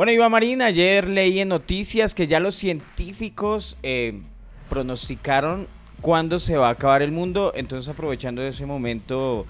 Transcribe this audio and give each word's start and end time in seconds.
Bueno, 0.00 0.12
Iván 0.12 0.32
Marín, 0.32 0.62
ayer 0.62 1.10
leí 1.10 1.40
en 1.40 1.48
noticias 1.48 2.14
que 2.14 2.26
ya 2.26 2.40
los 2.40 2.54
científicos 2.54 3.76
eh, 3.82 4.22
pronosticaron 4.70 5.68
cuándo 6.00 6.38
se 6.38 6.56
va 6.56 6.68
a 6.68 6.70
acabar 6.70 7.02
el 7.02 7.12
mundo. 7.12 7.52
Entonces, 7.54 7.86
aprovechando 7.90 8.40
ese 8.40 8.64
momento, 8.64 9.44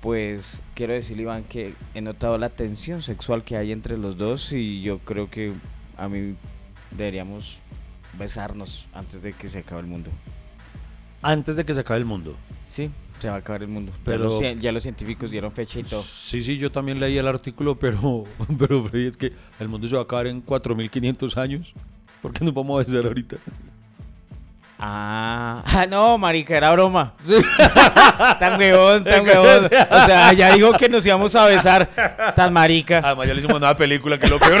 pues 0.00 0.62
quiero 0.74 0.94
decirle, 0.94 1.24
Iván, 1.24 1.44
que 1.44 1.74
he 1.92 2.00
notado 2.00 2.38
la 2.38 2.48
tensión 2.48 3.02
sexual 3.02 3.44
que 3.44 3.58
hay 3.58 3.70
entre 3.70 3.98
los 3.98 4.16
dos 4.16 4.54
y 4.54 4.80
yo 4.80 4.98
creo 5.00 5.28
que 5.28 5.52
a 5.98 6.08
mí 6.08 6.36
deberíamos 6.90 7.58
besarnos 8.18 8.88
antes 8.94 9.22
de 9.22 9.34
que 9.34 9.50
se 9.50 9.58
acabe 9.58 9.82
el 9.82 9.88
mundo. 9.88 10.10
Antes 11.20 11.56
de 11.56 11.66
que 11.66 11.74
se 11.74 11.80
acabe 11.80 11.98
el 11.98 12.06
mundo. 12.06 12.34
Sí, 12.66 12.90
se 13.22 13.28
va 13.28 13.36
a 13.36 13.38
acabar 13.38 13.62
el 13.62 13.68
mundo. 13.68 13.92
Pero- 14.04 14.40
ya 14.40 14.50
los, 14.52 14.62
ya 14.62 14.72
los 14.72 14.82
científicos 14.82 15.30
dieron 15.30 15.52
fecha 15.52 15.78
y 15.78 15.84
todo. 15.84 16.02
Sí, 16.02 16.42
sí, 16.42 16.58
yo 16.58 16.72
también 16.72 16.98
leí 16.98 17.16
el 17.16 17.28
artículo, 17.28 17.78
pero, 17.78 18.24
pero 18.58 18.84
Freddy, 18.84 19.06
es 19.06 19.16
que 19.16 19.32
el 19.60 19.68
mundo 19.68 19.86
se 19.88 19.94
va 19.94 20.02
a 20.02 20.04
acabar 20.04 20.26
en 20.26 20.40
4500 20.40 21.36
años. 21.36 21.72
¿Por 22.20 22.32
qué 22.32 22.44
nos 22.44 22.52
vamos 22.52 22.74
a 22.74 22.90
besar 22.90 23.06
ahorita? 23.06 23.36
Ah, 24.78 25.62
ah, 25.66 25.86
no, 25.86 26.18
marica, 26.18 26.56
era 26.56 26.72
broma. 26.72 27.14
tan 28.40 28.58
huevón, 28.58 29.04
tan 29.04 29.24
huevón. 29.24 29.66
O 29.66 30.06
sea, 30.06 30.32
ya 30.32 30.52
dijo 30.54 30.72
que 30.72 30.88
nos 30.88 31.06
íbamos 31.06 31.34
a 31.36 31.46
besar. 31.46 31.88
Tan 32.34 32.52
marica. 32.52 33.00
Además, 33.04 33.28
ya 33.28 33.34
le 33.34 33.40
hicimos 33.40 33.58
una 33.58 33.76
película 33.76 34.18
que 34.18 34.24
es 34.24 34.30
lo 34.30 34.40
peor. 34.40 34.60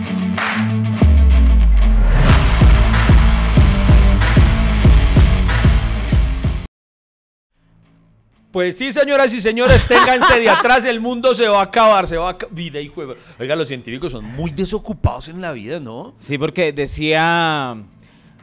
Pues 8.51 8.77
sí, 8.77 8.91
señoras 8.91 9.33
y 9.33 9.39
señores, 9.39 9.87
ténganse 9.87 10.39
de 10.39 10.49
atrás, 10.49 10.83
el 10.83 10.99
mundo 10.99 11.33
se 11.33 11.47
va 11.47 11.59
a 11.61 11.63
acabar, 11.63 12.05
se 12.05 12.17
va 12.17 12.27
a 12.27 12.31
acabar. 12.31 12.53
Vida 12.53 12.81
y 12.81 12.87
juego. 12.89 13.15
Oiga, 13.39 13.55
los 13.55 13.67
científicos 13.69 14.11
son 14.11 14.25
muy 14.25 14.51
desocupados 14.51 15.29
en 15.29 15.39
la 15.39 15.53
vida, 15.53 15.79
¿no? 15.79 16.13
Sí, 16.19 16.37
porque 16.37 16.73
decía. 16.73 17.77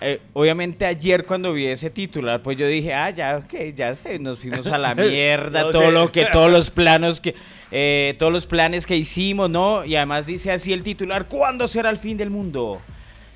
eh, 0.00 0.20
obviamente 0.32 0.86
ayer 0.86 1.26
cuando 1.26 1.52
vi 1.52 1.66
ese 1.66 1.90
titular, 1.90 2.42
pues 2.42 2.56
yo 2.56 2.66
dije, 2.66 2.94
ah, 2.94 3.10
ya, 3.10 3.36
ok, 3.44 3.74
ya 3.74 3.94
sé, 3.94 4.18
nos 4.18 4.38
fuimos 4.38 4.66
a 4.68 4.78
la 4.78 4.94
mierda, 4.96 5.62
No 5.64 5.70
todo 5.72 5.90
lo 5.90 6.10
que, 6.10 6.24
todos 6.32 6.50
los 6.50 6.70
planos 6.70 7.20
que, 7.20 7.34
eh, 7.70 8.14
todos 8.18 8.32
los 8.32 8.46
planes 8.46 8.86
que 8.86 8.96
hicimos, 8.96 9.50
¿no? 9.50 9.84
Y 9.84 9.96
además 9.96 10.24
dice 10.24 10.50
así 10.52 10.72
el 10.72 10.82
titular, 10.82 11.26
¿cuándo 11.28 11.68
será 11.68 11.90
el 11.90 11.98
fin 11.98 12.16
del 12.16 12.30
mundo? 12.30 12.80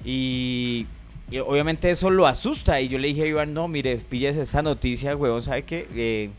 Y, 0.06 0.87
y 1.31 1.39
obviamente 1.39 1.91
eso 1.91 2.09
lo 2.09 2.27
asusta. 2.27 2.81
Y 2.81 2.89
yo 2.89 2.98
le 2.98 3.09
dije 3.09 3.25
a 3.25 3.27
Iván, 3.27 3.53
no, 3.53 3.69
mire, 3.69 3.97
pilles 3.97 4.37
esa 4.39 4.62
noticia, 4.62 5.15
huevón, 5.15 5.43
¿sabe 5.43 5.65
qué? 5.65 5.87
Eh, 5.95 6.31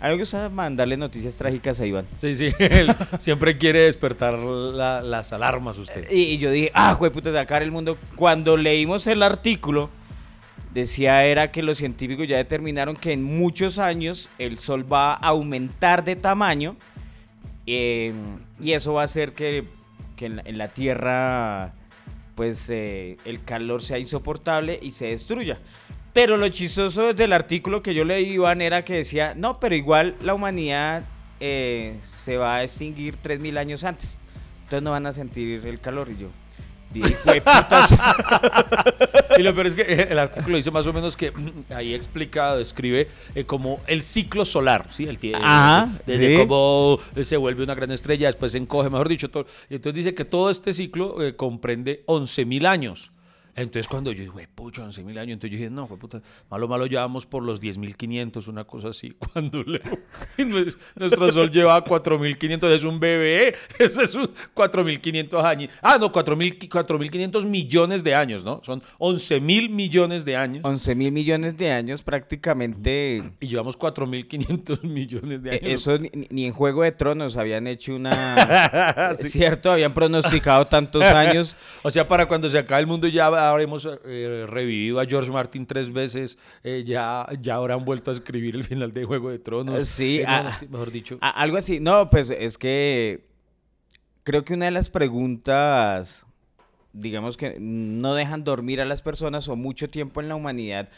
a 0.00 0.08
mí 0.08 0.14
me 0.14 0.20
gusta 0.20 0.48
mandarle 0.48 0.96
noticias 0.96 1.36
trágicas 1.36 1.80
a 1.80 1.86
Iván. 1.86 2.06
Sí, 2.16 2.34
sí, 2.34 2.50
él 2.58 2.88
siempre 3.18 3.58
quiere 3.58 3.80
despertar 3.80 4.34
la- 4.38 5.02
las 5.02 5.32
alarmas 5.32 5.76
usted. 5.78 6.10
Y, 6.10 6.22
y 6.22 6.38
yo 6.38 6.50
dije, 6.50 6.70
ah, 6.74 6.98
puta, 7.12 7.32
sacar 7.32 7.62
el 7.62 7.70
mundo. 7.70 7.98
Cuando 8.16 8.56
leímos 8.56 9.06
el 9.06 9.22
artículo, 9.22 9.90
decía 10.72 11.24
era 11.24 11.50
que 11.50 11.62
los 11.62 11.78
científicos 11.78 12.26
ya 12.28 12.36
determinaron 12.38 12.96
que 12.96 13.12
en 13.12 13.22
muchos 13.22 13.78
años 13.78 14.30
el 14.38 14.58
Sol 14.58 14.90
va 14.90 15.12
a 15.14 15.28
aumentar 15.28 16.04
de 16.04 16.16
tamaño 16.16 16.76
eh, 17.66 18.12
y 18.60 18.72
eso 18.72 18.94
va 18.94 19.02
a 19.02 19.04
hacer 19.04 19.32
que, 19.32 19.64
que 20.16 20.26
en, 20.26 20.36
la, 20.36 20.42
en 20.44 20.58
la 20.58 20.68
Tierra 20.68 21.72
pues 22.36 22.70
eh, 22.70 23.18
el 23.24 23.42
calor 23.44 23.82
sea 23.82 23.98
insoportable 23.98 24.78
y 24.80 24.92
se 24.92 25.06
destruya. 25.08 25.58
Pero 26.12 26.36
lo 26.36 26.48
chistoso 26.48 27.14
del 27.14 27.32
artículo 27.32 27.82
que 27.82 27.94
yo 27.94 28.04
leí, 28.04 28.30
Iván, 28.32 28.60
era 28.62 28.84
que 28.84 28.94
decía, 28.94 29.34
no, 29.36 29.60
pero 29.60 29.74
igual 29.76 30.16
la 30.22 30.34
humanidad 30.34 31.04
eh, 31.38 31.98
se 32.02 32.36
va 32.36 32.56
a 32.56 32.62
extinguir 32.64 33.16
3.000 33.22 33.58
años 33.58 33.84
antes. 33.84 34.18
Entonces 34.64 34.82
no 34.82 34.90
van 34.90 35.06
a 35.06 35.12
sentir 35.12 35.64
el 35.66 35.80
calor. 35.80 36.08
Y 36.10 36.16
yo. 36.22 36.28
Y 39.38 39.42
lo 39.42 39.54
peor 39.54 39.66
es 39.68 39.74
que 39.76 39.82
eh, 39.82 40.08
el 40.10 40.18
artículo 40.18 40.56
dice 40.56 40.70
más 40.72 40.86
o 40.88 40.92
menos 40.92 41.16
que 41.16 41.32
ahí 41.70 41.94
explica, 41.94 42.56
describe 42.56 43.08
eh, 43.34 43.44
como 43.44 43.80
el 43.86 44.02
ciclo 44.02 44.44
solar, 44.44 44.86
¿sí? 44.90 45.04
El 45.04 45.18
tie- 45.20 45.36
Ajá, 45.40 45.88
desde 46.04 46.32
sí. 46.32 46.36
cómo 46.38 46.98
se 47.22 47.36
vuelve 47.36 47.62
una 47.62 47.74
gran 47.76 47.90
estrella, 47.92 48.26
después 48.26 48.52
se 48.52 48.58
encoge, 48.58 48.90
mejor 48.90 49.08
dicho, 49.08 49.30
todo. 49.30 49.46
Entonces 49.70 49.94
dice 50.04 50.14
que 50.14 50.24
todo 50.24 50.50
este 50.50 50.72
ciclo 50.72 51.22
eh, 51.22 51.36
comprende 51.36 52.02
11.000 52.06 52.66
años. 52.66 53.12
Entonces 53.56 53.88
cuando 53.88 54.12
yo 54.12 54.24
dije, 54.24 54.48
pucho, 54.54 54.84
11.000 54.84 55.18
años, 55.18 55.34
entonces 55.34 55.50
yo 55.50 55.56
dije, 55.58 55.70
no, 55.70 55.86
puta, 55.86 56.22
malo, 56.50 56.68
malo, 56.68 56.86
llevamos 56.86 57.26
por 57.26 57.42
los 57.42 57.60
10.500, 57.60 58.48
una 58.48 58.64
cosa 58.64 58.88
así. 58.88 59.10
Cuando 59.32 59.62
leo, 59.62 59.80
nuestro 60.96 61.32
sol 61.32 61.50
lleva 61.50 61.82
4.500, 61.84 62.70
es 62.70 62.84
un 62.84 62.98
bebé, 62.98 63.54
eso 63.78 64.02
es 64.02 64.14
un 64.14 64.28
4.500 64.54 65.44
años. 65.44 65.70
Ah, 65.82 65.96
no, 65.98 66.10
4.000 66.10 66.68
4.500 66.68 67.46
millones 67.46 68.04
de 68.04 68.14
años, 68.14 68.44
¿no? 68.44 68.60
Son 68.64 68.82
11.000 68.98 69.68
millones 69.70 70.24
de 70.24 70.36
años. 70.36 70.62
11 70.64 70.94
mil 70.94 71.12
millones 71.12 71.56
de 71.56 71.70
años 71.70 72.02
prácticamente. 72.02 73.22
Y 73.40 73.48
llevamos 73.48 73.78
4.500 73.78 74.82
millones 74.82 75.42
de 75.42 75.50
eh, 75.50 75.60
años. 75.62 75.80
Eso 75.80 75.98
ni, 75.98 76.10
ni 76.30 76.46
en 76.46 76.52
Juego 76.52 76.82
de 76.82 76.92
Tronos 76.92 77.36
habían 77.36 77.66
hecho 77.66 77.94
una... 77.94 78.36
Sí. 79.20 79.28
¿Cierto? 79.28 79.72
Habían 79.72 79.92
pronosticado 79.92 80.66
tantos 80.66 81.02
años. 81.02 81.56
O 81.82 81.90
sea, 81.90 82.06
para 82.06 82.26
cuando 82.26 82.48
se 82.48 82.58
acabe 82.58 82.80
el 82.80 82.86
mundo 82.86 83.08
ya 83.08 83.26
habremos 83.48 83.88
eh, 84.04 84.44
revivido 84.48 85.00
a 85.00 85.06
George 85.06 85.30
Martin 85.30 85.66
tres 85.66 85.92
veces, 85.92 86.38
eh, 86.62 86.84
ya, 86.86 87.26
ya 87.40 87.54
habrán 87.56 87.84
vuelto 87.84 88.10
a 88.10 88.14
escribir 88.14 88.54
el 88.56 88.64
final 88.64 88.92
de 88.92 89.04
Juego 89.04 89.30
de 89.30 89.38
Tronos. 89.38 89.86
Sí, 89.88 90.20
Eh, 90.20 90.24
no, 90.26 90.32
ah, 90.32 90.48
es 90.50 90.58
que, 90.58 90.68
mejor 90.68 90.90
dicho. 90.90 91.18
A- 91.20 91.30
algo 91.40 91.56
así. 91.56 91.80
No, 91.80 92.10
pues 92.10 92.30
es 92.30 92.58
que 92.58 93.24
creo 94.22 94.44
que 94.44 94.54
una 94.54 94.66
de 94.66 94.70
las 94.72 94.90
preguntas, 94.90 96.24
digamos 96.92 97.36
que 97.36 97.56
no 97.58 98.14
dejan 98.14 98.44
dormir 98.44 98.80
a 98.80 98.84
las 98.84 99.02
personas 99.02 99.48
o 99.48 99.56
mucho 99.56 99.88
tiempo 99.90 100.20
en 100.20 100.28
la 100.28 100.34
humanidad, 100.34 100.88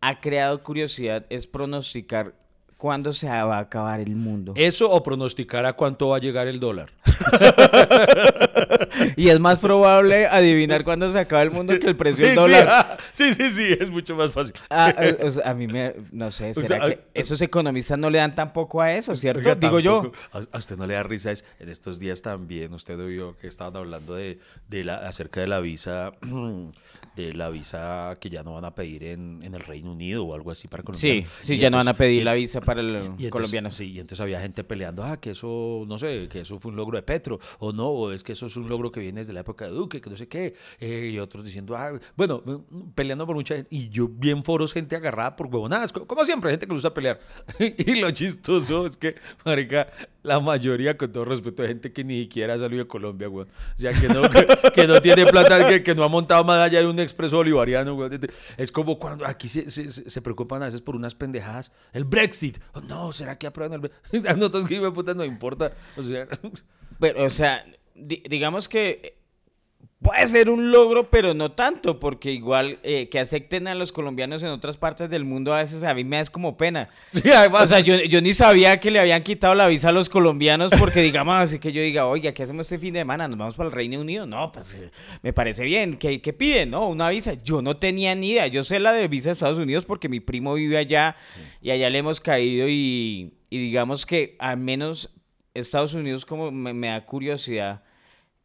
ha 0.00 0.20
creado 0.20 0.62
curiosidad, 0.62 1.24
es 1.30 1.46
pronosticar 1.46 2.34
cuándo 2.84 3.14
se 3.14 3.28
va 3.28 3.56
a 3.56 3.60
acabar 3.60 3.98
el 3.98 4.14
mundo. 4.14 4.52
Eso 4.56 4.90
o 4.90 5.02
pronosticar 5.02 5.64
a 5.64 5.72
cuánto 5.72 6.10
va 6.10 6.18
a 6.18 6.20
llegar 6.20 6.48
el 6.48 6.60
dólar. 6.60 6.90
Y 9.16 9.28
es 9.28 9.40
más 9.40 9.58
probable 9.58 10.26
adivinar 10.26 10.84
cuándo 10.84 11.10
se 11.10 11.18
acaba 11.18 11.42
el 11.42 11.50
mundo 11.50 11.76
que 11.78 11.86
el 11.86 11.96
precio 11.96 12.26
del 12.26 12.34
Sí, 12.34 12.40
dólar. 12.40 12.68
ah, 12.70 12.96
Sí, 13.12 13.32
sí, 13.34 13.50
sí, 13.50 13.76
es 13.78 13.90
mucho 13.90 14.14
más 14.14 14.32
fácil. 14.32 14.54
Ah, 14.70 14.92
eh, 14.98 15.18
o 15.22 15.30
sea, 15.30 15.50
a 15.50 15.54
mí 15.54 15.66
me, 15.66 15.94
no 16.12 16.30
sé, 16.30 16.50
O 16.50 16.54
¿será 16.54 16.66
sea, 16.68 16.80
que 16.88 17.00
esos 17.14 17.40
economistas 17.42 17.98
no 17.98 18.10
le 18.10 18.18
dan 18.18 18.34
tampoco 18.34 18.80
a 18.82 18.92
eso, 18.92 19.16
cierto? 19.16 19.40
Oiga, 19.40 19.54
Digo 19.54 19.80
yo. 19.80 20.02
tampoco- 20.02 20.48
A, 20.52 20.56
a 20.56 20.58
usted 20.58 20.76
no 20.76 20.86
le 20.86 20.94
da 20.94 21.02
risa, 21.02 21.30
es 21.32 21.44
en 21.58 21.68
estos 21.70 21.98
días 21.98 22.22
también, 22.22 22.72
usted 22.74 22.96
vio 23.06 23.34
que 23.36 23.46
estaban 23.48 23.76
hablando 23.76 24.14
de, 24.14 24.38
de 24.68 24.84
la, 24.84 24.96
acerca 24.98 25.40
de 25.40 25.46
la 25.48 25.60
visa, 25.60 26.12
de 27.16 27.32
la 27.34 27.48
visa 27.50 28.16
que 28.20 28.30
ya 28.30 28.42
no 28.42 28.54
van 28.54 28.64
a 28.64 28.74
pedir 28.74 29.04
en, 29.04 29.40
en 29.42 29.54
el 29.54 29.60
Reino 29.60 29.92
Unido 29.92 30.24
o 30.24 30.34
algo 30.34 30.50
así 30.50 30.68
para 30.68 30.82
Sí, 30.82 30.86
colombianos. 30.86 31.30
sí, 31.42 31.54
Y 31.54 31.58
ya 31.58 31.70
no 31.70 31.76
van 31.78 31.88
a 31.88 31.94
pedir 31.94 32.20
y- 32.22 32.24
la 32.24 32.34
visa 32.34 32.60
para 32.60 32.80
el 32.80 32.90
y 32.90 32.96
entonces- 32.98 33.30
colombiano. 33.30 33.70
Sí, 33.70 33.92
y 33.92 34.00
entonces 34.00 34.20
había 34.20 34.40
gente 34.40 34.64
peleando, 34.64 35.04
ah, 35.04 35.16
que 35.20 35.30
eso, 35.30 35.84
no 35.86 35.98
sé, 35.98 36.28
que 36.30 36.40
eso 36.40 36.58
fue 36.58 36.70
un 36.70 36.76
logro 36.76 36.96
de 36.96 37.02
Petro, 37.02 37.38
o 37.58 37.72
no, 37.72 37.88
o 37.88 38.12
es 38.12 38.22
que 38.24 38.32
eso 38.32 38.46
es 38.46 38.56
un 38.56 38.68
logro 38.68 38.90
que 38.90 39.00
viene 39.00 39.20
desde 39.20 39.32
la 39.32 39.40
época 39.40 39.64
de 39.66 39.70
Duque, 39.72 40.00
que 40.00 40.10
no 40.10 40.16
sé 40.16 40.28
qué, 40.28 40.54
eh, 40.80 41.10
y 41.12 41.18
otros 41.18 41.44
diciendo, 41.44 41.76
ah, 41.76 41.92
bueno, 42.16 42.42
mm, 42.44 42.90
peleando 42.94 43.26
por 43.26 43.36
mucha 43.36 43.54
gente, 43.56 43.68
y 43.74 43.88
yo 43.88 44.08
bien 44.08 44.42
foros, 44.44 44.72
gente 44.72 44.96
agarrada 44.96 45.36
por 45.36 45.46
huevonadas, 45.46 45.92
co- 45.92 46.06
como 46.06 46.24
siempre, 46.24 46.50
gente 46.50 46.66
que 46.66 46.70
le 46.70 46.76
gusta 46.76 46.92
pelear. 46.94 47.20
y 47.78 48.00
lo 48.00 48.10
chistoso 48.10 48.86
es 48.86 48.96
que, 48.96 49.14
marica, 49.44 49.88
la 50.22 50.40
mayoría, 50.40 50.96
con 50.96 51.12
todo 51.12 51.24
respeto, 51.26 51.62
de 51.62 51.68
gente 51.68 51.92
que 51.92 52.02
ni 52.02 52.22
siquiera 52.22 52.54
ha 52.54 52.58
salido 52.58 52.82
de 52.84 52.88
Colombia, 52.88 53.28
weón. 53.28 53.48
O 53.48 53.78
sea, 53.78 53.92
que 53.92 54.08
no, 54.08 54.22
que, 54.30 54.46
que 54.74 54.86
no 54.86 55.00
tiene 55.00 55.26
plata, 55.26 55.68
que, 55.68 55.82
que 55.82 55.94
no 55.94 56.02
ha 56.04 56.08
montado 56.08 56.42
más 56.44 56.60
allá 56.60 56.80
de 56.80 56.86
un 56.86 56.98
expreso 57.04 57.36
bolivariano, 57.36 57.94
weón. 57.94 58.18
Es 58.56 58.72
como 58.72 58.98
cuando 58.98 59.26
aquí 59.26 59.48
se, 59.48 60.20
preocupan 60.22 60.62
a 60.62 60.66
veces 60.66 60.80
por 60.80 60.96
unas 60.96 61.14
pendejadas. 61.14 61.70
El 61.92 62.04
Brexit. 62.04 62.58
Oh, 62.72 62.80
no, 62.80 63.12
¿será 63.12 63.38
que 63.38 63.46
aprueban 63.46 63.74
el 63.74 63.80
Brexit? 63.80 64.26
A 64.26 64.34
nosotros 64.36 64.64
que 64.66 64.80
puta 64.90 65.14
no 65.14 65.24
importa. 65.24 65.72
O 65.96 66.02
sea, 66.02 66.26
Pero, 67.00 67.24
o 67.24 67.30
sea, 67.30 67.64
di- 67.94 68.22
digamos 68.28 68.68
que 68.68 69.23
puede 70.00 70.26
ser 70.26 70.50
un 70.50 70.70
logro, 70.70 71.10
pero 71.10 71.34
no 71.34 71.52
tanto, 71.52 71.98
porque 71.98 72.30
igual 72.30 72.78
eh, 72.82 73.08
que 73.08 73.18
acepten 73.18 73.66
a 73.68 73.74
los 73.74 73.92
colombianos 73.92 74.42
en 74.42 74.50
otras 74.50 74.76
partes 74.76 75.08
del 75.10 75.24
mundo 75.24 75.54
a 75.54 75.58
veces 75.58 75.82
a 75.84 75.94
mí 75.94 76.04
me 76.04 76.16
da 76.16 76.24
como 76.30 76.56
pena. 76.56 76.88
sí, 77.12 77.30
además, 77.30 77.64
O 77.64 77.68
sea, 77.68 77.80
yo, 77.80 77.96
yo 77.96 78.20
ni 78.20 78.34
sabía 78.34 78.78
que 78.80 78.90
le 78.90 78.98
habían 78.98 79.22
quitado 79.22 79.54
la 79.54 79.66
visa 79.66 79.88
a 79.88 79.92
los 79.92 80.08
colombianos 80.08 80.72
porque 80.78 81.02
digamos 81.02 81.34
así 81.36 81.58
que 81.58 81.72
yo 81.72 81.80
diga, 81.82 82.06
oiga, 82.06 82.32
¿qué 82.32 82.42
hacemos 82.42 82.66
este 82.66 82.78
fin 82.78 82.94
de 82.94 83.00
semana? 83.00 83.28
¿Nos 83.28 83.38
vamos 83.38 83.54
para 83.54 83.68
el 83.68 83.74
Reino 83.74 84.00
Unido? 84.00 84.26
No, 84.26 84.52
pues 84.52 84.74
eh, 84.74 84.90
me 85.22 85.32
parece 85.32 85.64
bien. 85.64 85.94
¿Qué, 85.94 86.20
qué 86.20 86.32
piden? 86.32 86.70
No, 86.70 86.88
una 86.88 87.08
visa. 87.08 87.34
Yo 87.34 87.62
no 87.62 87.76
tenía 87.76 88.14
ni 88.14 88.30
idea. 88.30 88.46
Yo 88.46 88.64
sé 88.64 88.78
la 88.80 88.92
de 88.92 89.08
visa 89.08 89.30
de 89.30 89.32
Estados 89.32 89.58
Unidos 89.58 89.84
porque 89.84 90.08
mi 90.08 90.20
primo 90.20 90.54
vive 90.54 90.76
allá 90.76 91.16
y 91.60 91.70
allá 91.70 91.88
le 91.90 91.98
hemos 91.98 92.20
caído 92.20 92.68
y, 92.68 93.34
y 93.50 93.58
digamos 93.58 94.06
que 94.06 94.36
al 94.38 94.58
menos 94.58 95.10
Estados 95.54 95.94
Unidos 95.94 96.26
como 96.26 96.50
me, 96.50 96.74
me 96.74 96.88
da 96.88 97.04
curiosidad 97.06 97.82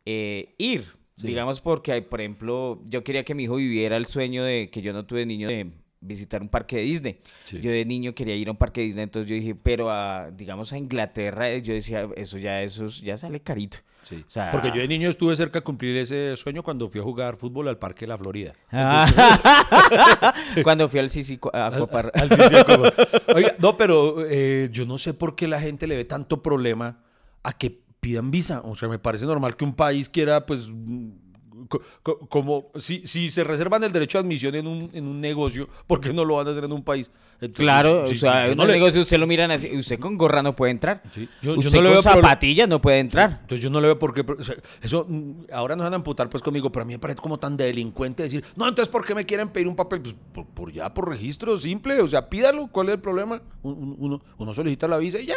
eh, 0.05 0.55
ir. 0.57 0.98
Digamos 1.27 1.61
porque, 1.61 1.91
hay, 1.91 2.01
por 2.01 2.21
ejemplo, 2.21 2.81
yo 2.87 3.03
quería 3.03 3.23
que 3.23 3.35
mi 3.35 3.43
hijo 3.43 3.55
viviera 3.55 3.97
el 3.97 4.05
sueño 4.05 4.43
de 4.43 4.69
que 4.69 4.81
yo 4.81 4.93
no 4.93 5.05
tuve 5.05 5.25
niño 5.25 5.47
de 5.49 5.71
visitar 6.01 6.41
un 6.41 6.47
parque 6.49 6.77
de 6.77 6.83
Disney. 6.83 7.19
Sí. 7.43 7.59
Yo 7.59 7.71
de 7.71 7.83
niño 7.83 8.13
quería 8.15 8.35
ir 8.35 8.47
a 8.47 8.51
un 8.51 8.57
parque 8.57 8.79
de 8.81 8.85
Disney, 8.87 9.03
entonces 9.03 9.29
yo 9.29 9.35
dije, 9.35 9.53
pero 9.55 9.91
a, 9.91 10.31
digamos 10.31 10.71
a 10.71 10.77
Inglaterra, 10.77 11.57
yo 11.57 11.73
decía, 11.73 12.07
eso 12.15 12.37
ya, 12.37 12.61
eso 12.61 12.85
es- 12.85 13.01
ya 13.01 13.17
sale 13.17 13.41
carito. 13.41 13.79
Sí. 14.03 14.23
O 14.25 14.29
sea- 14.29 14.49
Porque 14.51 14.69
yo 14.69 14.77
de 14.79 14.87
niño 14.87 15.09
estuve 15.09 15.35
cerca 15.35 15.59
de 15.59 15.63
cumplir 15.65 15.97
ese 15.97 16.37
sueño 16.37 16.63
cuando 16.63 16.87
fui 16.87 17.01
a 17.01 17.03
jugar 17.03 17.35
fútbol 17.35 17.67
al 17.67 17.77
Parque 17.77 18.05
de 18.05 18.07
la 18.07 18.17
Florida. 18.17 18.53
Cuando 20.63 20.87
fui 20.87 20.99
al 20.99 21.09
Sisi 21.09 21.39
a 21.53 21.67
Al 21.67 21.73
Aquapark. 21.75 22.13
Oiga, 23.35 23.55
no, 23.59 23.75
pero 23.77 24.25
eh, 24.25 24.69
yo 24.71 24.85
no 24.85 24.97
sé 24.97 25.13
por 25.13 25.35
qué 25.35 25.47
la 25.47 25.59
gente 25.59 25.85
le 25.87 25.95
ve 25.95 26.05
tanto 26.05 26.41
problema 26.41 26.99
a 27.43 27.53
que 27.57 27.81
pidan 27.99 28.31
visa. 28.31 28.61
O 28.65 28.75
sea, 28.75 28.87
me 28.89 28.99
parece 28.99 29.25
normal 29.25 29.55
que 29.55 29.65
un 29.65 29.73
país 29.73 30.09
quiera, 30.09 30.45
pues, 30.45 30.67
co- 31.67 31.81
co- 32.01 32.19
como 32.29 32.71
si, 32.77 33.01
si 33.05 33.29
se 33.29 33.43
reservan 33.43 33.83
el 33.83 33.91
derecho 33.91 34.17
de 34.17 34.23
admisión 34.25 34.55
en 34.55 34.65
un, 34.67 34.89
en 34.93 35.07
un 35.07 35.19
negocio, 35.21 35.67
¿por 35.87 35.99
qué 36.01 36.13
no 36.13 36.23
lo 36.25 36.35
van 36.35 36.47
a 36.47 36.51
hacer 36.51 36.63
en 36.63 36.71
un 36.71 36.83
país? 36.83 37.11
Entonces, 37.41 37.55
Claro, 37.57 38.05
sí, 38.05 38.15
o 38.15 38.17
sea, 38.17 38.47
en 38.47 38.57
no 38.57 38.63
un 38.63 38.67
le- 38.67 38.73
negocio 38.73 38.99
usted 39.01 39.17
lo 39.17 39.25
miran 39.27 39.51
así, 39.51 39.73
usted 39.77 39.97
con 39.99 40.17
gorra 40.17 40.41
no 40.41 40.55
puede 40.55 40.71
entrar. 40.71 41.01
Sí, 41.11 41.29
yo- 41.41 41.53
yo 41.53 41.59
usted 41.59 41.71
no 41.73 41.81
le 41.83 41.87
con 41.89 41.93
veo 41.93 42.01
zapatillas 42.01 42.67
no 42.67 42.81
puede 42.81 42.99
entrar. 42.99 43.39
Entonces 43.41 43.61
yo 43.63 43.69
no 43.69 43.79
le 43.79 43.87
veo 43.87 43.99
por 43.99 44.13
qué. 44.13 44.21
o 44.29 44.43
sea, 44.43 44.55
eso 44.81 45.07
ahora 45.53 45.75
nos 45.75 45.85
van 45.85 45.93
a 45.93 45.95
amputar 45.97 46.29
pues 46.29 46.41
conmigo, 46.43 46.71
pero 46.71 46.83
a 46.83 46.85
mí 46.85 46.93
me 46.93 46.99
parece 46.99 47.21
como 47.21 47.37
tan 47.37 47.55
de 47.55 47.65
delincuente 47.65 48.23
decir, 48.23 48.43
no, 48.55 48.67
entonces 48.67 48.89
¿por 48.91 49.05
qué 49.05 49.13
me 49.15 49.25
quieren 49.25 49.49
pedir 49.49 49.67
un 49.67 49.75
papel? 49.75 50.01
Pues 50.01 50.15
por, 50.33 50.45
por 50.47 50.71
ya, 50.71 50.93
por 50.93 51.07
registro 51.07 51.55
simple. 51.57 52.01
O 52.01 52.07
sea, 52.07 52.27
pídalo, 52.29 52.67
¿cuál 52.67 52.89
es 52.89 52.95
el 52.95 53.01
problema? 53.01 53.41
Un- 53.63 53.73
un- 53.77 53.95
Uno, 53.99 54.21
uno 54.37 54.53
solicita 54.53 54.87
la 54.87 54.97
visa 54.97 55.19
y 55.19 55.27
ya. 55.27 55.35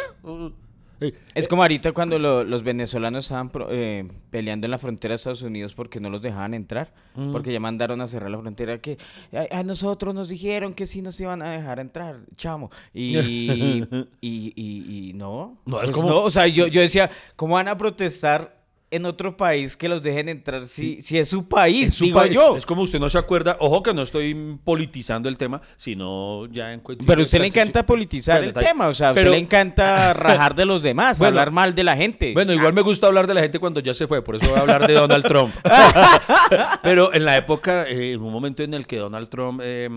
Es 1.35 1.47
como 1.47 1.61
ahorita 1.63 1.91
cuando 1.91 2.17
lo- 2.19 2.43
los 2.43 2.63
venezolanos 2.63 3.25
estaban 3.25 3.49
pro- 3.49 3.67
eh, 3.71 4.07
peleando 4.29 4.65
en 4.65 4.71
la 4.71 4.77
frontera 4.77 5.13
de 5.13 5.15
Estados 5.17 5.41
Unidos 5.41 5.73
porque 5.75 5.99
no 5.99 6.09
los 6.09 6.21
dejaban 6.21 6.53
entrar, 6.53 6.93
Mm. 7.15 7.31
porque 7.31 7.51
ya 7.51 7.59
mandaron 7.59 8.01
a 8.01 8.07
cerrar 8.07 8.29
la 8.31 8.39
frontera 8.39 8.77
que 8.79 8.97
a, 9.33 9.59
a 9.59 9.63
nosotros 9.63 10.13
nos 10.13 10.29
dijeron 10.29 10.73
que 10.73 10.85
sí 10.87 11.01
nos 11.01 11.19
iban 11.19 11.41
a 11.41 11.51
dejar 11.51 11.79
entrar, 11.79 12.19
chamo. 12.35 12.69
Y, 12.93 13.17
y, 14.21 14.53
y- 14.55 15.09
y 15.09 15.13
no. 15.13 15.57
No, 15.65 15.77
es 15.81 15.89
Pues 15.89 15.91
como- 15.91 16.09
no, 16.09 16.21
o 16.23 16.29
sea, 16.29 16.47
yo, 16.47 16.67
yo 16.67 16.81
decía, 16.81 17.09
¿cómo 17.35 17.55
van 17.55 17.67
a 17.67 17.77
protestar 17.77 18.62
en 18.95 19.05
otro 19.05 19.35
país 19.37 19.75
que 19.77 19.89
los 19.89 20.01
dejen 20.03 20.29
entrar 20.29 20.65
si, 20.65 21.01
si 21.01 21.17
es 21.17 21.29
su 21.29 21.47
país? 21.47 21.87
es 21.87 21.93
su 21.95 22.05
digo 22.05 22.19
país. 22.19 22.33
yo. 22.33 22.55
Es 22.57 22.65
como 22.65 22.81
usted 22.83 22.99
no 22.99 23.09
se 23.09 23.17
acuerda, 23.17 23.57
ojo 23.59 23.81
que 23.83 23.93
no 23.93 24.01
estoy 24.01 24.57
politizando 24.63 25.29
el 25.29 25.37
tema, 25.37 25.61
sino 25.75 26.45
ya 26.47 26.71
en 26.73 26.81
Pero 26.81 27.19
a 27.19 27.23
usted 27.23 27.39
le 27.39 27.47
encanta 27.47 27.85
politizar 27.85 28.37
Bueno, 28.43 28.59
el 28.59 28.65
tema, 28.65 28.87
o 28.87 28.93
sea, 28.93 29.09
a 29.09 29.13
Pero- 29.13 29.31
usted 29.31 29.39
le 29.39 29.43
encanta 29.45 30.13
rajar 30.13 30.55
de 30.55 30.65
los 30.65 30.81
demás, 30.81 31.17
Bueno, 31.19 31.29
hablar 31.39 31.51
mal 31.51 31.75
de 31.75 31.83
la 31.83 31.95
gente. 31.95 32.33
Bueno, 32.33 32.53
igual 32.53 32.73
me 32.73 32.81
gusta 32.81 33.07
hablar 33.07 33.27
de 33.27 33.33
la 33.33 33.41
gente 33.41 33.59
cuando 33.59 33.79
ya 33.79 33.93
se 33.93 34.07
fue, 34.07 34.21
por 34.23 34.35
eso 34.35 34.47
voy 34.49 34.57
a 34.57 34.61
hablar 34.61 34.87
de 34.87 34.93
Donald 34.93 35.25
Trump. 35.25 35.53
Pero 36.81 37.13
en 37.13 37.25
la 37.25 37.37
época, 37.37 37.87
eh, 37.87 38.13
en 38.13 38.21
un 38.21 38.31
momento 38.31 38.63
en 38.63 38.73
el 38.73 38.85
que 38.87 38.97
Donald 38.97 39.29
Trump 39.29 39.61
eh, 39.63 39.89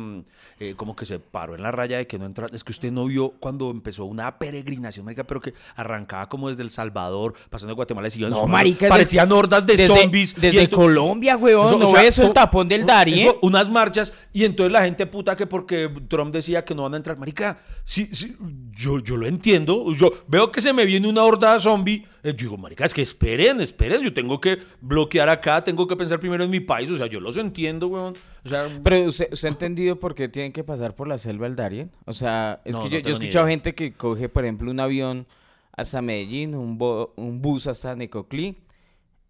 eh, 0.59 0.75
como 0.77 0.97
que 0.97 1.05
se 1.05 1.19
paró 1.19 1.55
en 1.55 1.63
la 1.63 1.71
raya 1.71 1.99
de 1.99 2.07
que 2.07 2.19
no 2.19 2.25
entra, 2.27 2.47
es 2.53 2.65
que 2.65 2.73
usted 2.73 2.91
no 2.91 3.05
vio 3.07 3.31
cuando 3.41 3.71
empezó 3.71 4.05
una 4.07 4.39
peregrinación, 4.39 5.05
marica, 5.05 5.25
pero 5.25 5.41
que 5.41 5.53
arrancaba 5.75 6.29
como 6.29 6.49
desde 6.49 6.63
El 6.63 6.71
Salvador, 6.71 7.35
pasando 7.51 7.73
de 7.73 7.75
Guatemala, 7.77 8.09
y 8.13 8.19
iban 8.19 8.31
No, 8.31 8.37
sumando. 8.37 8.57
Parecían 8.89 9.31
hordas 9.33 9.65
de 9.67 9.77
desde, 9.77 9.87
zombies. 10.01 10.35
Desde 10.35 10.69
Colombia, 10.69 11.37
weón. 11.37 11.67
Eso, 11.67 11.79
¿No 11.79 11.85
o 11.87 11.91
sea, 11.91 12.05
eso 12.05 12.23
el 12.27 12.33
tapón 12.33 12.69
del 12.69 12.85
eso, 13.07 13.39
unas 13.43 13.69
marchas 13.71 14.13
y 14.33 14.45
entonces 14.45 14.73
la 14.73 14.83
gente 14.85 15.07
puta 15.07 15.37
que 15.37 15.47
porque 15.47 15.91
Trump 16.09 16.33
decía 16.33 16.65
que 16.65 16.75
no 16.75 16.83
van 16.85 16.95
a 16.95 16.97
entrar, 16.97 17.17
marica, 17.19 17.59
sí, 17.85 18.09
sí, 18.13 18.37
yo, 18.73 18.99
yo 18.99 19.17
lo 19.17 19.27
entiendo, 19.27 19.93
yo 19.95 20.11
veo 20.29 20.51
que 20.51 20.61
se 20.61 20.73
me 20.73 20.85
viene 20.85 21.09
una 21.09 21.23
horda 21.25 21.59
zombie, 21.61 22.05
eh, 22.23 22.31
yo 22.31 22.49
digo, 22.49 22.57
marica, 22.57 22.85
es 22.85 22.93
que 22.95 23.03
esperen, 23.03 23.61
esperen, 23.61 24.03
yo 24.03 24.13
tengo 24.13 24.41
que 24.41 24.59
bloquear 24.81 25.29
acá, 25.29 25.63
tengo 25.63 25.87
que 25.87 25.97
pensar 25.97 26.21
primero 26.21 26.45
en 26.45 26.51
mi 26.51 26.61
país, 26.61 26.91
o 26.91 26.97
sea, 26.97 27.07
yo 27.07 27.21
los 27.21 27.37
entiendo, 27.37 27.89
weón, 27.89 28.15
o 28.45 28.49
sea, 28.49 28.69
Pero 28.85 29.09
¿usted, 29.09 29.29
usted 29.33 29.49
ha 29.49 29.51
entendido 29.51 29.99
por 29.99 30.15
qué 30.15 30.29
tienen 30.29 30.53
que 30.53 30.63
pasar 30.65 30.95
por 30.95 31.09
la 31.09 31.19
selva 31.19 31.47
del 31.47 31.57
Darién? 31.57 31.91
O 32.05 32.13
sea, 32.13 32.61
es 32.65 32.75
No, 32.75 32.83
que 32.89 32.91
no 32.91 32.99
yo, 32.99 33.09
he 33.09 33.13
escuchado 33.13 33.47
gente 33.49 33.75
que 33.75 33.93
coge, 33.93 34.29
por 34.29 34.45
ejemplo, 34.45 34.71
un 34.71 34.79
avión 34.81 35.27
hasta 35.73 36.01
Medellín, 36.01 36.55
un, 36.55 36.79
bo- 36.79 37.13
un 37.17 37.43
bus 37.43 37.67
hasta 37.67 37.95
Necoclí, 37.97 38.57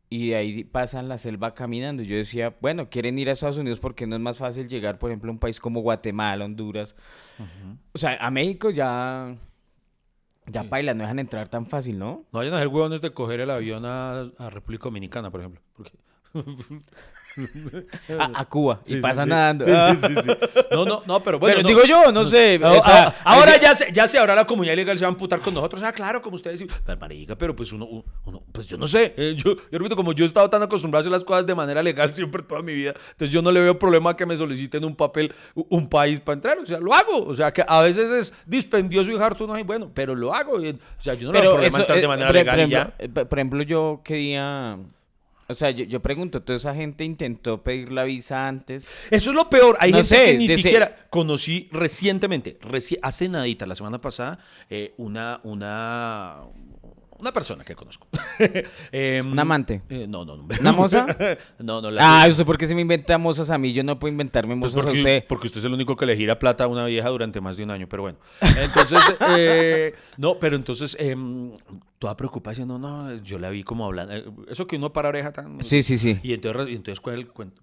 y 0.08 0.28
de 0.30 0.36
ahí 0.36 0.64
pasan 0.64 1.08
la 1.08 1.18
selva 1.18 1.54
caminando. 1.54 2.02
Yo 2.02 2.16
decía, 2.16 2.56
bueno, 2.60 2.88
quieren 2.88 3.18
ir 3.18 3.28
a 3.28 3.32
Estados 3.32 3.58
Unidos 3.58 3.80
porque 3.80 4.06
no 4.06 4.14
es 4.16 4.22
más 4.22 4.38
fácil 4.38 4.68
llegar, 4.68 4.98
por 4.98 5.10
ejemplo, 5.10 5.30
a 5.30 5.32
un 5.32 5.38
país 5.38 5.58
como 5.58 5.80
Guatemala, 5.80 6.44
Honduras. 6.44 6.94
O 7.92 7.98
sea, 7.98 8.16
a 8.16 8.30
México 8.30 8.70
ya... 8.70 9.36
Ya 10.48 10.62
paila, 10.62 10.94
no 10.94 11.02
dejan 11.02 11.18
entrar 11.18 11.48
tan 11.48 11.66
fácil, 11.66 11.98
¿no? 11.98 12.24
no 12.32 12.38
vayan 12.38 12.54
a 12.54 12.58
ser 12.58 12.68
huevones 12.68 13.00
de 13.00 13.10
coger 13.10 13.40
el 13.40 13.50
avión 13.50 13.84
a, 13.84 14.20
a 14.38 14.48
República 14.48 14.84
Dominicana, 14.84 15.28
por 15.28 15.40
ejemplo, 15.40 15.60
porque... 15.74 15.90
A, 18.18 18.40
a 18.40 18.44
Cuba, 18.46 18.80
Sí, 18.84 18.94
y 18.94 18.96
sí, 18.96 19.02
pasan 19.02 19.24
sí. 19.24 19.30
nadando. 19.30 19.64
Sí, 19.64 19.72
sí, 19.96 20.06
sí, 20.14 20.20
sí. 20.22 20.30
No, 20.70 20.84
no, 20.84 21.02
no, 21.06 21.22
pero 21.22 21.38
bueno. 21.38 21.56
Pero 21.56 21.62
no. 21.62 21.68
digo 21.68 21.84
yo, 21.86 22.12
no 22.12 22.24
sé. 22.24 22.58
Ah, 22.62 22.72
o 22.72 22.82
sea, 22.82 23.06
ah, 23.08 23.14
ahora 23.36 23.52
hay- 23.52 23.60
ya 23.60 23.74
se, 23.74 23.92
ya 23.92 24.06
se 24.06 24.18
habrá 24.18 24.34
la 24.34 24.46
comunidad 24.46 24.72
ilegal, 24.74 24.98
se 24.98 25.04
va 25.04 25.08
a 25.08 25.12
amputar 25.12 25.40
con 25.40 25.54
nosotros. 25.54 25.82
Ah, 25.82 25.92
claro, 25.92 26.22
como 26.22 26.36
ustedes 26.36 26.58
dicen. 26.60 26.74
Pero, 26.84 26.98
marica, 26.98 27.36
pero 27.36 27.54
pues 27.54 27.72
uno, 27.72 27.86
uno- 28.24 28.42
pues 28.52 28.66
yo 28.66 28.76
no 28.78 28.86
sé. 28.86 29.14
eh, 29.16 29.34
yo, 29.36 29.54
yo 29.54 29.78
repito, 29.78 29.96
como 29.96 30.12
yo 30.12 30.24
he 30.24 30.28
estado 30.28 30.48
tan 30.50 30.62
acostumbrado 30.62 31.00
a 31.00 31.02
hacer 31.02 31.12
las 31.12 31.24
cosas 31.24 31.46
de 31.46 31.54
manera 31.54 31.82
legal 31.82 32.12
siempre 32.14 32.42
toda 32.42 32.62
mi 32.62 32.74
vida, 32.74 32.94
entonces 33.12 33.30
yo 33.30 33.42
no 33.42 33.52
le 33.52 33.60
veo 33.60 33.78
problema 33.78 34.10
a 34.10 34.16
que 34.16 34.26
me 34.26 34.36
soliciten 34.36 34.84
un 34.84 34.94
papel, 34.96 35.32
un 35.54 35.88
país 35.88 36.20
para 36.20 36.34
entrar. 36.34 36.58
O 36.58 36.66
sea, 36.66 36.78
lo 36.78 36.94
hago. 36.94 37.24
O 37.26 37.34
sea, 37.34 37.52
que 37.52 37.64
a 37.66 37.82
veces 37.82 38.10
es 38.10 38.34
dispendioso 38.46 39.10
y 39.12 39.18
harto, 39.18 39.46
no, 39.46 39.58
y 39.58 39.62
bueno, 39.62 39.90
pero 39.92 40.14
lo 40.14 40.32
hago. 40.34 40.54
o 40.56 41.02
sea, 41.02 41.14
yo 41.14 41.26
no 41.28 41.32
le 41.32 41.40
veo 41.40 41.50
problema 41.52 41.68
eso, 41.78 41.82
entrar 41.82 42.00
de 42.00 42.08
manera 42.08 42.32
legal 42.32 42.56
por 42.58 42.66
y 42.68 42.70
ya. 42.70 42.94
eh, 42.98 43.08
Por 43.08 43.38
ejemplo, 43.38 43.62
yo 43.62 44.00
quería... 44.04 44.78
O 45.48 45.54
sea, 45.54 45.70
yo, 45.70 45.84
yo 45.84 46.00
pregunto, 46.00 46.42
¿toda 46.42 46.56
esa 46.58 46.74
gente 46.74 47.04
intentó 47.04 47.62
pedir 47.62 47.92
la 47.92 48.02
visa 48.04 48.48
antes? 48.48 48.86
Eso 49.10 49.30
es 49.30 49.36
lo 49.36 49.48
peor. 49.48 49.76
Hay 49.80 49.92
No 49.92 49.98
gente 49.98 50.08
sé, 50.16 50.24
que 50.32 50.38
ni 50.38 50.48
siquiera 50.48 51.06
conocí 51.10 51.68
recientemente, 51.72 52.58
reci- 52.60 52.98
hace 53.02 53.28
nadita, 53.28 53.64
la 53.66 53.74
semana 53.76 54.00
pasada, 54.00 54.38
eh, 54.68 54.92
una, 54.96 55.40
una, 55.44 56.38
una 57.18 57.32
persona 57.32 57.64
que 57.64 57.74
conozco. 57.74 58.08
Em, 58.92 59.32
¿Un 59.32 59.38
amante? 59.38 59.80
eh, 59.88 60.06
no, 60.08 60.24
no, 60.24 60.36
no. 60.36 60.46
¿Una 60.60 60.72
moza? 60.72 61.06
no, 61.58 61.80
no. 61.80 61.90
la- 61.90 62.22
Ah, 62.24 62.28
¿usted 62.28 62.44
por 62.44 62.58
qué 62.58 62.66
se 62.66 62.74
me 62.74 62.82
inventa 62.82 63.16
mozas 63.18 63.50
a 63.50 63.58
mí? 63.58 63.72
Yo 63.72 63.82
no 63.82 63.98
puedo 63.98 64.12
inventarme 64.12 64.56
pues 64.56 64.72
mozas 64.72 64.80
a 64.80 64.84
porque, 64.86 64.98
usted. 65.00 65.24
porque 65.28 65.46
usted 65.46 65.58
es 65.60 65.64
el 65.64 65.72
único 65.72 65.96
que 65.96 66.06
le 66.06 66.16
gira 66.16 66.38
plata 66.38 66.64
a 66.64 66.66
una 66.66 66.84
vieja 66.86 67.08
durante 67.08 67.40
más 67.40 67.56
de 67.56 67.64
un 67.64 67.70
año, 67.70 67.88
pero 67.88 68.02
bueno. 68.02 68.18
Entonces, 68.58 68.98
eh, 69.36 69.94
no, 70.16 70.38
pero 70.38 70.56
entonces, 70.56 70.96
em, 71.00 71.52
toda 71.98 72.16
preocupada 72.16 72.52
diciendo, 72.52 72.78
no, 72.78 73.14
yo 73.22 73.38
la 73.38 73.48
vi 73.50 73.62
como 73.64 73.86
hablando, 73.86 74.14
eh, 74.14 74.24
eso 74.48 74.66
que 74.66 74.76
uno 74.76 74.92
para 74.92 75.08
oreja 75.08 75.32
tan... 75.32 75.62
Sí, 75.64 75.82
sí, 75.82 75.98
sí. 75.98 76.18
Y 76.22 76.34
entonces, 76.34 76.68
y 76.68 76.74
entonces 76.76 77.00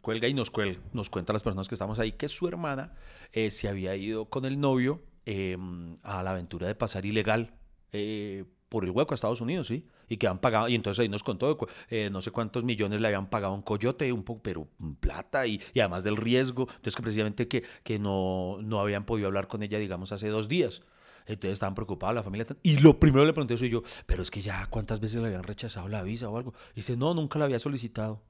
cuelga 0.01 0.27
y 0.27 0.33
nos, 0.33 0.51
cuel- 0.51 0.79
nos 0.93 1.09
cuenta 1.09 1.31
a 1.31 1.35
las 1.35 1.43
personas 1.43 1.67
que 1.67 1.75
estamos 1.75 1.99
ahí 1.99 2.13
que 2.13 2.27
su 2.27 2.47
hermana 2.47 2.93
eh, 3.31 3.51
se 3.51 3.67
había 3.69 3.95
ido 3.95 4.25
con 4.25 4.45
el 4.45 4.59
novio 4.59 5.01
eh, 5.25 5.57
a 6.03 6.23
la 6.23 6.31
aventura 6.31 6.67
de 6.67 6.75
pasar 6.75 7.05
ilegal 7.05 7.53
eh, 7.91 8.43
por 8.73 8.85
el 8.85 8.89
hueco 8.89 9.13
a 9.13 9.15
Estados 9.15 9.39
Unidos, 9.39 9.67
¿sí? 9.67 9.85
Y 10.09 10.17
que 10.17 10.25
han 10.25 10.39
pagado, 10.39 10.67
y 10.67 10.73
entonces 10.73 10.99
ahí 10.99 11.07
nos 11.07 11.21
contó 11.21 11.55
eh, 11.91 12.09
no 12.11 12.21
sé 12.21 12.31
cuántos 12.31 12.63
millones 12.63 13.01
le 13.01 13.07
habían 13.07 13.29
pagado 13.29 13.53
un 13.53 13.61
coyote, 13.61 14.11
un 14.11 14.23
poco, 14.23 14.41
pero 14.41 14.67
mm, 14.79 14.93
plata 14.93 15.45
y, 15.45 15.61
y 15.75 15.79
además 15.79 16.03
del 16.03 16.17
riesgo. 16.17 16.63
Entonces 16.63 16.95
que 16.95 17.03
precisamente 17.03 17.47
que, 17.47 17.63
que 17.83 17.99
no, 17.99 18.57
no 18.63 18.79
habían 18.79 19.05
podido 19.05 19.27
hablar 19.27 19.47
con 19.47 19.61
ella, 19.61 19.77
digamos, 19.77 20.11
hace 20.11 20.27
dos 20.29 20.47
días. 20.47 20.81
Entonces 21.27 21.51
estaban 21.53 21.75
preocupados 21.75 22.15
la 22.15 22.23
familia. 22.23 22.47
Y 22.63 22.77
lo 22.77 22.99
primero 22.99 23.23
le 23.25 23.33
pregunté 23.33 23.57
soy 23.57 23.69
yo, 23.69 23.83
pero 24.07 24.23
es 24.23 24.31
que 24.31 24.41
ya 24.41 24.65
cuántas 24.71 24.99
veces 24.99 25.21
le 25.21 25.27
habían 25.27 25.43
rechazado 25.43 25.87
la 25.87 26.01
visa 26.01 26.27
o 26.27 26.35
algo. 26.35 26.55
Y 26.71 26.77
dice, 26.77 26.97
no, 26.97 27.13
nunca 27.13 27.37
la 27.37 27.45
había 27.45 27.59
solicitado. 27.59 28.23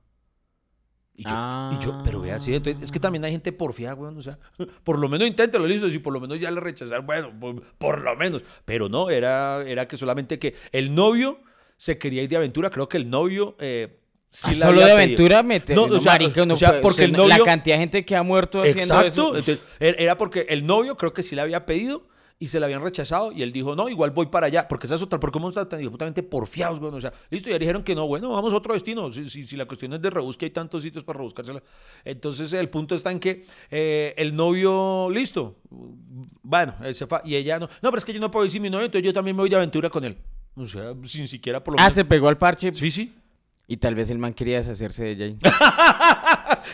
Y 1.15 1.23
yo, 1.23 1.29
y 1.71 1.77
yo, 1.77 2.01
pero 2.03 2.21
vea, 2.21 2.39
sí, 2.39 2.55
entonces 2.55 2.81
es 2.81 2.91
que 2.91 2.99
también 2.99 3.23
hay 3.23 3.31
gente 3.31 3.51
porfiada, 3.51 3.93
weón, 3.93 4.17
o 4.17 4.21
sea, 4.23 4.39
por 4.83 4.97
lo 4.97 5.07
menos 5.07 5.27
inténtelo, 5.27 5.67
listo, 5.67 5.87
si 5.89 5.99
por 5.99 6.11
lo 6.11 6.19
menos 6.19 6.39
ya 6.39 6.49
le 6.49 6.59
rechazaron, 6.59 7.05
bueno, 7.05 7.31
por, 7.39 7.61
por 7.77 8.01
lo 8.01 8.15
menos, 8.15 8.41
pero 8.65 8.89
no, 8.89 9.11
era, 9.11 9.61
era 9.63 9.87
que 9.87 9.95
solamente 9.95 10.39
que 10.39 10.55
el 10.71 10.93
novio 10.95 11.39
se 11.77 11.99
quería 11.99 12.23
ir 12.23 12.29
de 12.29 12.37
aventura, 12.37 12.69
creo 12.71 12.89
que 12.89 12.97
el 12.97 13.09
novio 13.11 13.55
eh, 13.59 13.99
sí 14.31 14.51
Ah, 14.55 14.65
solo 14.65 14.81
de 14.81 14.91
aventura 14.91 15.43
mete. 15.43 15.75
No, 15.75 15.85
No, 15.87 15.97
o 15.97 15.99
sea, 15.99 16.13
marica, 16.13 16.41
uno 16.43 16.55
o 16.55 16.57
sea, 16.57 16.69
puede- 16.69 16.81
porque 16.81 17.03
el 17.03 17.11
no- 17.11 17.27
La 17.27 17.39
cantidad 17.43 17.75
de 17.75 17.81
gente 17.81 18.05
que 18.05 18.15
ha 18.15 18.23
muerto 18.23 18.61
haciendo 18.61 18.81
Exacto, 18.81 19.07
eso. 19.07 19.27
entonces, 19.37 19.59
era 19.79 20.17
porque 20.17 20.47
el 20.49 20.65
novio 20.65 20.97
creo 20.97 21.13
que 21.13 21.21
sí 21.21 21.35
la 21.35 21.43
había 21.43 21.65
pedido 21.67 22.07
y 22.43 22.47
se 22.47 22.59
la 22.59 22.65
habían 22.65 22.81
rechazado 22.81 23.31
y 23.31 23.41
él 23.41 23.53
dijo, 23.53 23.73
no, 23.73 23.87
igual 23.87 24.11
voy 24.11 24.25
para 24.25 24.47
allá, 24.47 24.67
porque 24.67 24.85
esa 24.87 24.95
es 24.95 25.01
otra, 25.01 25.17
porque 25.17 25.31
cómo 25.33 25.47
están 25.47 25.69
tan 25.69 25.79
absolutamente 25.79 26.23
porfiados, 26.23 26.77
bueno, 26.79 26.97
o 26.97 27.01
sea, 27.01 27.13
listo, 27.29 27.49
ya 27.49 27.57
dijeron 27.57 27.83
que 27.83 27.95
no, 27.95 28.05
bueno, 28.05 28.31
vamos 28.31 28.51
a 28.51 28.57
otro 28.57 28.73
destino, 28.73 29.11
si, 29.13 29.29
si, 29.29 29.47
si 29.47 29.55
la 29.55 29.65
cuestión 29.65 29.93
es 29.93 30.01
de 30.01 30.09
rebusque, 30.09 30.45
hay 30.45 30.51
tantos 30.51 30.83
sitios 30.83 31.05
para 31.05 31.17
rebuscársela. 31.19 31.63
Entonces, 32.03 32.51
el 32.53 32.67
punto 32.69 32.95
está 32.95 33.11
en 33.13 33.19
que 33.21 33.45
eh, 33.71 34.13
el 34.17 34.35
novio, 34.35 35.09
listo, 35.09 35.55
bueno, 36.41 36.73
él 36.83 36.93
se 36.95 37.07
fue, 37.07 37.21
y 37.23 37.35
ella 37.35 37.59
no, 37.59 37.67
no, 37.81 37.89
pero 37.89 37.97
es 37.97 38.03
que 38.05 38.13
yo 38.13 38.19
no 38.19 38.29
puedo 38.29 38.43
ir 38.45 38.51
sin 38.51 38.61
mi 38.61 38.69
novio, 38.69 38.85
entonces 38.87 39.05
yo 39.05 39.13
también 39.13 39.35
me 39.37 39.41
voy 39.43 39.49
de 39.49 39.55
aventura 39.55 39.89
con 39.89 40.03
él. 40.03 40.17
O 40.55 40.65
sea, 40.65 40.93
sin 41.05 41.27
siquiera 41.27 41.63
por 41.63 41.73
lo 41.73 41.79
Ah, 41.79 41.83
menos. 41.83 41.93
se 41.93 42.05
pegó 42.05 42.27
al 42.27 42.37
parche. 42.37 42.71
Sí, 42.75 42.91
sí. 42.91 43.13
Y 43.65 43.77
tal 43.77 43.95
vez 43.95 44.09
el 44.09 44.17
man 44.17 44.33
quería 44.33 44.57
deshacerse 44.57 45.03
de 45.03 45.11
ella. 45.11 45.25
ahí. 45.25 45.37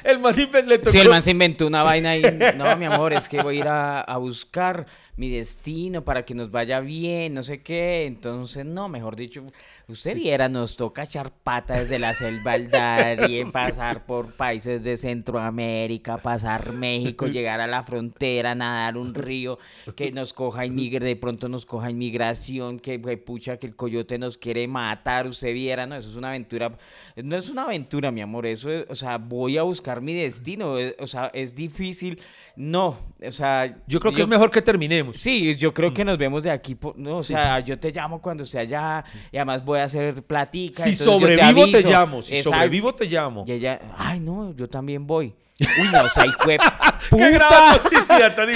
El 0.03 0.19
man 0.19 0.35
le 0.35 0.77
tocó. 0.79 0.91
Sí, 0.91 0.99
el 0.99 1.09
man 1.09 1.21
se 1.21 1.31
inventó 1.31 1.67
una 1.67 1.83
vaina 1.83 2.17
y 2.17 2.21
no, 2.55 2.75
mi 2.77 2.85
amor, 2.85 3.13
es 3.13 3.29
que 3.29 3.41
voy 3.41 3.57
a 3.57 3.59
ir 3.59 3.67
a, 3.67 4.01
a 4.01 4.17
buscar 4.17 4.85
mi 5.15 5.29
destino 5.29 6.03
para 6.03 6.25
que 6.25 6.33
nos 6.33 6.49
vaya 6.49 6.79
bien, 6.79 7.33
no 7.33 7.43
sé 7.43 7.61
qué. 7.61 8.05
Entonces, 8.05 8.65
no, 8.65 8.89
mejor 8.89 9.15
dicho, 9.15 9.43
usted 9.89 10.15
viera, 10.15 10.49
nos 10.49 10.75
toca 10.77 11.03
echar 11.03 11.31
pata 11.31 11.79
desde 11.79 11.99
la 11.99 12.13
selva 12.13 12.53
al 12.53 12.69
Darién, 12.69 13.51
pasar 13.51 14.05
por 14.05 14.33
países 14.33 14.83
de 14.83 14.97
Centroamérica, 14.97 16.17
pasar 16.17 16.73
México, 16.73 17.27
llegar 17.27 17.59
a 17.61 17.67
la 17.67 17.83
frontera, 17.83 18.55
nadar 18.55 18.97
un 18.97 19.13
río, 19.13 19.57
que 19.95 20.11
nos 20.11 20.33
coja 20.33 20.65
inmigr 20.65 21.03
de 21.03 21.15
pronto 21.15 21.49
nos 21.49 21.65
coja 21.65 21.89
inmigración, 21.89 22.79
que 22.79 22.99
pucha, 23.17 23.57
que 23.57 23.67
el 23.67 23.75
coyote 23.75 24.17
nos 24.17 24.37
quiere 24.37 24.67
matar, 24.67 25.27
usted 25.27 25.53
viera, 25.53 25.85
no, 25.85 25.95
eso 25.95 26.09
es 26.09 26.15
una 26.15 26.29
aventura, 26.29 26.77
no 27.15 27.35
es 27.35 27.49
una 27.49 27.63
aventura, 27.63 28.11
mi 28.11 28.21
amor, 28.21 28.45
eso 28.45 28.71
es, 28.71 28.85
o 28.89 28.95
sea, 28.95 29.17
voy 29.17 29.57
a 29.57 29.63
buscar 29.63 30.01
mi 30.01 30.13
destino, 30.13 30.77
eh, 30.77 30.95
o 30.99 31.07
sea, 31.07 31.31
es 31.33 31.55
difícil, 31.55 32.19
no, 32.55 32.97
o 33.25 33.31
sea, 33.31 33.75
Yo 33.87 33.99
creo 33.99 34.13
que 34.13 34.21
es 34.21 34.27
mejor 34.27 34.51
que 34.51 34.61
terminemos. 34.61 35.17
Sí, 35.19 35.55
yo 35.55 35.73
creo 35.73 35.93
que 35.93 36.05
nos 36.05 36.17
vemos 36.17 36.43
de 36.43 36.51
aquí, 36.51 36.75
por- 36.75 36.97
no, 36.97 37.17
o 37.17 37.23
sea, 37.23 37.59
yo 37.59 37.79
te 37.79 37.91
llamo 37.91 38.21
cuando 38.21 38.43
esté 38.43 38.59
allá 38.59 39.03
y 39.31 39.37
además 39.37 39.63
voy 39.63 39.78
a 39.79 39.85
hacer 39.85 40.23
platica. 40.23 40.83
Si 40.83 40.95
sobrevivo 40.95 41.65
te, 41.65 41.77
aviso. 41.77 41.89
llamo. 41.89 42.21
Si 42.21 42.35
Exacto. 42.35 42.57
sobrevivo 42.57 42.95
te 42.95 43.05
llamo. 43.05 43.43
Y 43.47 43.51
ella, 43.53 43.79
ay, 43.97 44.19
no, 44.19 44.55
yo 44.55 44.69
también 44.69 45.05
voy. 45.07 45.33
Uy, 45.59 45.89
no, 45.91 46.03
o 46.03 46.09
sea, 46.09 46.25
fue 46.39 46.57
¡Qué 47.09 47.31
gran 47.31 47.79
toxicidad 47.81 48.35
tan! 48.35 48.47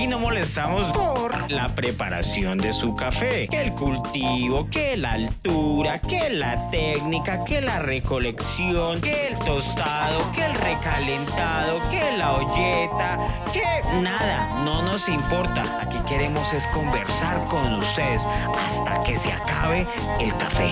Aquí 0.00 0.06
no 0.06 0.18
molestamos 0.18 0.90
por 0.96 1.50
la 1.50 1.74
preparación 1.74 2.56
de 2.56 2.72
su 2.72 2.96
café, 2.96 3.46
que 3.48 3.60
el 3.60 3.74
cultivo, 3.74 4.66
que 4.70 4.96
la 4.96 5.12
altura, 5.12 6.00
que 6.00 6.30
la 6.30 6.70
técnica, 6.70 7.44
que 7.44 7.60
la 7.60 7.80
recolección, 7.80 9.02
que 9.02 9.28
el 9.28 9.38
tostado, 9.40 10.32
que 10.32 10.46
el 10.46 10.54
recalentado, 10.54 11.86
que 11.90 12.16
la 12.16 12.32
olleta, 12.32 13.44
que 13.52 14.00
nada, 14.00 14.64
no 14.64 14.80
nos 14.80 15.06
importa. 15.10 15.82
Aquí 15.82 15.98
queremos 16.08 16.54
es 16.54 16.66
conversar 16.68 17.46
con 17.48 17.74
ustedes 17.74 18.26
hasta 18.58 19.02
que 19.02 19.16
se 19.16 19.30
acabe 19.30 19.86
el 20.18 20.34
café. 20.38 20.70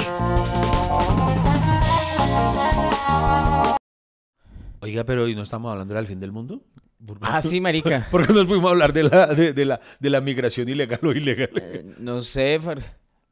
Oiga, 4.81 5.05
pero 5.05 5.29
¿y 5.29 5.35
no 5.35 5.43
estamos 5.43 5.71
hablando 5.71 5.93
del 5.93 6.07
fin 6.07 6.19
del 6.19 6.33
mundo? 6.33 6.63
¿Por 7.05 7.19
qué- 7.21 7.27
Ah, 7.31 7.43
sí, 7.43 7.61
marica. 7.61 8.07
¿Por 8.11 8.27
qué 8.27 8.33
nos 8.33 8.47
pudimos 8.47 8.71
hablar 8.71 8.93
de 8.93 9.05
la, 9.05 9.27
de, 9.27 9.53
de 9.53 9.65
la, 9.65 9.81
de 10.01 10.11
la 10.11 10.21
migración 10.21 10.69
ilegal 10.69 11.01
o 11.03 11.13
ilegal? 11.13 11.51
Eh, 11.61 11.95
no 11.99 12.21
sé, 12.21 12.61
Fer- 12.61 12.83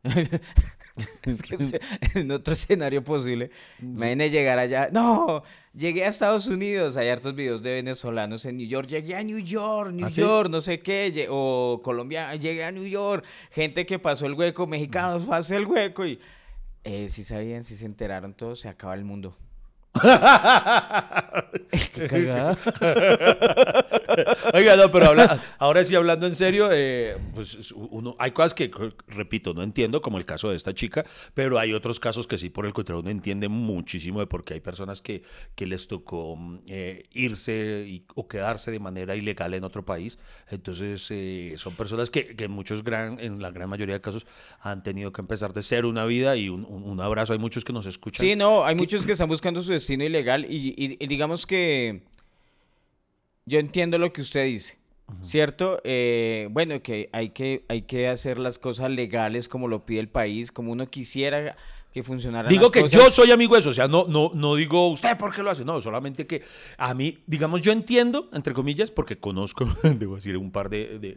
es 1.24 1.42
que 1.42 1.80
en 2.14 2.30
otro 2.30 2.54
escenario 2.54 3.02
posible, 3.02 3.50
imagínate 3.80 4.30
llegar 4.30 4.58
allá. 4.58 4.88
No, 4.92 5.42
llegué 5.74 6.04
a 6.04 6.08
Estados 6.08 6.46
Unidos. 6.46 6.96
Hay 6.96 7.08
hartos 7.08 7.34
videos 7.34 7.62
de 7.62 7.72
venezolanos 7.74 8.44
en 8.44 8.56
New 8.56 8.66
York. 8.68 8.88
Llegué 8.88 9.16
a 9.16 9.22
New 9.22 9.38
York, 9.40 9.90
New 9.92 10.06
¿Ah, 10.06 10.10
sí? 10.10 10.20
York, 10.20 10.48
no 10.48 10.60
sé 10.60 10.78
qué. 10.80 11.26
O 11.28 11.80
Colombia, 11.82 12.34
llegué 12.36 12.64
a 12.64 12.70
New 12.72 12.86
York. 12.86 13.24
Gente 13.50 13.84
que 13.84 13.98
pasó 13.98 14.26
el 14.26 14.34
hueco, 14.34 14.66
mexicanos, 14.66 15.24
pasé 15.24 15.56
el 15.56 15.66
hueco. 15.66 16.06
Y 16.06 16.18
eh, 16.84 17.08
si 17.10 17.24
sabían, 17.24 17.64
si 17.64 17.74
se 17.76 17.84
enteraron 17.84 18.32
todos, 18.34 18.60
se 18.60 18.68
acaba 18.68 18.94
el 18.94 19.04
mundo. 19.04 19.36
Qué 21.94 22.06
cagada. 22.06 22.58
Oiga, 24.54 24.76
no, 24.76 24.90
pero 24.90 25.06
habla- 25.06 25.42
ahora 25.58 25.84
sí 25.84 25.94
hablando 25.94 26.26
en 26.26 26.34
serio, 26.34 26.68
eh, 26.72 27.16
pues 27.34 27.54
es- 27.54 27.72
uno, 27.72 28.14
hay 28.18 28.30
cosas 28.30 28.54
que, 28.54 28.70
repito, 29.08 29.52
no 29.54 29.62
entiendo, 29.62 30.00
como 30.00 30.18
el 30.18 30.24
caso 30.24 30.50
de 30.50 30.56
esta 30.56 30.74
chica, 30.74 31.04
pero 31.34 31.58
hay 31.58 31.72
otros 31.72 32.00
casos 32.00 32.26
que 32.26 32.38
sí, 32.38 32.50
por 32.50 32.66
el 32.66 32.72
contrario, 32.72 33.00
uno 33.00 33.10
entiende 33.10 33.48
muchísimo 33.48 34.20
de 34.20 34.26
por 34.26 34.44
qué 34.44 34.54
hay 34.54 34.60
personas 34.60 35.00
que, 35.02 35.22
que 35.54 35.66
les 35.66 35.88
tocó 35.88 36.36
mm, 36.36 36.58
eh, 36.68 37.04
irse 37.12 37.84
y- 37.86 38.02
o 38.14 38.28
quedarse 38.28 38.70
de 38.70 38.78
manera 38.80 39.14
ilegal 39.16 39.54
en 39.54 39.64
otro 39.64 39.84
país. 39.84 40.18
Entonces, 40.50 41.06
eh, 41.10 41.54
son 41.56 41.74
personas 41.74 42.10
que, 42.10 42.36
que 42.36 42.44
en 42.44 42.50
muchos 42.52 42.82
gran, 42.84 43.18
en 43.20 43.40
la 43.42 43.50
gran 43.50 43.68
mayoría 43.68 43.94
de 43.94 44.00
casos 44.00 44.26
han 44.60 44.82
tenido 44.82 45.12
que 45.12 45.20
empezar 45.20 45.52
de 45.52 45.62
cero 45.62 45.88
una 45.88 46.04
vida 46.04 46.36
y 46.36 46.48
un, 46.48 46.64
un- 46.64 46.84
un 46.84 47.00
abrazo. 47.00 47.32
Hay 47.32 47.38
muchos 47.38 47.64
que 47.64 47.72
nos 47.72 47.86
escuchan. 47.86 48.24
Sí, 48.26 48.36
no, 48.36 48.64
hay 48.64 48.74
muchos 48.74 49.04
que 49.04 49.12
están 49.12 49.28
buscando 49.28 49.62
su 49.62 49.72
destino 49.86 50.04
ilegal 50.04 50.46
y, 50.50 50.74
y- 50.76 50.96
y 50.98 51.06
digamos 51.06 51.46
que 51.46 52.02
yo 53.44 53.58
entiendo 53.58 53.98
lo 53.98 54.12
que 54.12 54.20
usted 54.20 54.44
dice, 54.44 54.76
¿cierto? 55.24 55.80
Eh, 55.84 56.48
bueno, 56.50 56.82
que 56.82 57.08
hay, 57.12 57.30
que 57.30 57.64
hay 57.68 57.82
que 57.82 58.08
hacer 58.08 58.38
las 58.38 58.58
cosas 58.58 58.90
legales 58.90 59.48
como 59.48 59.68
lo 59.68 59.86
pide 59.86 60.00
el 60.00 60.08
país, 60.08 60.50
como 60.50 60.72
uno 60.72 60.90
quisiera 60.90 61.56
que 61.96 62.02
funcionaran 62.02 62.50
Digo 62.50 62.64
las 62.64 62.70
que 62.72 62.80
cosas. 62.82 63.04
yo 63.04 63.10
soy 63.10 63.30
amigo 63.30 63.54
de 63.54 63.60
eso, 63.60 63.70
o 63.70 63.72
sea, 63.72 63.88
no, 63.88 64.04
no, 64.06 64.30
no 64.34 64.54
digo 64.54 64.90
usted 64.90 65.16
por 65.16 65.34
qué 65.34 65.42
lo 65.42 65.50
hace, 65.50 65.64
no, 65.64 65.80
solamente 65.80 66.26
que 66.26 66.42
a 66.76 66.92
mí, 66.92 67.20
digamos, 67.26 67.62
yo 67.62 67.72
entiendo, 67.72 68.28
entre 68.34 68.52
comillas, 68.52 68.90
porque 68.90 69.16
conozco, 69.18 69.64
debo 69.82 70.16
decir, 70.16 70.36
un 70.36 70.50
par 70.50 70.68
de, 70.68 70.98
de- 70.98 71.14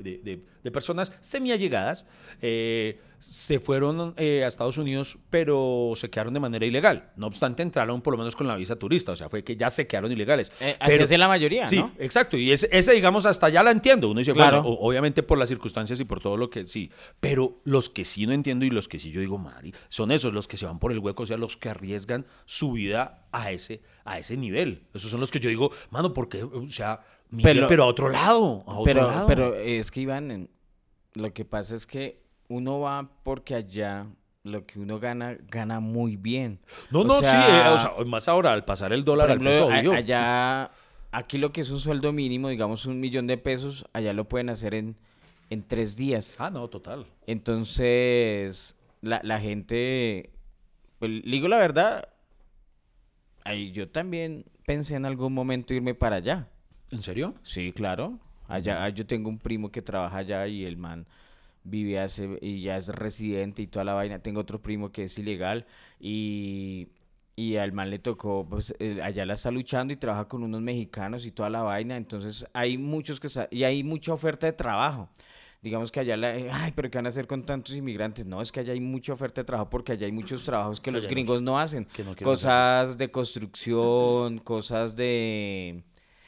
de- 0.63 0.71
personas 0.71 1.11
semi-allegadas, 1.19 2.05
eh, 2.41 2.99
se 3.17 3.59
fueron 3.59 4.13
eh, 4.17 4.43
a 4.45 4.47
Estados 4.47 4.77
Unidos, 4.77 5.17
pero 5.29 5.91
se 5.95 6.09
quedaron 6.09 6.33
de 6.33 6.39
manera 6.39 6.65
ilegal. 6.65 7.09
No 7.17 7.25
obstante, 7.27 7.63
entraron 7.63 8.01
por 8.01 8.13
lo 8.13 8.17
menos 8.19 8.35
con 8.35 8.47
la 8.47 8.55
visa 8.55 8.77
turista, 8.77 9.11
o 9.11 9.15
sea, 9.15 9.27
fue 9.29 9.43
que 9.43 9.57
ya 9.57 9.69
se 9.71 9.87
quedaron 9.87 10.11
ilegales. 10.11 10.51
Eh, 10.61 10.77
así 10.79 10.91
Pero- 10.91 11.03
es 11.05 11.11
en 11.11 11.19
la 11.19 11.27
mayoría, 11.27 11.65
Sí, 11.65 11.77
¿no? 11.79 11.91
exacto. 11.97 12.37
Y 12.37 12.51
ese, 12.51 12.69
ese, 12.71 12.93
digamos, 12.93 13.25
hasta 13.25 13.47
allá 13.47 13.63
la 13.63 13.71
entiendo. 13.71 14.09
Uno 14.09 14.19
dice, 14.19 14.31
Claro. 14.33 14.61
bueno, 14.61 14.77
obviamente 14.79 15.23
por 15.23 15.37
las 15.39 15.49
circunstancias 15.49 15.99
y 15.99 16.05
por 16.05 16.21
todo 16.21 16.37
lo 16.37 16.49
que 16.49 16.65
sí. 16.67 16.91
Pero 17.19 17.59
los 17.65 17.89
que 17.89 18.05
sí 18.05 18.25
no 18.27 18.31
entiendo 18.31 18.63
y 18.63 18.69
los 18.69 18.87
que 18.87 18.99
sí 18.99 19.11
yo 19.11 19.19
digo, 19.21 19.37
Mari, 19.39 19.73
son 19.89 20.11
esos, 20.11 20.31
los 20.31 20.47
que 20.47 20.55
se 20.57 20.65
van 20.69 20.79
por 20.79 20.91
el 20.91 20.99
hueco, 20.99 21.23
o 21.23 21.25
sea, 21.25 21.37
los 21.37 21.57
que 21.57 21.69
arriesgan 21.69 22.25
su 22.45 22.71
vida 22.73 23.27
a 23.31 23.51
ese, 23.51 23.81
a 24.05 24.17
ese 24.19 24.37
nivel. 24.37 24.87
Esos 24.93 25.11
son 25.11 25.19
los 25.19 25.29
que 25.31 25.39
yo 25.39 25.49
digo, 25.49 25.71
mano, 25.91 26.13
porque, 26.13 26.43
o 26.43 26.69
sea, 26.69 27.01
mire, 27.29 27.53
pero, 27.53 27.67
Pero- 27.67 27.83
a 27.83 27.87
otro 27.87 28.09
lado, 28.09 28.63
a 28.65 28.71
otro 28.79 28.83
Pero, 28.85 29.07
lado. 29.07 29.27
pero 29.27 29.55
es 29.55 29.91
que 29.91 30.01
Iván, 30.01 30.31
en- 30.31 30.49
lo 31.15 31.33
que 31.33 31.43
pasa 31.45 31.75
es 31.75 31.85
que 31.85 32.21
uno 32.47 32.79
va 32.79 33.09
porque 33.23 33.55
allá 33.55 34.07
lo 34.43 34.65
que 34.65 34.79
uno 34.79 34.99
gana, 34.99 35.37
gana 35.49 35.79
muy 35.79 36.15
bien. 36.15 36.59
no, 36.91 37.01
o 37.01 37.03
no, 37.03 37.19
sea, 37.19 37.29
sí, 37.29 37.37
eh, 37.51 37.69
o 37.73 37.77
sea, 37.79 38.05
más 38.05 38.27
ahora 38.27 38.53
al 38.53 38.63
pasar 38.65 38.93
el 38.93 39.03
dólar 39.03 39.29
al 39.31 39.39
peso, 39.39 39.67
obvio. 39.67 39.91
allá, 39.93 40.71
aquí 41.11 41.37
lo 41.37 41.51
que 41.51 41.61
es 41.61 41.69
un 41.69 41.79
sueldo 41.79 42.13
mínimo, 42.13 42.47
digamos 42.49 42.85
un 42.85 42.99
millón 42.99 43.27
de 43.27 43.37
pesos, 43.37 43.85
allá 43.93 44.13
lo 44.13 44.27
pueden 44.29 44.49
hacer 44.49 44.73
en, 44.75 44.95
en 45.49 45.67
tres 45.67 45.95
días. 45.95 46.35
Ah, 46.39 46.49
no, 46.49 46.67
total. 46.69 47.05
Entonces, 47.27 48.75
la, 49.01 49.19
la 49.23 49.39
gente, 49.39 50.29
pues, 50.99 51.21
digo 51.23 51.47
la 51.47 51.57
verdad, 51.57 52.09
ahí 53.43 53.71
yo 53.71 53.89
también 53.89 54.45
pensé 54.65 54.95
en 54.95 55.05
algún 55.05 55.33
momento 55.33 55.73
irme 55.73 55.95
para 55.95 56.17
allá. 56.17 56.47
¿En 56.91 57.01
serio? 57.01 57.35
Sí, 57.43 57.71
claro. 57.71 58.19
Allá 58.47 58.87
yo 58.89 59.05
tengo 59.05 59.29
un 59.29 59.37
primo 59.37 59.71
que 59.71 59.81
trabaja 59.81 60.17
allá 60.17 60.47
y 60.47 60.65
el 60.65 60.75
man 60.77 61.05
vive 61.63 61.99
hace 61.99 62.37
y 62.41 62.61
ya 62.61 62.77
es 62.77 62.87
residente 62.87 63.61
y 63.61 63.67
toda 63.67 63.85
la 63.85 63.93
vaina. 63.93 64.19
Tengo 64.19 64.41
otro 64.41 64.61
primo 64.61 64.91
que 64.91 65.03
es 65.03 65.17
ilegal 65.19 65.65
y, 65.99 66.89
y 67.35 67.57
al 67.57 67.71
man 67.71 67.89
le 67.89 67.99
tocó, 67.99 68.45
pues 68.49 68.73
eh, 68.79 68.99
allá 69.03 69.25
la 69.25 69.35
está 69.35 69.51
luchando 69.51 69.93
y 69.93 69.97
trabaja 69.97 70.27
con 70.27 70.43
unos 70.43 70.61
mexicanos 70.61 71.25
y 71.25 71.31
toda 71.31 71.49
la 71.49 71.61
vaina. 71.61 71.95
Entonces 71.95 72.45
hay 72.53 72.77
muchos 72.77 73.19
que 73.19 73.29
y 73.51 73.63
hay 73.63 73.83
mucha 73.83 74.13
oferta 74.13 74.47
de 74.47 74.53
trabajo. 74.53 75.09
Digamos 75.61 75.91
que 75.91 75.99
allá, 75.99 76.15
la, 76.15 76.37
eh, 76.37 76.49
ay, 76.53 76.71
pero 76.73 76.89
¿qué 76.89 76.97
van 76.97 77.05
a 77.05 77.09
hacer 77.09 77.27
con 77.27 77.43
tantos 77.43 77.75
inmigrantes? 77.75 78.25
No, 78.25 78.41
es 78.41 78.49
que 78.51 78.61
allá 78.61 78.71
hay 78.71 78.79
mucha 78.79 79.11
oferta 79.11 79.41
de 79.41 79.45
trabajo 79.45 79.69
porque 79.69 79.91
allá 79.91 80.05
hay 80.05 80.11
muchos 80.13 80.43
trabajos 80.43 80.79
que 80.79 80.89
Sí, 80.89 80.95
los 80.95 81.07
gringos 81.07 81.41
no 81.41 81.59
hacen. 81.59 81.83
que 81.85 82.01
no 82.03 82.11
quieren 82.11 82.23
Cosas 82.23 82.97
de 82.97 83.11
construcción, 83.11 84.37
cosas 84.43 84.95
de... 84.95 85.83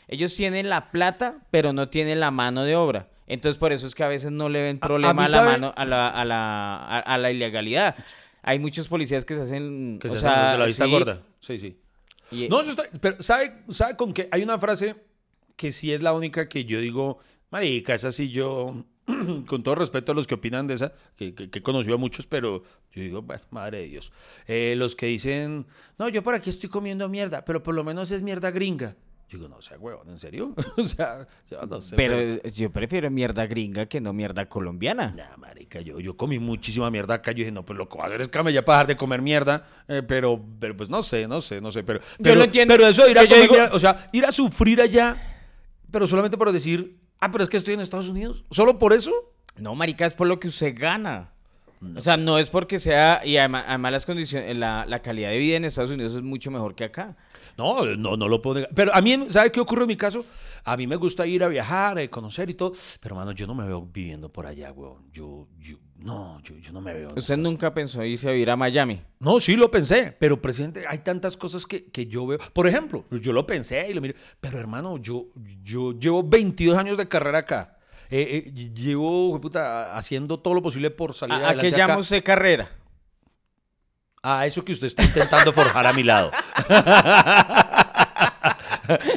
Ellos 0.09 0.35
tienen 0.35 0.67
la 0.67 0.91
plata, 0.91 1.38
pero 1.50 1.71
no 1.71 1.88
tienen 1.88 2.19
la 2.19 2.31
mano 2.31 2.63
de 2.65 2.75
obra. 2.75 3.09
Entonces, 3.27 3.57
por 3.57 3.71
eso 3.71 3.88
es 3.88 3.95
que 3.95 4.03
a 4.03 4.09
veces 4.09 4.31
no 4.33 4.50
le 4.50 4.61
ven 4.61 4.79
A- 4.81 4.85
a 4.85 4.88
problema 4.89 5.23
a, 5.25 5.29
la 5.29 5.38
sabe- 5.38 5.51
mano, 5.51 5.73
a 5.77 5.85
la, 5.85 6.09
a 6.09 6.25
la, 6.25 7.00
a, 7.00 7.17
la 7.17 7.31
ilegalidad. 7.31 7.95
Hay 8.43 8.59
muchos 8.59 8.89
policías 8.89 9.23
que 9.23 9.35
se 9.35 9.41
hacen, 9.41 9.97
Que 10.01 10.09
o 10.09 10.11
se 10.11 10.19
sea, 10.19 10.41
hacen 10.41 10.51
de 10.53 10.57
la 10.59 10.65
vista 10.65 10.85
sí, 10.85 10.91
gorda. 10.91 11.21
Sí, 11.39 11.57
sí. 11.59 11.77
y- 12.31 12.50
No, 12.50 12.59
eso 12.59 12.71
está. 12.71 12.83
Pero, 13.00 13.23
¿sabe, 13.23 13.63
¿sabe 13.69 13.95
con 13.95 14.11
qué? 14.13 14.27
Hay 14.33 14.43
una 14.43 14.59
frase 14.59 14.97
que 15.55 15.71
sí 15.71 15.93
es 15.93 16.01
la 16.01 16.11
única 16.11 16.50
que 16.50 16.65
yo 16.65 16.81
digo, 16.81 17.19
marica, 17.50 17.93
esa 17.93 18.11
sí 18.11 18.29
yo, 18.29 18.83
con 19.48 19.63
todo 19.63 19.75
respeto 19.75 20.12
a 20.12 20.15
los 20.15 20.27
que 20.27 20.36
opinan 20.36 20.67
de 20.67 20.75
esa, 20.75 20.93
que, 21.15 21.34
que, 21.34 21.50
que 21.50 21.60
he 21.60 21.63
conocido 21.63 21.96
a 21.96 21.98
muchos, 21.98 22.25
pero 22.27 22.63
yo 22.93 23.01
digo, 23.01 23.22
bueno, 23.22 23.43
madre 23.51 23.79
de 23.79 23.88
Dios. 23.88 24.12
Eh, 24.48 24.75
los 24.77 24.96
que 24.96 25.08
dicen, 25.08 25.65
no, 25.98 26.08
yo 26.10 26.24
por 26.24 26.36
aquí 26.36 26.50
estoy 26.50 26.70
comiendo 26.70 27.08
mierda, 27.10 27.43
pero 27.46 27.62
por 27.63 27.75
lo 27.75 27.84
menos 27.84 28.12
es 28.12 28.22
mierda 28.24 28.51
gringa. 28.51 28.96
Yo 29.29 29.38
digo, 29.38 29.48
no, 29.48 29.55
o 29.58 29.62
sea, 29.62 29.77
huevón, 29.79 30.10
¿en 30.10 30.17
serio? 30.17 30.53
o 30.77 30.84
sea, 30.84 31.25
yo 31.50 31.62
no 31.65 31.79
sé. 31.79 31.96
pero 31.96 32.41
yo 32.50 32.70
prefiero 32.70 33.10
mierda 33.10 33.46
gringa 33.48 33.86
que 33.86 34.01
no 34.01 34.12
mierda 34.12 34.50
colombiana. 34.50 35.13
Nah, 35.15 35.38
marica, 35.38 35.79
yo, 35.79 36.01
yo 36.01 36.17
comí 36.17 36.38
muchísima 36.38 36.91
mierda 36.91 37.13
acá. 37.13 37.31
Yo 37.31 37.38
dije, 37.38 37.51
no, 37.51 37.65
pues 37.65 37.77
lo 37.79 37.88
que 37.88 37.96
voy 37.96 38.03
a 38.03 38.08
hacer 38.08 38.22
es 38.22 38.29
ya 38.53 38.65
para 38.65 38.79
dejar 38.79 38.88
de 38.88 38.98
comer 38.98 39.22
mierda. 39.22 39.65
eh, 39.88 40.03
pero, 40.05 40.43
pero, 40.60 40.75
pues 40.75 40.89
no 40.89 41.01
sé, 41.01 41.29
no 41.29 41.39
sé, 41.39 41.62
no 41.62 41.72
sé. 41.72 41.81
Pero, 41.84 42.01
pero, 42.22 42.36
lo 42.36 42.43
entiendo. 42.43 42.74
pero 42.75 42.86
eso 42.89 43.05
de 43.05 43.12
ir 43.12 43.20
a 43.20 43.24
Yo- 43.24 43.29
yo 43.29 43.36
comer 43.36 43.41
digo- 43.50 43.53
mierda, 43.53 43.74
o 43.75 43.79
sea, 43.79 44.10
ir 44.12 44.25
a 44.25 44.34
sufrir 44.34 44.81
allá, 44.81 45.15
pero 45.89 46.05
solamente 46.08 46.38
por 46.38 46.51
decir, 46.51 46.98
ah, 47.21 47.31
pero 47.31 47.43
es 47.43 47.49
que 47.49 47.57
estoy 47.57 47.75
en 47.75 47.79
Estados 47.79 48.09
Unidos. 48.09 48.43
¿Solo 48.51 48.77
por 48.77 48.93
eso? 48.93 49.11
No, 49.57 49.75
marica, 49.75 50.05
es 50.05 50.13
por 50.13 50.27
lo 50.27 50.39
que 50.39 50.49
usted 50.49 50.75
gana. 50.77 51.31
O 51.95 51.99
sea, 51.99 52.15
no 52.15 52.37
es 52.37 52.51
porque 52.51 52.77
sea, 52.77 53.21
y 53.25 53.37
además, 53.37 53.65
además 53.67 53.91
las 53.91 54.05
condiciones, 54.05 54.55
la, 54.55 54.85
la 54.85 55.01
calidad 55.01 55.31
de 55.31 55.39
vida 55.39 55.57
en 55.57 55.65
Estados 55.65 55.89
Unidos 55.89 56.13
es 56.13 56.21
mucho 56.21 56.51
mejor 56.51 56.75
que 56.75 56.83
acá. 56.83 57.17
No, 57.57 57.83
no, 57.95 58.15
no 58.15 58.27
lo 58.27 58.39
puedo 58.39 58.55
negar. 58.55 58.69
Pero 58.75 58.93
a 58.93 59.01
mí, 59.01 59.17
¿sabe 59.29 59.51
qué 59.51 59.59
ocurre 59.59 59.83
en 59.83 59.87
mi 59.87 59.97
caso? 59.97 60.23
A 60.63 60.77
mí 60.77 60.85
me 60.85 60.95
gusta 60.95 61.25
ir 61.25 61.43
a 61.43 61.47
viajar, 61.47 61.97
a 61.97 62.07
conocer 62.07 62.51
y 62.51 62.53
todo. 62.53 62.73
Pero, 63.01 63.15
mano, 63.15 63.31
yo 63.31 63.47
no 63.47 63.55
me 63.55 63.65
veo 63.65 63.81
viviendo 63.81 64.29
por 64.29 64.45
allá, 64.45 64.71
weón. 64.71 65.11
Yo, 65.11 65.47
yo, 65.59 65.77
no, 66.03 66.39
yo, 66.43 66.55
yo 66.58 66.72
no 66.72 66.81
me 66.81 66.93
veo. 66.93 67.13
Usted 67.15 67.38
nunca 67.38 67.74
pensó 67.74 68.03
irse 68.03 68.27
a 68.27 68.31
vivir 68.31 68.50
a 68.50 68.55
Miami. 68.55 69.01
No, 69.20 69.39
sí 69.39 69.55
lo 69.55 69.70
pensé, 69.70 70.15
pero 70.20 70.41
presidente, 70.41 70.84
hay 70.88 71.00
tantas 71.00 71.38
cosas 71.38 71.65
que, 71.65 71.86
que 71.91 72.08
yo 72.08 72.25
veo. 72.25 72.39
Por 72.53 72.67
ejemplo, 72.67 73.05
yo 73.12 73.31
lo 73.34 73.46
pensé 73.46 73.89
y 73.89 73.93
lo 73.93 74.01
miré, 74.01 74.15
pero 74.39 74.58
hermano, 74.58 74.98
yo, 74.98 75.27
yo 75.63 75.91
llevo 75.98 76.24
22 76.24 76.77
años 76.77 76.98
de 76.98 77.08
carrera 77.08 77.38
acá. 77.39 77.77
Eh, 78.10 78.43
eh, 78.48 78.51
llevo 78.74 79.39
puta, 79.39 79.96
haciendo 79.96 80.39
todo 80.39 80.53
lo 80.55 80.62
posible 80.62 80.89
por 80.91 81.13
salir 81.13 81.36
¿A, 81.36 81.38
a 81.38 81.39
adelante 81.50 81.70
qué 81.70 81.75
acá. 81.75 81.88
llama 81.88 82.00
usted 82.00 82.24
carrera? 82.24 82.67
A 84.24 84.46
eso 84.46 84.63
que 84.65 84.72
usted 84.74 84.88
está 84.88 85.03
intentando 85.03 85.51
forjar 85.53 85.86
a 85.88 85.93
mi 85.93 86.03
lado. 86.03 86.31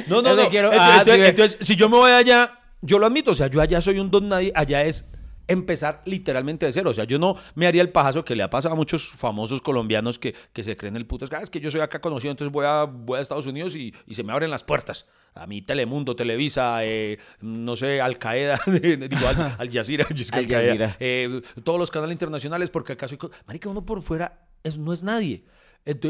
no, 0.07 0.21
no, 0.21 0.35
no. 0.35 0.49
quiero- 0.49 0.71
Entonces, 0.71 0.79
ah, 0.79 0.97
entonces- 0.99 1.13
sí, 1.13 1.19
ve. 1.21 1.27
entonces, 1.29 1.57
si 1.61 1.75
yo 1.75 1.89
me 1.89 1.97
voy 1.97 2.11
allá, 2.11 2.59
yo 2.81 2.99
lo 2.99 3.05
admito, 3.05 3.31
o 3.31 3.35
sea, 3.35 3.47
yo 3.47 3.61
allá 3.61 3.81
soy 3.81 3.99
un 3.99 4.09
don 4.11 4.29
nadie, 4.29 4.51
allá 4.55 4.83
es 4.83 5.05
empezar 5.47 6.01
literalmente 6.05 6.65
de 6.65 6.71
cero. 6.71 6.89
O 6.89 6.93
sea, 6.93 7.03
yo 7.05 7.19
no 7.19 7.35
me 7.55 7.67
haría 7.67 7.81
el 7.81 7.89
pajazo 7.89 8.25
que 8.25 8.35
le 8.35 8.43
ha 8.43 8.49
pasado 8.49 8.73
a 8.73 8.75
muchos 8.75 9.07
famosos 9.07 9.61
colombianos 9.61 10.19
que, 10.19 10.33
que 10.53 10.63
se 10.63 10.75
creen 10.75 10.95
el 10.95 11.05
puto. 11.05 11.25
Es 11.25 11.29
que, 11.31 11.35
"Ah, 11.37 11.41
es 11.41 11.49
que 11.49 11.59
yo 11.59 11.69
soy 11.71 11.81
acá 11.81 11.99
conocido, 12.01 12.31
entonces 12.31 12.51
voy 12.51 12.65
a, 12.65 12.83
voy 12.83 13.19
a 13.19 13.21
Estados 13.21 13.47
Unidos 13.47 13.75
y, 13.75 13.93
y 14.07 14.15
se 14.15 14.23
me 14.23 14.31
abren 14.33 14.49
las 14.51 14.63
puertas. 14.63 15.05
A 15.33 15.47
mí 15.47 15.61
Telemundo, 15.61 16.15
Televisa, 16.15 16.85
eh, 16.85 17.17
no 17.41 17.75
sé, 17.75 18.01
Al 18.01 18.17
Qaeda, 18.17 18.59
digo, 18.67 19.27
Al, 19.27 19.55
Al 19.59 19.71
Jazeera, 19.71 20.05
es 20.13 20.31
que 20.31 20.39
Al 20.39 20.47
Jazeera. 20.47 20.95
eh, 20.99 21.41
todos 21.63 21.79
los 21.79 21.91
canales 21.91 22.13
internacionales, 22.13 22.69
porque 22.69 22.93
acá 22.93 23.07
soy. 23.07 23.17
Marica, 23.45 23.69
uno 23.69 23.85
por 23.85 24.01
fuera 24.01 24.47
es, 24.63 24.77
no 24.77 24.93
es 24.93 25.03
nadie. 25.03 25.43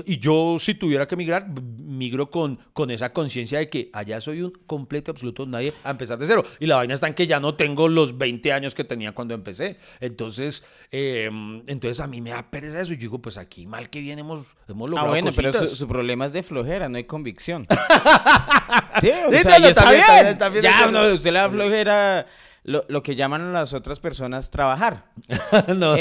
Y 0.06 0.20
yo, 0.20 0.56
si 0.58 0.76
tuviera 0.76 1.06
que 1.06 1.18
migrar, 1.18 1.48
migro 1.50 2.30
con, 2.32 2.58
con 2.72 2.92
esa 2.92 3.12
conciencia 3.12 3.60
de 3.60 3.68
que 3.70 3.90
allá 3.92 4.22
soy 4.22 4.42
un 4.42 4.54
completo 4.66 5.12
absoluto 5.12 5.46
nadie 5.46 5.74
a 5.84 5.92
empezar 5.92 6.18
de 6.18 6.26
cero. 6.26 6.44
Y 6.62 6.66
la 6.66 6.78
vaina 6.78 6.94
está 6.94 7.08
en 7.08 7.14
que 7.14 7.28
ya 7.28 7.42
no 7.42 7.56
tengo 7.56 7.90
los 7.90 8.18
20 8.18 8.54
años 8.54 8.74
que 8.74 8.86
tenía 8.86 9.12
cuando 9.12 9.34
empecé. 9.34 9.78
Entonces, 10.00 10.64
eh, 10.92 11.30
entonces 11.68 12.00
a 12.00 12.08
mí 12.08 12.22
me 12.22 12.30
da 12.30 12.50
pereza 12.50 12.80
eso. 12.80 12.94
Y 12.94 12.96
yo 12.96 13.02
digo, 13.02 13.20
pues 13.22 13.38
aquí 13.38 13.68
mal 13.68 13.90
que 13.90 14.00
bien 14.00 14.18
hemos, 14.18 14.56
hemos 14.70 14.88
Ah, 14.88 14.92
logrado 14.92 15.10
bueno, 15.10 15.32
pero 15.36 15.52
su, 15.52 15.68
su 15.68 15.88
problema 15.90 16.26
es 16.28 16.32
de 16.32 16.42
flojera, 16.42 16.88
no 16.88 16.96
hay 16.96 17.04
convicción. 17.04 17.68
sí, 19.02 19.10
o 19.28 19.32
Sí, 19.32 19.40
sea, 19.40 19.60
no, 19.60 19.68
está 19.68 19.70
está 19.70 19.92
bien, 19.92 19.92
bien. 19.92 19.92
está 19.92 20.22
bien, 20.22 20.28
está 20.28 20.50
bien, 20.50 20.64
ya, 20.64 20.90
no, 20.90 21.14
usted 21.14 21.32
le 21.34 21.40
da 21.40 21.50
flojera 21.50 22.26
lo, 22.66 22.84
lo 22.90 23.04
que 23.04 23.16
llaman 23.16 23.54
las 23.54 23.74
otras 23.74 24.00
personas 24.00 24.50
trabajar. 24.50 25.06
no, 25.68 25.76
no, 25.76 25.98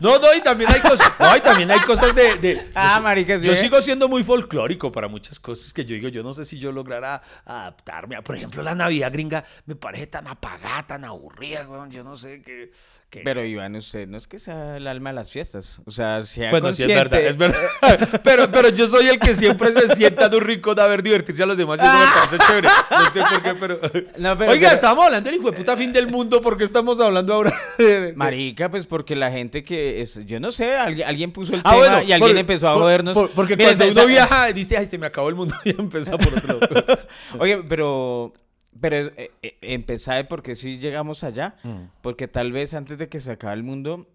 no, 0.00 0.18
no, 0.18 0.34
y 0.34 0.40
también 0.40 0.70
hay 0.72 0.80
cosas, 0.80 1.12
no, 1.18 1.36
y 1.36 1.40
también 1.40 1.70
hay 1.70 1.80
cosas 1.80 2.14
de... 2.14 2.38
de- 2.38 2.70
Ah, 2.74 3.14
yo, 3.14 3.36
yo 3.36 3.52
¿eh? 3.52 3.56
sigo 3.56 3.80
siendo 3.82 4.08
muy 4.08 4.24
folclórico 4.24 4.90
para 4.90 5.08
muchas 5.08 5.38
cosas 5.38 5.72
que 5.74 5.84
yo 5.84 5.94
digo, 5.94 6.08
yo 6.08 6.22
no 6.22 6.32
sé 6.32 6.46
si 6.46 6.58
yo 6.58 6.72
lograra 6.72 7.22
adaptarme. 7.44 8.16
a- 8.16 8.22
Por 8.22 8.34
ejemplo, 8.36 8.62
la 8.62 8.74
Navidad 8.74 9.12
gringa 9.12 9.44
me 9.66 9.76
parece 9.76 10.06
tan 10.06 10.26
apagada, 10.26 10.86
tan 10.86 11.04
aburrida, 11.04 11.66
yo 11.90 12.02
no 12.02 12.16
sé 12.16 12.40
qué... 12.42 12.72
qué- 13.10 13.20
Pero 13.24 13.44
Iván, 13.44 13.74
usted 13.76 14.06
no 14.08 14.16
es 14.16 14.26
que 14.26 14.38
sea 14.38 14.76
el 14.76 14.86
alma 14.86 15.10
de 15.10 15.14
las 15.16 15.30
fiestas. 15.32 15.80
O 15.84 15.90
sea, 15.90 16.22
sea 16.22 16.50
Bueno, 16.50 16.72
sí 16.72 16.82
es 16.84 16.88
consciente. 16.88 16.94
verdad, 16.94 17.20
es 17.20 17.36
verdad. 17.36 18.20
pero, 18.24 18.50
pero 18.50 18.68
yo 18.70 18.88
soy 18.88 19.08
el 19.08 19.18
que 19.18 19.34
siempre 19.34 19.72
se 19.72 19.88
sienta 19.94 20.28
de 20.28 20.36
un 20.36 20.42
rincón 20.42 20.78
a 20.80 20.86
ver 20.86 21.02
divertirse 21.02 21.42
a 21.42 21.46
los 21.46 21.56
demás 21.56 21.80
y 21.82 21.84
eso 21.84 21.92
me 21.98 22.14
parece 22.14 22.38
chévere. 22.46 22.68
No 22.90 23.10
sé 23.10 23.20
por 23.20 23.42
qué, 23.42 23.54
pero... 23.58 23.80
No, 24.18 24.38
pero- 24.38 24.50
Oiga, 24.52 24.68
pero- 24.68 24.74
estamos 24.74 25.04
hablando 25.04 25.28
del 25.30 25.38
hijo 25.40 25.50
de 25.50 25.56
puta 25.56 25.76
fin 25.76 25.92
del 25.92 26.06
mundo, 26.06 26.40
¿por 26.40 26.56
qué 26.56 26.64
estamos 26.64 27.00
hablando 27.00 27.34
ahora 27.34 27.52
de- 27.78 28.12
Marica, 28.16 28.70
pues 28.70 28.86
porque 28.86 29.16
la 29.16 29.30
gente 29.30 29.62
que 29.64 30.00
es, 30.00 30.24
yo 30.26 30.38
no 30.40 30.52
sé, 30.52 30.74
alguien, 30.76 31.06
alguien 31.08 31.32
puso 31.32 31.54
el 31.54 31.60
Ah, 31.64 31.70
tema 31.72 31.76
bueno, 31.76 31.96
y 32.02 32.12
alguien 32.12 32.20
por- 32.20 32.38
empezó 32.38 32.68
a 32.68 32.72
por- 32.74 32.82
jodernos. 32.82 33.14
por- 33.14 33.30
porque 33.30 33.56
cuando 33.56 33.84
esa- 33.84 34.00
uno 34.00 34.06
viaja, 34.08 34.46
dice, 34.52 34.76
ay, 34.76 34.86
se 34.86 34.98
me 34.98 35.06
acabó 35.06 35.28
el 35.28 35.34
mundo 35.34 35.54
y 35.64 35.70
empieza 35.70 36.16
por 36.16 36.28
otro 36.32 36.60
lado. 36.60 36.98
Oye, 37.38 37.58
pero, 37.68 38.32
pero 38.78 38.96
eh, 38.96 39.30
eh, 39.42 39.58
empezar 39.62 40.28
porque 40.28 40.54
si 40.54 40.78
llegamos 40.78 41.24
allá, 41.24 41.56
Mm. 41.64 41.84
porque 42.02 42.28
tal 42.28 42.52
vez 42.52 42.74
antes 42.74 42.98
de 42.98 43.08
que 43.08 43.20
se 43.20 43.32
acabe 43.32 43.54
el 43.54 43.62
mundo, 43.62 44.06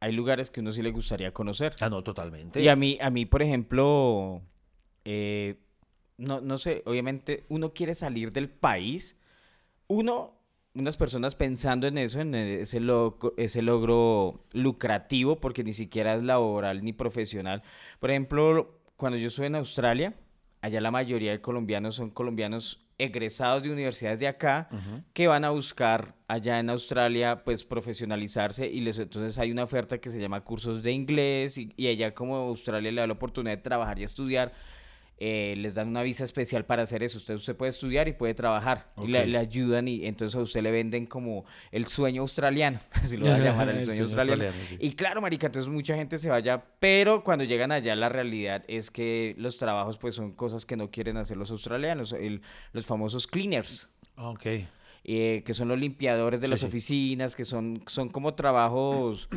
hay 0.00 0.12
lugares 0.12 0.50
que 0.50 0.60
uno 0.60 0.70
sí 0.70 0.80
le 0.82 0.90
gustaría 0.92 1.32
conocer. 1.32 1.74
Ah, 1.80 1.88
no, 1.88 2.02
totalmente. 2.04 2.60
Y 2.60 2.68
a 2.68 2.76
mí, 2.76 2.98
a 3.00 3.10
mí, 3.10 3.26
por 3.26 3.42
ejemplo, 3.42 4.42
eh, 5.04 5.56
no, 6.16 6.40
no 6.40 6.56
sé, 6.58 6.82
obviamente 6.86 7.44
uno 7.48 7.72
quiere 7.72 7.94
salir 7.94 8.32
del 8.32 8.48
país. 8.48 9.16
Uno, 9.88 10.34
unas 10.74 10.96
personas 10.96 11.34
pensando 11.34 11.86
en 11.86 11.98
eso, 11.98 12.20
en 12.20 12.34
ese, 12.34 12.78
loco- 12.80 13.34
ese 13.36 13.62
logro 13.62 14.44
lucrativo, 14.52 15.40
porque 15.40 15.64
ni 15.64 15.72
siquiera 15.72 16.14
es 16.14 16.22
laboral 16.22 16.84
ni 16.84 16.92
profesional. 16.92 17.62
Por 18.00 18.10
ejemplo, 18.10 18.80
cuando 18.96 19.18
yo 19.18 19.28
estuve 19.28 19.46
en 19.46 19.56
Australia, 19.56 20.14
allá 20.60 20.80
la 20.80 20.90
mayoría 20.90 21.32
de 21.32 21.40
colombianos 21.40 21.96
son 21.96 22.10
colombianos 22.10 22.84
egresados 22.98 23.62
de 23.62 23.70
universidades 23.70 24.18
de 24.18 24.26
acá 24.26 24.68
que 25.12 25.28
van 25.28 25.44
a 25.44 25.50
buscar 25.50 26.14
allá 26.26 26.58
en 26.58 26.68
Australia 26.68 27.42
pues 27.44 27.64
profesionalizarse 27.64 28.66
y 28.66 28.80
les 28.80 28.98
entonces 28.98 29.38
hay 29.38 29.52
una 29.52 29.64
oferta 29.64 29.98
que 29.98 30.10
se 30.10 30.20
llama 30.20 30.42
cursos 30.42 30.82
de 30.82 30.92
inglés 30.92 31.58
y, 31.58 31.72
y 31.76 31.86
allá 31.86 32.12
como 32.12 32.36
Australia 32.36 32.90
le 32.90 33.00
da 33.00 33.06
la 33.06 33.12
oportunidad 33.12 33.56
de 33.56 33.62
trabajar 33.62 33.98
y 33.98 34.02
estudiar 34.02 34.52
eh, 35.20 35.54
les 35.58 35.74
dan 35.74 35.88
una 35.88 36.02
visa 36.02 36.24
especial 36.24 36.64
para 36.64 36.82
hacer 36.84 37.02
eso. 37.02 37.18
Usted, 37.18 37.34
usted 37.34 37.56
puede 37.56 37.70
estudiar 37.70 38.06
y 38.08 38.12
puede 38.12 38.34
trabajar. 38.34 38.92
Y 39.02 39.08
le, 39.08 39.36
ayudan 39.36 39.88
y 39.88 40.06
entonces 40.06 40.36
a 40.36 40.40
usted 40.40 40.62
le 40.62 40.70
venden 40.70 41.06
como 41.06 41.44
el 41.72 41.86
sueño 41.86 42.22
australiano. 42.22 42.78
Así 42.92 43.16
lo 43.16 43.26
va 43.26 43.34
a 43.34 43.38
llamar 43.44 43.68
el 43.68 43.78
El 43.78 43.84
sueño 43.84 44.06
sueño 44.06 44.22
australiano. 44.22 44.44
australiano, 44.44 44.68
sí. 44.80 44.86
Y 44.86 44.92
claro, 44.92 45.20
marica, 45.20 45.46
entonces 45.46 45.70
mucha 45.72 45.96
gente 45.96 46.18
se 46.18 46.28
vaya. 46.30 46.62
Pero 46.80 47.24
cuando 47.24 47.44
llegan 47.44 47.72
allá 47.72 47.96
la 47.96 48.08
realidad 48.08 48.64
es 48.68 48.90
que 48.90 49.34
los 49.38 49.58
trabajos 49.58 49.98
pues 49.98 50.14
son 50.14 50.32
cosas 50.32 50.64
que 50.66 50.76
no 50.76 50.90
quieren 50.90 51.16
hacer 51.16 51.36
los 51.36 51.50
australianos. 51.50 52.12
el- 52.12 52.42
los 52.72 52.86
famosos 52.86 53.26
cleaners. 53.26 53.88
Ok. 54.16 54.46
eh, 55.10 55.42
que 55.46 55.54
son 55.54 55.68
los 55.68 55.78
limpiadores 55.78 56.40
de 56.40 56.46
Sí, 56.48 56.50
las 56.50 56.60
sí. 56.60 56.66
oficinas, 56.66 57.34
que 57.34 57.44
son, 57.44 57.82
son 57.86 58.08
como 58.10 58.34
trabajos 58.34 59.28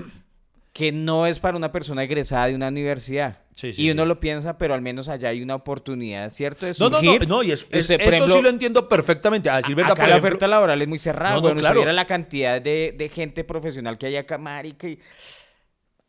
que 0.74 0.92
no 0.92 1.28
es 1.28 1.40
para 1.40 1.58
una 1.58 1.72
persona 1.72 2.04
egresada 2.04 2.48
de 2.48 2.56
una 2.56 2.70
universidad. 2.70 3.40
Sí, 3.54 3.74
sí, 3.74 3.84
y 3.84 3.92
uno 3.92 4.04
sí. 4.04 4.08
lo 4.08 4.20
piensa, 4.20 4.58
pero 4.58 4.74
al 4.74 4.82
menos 4.82 5.10
allá 5.10 5.30
hay 5.30 5.42
una 5.42 5.56
oportunidad, 5.56 6.30
¿cierto? 6.32 6.66
De 6.66 6.74
No, 6.80 6.90
no, 6.90 7.02
no, 7.02 7.20
no, 7.28 7.44
y 7.44 7.52
eso, 7.52 7.66
es- 7.70 7.82
Usted, 7.82 7.98
por 7.98 8.08
eso 8.08 8.16
ejemplo, 8.16 8.36
sí 8.36 8.42
lo 8.42 8.50
entiendo 8.50 8.88
perfectamente. 8.88 9.50
A 9.50 9.58
decir 9.58 9.76
verdad, 9.76 9.92
acá 9.92 10.04
por 10.04 10.10
la 10.10 10.16
ejemplo, 10.16 10.30
oferta 10.30 10.48
laboral 10.48 10.82
es 10.82 10.88
muy 10.88 11.00
cerrada. 11.00 11.36
No, 11.36 11.42
no, 11.42 11.54
bueno, 11.54 11.60
claro. 11.60 11.92
la 11.92 12.06
cantidad 12.06 12.62
de, 12.62 12.96
de 12.98 13.10
gente 13.10 13.44
profesional 13.44 13.98
que 13.98 14.08
hay 14.08 14.16
acá, 14.16 14.38
marica, 14.38 14.88
y... 14.88 14.98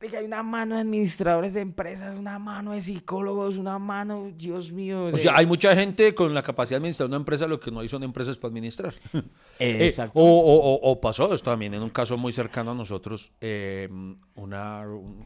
marica, 0.03 0.19
hay 0.19 0.25
una 0.25 0.43
mano 0.43 0.75
de 0.75 0.81
administradores 0.81 1.55
de 1.55 1.61
empresas, 1.61 2.19
una 2.19 2.37
mano 2.41 2.73
de 2.73 2.81
psicólogos, 2.81 3.57
una 3.57 3.79
mano, 3.79 4.33
Dios 4.37 4.73
mío. 4.73 5.05
O 5.05 5.11
de- 5.13 5.19
sea, 5.21 5.37
hay 5.37 5.47
mucha 5.47 5.77
gente 5.77 6.13
con 6.13 6.35
la 6.35 6.43
capacidad 6.43 6.77
de 6.79 6.83
administrar 6.83 7.07
una 7.09 7.19
empresa, 7.19 7.47
lo 7.47 7.61
que 7.61 7.71
no 7.71 7.79
hay 7.81 7.89
son 7.89 8.03
empresas 8.03 8.37
para 8.37 8.49
administrar. 8.51 8.93
Eh, 9.59 9.87
Exacto. 9.87 10.19
o, 10.19 10.25
o- 10.25 10.75
o- 10.75 10.91
o 10.91 11.01
pasó 11.01 11.33
esto 11.33 11.51
también 11.51 11.73
en 11.75 11.83
un 11.83 11.91
caso 11.91 12.17
muy 12.17 12.33
cercano 12.33 12.73
a 12.73 12.75
nosotros, 12.75 13.31
eh, 13.41 13.89
una, 14.35 14.85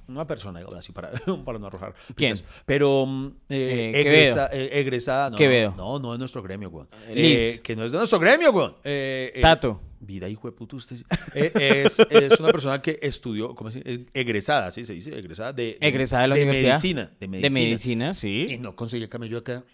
una 0.09 0.27
persona, 0.27 0.59
digamos 0.59 0.79
así, 0.79 0.93
para, 0.93 1.11
para 1.47 1.59
no 1.59 1.69
arrojar. 1.69 1.95
¿Quién? 2.15 2.33
pistas, 2.33 2.63
Pero 2.67 3.07
mm, 3.07 3.27
eh, 3.49 3.93
Eh, 3.95 4.01
egresa- 4.03 4.51
eh, 4.53 4.69
egresada, 4.81 5.31
no, 5.31 5.39
Quevedo. 5.39 5.73
no, 5.75 5.99
no 5.99 6.13
es 6.13 6.19
nuestro 6.19 6.43
gremio, 6.43 6.69
güey. 6.69 6.87
Liz. 7.15 7.61
que 7.61 7.75
no 7.77 7.85
es 7.85 7.93
de 7.93 7.99
nuestro 7.99 8.19
gremio, 8.19 8.53
güey. 8.53 8.69
Eh, 8.85 9.33
eh, 9.37 9.41
Tato. 9.41 9.81
Vida, 10.01 10.29
hijo 10.29 10.49
de 10.49 10.53
puta, 10.57 10.77
usted. 10.77 10.97
Eh, 11.35 11.83
es, 11.87 11.99
es 12.01 12.39
una 12.41 12.51
persona 12.53 12.81
que 12.83 12.99
estudió, 13.03 13.55
¿cómo 13.55 13.71
se 13.71 13.79
dice? 13.81 13.93
Es 13.93 14.01
Egresada, 14.15 14.71
¿sí 14.71 14.85
se 14.85 14.93
dice? 14.95 15.19
Egresada 15.19 15.53
de, 15.53 15.79
Egresada 15.81 16.23
de 16.23 16.29
la 16.29 16.35
universidad. 16.37 16.71
Medicina, 16.73 17.05
de 17.05 17.17
De 17.19 17.29
medicina. 17.29 17.61
medicina, 17.61 18.15
sí. 18.15 18.47
Y 18.51 18.59
no 18.59 18.75
conseguía 18.77 19.09
camello 19.09 19.39
acá. 19.39 19.65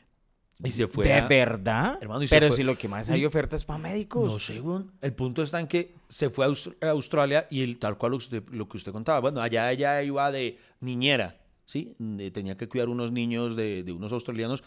Y 0.65 0.71
se 0.71 0.87
fue 0.87 1.07
¿De 1.07 1.15
a- 1.15 1.27
verdad? 1.27 1.99
Hermano, 2.01 2.23
y 2.23 2.29
Pero 2.29 2.49
fue- 2.49 2.57
si 2.57 2.63
lo 2.63 2.77
que 2.77 2.87
más 2.87 3.11
hay 3.11 3.25
ofertas 3.25 3.65
para 3.65 3.79
médicos. 3.81 4.31
No 4.31 4.39
sé, 4.39 4.61
weón. 4.61 4.93
El 5.01 5.13
punto 5.13 5.43
está 5.43 5.59
en 5.59 5.67
que 5.67 5.95
se 6.09 6.31
fue 6.31 6.45
a, 6.45 6.49
Aus- 6.49 6.77
a 6.81 6.91
Australia 6.91 7.47
y 7.51 7.63
el, 7.63 7.79
tal 7.79 7.99
cual 7.99 8.13
lo 8.13 8.19
que, 8.19 8.25
usted, 8.25 8.43
lo 8.51 8.69
que 8.69 8.77
usted 8.77 8.93
contaba. 8.93 9.19
Bueno, 9.21 9.41
allá 9.41 9.73
ella 9.73 10.01
iba 10.03 10.31
de 10.31 10.59
niñera, 10.81 11.41
¿sí? 11.65 11.95
De- 11.99 12.31
tenía 12.31 12.57
que 12.57 12.69
cuidar 12.69 12.89
unos 12.91 13.11
niños 13.11 13.57
de, 13.57 13.83
de 13.83 13.91
unos 13.93 14.13
australianos. 14.13 14.63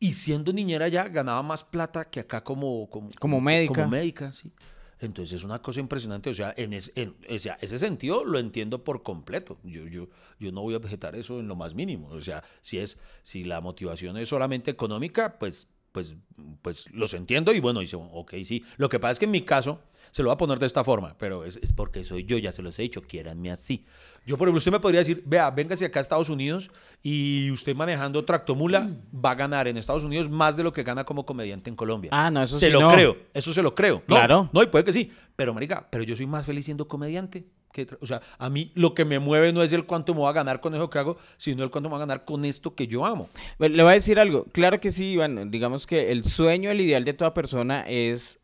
Y 0.00 0.14
siendo 0.14 0.52
niñera 0.52 0.88
ya 0.88 1.08
ganaba 1.08 1.42
más 1.42 1.62
plata 1.62 2.08
que 2.10 2.20
acá 2.20 2.42
como... 2.42 2.88
Como, 2.88 3.10
Como 3.20 3.40
médica. 3.40 3.74
Como 3.74 3.88
médica, 3.88 4.32
sí. 4.32 4.52
Entonces 5.00 5.34
es 5.40 5.44
una 5.44 5.60
cosa 5.62 5.80
impresionante. 5.80 6.30
O 6.30 6.34
sea, 6.34 6.52
en, 6.56 6.72
es- 6.72 6.92
en- 6.94 7.14
o 7.28 7.38
sea, 7.38 7.58
ese 7.60 7.78
sentido 7.78 8.24
lo 8.24 8.38
entiendo 8.38 8.82
por 8.84 9.02
completo. 9.02 9.58
Yo, 9.64 9.86
yo, 9.86 10.08
yo 10.38 10.52
no 10.52 10.62
voy 10.62 10.74
a 10.74 10.78
objetar 10.78 11.14
eso 11.16 11.38
en 11.40 11.48
lo 11.48 11.56
más 11.56 11.74
mínimo. 11.74 12.08
O 12.08 12.20
sea, 12.22 12.42
si, 12.60 12.78
es, 12.78 12.98
si 13.22 13.44
la 13.44 13.60
motivación 13.60 14.16
es 14.16 14.28
solamente 14.28 14.70
económica, 14.70 15.38
pues, 15.38 15.68
pues, 15.92 16.16
pues 16.62 16.90
los 16.92 17.14
entiendo 17.14 17.52
y 17.52 17.60
bueno, 17.60 17.80
dice, 17.80 17.96
ok, 17.96 18.34
sí. 18.44 18.62
Lo 18.76 18.88
que 18.88 18.98
pasa 18.98 19.12
es 19.12 19.18
que 19.18 19.24
en 19.26 19.30
mi 19.32 19.42
caso, 19.42 19.80
se 20.10 20.22
lo 20.22 20.28
voy 20.28 20.34
a 20.34 20.38
poner 20.38 20.58
de 20.58 20.66
esta 20.66 20.84
forma, 20.84 21.14
pero 21.18 21.44
es, 21.44 21.56
es 21.62 21.72
porque 21.72 22.04
soy 22.04 22.24
yo, 22.24 22.38
ya 22.38 22.52
se 22.52 22.62
los 22.62 22.78
he 22.78 22.82
dicho, 22.82 23.02
quiéranme 23.02 23.50
así. 23.50 23.84
Yo, 24.26 24.36
por 24.36 24.46
ejemplo, 24.46 24.58
usted 24.58 24.72
me 24.72 24.80
podría 24.80 25.00
decir, 25.00 25.22
vea, 25.24 25.50
véngase 25.50 25.86
acá 25.86 26.00
a 26.00 26.02
Estados 26.02 26.28
Unidos 26.28 26.70
y 27.02 27.50
usted 27.50 27.74
manejando 27.74 28.24
tractomula 28.24 28.90
va 29.14 29.30
a 29.30 29.34
ganar 29.34 29.68
en 29.68 29.76
Estados 29.78 30.04
Unidos 30.04 30.28
más 30.28 30.56
de 30.56 30.62
lo 30.64 30.72
que 30.72 30.82
gana 30.82 31.04
como 31.04 31.24
comediante 31.24 31.70
en 31.70 31.76
Colombia. 31.76 32.10
Ah, 32.12 32.30
no, 32.30 32.42
eso 32.42 32.56
se 32.56 32.66
sí, 32.66 32.72
lo 32.72 32.80
no. 32.80 32.92
creo, 32.92 33.16
eso 33.32 33.52
se 33.52 33.62
lo 33.62 33.74
creo. 33.74 34.02
No, 34.06 34.14
Claro. 34.16 34.50
No, 34.52 34.62
y 34.62 34.66
puede 34.66 34.84
que 34.84 34.92
sí, 34.92 35.10
pero 35.36 35.54
marica, 35.54 35.86
pero 35.90 36.04
yo 36.04 36.14
soy 36.16 36.26
más 36.26 36.44
feliz 36.46 36.64
siendo 36.66 36.86
comediante. 36.88 37.46
¿Qué 37.72 37.86
tra- 37.86 37.98
o 38.00 38.06
sea, 38.06 38.20
a 38.38 38.48
mí 38.50 38.72
lo 38.74 38.94
que 38.94 39.04
me 39.04 39.18
mueve 39.18 39.52
no 39.52 39.62
es 39.62 39.72
el 39.74 39.84
cuánto 39.84 40.14
me 40.14 40.20
voy 40.20 40.28
a 40.30 40.32
ganar 40.32 40.60
con 40.60 40.74
eso 40.74 40.88
que 40.90 40.98
hago, 40.98 41.18
sino 41.36 41.62
el 41.64 41.70
cuánto 41.70 41.88
me 41.88 41.92
voy 41.94 42.02
a 42.02 42.06
ganar 42.06 42.24
con 42.24 42.44
esto 42.46 42.74
que 42.74 42.86
yo 42.86 43.04
amo. 43.04 43.28
Le 43.58 43.82
voy 43.82 43.90
a 43.90 43.94
decir 43.94 44.18
algo. 44.18 44.44
Claro 44.52 44.80
que 44.80 44.90
sí, 44.90 45.12
Iván. 45.12 45.50
Digamos 45.50 45.86
que 45.86 46.10
el 46.10 46.24
sueño, 46.24 46.70
el 46.70 46.80
ideal 46.80 47.04
de 47.04 47.12
toda 47.12 47.34
persona 47.34 47.84
es 47.86 48.38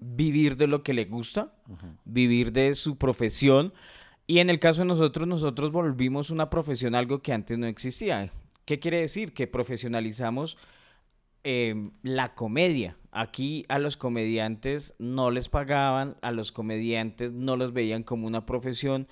vivir 0.00 0.56
de 0.56 0.66
lo 0.66 0.82
que 0.82 0.94
le 0.94 1.04
gusta, 1.04 1.52
vivir 2.04 2.52
de 2.52 2.74
su 2.74 2.96
profesión. 2.96 3.72
Y 4.26 4.38
en 4.38 4.48
el 4.50 4.58
caso 4.58 4.82
de 4.82 4.86
nosotros, 4.86 5.26
nosotros 5.28 5.72
volvimos 5.72 6.30
una 6.30 6.50
profesión 6.50 6.94
algo 6.94 7.20
que 7.20 7.32
antes 7.32 7.58
no 7.58 7.66
existía. 7.66 8.30
¿Qué 8.64 8.78
quiere 8.78 9.00
decir? 9.00 9.32
Que 9.32 9.46
profesionalizamos 9.46 10.56
eh, 11.42 11.90
la 12.02 12.34
comedia. 12.34 12.96
Aquí 13.12 13.64
a 13.68 13.78
los 13.80 13.96
comediantes 13.96 14.94
no 14.98 15.30
les 15.32 15.48
pagaban, 15.48 16.16
a 16.22 16.30
los 16.30 16.52
comediantes 16.52 17.32
no 17.32 17.56
los 17.56 17.72
veían 17.72 18.04
como 18.04 18.26
una 18.26 18.46
profesión. 18.46 19.08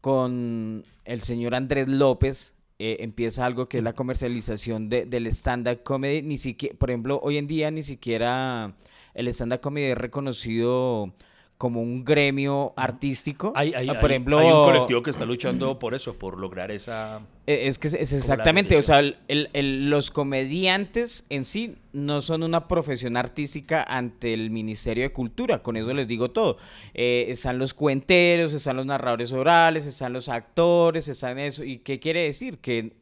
Con 0.00 0.84
el 1.04 1.20
señor 1.20 1.54
Andrés 1.54 1.88
López 1.88 2.52
eh, 2.78 2.96
empieza 3.00 3.44
algo 3.46 3.68
que 3.68 3.78
es 3.78 3.84
la 3.84 3.92
comercialización 3.94 4.88
de- 4.88 5.06
del 5.06 5.26
stand-up 5.28 5.82
comedy. 5.82 6.22
Ni 6.22 6.38
siquiera, 6.38 6.76
por 6.78 6.90
ejemplo, 6.90 7.20
hoy 7.22 7.36
en 7.38 7.46
día 7.46 7.70
ni 7.70 7.82
siquiera 7.82 8.74
el 9.14 9.28
stand-up 9.28 9.60
comedy 9.60 9.86
es 9.92 9.98
reconocido 9.98 11.12
como 11.56 11.80
un 11.80 12.04
gremio 12.04 12.72
artístico. 12.76 13.52
Hay, 13.54 13.72
hay- 13.74 13.88
Ah, 13.88 14.00
por 14.00 14.10
hay- 14.10 14.16
ejemplo, 14.16 14.38
hay 14.40 14.46
un 14.48 14.64
colectivo 14.64 15.02
que 15.02 15.10
está 15.10 15.24
luchando 15.24 15.78
por 15.78 15.94
eso, 15.94 16.14
por 16.18 16.38
lograr 16.40 16.72
esa... 16.72 17.20
eh, 17.46 17.68
Es 17.68 17.78
que 17.78 17.86
es, 17.88 17.94
exactamente, 18.12 18.76
o 18.76 18.82
sea, 18.82 18.98
el- 18.98 19.16
el- 19.28 19.88
los 19.88 20.10
comediantes 20.10 21.24
en 21.30 21.44
sí 21.44 21.76
no 21.92 22.20
son 22.22 22.42
una 22.42 22.66
profesión 22.66 23.16
artística 23.16 23.84
ante 23.84 24.34
el 24.34 24.50
Ministerio 24.50 25.04
de 25.04 25.12
Cultura, 25.12 25.62
con 25.62 25.76
eso 25.76 25.94
les 25.94 26.08
digo 26.08 26.30
todo. 26.32 26.58
Eh, 26.92 27.26
están 27.28 27.58
los 27.58 27.72
cuenteros, 27.72 28.52
están 28.52 28.76
los 28.76 28.86
narradores 28.86 29.32
orales, 29.32 29.86
están 29.86 30.12
los 30.12 30.28
actores, 30.28 31.06
están 31.08 31.38
eso. 31.38 31.62
¿Y 31.64 31.78
qué 31.78 32.00
quiere 32.00 32.24
decir? 32.24 32.58
Que, 32.58 32.92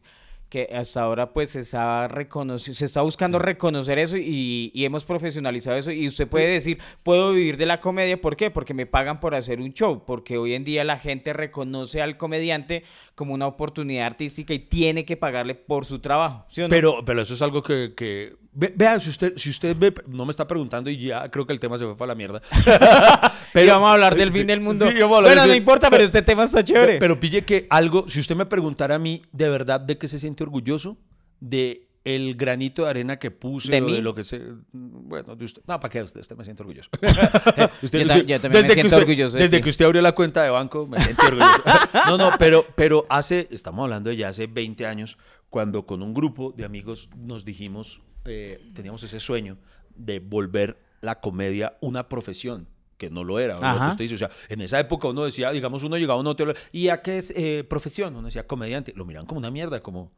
que 0.52 0.68
hasta 0.70 1.00
ahora 1.00 1.32
pues 1.32 1.48
se 1.48 1.60
está, 1.60 2.10
se 2.58 2.84
está 2.84 3.00
buscando 3.00 3.38
reconocer 3.38 3.98
eso 3.98 4.18
y, 4.18 4.70
y 4.74 4.84
hemos 4.84 5.06
profesionalizado 5.06 5.78
eso. 5.78 5.90
Y 5.90 6.06
usted 6.06 6.28
puede 6.28 6.46
decir, 6.48 6.78
puedo 7.02 7.32
vivir 7.32 7.56
de 7.56 7.64
la 7.64 7.80
comedia, 7.80 8.20
¿por 8.20 8.36
qué? 8.36 8.50
Porque 8.50 8.74
me 8.74 8.84
pagan 8.84 9.18
por 9.18 9.34
hacer 9.34 9.62
un 9.62 9.72
show, 9.72 10.04
porque 10.04 10.36
hoy 10.36 10.52
en 10.52 10.64
día 10.64 10.84
la 10.84 10.98
gente 10.98 11.32
reconoce 11.32 12.02
al 12.02 12.18
comediante 12.18 12.84
como 13.14 13.35
una 13.35 13.46
oportunidad 13.46 14.07
artística 14.07 14.55
y 14.55 14.59
tiene 14.61 15.05
que 15.05 15.16
pagarle 15.16 15.55
por 15.55 15.85
su 15.85 15.98
trabajo. 15.98 16.46
¿sí 16.51 16.61
o 16.62 16.64
no? 16.64 16.70
Pero, 16.70 17.05
pero 17.05 17.22
eso 17.22 17.35
es 17.35 17.42
algo 17.42 17.62
que... 17.62 17.92
que... 17.96 18.35
Ve- 18.55 18.72
Vea, 18.77 18.98
si 19.01 19.09
usted, 19.11 19.35
si 19.37 19.48
usted 19.51 19.75
ve, 19.79 19.94
no 20.09 20.25
me 20.27 20.31
está 20.31 20.46
preguntando 20.46 20.90
y 20.90 20.98
ya 20.98 21.31
creo 21.31 21.46
que 21.46 21.53
el 21.55 21.61
tema 21.61 21.79
se 21.79 21.85
fue 21.85 21.96
para 21.96 22.09
la 22.09 22.14
mierda. 22.14 22.40
Y 23.55 23.66
vamos 23.66 23.88
a 23.88 23.92
hablar 23.94 24.14
del 24.14 24.33
Sí, 24.33 24.38
fin 24.38 24.46
del 24.46 24.61
mundo. 24.61 24.90
sí, 24.90 24.98
a 24.98 25.05
hablar 25.05 25.22
bueno, 25.22 25.42
del 25.42 25.51
no 25.51 25.57
importa, 25.57 25.90
pero 25.90 26.05
este 26.05 26.22
tema 26.22 26.44
está 26.44 26.64
chévere. 26.64 26.98
Pero 26.98 27.20
pille 27.20 27.44
que 27.44 27.66
algo, 27.68 28.09
si 28.09 28.18
usted 28.20 28.35
me 28.35 28.46
preguntara 28.46 28.94
a 28.94 28.98
mí, 28.98 29.22
¿de 29.33 29.48
verdad 29.51 29.79
de 29.81 29.98
qué 29.98 30.09
se 30.09 30.18
siente 30.18 30.42
orgulloso? 30.42 30.96
De 31.40 31.87
el 32.04 32.34
granito 32.34 32.82
de 32.84 32.90
arena 32.90 33.18
que 33.18 33.30
puse 33.30 33.70
¿De 33.70 33.80
o 33.80 33.84
mí? 33.86 33.92
de 33.92 34.02
lo 34.02 34.14
que 34.14 34.24
se... 34.24 34.40
Bueno, 34.72 35.36
de 35.36 35.44
usted. 35.44 35.62
No, 35.66 35.78
¿para 35.78 35.90
qué? 35.90 36.02
Usted, 36.02 36.20
usted 36.20 36.36
me 36.36 36.44
siente 36.44 36.62
orgulloso. 36.62 36.90
Usted- 37.82 38.00
Yo 38.00 38.04
usted- 38.06 38.26
yo 38.26 38.40
también 38.40 38.62
me 38.62 38.68
que 38.68 38.74
siento 38.74 38.96
orgulloso 38.96 39.36
de 39.36 39.42
Desde 39.44 39.60
que 39.60 39.68
usted 39.70 39.84
abrió 39.84 40.02
la 40.02 40.12
cuenta 40.12 40.42
de 40.42 40.50
banco, 40.50 40.86
me 40.86 40.98
siento 40.98 41.22
orgulloso. 41.26 41.62
No, 42.06 42.18
no, 42.18 42.30
pero, 42.38 42.66
pero 42.74 43.06
hace, 43.08 43.46
estamos 43.50 43.84
hablando 43.84 44.10
de 44.10 44.16
ya 44.16 44.28
hace 44.28 44.46
20 44.46 44.86
años, 44.86 45.16
cuando 45.50 45.86
con 45.86 46.02
un 46.02 46.12
grupo 46.14 46.52
de 46.56 46.64
amigos 46.64 47.08
nos 47.16 47.44
dijimos, 47.44 48.00
eh, 48.24 48.60
teníamos 48.74 49.02
ese 49.04 49.20
sueño 49.20 49.58
de 49.94 50.18
volver 50.20 50.78
la 51.00 51.20
comedia 51.20 51.76
una 51.80 52.08
profesión 52.08 52.68
que 52.96 53.10
no 53.10 53.24
lo 53.24 53.38
era, 53.40 53.54
lo 53.54 53.80
que 53.80 53.88
usted 53.90 54.04
dice, 54.04 54.14
o 54.14 54.18
sea, 54.18 54.30
en 54.48 54.60
esa 54.60 54.78
época 54.78 55.08
uno 55.08 55.24
decía, 55.24 55.50
digamos, 55.50 55.82
uno 55.82 55.96
llegaba 55.98 56.18
a 56.18 56.20
un 56.20 56.26
hotel, 56.28 56.54
¿y 56.70 56.88
a 56.88 57.02
qué 57.02 57.18
es 57.18 57.32
eh, 57.36 57.64
profesión? 57.68 58.14
Uno 58.14 58.26
decía 58.26 58.46
comediante, 58.46 58.92
lo 58.94 59.04
miran 59.04 59.26
como 59.26 59.38
una 59.38 59.50
mierda, 59.50 59.82
como, 59.82 60.12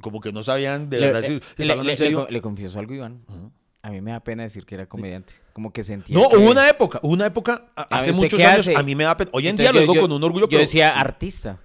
como 0.00 0.20
que 0.20 0.32
no 0.32 0.42
sabían 0.42 0.90
de 0.90 0.98
Le- 1.00 1.06
verdad 1.06 1.22
si 1.22 1.34
le- 1.34 1.40
si 1.56 1.64
le- 1.64 1.76
le- 1.76 1.90
en 1.92 1.96
serio. 1.96 2.18
le 2.20 2.24
co- 2.26 2.30
le 2.32 2.40
confieso 2.42 2.78
algo, 2.78 2.94
Iván. 2.94 3.22
A 3.84 3.90
mí 3.90 4.00
me 4.00 4.12
da 4.12 4.20
pena 4.20 4.44
decir 4.44 4.64
que 4.64 4.74
era 4.76 4.86
comediante. 4.88 5.34
Como 5.52 5.72
que 5.72 5.82
sentía 5.82 6.16
No, 6.16 6.28
que- 6.28 6.36
hubo 6.36 6.50
una 6.50 6.68
época, 6.68 7.00
una 7.02 7.26
época, 7.26 7.66
a- 7.74 7.82
hace 7.82 8.06
ver, 8.06 8.14
¿usted 8.14 8.24
muchos 8.24 8.38
qué 8.40 8.46
años, 8.46 8.60
hace? 8.68 8.76
a 8.76 8.82
mí 8.82 8.94
me 8.94 9.04
da 9.04 9.16
pena. 9.16 9.30
Hoy 9.34 9.44
en 9.44 9.50
Entonces 9.50 9.72
día 9.72 9.72
lo 9.72 9.86
yo- 9.86 9.92
digo 9.92 9.94
yo- 9.94 10.00
con 10.02 10.12
un 10.12 10.22
orgullo, 10.24 10.44
Yo 10.46 10.50
pero... 10.50 10.60
decía 10.60 10.98
artista. 10.98 11.58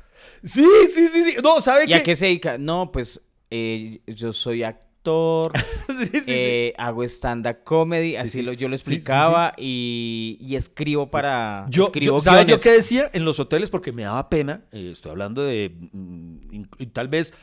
Sí, 0.44 0.66
sí, 0.90 1.08
sí, 1.08 1.24
sí. 1.24 1.36
No, 1.44 1.62
¿sabe 1.62 1.86
¿Y 1.88 1.94
a 1.94 1.98
qué? 2.00 2.04
qué 2.04 2.16
se 2.16 2.26
dedica? 2.26 2.58
No, 2.58 2.92
pues 2.92 3.22
eh, 3.50 4.02
yo 4.08 4.34
soy 4.34 4.64
actor, 4.64 5.52
sí, 5.90 6.06
sí, 6.08 6.20
sí. 6.22 6.32
eh, 6.34 6.74
hago 6.78 7.04
stand-up 7.04 7.64
comedy, 7.64 8.16
así 8.18 8.30
sí. 8.30 8.42
lo, 8.42 8.52
yo 8.54 8.68
lo 8.68 8.76
explicaba 8.76 9.54
Y, 9.58 10.38
y 10.42 10.56
escribo 10.56 11.08
para... 11.10 11.66
Yo, 11.70 11.86
escribo 11.86 12.18
yo- 12.18 12.20
¿sabe 12.20 12.40
yo 12.42 12.46
guiones. 12.46 12.62
qué 12.62 12.72
decía 12.72 13.10
en 13.14 13.24
los 13.26 13.40
hoteles? 13.40 13.70
Porque 13.70 13.92
me 13.94 14.04
daba 14.04 14.28
pena, 14.30 14.66
eh, 14.72 14.90
estoy 14.92 15.12
hablando 15.12 15.44
de, 15.44 15.72
mm, 15.92 16.38
tal 16.94 17.08
vez 17.08 17.34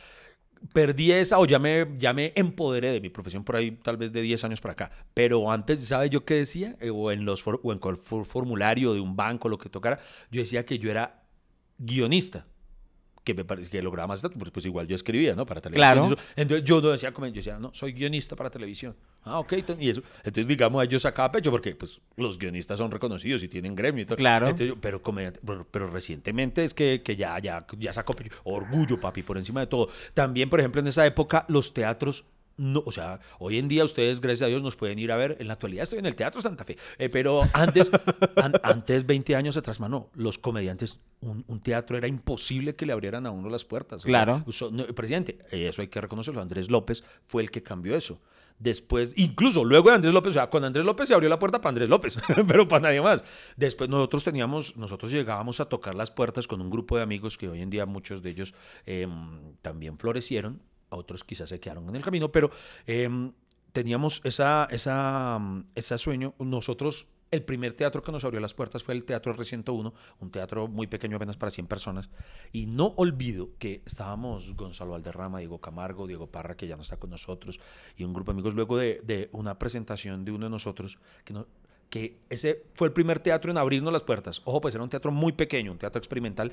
perdí 0.72 1.12
esa 1.12 1.38
o 1.38 1.46
ya 1.46 1.58
me, 1.58 1.86
ya 1.98 2.12
me 2.12 2.32
empoderé 2.36 2.90
de 2.92 3.00
mi 3.00 3.10
profesión 3.10 3.44
por 3.44 3.56
ahí 3.56 3.72
tal 3.72 3.96
vez 3.96 4.12
de 4.12 4.22
10 4.22 4.42
años 4.44 4.60
para 4.60 4.72
acá. 4.72 4.90
Pero 5.14 5.50
antes, 5.50 5.86
¿sabe 5.86 6.10
yo 6.10 6.24
qué 6.24 6.34
decía? 6.34 6.76
Eh, 6.80 6.90
o 6.90 7.12
en 7.12 7.24
los 7.24 7.42
for- 7.42 7.60
o 7.62 7.72
en 7.72 7.78
cualquier 7.78 8.24
formulario 8.24 8.94
de 8.94 9.00
un 9.00 9.16
banco, 9.16 9.48
lo 9.48 9.58
que 9.58 9.68
tocara, 9.68 10.00
yo 10.30 10.40
decía 10.40 10.64
que 10.64 10.78
yo 10.78 10.90
era 10.90 11.22
guionista. 11.78 12.46
Que 13.24 13.34
me 13.34 13.44
parece 13.44 13.70
que 13.70 13.82
lograba 13.82 14.08
más 14.08 14.22
pues, 14.22 14.50
pues 14.50 14.66
igual 14.66 14.86
yo 14.86 14.94
escribía, 14.94 15.34
¿no? 15.34 15.46
Para 15.46 15.60
televisión. 15.60 15.94
Claro. 15.94 16.22
Entonces 16.36 16.64
yo 16.64 16.80
no 16.80 16.90
decía 16.90 17.12
como, 17.12 17.26
yo 17.26 17.32
decía, 17.34 17.58
no, 17.58 17.70
soy 17.72 17.92
guionista 17.92 18.36
para 18.36 18.50
televisión. 18.50 18.94
Ah, 19.22 19.38
ok, 19.38 19.54
y 19.78 19.88
eso. 19.88 20.02
Entonces, 20.18 20.46
digamos, 20.46 20.86
yo 20.88 20.98
sacaba 20.98 21.32
pecho 21.32 21.50
porque 21.50 21.74
pues 21.74 22.00
los 22.16 22.38
guionistas 22.38 22.78
son 22.78 22.90
reconocidos 22.90 23.42
y 23.42 23.48
tienen 23.48 23.74
gremio 23.74 24.02
y 24.02 24.06
todo. 24.06 24.16
Claro. 24.16 24.48
Entonces, 24.48 24.76
pero, 24.80 25.02
pero, 25.02 25.66
pero 25.70 25.90
recientemente 25.90 26.62
es 26.62 26.74
que, 26.74 27.02
que 27.02 27.16
ya, 27.16 27.38
ya, 27.38 27.66
ya 27.78 27.92
sacó 27.92 28.12
pecho. 28.12 28.32
Orgullo, 28.44 29.00
papi, 29.00 29.22
por 29.22 29.38
encima 29.38 29.60
de 29.60 29.66
todo. 29.66 29.88
También, 30.12 30.50
por 30.50 30.60
ejemplo, 30.60 30.80
en 30.80 30.88
esa 30.88 31.06
época, 31.06 31.46
los 31.48 31.72
teatros. 31.72 32.24
No, 32.56 32.82
o 32.86 32.92
sea, 32.92 33.18
hoy 33.40 33.58
en 33.58 33.66
día 33.68 33.84
ustedes, 33.84 34.20
gracias 34.20 34.42
a 34.46 34.48
Dios, 34.48 34.62
nos 34.62 34.76
pueden 34.76 34.98
ir 34.98 35.10
a 35.10 35.16
ver. 35.16 35.36
En 35.40 35.48
la 35.48 35.54
actualidad 35.54 35.82
estoy 35.82 35.98
en 35.98 36.06
el 36.06 36.14
Teatro 36.14 36.40
Santa 36.40 36.64
Fe. 36.64 36.76
Eh, 36.98 37.08
pero 37.08 37.42
antes, 37.52 37.90
an- 38.36 38.60
antes, 38.62 39.04
20 39.06 39.34
años 39.34 39.56
atrás, 39.56 39.80
mano, 39.80 40.08
los 40.14 40.38
comediantes, 40.38 41.00
un, 41.20 41.44
un 41.48 41.60
teatro 41.60 41.96
era 41.96 42.06
imposible 42.06 42.76
que 42.76 42.86
le 42.86 42.92
abrieran 42.92 43.26
a 43.26 43.30
uno 43.32 43.48
las 43.48 43.64
puertas. 43.64 44.02
O 44.02 44.06
sea, 44.06 44.10
Claro. 44.24 44.44
no, 44.72 44.86
presidente, 44.94 45.38
eso 45.50 45.82
hay 45.82 45.88
que 45.88 46.00
reconocerlo. 46.00 46.40
Andrés 46.40 46.70
López 46.70 47.02
fue 47.26 47.42
el 47.42 47.50
que 47.50 47.62
cambió 47.62 47.96
eso. 47.96 48.20
Después, 48.56 49.14
incluso 49.16 49.64
luego 49.64 49.88
de 49.88 49.96
Andrés 49.96 50.14
López, 50.14 50.30
o 50.30 50.34
sea, 50.34 50.48
con 50.48 50.62
Andrés 50.62 50.84
López 50.84 51.08
se 51.08 51.14
abrió 51.14 51.28
la 51.28 51.40
puerta 51.40 51.60
para 51.60 51.70
Andrés 51.70 51.88
López, 51.88 52.16
pero 52.46 52.68
para 52.68 52.82
nadie 52.82 53.00
más. 53.02 53.24
Después 53.56 53.90
nosotros 53.90 54.22
teníamos, 54.22 54.76
nosotros 54.76 55.10
llegábamos 55.10 55.58
a 55.58 55.64
tocar 55.64 55.96
las 55.96 56.12
puertas 56.12 56.46
con 56.46 56.60
un 56.60 56.70
grupo 56.70 56.96
de 56.96 57.02
amigos 57.02 57.36
que 57.36 57.48
hoy 57.48 57.62
en 57.62 57.70
día 57.70 57.84
muchos 57.84 58.22
de 58.22 58.30
ellos 58.30 58.54
em, 58.86 59.56
también 59.60 59.98
florecieron, 59.98 60.62
otros 60.94 61.24
quizás 61.24 61.48
se 61.48 61.60
quedaron 61.60 61.88
en 61.88 61.96
el 61.96 62.02
camino, 62.02 62.30
pero 62.30 62.50
em, 62.86 63.32
teníamos 63.72 64.20
esa, 64.24 64.68
esa, 64.70 65.38
mm, 65.38 65.66
ese 65.74 65.98
sueño. 65.98 66.34
Nosotros, 66.38 67.08
el 67.30 67.42
primer 67.42 67.74
teatro 67.74 68.02
que 68.02 68.12
nos 68.12 68.24
abrió 68.24 68.40
las 68.40 68.54
puertas 68.54 68.84
fue 68.84 68.94
el 68.94 69.04
Teatro 69.04 69.34
R101, 69.34 69.92
un 70.20 70.30
teatro 70.30 70.68
muy 70.68 70.86
pequeño, 70.86 71.16
apenas 71.16 71.36
para 71.36 71.50
100 71.50 71.66
personas. 71.66 72.08
Y 72.52 72.66
no 72.66 72.94
olvido 72.96 73.50
que 73.58 73.82
estábamos 73.84 74.54
Gonzalo 74.54 74.92
Valderrama, 74.92 75.40
Diego 75.40 75.60
Camargo, 75.60 76.06
Diego 76.06 76.28
Parra, 76.28 76.56
que 76.56 76.68
ya 76.68 76.76
no 76.76 76.82
está 76.82 76.98
con 76.98 77.10
nosotros, 77.10 77.60
y 77.96 78.04
un 78.04 78.12
grupo 78.12 78.30
de 78.30 78.36
amigos 78.36 78.54
luego 78.54 78.78
de, 78.78 79.00
de 79.02 79.28
una 79.32 79.58
presentación 79.58 80.24
de 80.24 80.30
uno 80.30 80.46
de 80.46 80.50
nosotros 80.50 80.98
que 81.24 81.32
no, 81.32 81.48
que 81.94 82.16
ese 82.28 82.64
fue 82.74 82.88
el 82.88 82.92
primer 82.92 83.20
teatro 83.20 83.52
en 83.52 83.56
abrirnos 83.56 83.92
las 83.92 84.02
puertas. 84.02 84.42
Ojo, 84.46 84.60
pues 84.60 84.74
era 84.74 84.82
un 84.82 84.90
teatro 84.90 85.12
muy 85.12 85.30
pequeño, 85.30 85.70
un 85.70 85.78
teatro 85.78 86.00
experimental. 86.00 86.50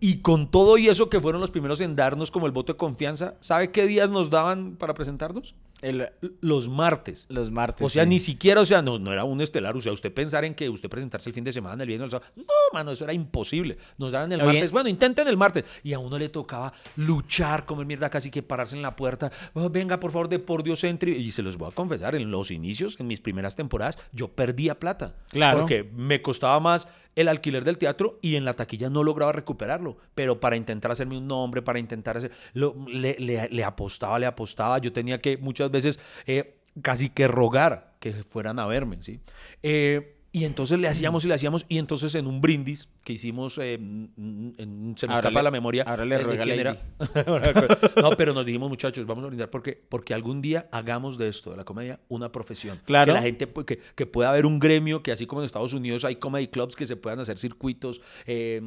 Y 0.00 0.18
con 0.18 0.50
todo 0.50 0.76
y 0.76 0.90
eso 0.90 1.08
que 1.08 1.18
fueron 1.18 1.40
los 1.40 1.50
primeros 1.50 1.80
en 1.80 1.96
darnos 1.96 2.30
como 2.30 2.44
el 2.44 2.52
voto 2.52 2.74
de 2.74 2.76
confianza, 2.76 3.36
¿sabe 3.40 3.70
qué 3.70 3.86
días 3.86 4.10
nos 4.10 4.28
daban 4.28 4.76
para 4.76 4.92
presentarnos? 4.92 5.54
El- 5.82 6.08
Los 6.40 6.68
martes. 6.68 7.26
los 7.28 7.50
martes. 7.50 7.84
O 7.86 7.90
sea, 7.90 8.04
sí. 8.04 8.08
ni 8.08 8.18
siquiera, 8.20 8.60
o 8.60 8.64
sea, 8.64 8.80
no, 8.82 8.98
no 8.98 9.12
era 9.12 9.24
un 9.24 9.40
estelar. 9.40 9.76
O 9.76 9.80
sea, 9.80 9.92
usted 9.92 10.12
pensar 10.14 10.44
en 10.44 10.54
que 10.54 10.68
usted 10.70 10.88
presentarse 10.88 11.28
el 11.28 11.34
fin 11.34 11.44
de 11.44 11.52
semana, 11.52 11.82
el 11.82 11.88
viernes, 11.88 12.06
el 12.06 12.10
sábado. 12.12 12.30
No, 12.36 12.44
mano, 12.72 12.92
eso 12.92 13.04
era 13.04 13.12
imposible. 13.12 13.76
Nos 13.98 14.12
daban 14.12 14.30
el 14.32 14.42
martes. 14.42 14.70
Bueno, 14.72 14.88
intenten 14.88 15.26
el 15.28 15.36
martes. 15.36 15.64
Y 15.82 15.92
a 15.92 15.98
uno 15.98 16.18
le 16.18 16.28
tocaba 16.28 16.72
luchar, 16.96 17.66
comer 17.66 17.84
mierda, 17.86 18.08
casi 18.08 18.30
que 18.30 18.42
pararse 18.42 18.76
en 18.76 18.82
la 18.82 18.96
puerta. 18.96 19.30
"Oh, 19.54 19.68
venga, 19.68 19.98
por 20.00 20.10
favor, 20.12 20.28
de 20.28 20.38
por 20.38 20.62
Dios, 20.62 20.84
entre. 20.84 21.10
Y 21.10 21.30
se 21.32 21.42
los 21.42 21.56
voy 21.56 21.68
a 21.68 21.74
confesar, 21.74 22.14
en 22.14 22.30
los 22.30 22.50
inicios, 22.50 22.96
en 23.00 23.06
mis 23.08 23.20
primeras 23.20 23.56
temporadas, 23.56 23.98
yo 24.12 24.28
perdía 24.28 24.78
plata. 24.78 25.14
Claro. 25.30 25.60
Porque 25.60 25.84
me 25.94 26.22
costaba 26.22 26.60
más 26.60 26.88
el 27.16 27.28
alquiler 27.28 27.64
del 27.64 27.78
teatro 27.78 28.18
y 28.22 28.36
en 28.36 28.44
la 28.44 28.54
taquilla 28.54 28.88
no 28.90 29.02
lograba 29.04 29.32
recuperarlo. 29.32 29.96
Pero 30.14 30.40
para 30.40 30.56
intentar 30.56 30.90
hacerme 30.90 31.16
un 31.18 31.26
nombre, 31.26 31.62
para 31.62 31.78
intentar 31.78 32.16
hacer. 32.16 32.32
lo- 32.54 32.74
le, 32.88 33.64
apostaba, 33.64 34.18
le 34.18 34.26
apostaba. 34.26 34.78
Yo 34.78 34.92
tenía 34.92 35.20
que 35.20 35.36
muchas 35.36 35.70
veces 35.70 35.98
eh, 36.26 36.58
casi 36.82 37.08
que 37.10 37.28
rogar 37.28 37.94
que 38.00 38.12
fueran 38.24 38.58
a 38.58 38.66
verme, 38.66 38.98
¿sí? 39.02 39.20
Eh, 39.62 40.16
Y 40.34 40.44
entonces 40.46 40.80
le 40.80 40.88
hacíamos 40.88 41.24
y 41.26 41.28
le 41.28 41.34
hacíamos. 41.34 41.66
Y 41.68 41.76
entonces 41.76 42.14
en 42.14 42.26
un 42.26 42.40
brindis 42.40 42.88
que 43.04 43.12
hicimos, 43.12 43.58
eh, 43.58 43.74
en- 43.74 44.54
en- 44.56 44.94
se 44.96 45.06
me 45.06 45.12
Ahora 45.12 45.28
escapa 45.28 45.40
le- 45.40 45.44
la 45.44 45.50
memoria. 45.50 45.82
ahora 45.86 46.06
le 46.06 46.14
eh, 46.16 46.24
de 46.24 46.38
quién 46.38 46.58
era. 46.58 46.76
no, 48.02 48.10
pero 48.16 48.32
nos 48.32 48.46
dijimos, 48.46 48.70
muchachos, 48.70 49.04
vamos 49.06 49.24
a 49.24 49.26
brindar 49.26 49.50
porque, 49.50 49.78
porque 49.88 50.14
algún 50.14 50.40
día 50.40 50.68
hagamos 50.72 51.18
de 51.18 51.28
esto, 51.28 51.50
de 51.50 51.58
la 51.58 51.64
comedia, 51.64 52.00
una 52.08 52.32
profesión. 52.32 52.80
Claro. 52.86 53.12
Que 53.12 53.12
la 53.12 53.22
gente, 53.22 53.46
que, 53.66 53.78
que 53.94 54.06
pueda 54.06 54.30
haber 54.30 54.46
un 54.46 54.58
gremio, 54.58 55.02
que 55.02 55.12
así 55.12 55.26
como 55.26 55.42
en 55.42 55.44
Estados 55.44 55.74
Unidos 55.74 56.04
hay 56.06 56.16
comedy 56.16 56.48
clubs 56.48 56.76
que 56.76 56.86
se 56.86 56.96
puedan 56.96 57.20
hacer 57.20 57.36
circuitos. 57.36 58.00
eh, 58.26 58.62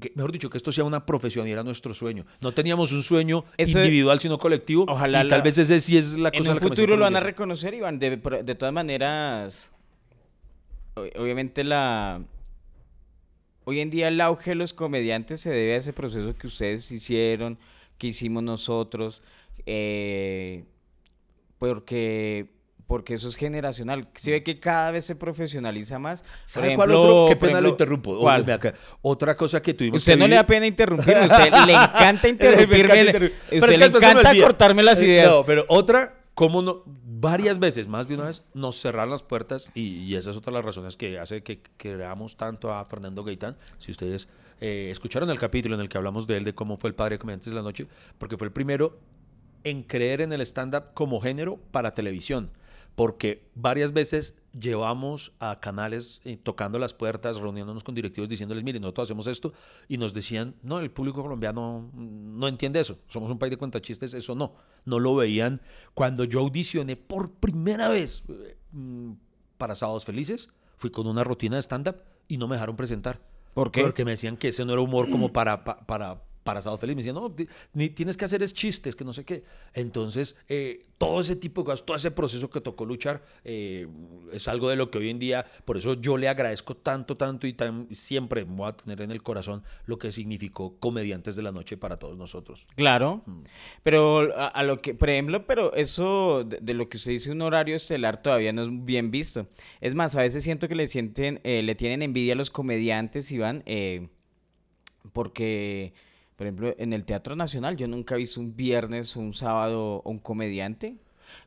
que- 0.00 0.12
mejor 0.14 0.32
dicho, 0.32 0.48
que 0.48 0.56
esto 0.56 0.72
sea 0.72 0.84
una 0.84 1.04
profesión 1.04 1.46
y 1.46 1.50
era 1.50 1.62
nuestro 1.62 1.92
sueño. 1.92 2.24
No 2.40 2.52
teníamos 2.52 2.90
un 2.92 3.02
sueño 3.02 3.44
Eso- 3.58 3.78
individual, 3.78 4.18
sino 4.18 4.38
colectivo. 4.38 4.86
Ojalá 4.88 5.24
y 5.24 5.28
tal 5.28 5.42
vez 5.42 5.58
ese 5.58 5.78
sí 5.80 5.98
es 5.98 6.14
la 6.16 6.30
cosa 6.30 6.50
En 6.52 6.54
me 6.54 6.60
futuro 6.60 6.96
lo 6.96 7.04
van 7.04 7.16
a 7.16 7.20
reconocer, 7.20 7.74
Iván. 7.74 7.98
De, 7.98 8.16
de 8.16 8.54
todas 8.54 8.72
maneras, 8.72 9.68
obviamente 10.94 11.64
la... 11.64 12.22
Hoy 13.64 13.80
en 13.80 13.90
día 13.90 14.08
el 14.08 14.20
auge 14.20 14.50
de 14.50 14.54
los 14.56 14.74
comediantes 14.74 15.40
se 15.40 15.50
debe 15.50 15.74
a 15.74 15.76
ese 15.76 15.92
proceso 15.92 16.34
que 16.34 16.48
ustedes 16.48 16.90
hicieron, 16.90 17.58
que 17.96 18.08
hicimos 18.08 18.42
nosotros, 18.42 19.22
eh, 19.66 20.64
porque, 21.58 22.46
porque 22.88 23.14
eso 23.14 23.28
es 23.28 23.36
generacional. 23.36 24.08
Se 24.16 24.32
ve 24.32 24.42
que 24.42 24.58
cada 24.58 24.90
vez 24.90 25.04
se 25.06 25.14
profesionaliza 25.14 26.00
más. 26.00 26.22
Por 26.22 26.30
¿Sabe 26.42 26.74
cuál 26.74 26.90
ejemplo- 26.90 27.14
otro? 27.14 27.28
Qué 27.28 27.36
por 27.36 27.48
pena 27.50 27.60
lo 27.60 27.68
interrumpo. 27.68 28.18
¿cuál? 28.18 28.50
Acá. 28.50 28.74
Otra 29.00 29.36
cosa 29.36 29.62
que 29.62 29.74
tuvimos 29.74 29.98
Usted 29.98 30.14
que 30.14 30.18
no 30.18 30.26
le 30.26 30.34
da 30.34 30.44
pena 30.44 30.66
interrumpirme, 30.66 31.22
usted 31.26 31.52
le 31.52 31.72
encanta 31.72 32.20
Me 32.24 32.28
interrumpirme, 32.30 32.78
encanta 32.78 32.94
le- 32.94 33.06
interrumpir. 33.06 33.58
usted 33.62 33.78
le 33.78 33.84
encanta 33.86 34.32
cortarme 34.40 34.82
las 34.82 34.98
Eh, 35.00 35.04
ideas. 35.06 35.30
No, 35.30 35.44
pero 35.44 35.64
otra, 35.68 36.16
cómo 36.34 36.62
no, 36.62 36.82
varias 37.22 37.60
veces, 37.60 37.86
más 37.86 38.08
de 38.08 38.16
una 38.16 38.24
vez, 38.24 38.42
nos 38.52 38.80
cerraron 38.80 39.10
las 39.10 39.22
puertas 39.22 39.70
y, 39.74 39.98
y 39.98 40.16
esa 40.16 40.32
es 40.32 40.36
otra 40.36 40.50
de 40.50 40.58
las 40.58 40.64
razones 40.64 40.96
que 40.96 41.20
hace 41.20 41.44
que 41.44 41.62
queramos 41.76 42.36
tanto 42.36 42.74
a 42.74 42.84
Fernando 42.84 43.22
Gaitán. 43.22 43.56
Si 43.78 43.92
ustedes 43.92 44.28
eh, 44.60 44.88
escucharon 44.90 45.30
el 45.30 45.38
capítulo 45.38 45.76
en 45.76 45.80
el 45.80 45.88
que 45.88 45.98
hablamos 45.98 46.26
de 46.26 46.36
él, 46.36 46.44
de 46.44 46.52
cómo 46.52 46.76
fue 46.76 46.90
el 46.90 46.96
padre 46.96 47.14
de 47.14 47.18
comediantes 47.20 47.50
de 47.50 47.54
la 47.54 47.62
noche, 47.62 47.86
porque 48.18 48.36
fue 48.36 48.48
el 48.48 48.52
primero 48.52 48.98
en 49.62 49.84
creer 49.84 50.20
en 50.20 50.32
el 50.32 50.40
stand-up 50.40 50.94
como 50.94 51.20
género 51.20 51.60
para 51.70 51.92
televisión. 51.92 52.50
Porque 52.96 53.48
varias 53.54 53.92
veces 53.92 54.34
llevamos 54.58 55.32
a 55.38 55.60
canales 55.60 56.20
eh, 56.24 56.36
tocando 56.36 56.78
las 56.78 56.92
puertas, 56.94 57.38
reuniéndonos 57.38 57.84
con 57.84 57.94
directivos 57.94 58.28
diciéndoles, 58.28 58.64
miren, 58.64 58.82
nosotros 58.82 59.06
hacemos 59.08 59.26
esto, 59.26 59.52
y 59.88 59.98
nos 59.98 60.12
decían, 60.14 60.54
no, 60.62 60.78
el 60.80 60.90
público 60.90 61.22
colombiano 61.22 61.90
no 61.94 62.48
entiende 62.48 62.80
eso, 62.80 62.98
somos 63.08 63.30
un 63.30 63.38
país 63.38 63.50
de 63.50 63.56
cuentachistes, 63.56 64.14
eso 64.14 64.34
no, 64.34 64.54
no 64.84 64.98
lo 64.98 65.14
veían. 65.16 65.60
Cuando 65.94 66.24
yo 66.24 66.40
audicioné 66.40 66.96
por 66.96 67.32
primera 67.32 67.88
vez 67.88 68.24
eh, 68.28 68.56
mm, 68.72 69.12
para 69.58 69.74
Sábados 69.74 70.04
Felices, 70.04 70.48
fui 70.76 70.90
con 70.90 71.06
una 71.06 71.24
rutina 71.24 71.56
de 71.56 71.62
stand-up 71.62 71.96
y 72.28 72.36
no 72.38 72.48
me 72.48 72.56
dejaron 72.56 72.76
presentar. 72.76 73.20
¿Por 73.54 73.70
qué? 73.70 73.82
Porque 73.82 74.04
me 74.04 74.12
decían 74.12 74.36
que 74.36 74.48
ese 74.48 74.64
no 74.64 74.72
era 74.72 74.80
humor 74.82 75.10
como 75.10 75.32
para, 75.32 75.62
pa- 75.64 75.78
para, 75.86 76.22
para 76.44 76.62
Sábado 76.62 76.78
Feliz. 76.78 76.96
Me 76.96 77.02
decían, 77.02 77.16
no, 77.16 77.34
ni 77.72 77.88
tienes 77.90 78.16
que 78.16 78.24
hacer 78.24 78.42
es 78.42 78.54
chistes, 78.54 78.94
que 78.96 79.04
no 79.04 79.12
sé 79.12 79.24
qué. 79.24 79.44
Entonces, 79.74 80.36
eh, 80.48 80.86
todo 80.98 81.20
ese 81.20 81.36
tipo 81.36 81.62
de 81.62 81.66
cosas, 81.66 81.84
todo 81.84 81.96
ese 81.96 82.10
proceso 82.10 82.48
que 82.50 82.60
tocó 82.60 82.84
luchar, 82.84 83.24
eh, 83.44 83.88
es 84.32 84.46
algo 84.48 84.68
de 84.68 84.76
lo 84.76 84.90
que 84.90 84.98
hoy 84.98 85.10
en 85.10 85.18
día, 85.18 85.46
por 85.64 85.76
eso 85.76 85.94
yo 85.94 86.16
le 86.16 86.28
agradezco 86.28 86.76
tanto, 86.76 87.16
tanto 87.16 87.46
y 87.46 87.52
tan, 87.52 87.88
siempre 87.90 88.44
voy 88.44 88.68
a 88.68 88.72
tener 88.72 89.00
en 89.02 89.10
el 89.10 89.22
corazón 89.22 89.64
lo 89.86 89.98
que 89.98 90.12
significó 90.12 90.78
Comediantes 90.78 91.36
de 91.36 91.42
la 91.42 91.52
Noche 91.52 91.76
para 91.76 91.96
todos 91.96 92.16
nosotros. 92.16 92.66
Claro, 92.76 93.24
pero 93.82 94.36
a, 94.36 94.48
a 94.48 94.62
lo 94.62 94.80
que, 94.80 94.94
por 94.94 95.10
ejemplo, 95.10 95.46
pero 95.46 95.74
eso 95.74 96.44
de, 96.44 96.58
de 96.60 96.74
lo 96.74 96.88
que 96.88 96.96
usted 96.96 97.12
dice 97.12 97.32
un 97.32 97.42
horario 97.42 97.74
estelar 97.74 98.22
todavía 98.22 98.52
no 98.52 98.62
es 98.62 98.68
bien 98.70 99.10
visto. 99.10 99.48
Es 99.80 99.94
más, 99.94 100.14
a 100.14 100.20
veces 100.20 100.44
siento 100.44 100.68
que 100.68 100.74
le 100.74 100.86
sienten, 100.86 101.40
eh, 101.44 101.62
le 101.62 101.74
tienen 101.74 102.02
envidia 102.02 102.34
a 102.34 102.36
los 102.36 102.50
comediantes, 102.50 103.30
Iván, 103.32 103.62
eh, 103.66 104.08
porque, 105.12 105.94
por 106.36 106.46
ejemplo, 106.46 106.74
en 106.78 106.92
el 106.92 107.04
Teatro 107.04 107.36
Nacional 107.36 107.76
yo 107.76 107.86
nunca 107.88 108.14
he 108.14 108.18
visto 108.18 108.40
un 108.40 108.56
viernes 108.56 109.16
o 109.16 109.20
un 109.20 109.34
sábado 109.34 110.02
un 110.04 110.18
comediante. 110.18 110.96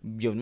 Yo 0.02 0.34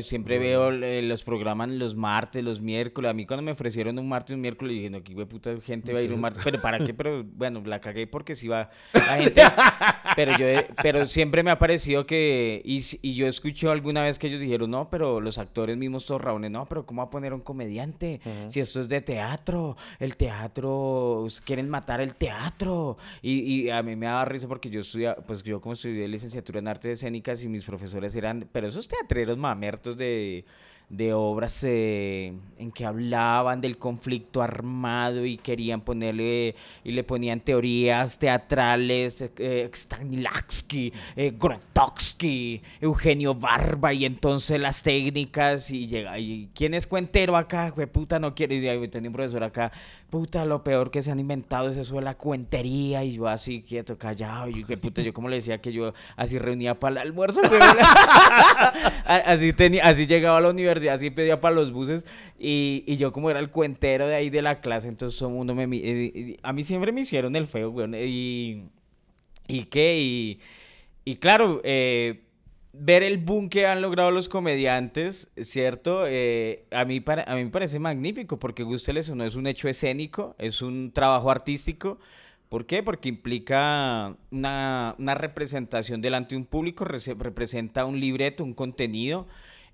siempre 0.00 0.38
veo 0.38 0.70
eh, 0.70 1.02
los 1.02 1.24
programas 1.24 1.70
los 1.70 1.94
martes, 1.94 2.42
los 2.42 2.60
miércoles. 2.60 3.10
A 3.10 3.14
mí 3.14 3.26
cuando 3.26 3.42
me 3.42 3.52
ofrecieron 3.52 3.98
un 3.98 4.08
martes, 4.08 4.34
un 4.34 4.40
miércoles, 4.40 4.74
dije, 4.74 4.90
no, 4.90 4.98
aquí 4.98 5.14
güey, 5.14 5.26
puta 5.26 5.52
gente 5.60 5.92
va 5.92 6.00
a 6.00 6.02
ir 6.02 6.12
un 6.12 6.20
martes. 6.20 6.42
Pero 6.44 6.60
¿para 6.60 6.78
qué? 6.78 6.94
Pero 6.94 7.24
bueno, 7.24 7.62
la 7.64 7.80
cagué 7.80 8.06
porque 8.06 8.34
si 8.34 8.48
va 8.48 8.70
la 8.92 9.20
gente. 9.20 9.42
Pero 10.14 10.36
yo, 10.36 10.46
pero 10.82 11.06
siempre 11.06 11.42
me 11.42 11.50
ha 11.50 11.58
parecido 11.58 12.04
que, 12.04 12.60
y, 12.64 13.14
yo 13.14 13.26
escuché 13.26 13.68
alguna 13.68 14.02
vez 14.02 14.18
que 14.18 14.26
ellos 14.26 14.40
dijeron, 14.40 14.70
no, 14.70 14.90
pero 14.90 15.22
los 15.22 15.38
actores 15.38 15.76
mismos 15.78 16.04
todos 16.04 16.20
raones, 16.20 16.50
no, 16.50 16.66
pero 16.66 16.84
¿cómo 16.84 17.00
va 17.00 17.06
a 17.06 17.10
poner 17.10 17.32
un 17.32 17.40
comediante? 17.40 18.20
Si 18.48 18.60
esto 18.60 18.82
es 18.82 18.88
de 18.88 19.00
teatro, 19.00 19.76
el 19.98 20.16
teatro, 20.16 21.26
quieren 21.44 21.70
matar 21.70 22.02
el 22.02 22.14
teatro. 22.14 22.98
Y, 23.22 23.40
y 23.40 23.70
a 23.70 23.82
mí 23.82 23.96
me 23.96 24.06
daba 24.06 24.26
risa 24.26 24.48
porque 24.48 24.68
yo 24.68 24.80
estudia, 24.80 25.16
pues 25.16 25.42
yo 25.42 25.60
como 25.60 25.72
estudié 25.72 26.06
licenciatura 26.08 26.58
en 26.58 26.68
artes 26.68 26.92
escénicas 26.92 27.42
y 27.44 27.48
mis 27.48 27.64
profesores 27.64 28.14
eran, 28.14 28.48
pero 28.52 28.68
esos 28.68 28.86
teatreros 28.92 29.38
mamertos 29.38 29.96
de 29.96 30.44
de 30.92 31.14
obras 31.14 31.64
eh, 31.64 32.34
en 32.58 32.70
que 32.70 32.84
hablaban 32.84 33.62
del 33.62 33.78
conflicto 33.78 34.42
armado 34.42 35.24
y 35.24 35.38
querían 35.38 35.80
ponerle 35.80 36.54
y 36.84 36.92
le 36.92 37.02
ponían 37.02 37.40
teorías 37.40 38.18
teatrales, 38.18 39.24
eh, 39.38 39.70
Stanislavski, 39.72 40.92
eh, 41.16 41.32
Grotowski, 41.34 42.60
Eugenio 42.78 43.34
Barba 43.34 43.94
y 43.94 44.04
entonces 44.04 44.60
las 44.60 44.82
técnicas 44.82 45.70
y 45.70 45.86
llega 45.86 46.18
y 46.18 46.50
quién 46.54 46.74
es 46.74 46.86
cuentero 46.86 47.38
acá, 47.38 47.70
Jue 47.70 47.86
puta 47.86 48.18
no 48.18 48.34
quiere 48.34 48.56
y 48.56 48.88
tenía 48.88 49.08
un 49.08 49.14
profesor 49.14 49.44
acá, 49.44 49.72
puta 50.10 50.44
lo 50.44 50.62
peor 50.62 50.90
que 50.90 51.02
se 51.02 51.10
han 51.10 51.20
inventado 51.20 51.70
es 51.70 51.78
eso 51.78 51.94
de 51.94 52.02
la 52.02 52.18
cuentería 52.18 53.02
y 53.02 53.12
yo 53.12 53.28
así 53.28 53.62
quieto, 53.62 53.96
callado 53.96 54.50
y 54.50 54.62
puta 54.76 55.00
yo 55.00 55.14
como 55.14 55.30
le 55.30 55.36
decía 55.36 55.58
que 55.62 55.72
yo 55.72 55.94
así 56.16 56.38
reunía 56.38 56.78
para 56.78 57.00
el 57.00 57.08
almuerzo, 57.08 57.40
así 59.06 59.54
tenía, 59.54 59.86
así 59.86 60.06
llegaba 60.06 60.36
a 60.36 60.40
la 60.42 60.50
universidad, 60.50 60.81
así 60.88 61.10
pedía 61.10 61.40
para 61.40 61.54
los 61.54 61.72
buses 61.72 62.06
y, 62.38 62.84
y 62.86 62.96
yo 62.96 63.12
como 63.12 63.30
era 63.30 63.40
el 63.40 63.50
cuentero 63.50 64.06
de 64.06 64.14
ahí 64.14 64.30
de 64.30 64.42
la 64.42 64.60
clase, 64.60 64.88
entonces 64.88 65.18
todo 65.18 65.28
el 65.30 65.34
mundo 65.36 65.54
me... 65.54 65.64
y- 65.76 65.78
y- 66.14 66.36
a 66.42 66.52
mí 66.52 66.64
siempre 66.64 66.92
me 66.92 67.02
hicieron 67.02 67.36
el 67.36 67.46
feo, 67.46 67.70
weón, 67.70 67.94
y... 67.96 68.64
¿Y 69.48 69.64
qué? 69.64 69.98
Y, 70.00 70.40
y 71.04 71.16
claro, 71.16 71.60
eh, 71.64 72.22
ver 72.72 73.02
el 73.02 73.18
boom 73.18 73.48
que 73.48 73.66
han 73.66 73.82
logrado 73.82 74.10
los 74.10 74.28
comediantes, 74.28 75.28
¿cierto? 75.40 76.04
Eh, 76.06 76.64
a, 76.70 76.84
mí 76.84 77.00
para, 77.00 77.24
a 77.24 77.34
mí 77.36 77.44
me 77.44 77.50
parece 77.50 77.78
magnífico 77.78 78.38
porque 78.38 78.62
gústeles 78.62 79.10
o 79.10 79.14
no 79.14 79.24
es 79.24 79.34
un 79.34 79.46
hecho 79.46 79.68
escénico, 79.68 80.34
es 80.38 80.62
un 80.62 80.92
trabajo 80.92 81.30
artístico. 81.30 81.98
¿Por 82.48 82.66
qué? 82.66 82.82
Porque 82.82 83.08
implica 83.08 84.16
una, 84.30 84.94
una 84.98 85.14
representación 85.14 86.02
delante 86.02 86.34
de 86.34 86.40
un 86.40 86.46
público, 86.46 86.84
rese- 86.84 87.16
representa 87.18 87.84
un 87.86 87.98
libreto, 87.98 88.44
un 88.44 88.54
contenido. 88.54 89.26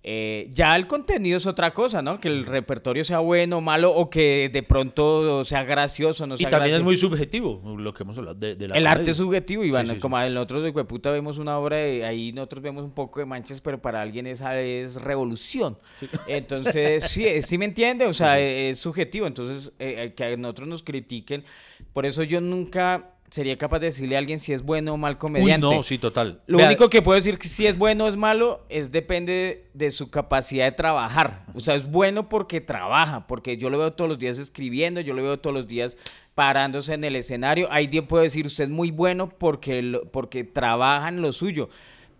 Eh, 0.04 0.48
ya 0.52 0.76
el 0.76 0.86
contenido 0.86 1.36
es 1.36 1.46
otra 1.46 1.74
cosa, 1.74 2.00
¿no? 2.02 2.20
Que 2.20 2.28
el 2.28 2.46
repertorio 2.46 3.04
sea 3.04 3.18
bueno 3.18 3.58
o 3.58 3.60
malo 3.60 3.92
o 3.94 4.08
que 4.08 4.48
de 4.52 4.62
pronto 4.62 5.44
sea 5.44 5.64
gracioso, 5.64 6.26
no 6.26 6.34
Y 6.34 6.38
sea 6.38 6.50
también 6.50 6.76
es 6.76 6.82
muy 6.82 6.96
subjetivo 6.96 7.60
lo 7.76 7.92
que 7.92 8.04
hemos 8.04 8.16
hablado 8.16 8.38
de, 8.38 8.54
de 8.54 8.68
la 8.68 8.76
El 8.76 8.86
arte 8.86 9.10
es 9.10 9.16
subjetivo, 9.16 9.64
Iván. 9.64 9.86
Sí, 9.86 9.90
sí, 9.90 9.96
sí. 9.96 10.00
como 10.00 10.20
en 10.20 10.34
nosotros 10.34 10.62
de 10.62 10.84
puta 10.84 11.10
vemos 11.10 11.38
una 11.38 11.58
obra 11.58 11.76
de 11.76 12.04
ahí 12.04 12.32
nosotros 12.32 12.62
vemos 12.62 12.84
un 12.84 12.92
poco 12.92 13.18
de 13.20 13.26
manchas, 13.26 13.60
pero 13.60 13.82
para 13.82 14.00
alguien 14.00 14.26
esa 14.26 14.58
es 14.60 14.96
revolución. 14.96 15.78
Entonces, 16.28 17.04
sí, 17.04 17.26
eh, 17.26 17.42
sí 17.42 17.58
me 17.58 17.64
entiende, 17.64 18.06
o 18.06 18.14
sea, 18.14 18.38
es 18.38 18.78
subjetivo. 18.78 19.26
Entonces, 19.26 19.72
eh, 19.78 20.14
que 20.16 20.24
a 20.24 20.36
nosotros 20.36 20.68
nos 20.68 20.82
critiquen. 20.82 21.44
Por 21.92 22.06
eso 22.06 22.22
yo 22.22 22.40
nunca 22.40 23.17
sería 23.30 23.56
capaz 23.58 23.78
de 23.80 23.86
decirle 23.86 24.16
a 24.16 24.18
alguien 24.18 24.38
si 24.38 24.52
es 24.52 24.62
bueno 24.62 24.94
o 24.94 24.96
mal 24.96 25.14
Uy, 25.14 25.18
comediante. 25.18 25.66
no, 25.66 25.82
sí, 25.82 25.98
total. 25.98 26.40
Lo 26.46 26.58
Vea, 26.58 26.68
único 26.68 26.88
que 26.88 27.02
puedo 27.02 27.16
decir 27.16 27.38
que 27.38 27.48
si 27.48 27.66
es 27.66 27.76
bueno 27.76 28.04
o 28.04 28.08
es 28.08 28.16
malo 28.16 28.64
es 28.68 28.90
depende 28.90 29.66
de 29.74 29.90
su 29.90 30.10
capacidad 30.10 30.64
de 30.64 30.72
trabajar. 30.72 31.44
O 31.54 31.60
sea, 31.60 31.74
es 31.74 31.90
bueno 31.90 32.28
porque 32.28 32.60
trabaja, 32.60 33.26
porque 33.26 33.56
yo 33.56 33.70
lo 33.70 33.78
veo 33.78 33.92
todos 33.92 34.08
los 34.08 34.18
días 34.18 34.38
escribiendo, 34.38 35.00
yo 35.00 35.14
lo 35.14 35.22
veo 35.22 35.38
todos 35.38 35.54
los 35.54 35.66
días 35.66 35.96
parándose 36.34 36.94
en 36.94 37.04
el 37.04 37.16
escenario. 37.16 37.68
Hay 37.70 37.86
día 37.86 38.06
puedo 38.06 38.22
decir 38.22 38.46
usted 38.46 38.64
es 38.64 38.70
muy 38.70 38.90
bueno 38.90 39.28
porque 39.28 40.00
porque 40.12 40.44
trabaja 40.44 41.08
en 41.08 41.20
lo 41.20 41.32
suyo. 41.32 41.68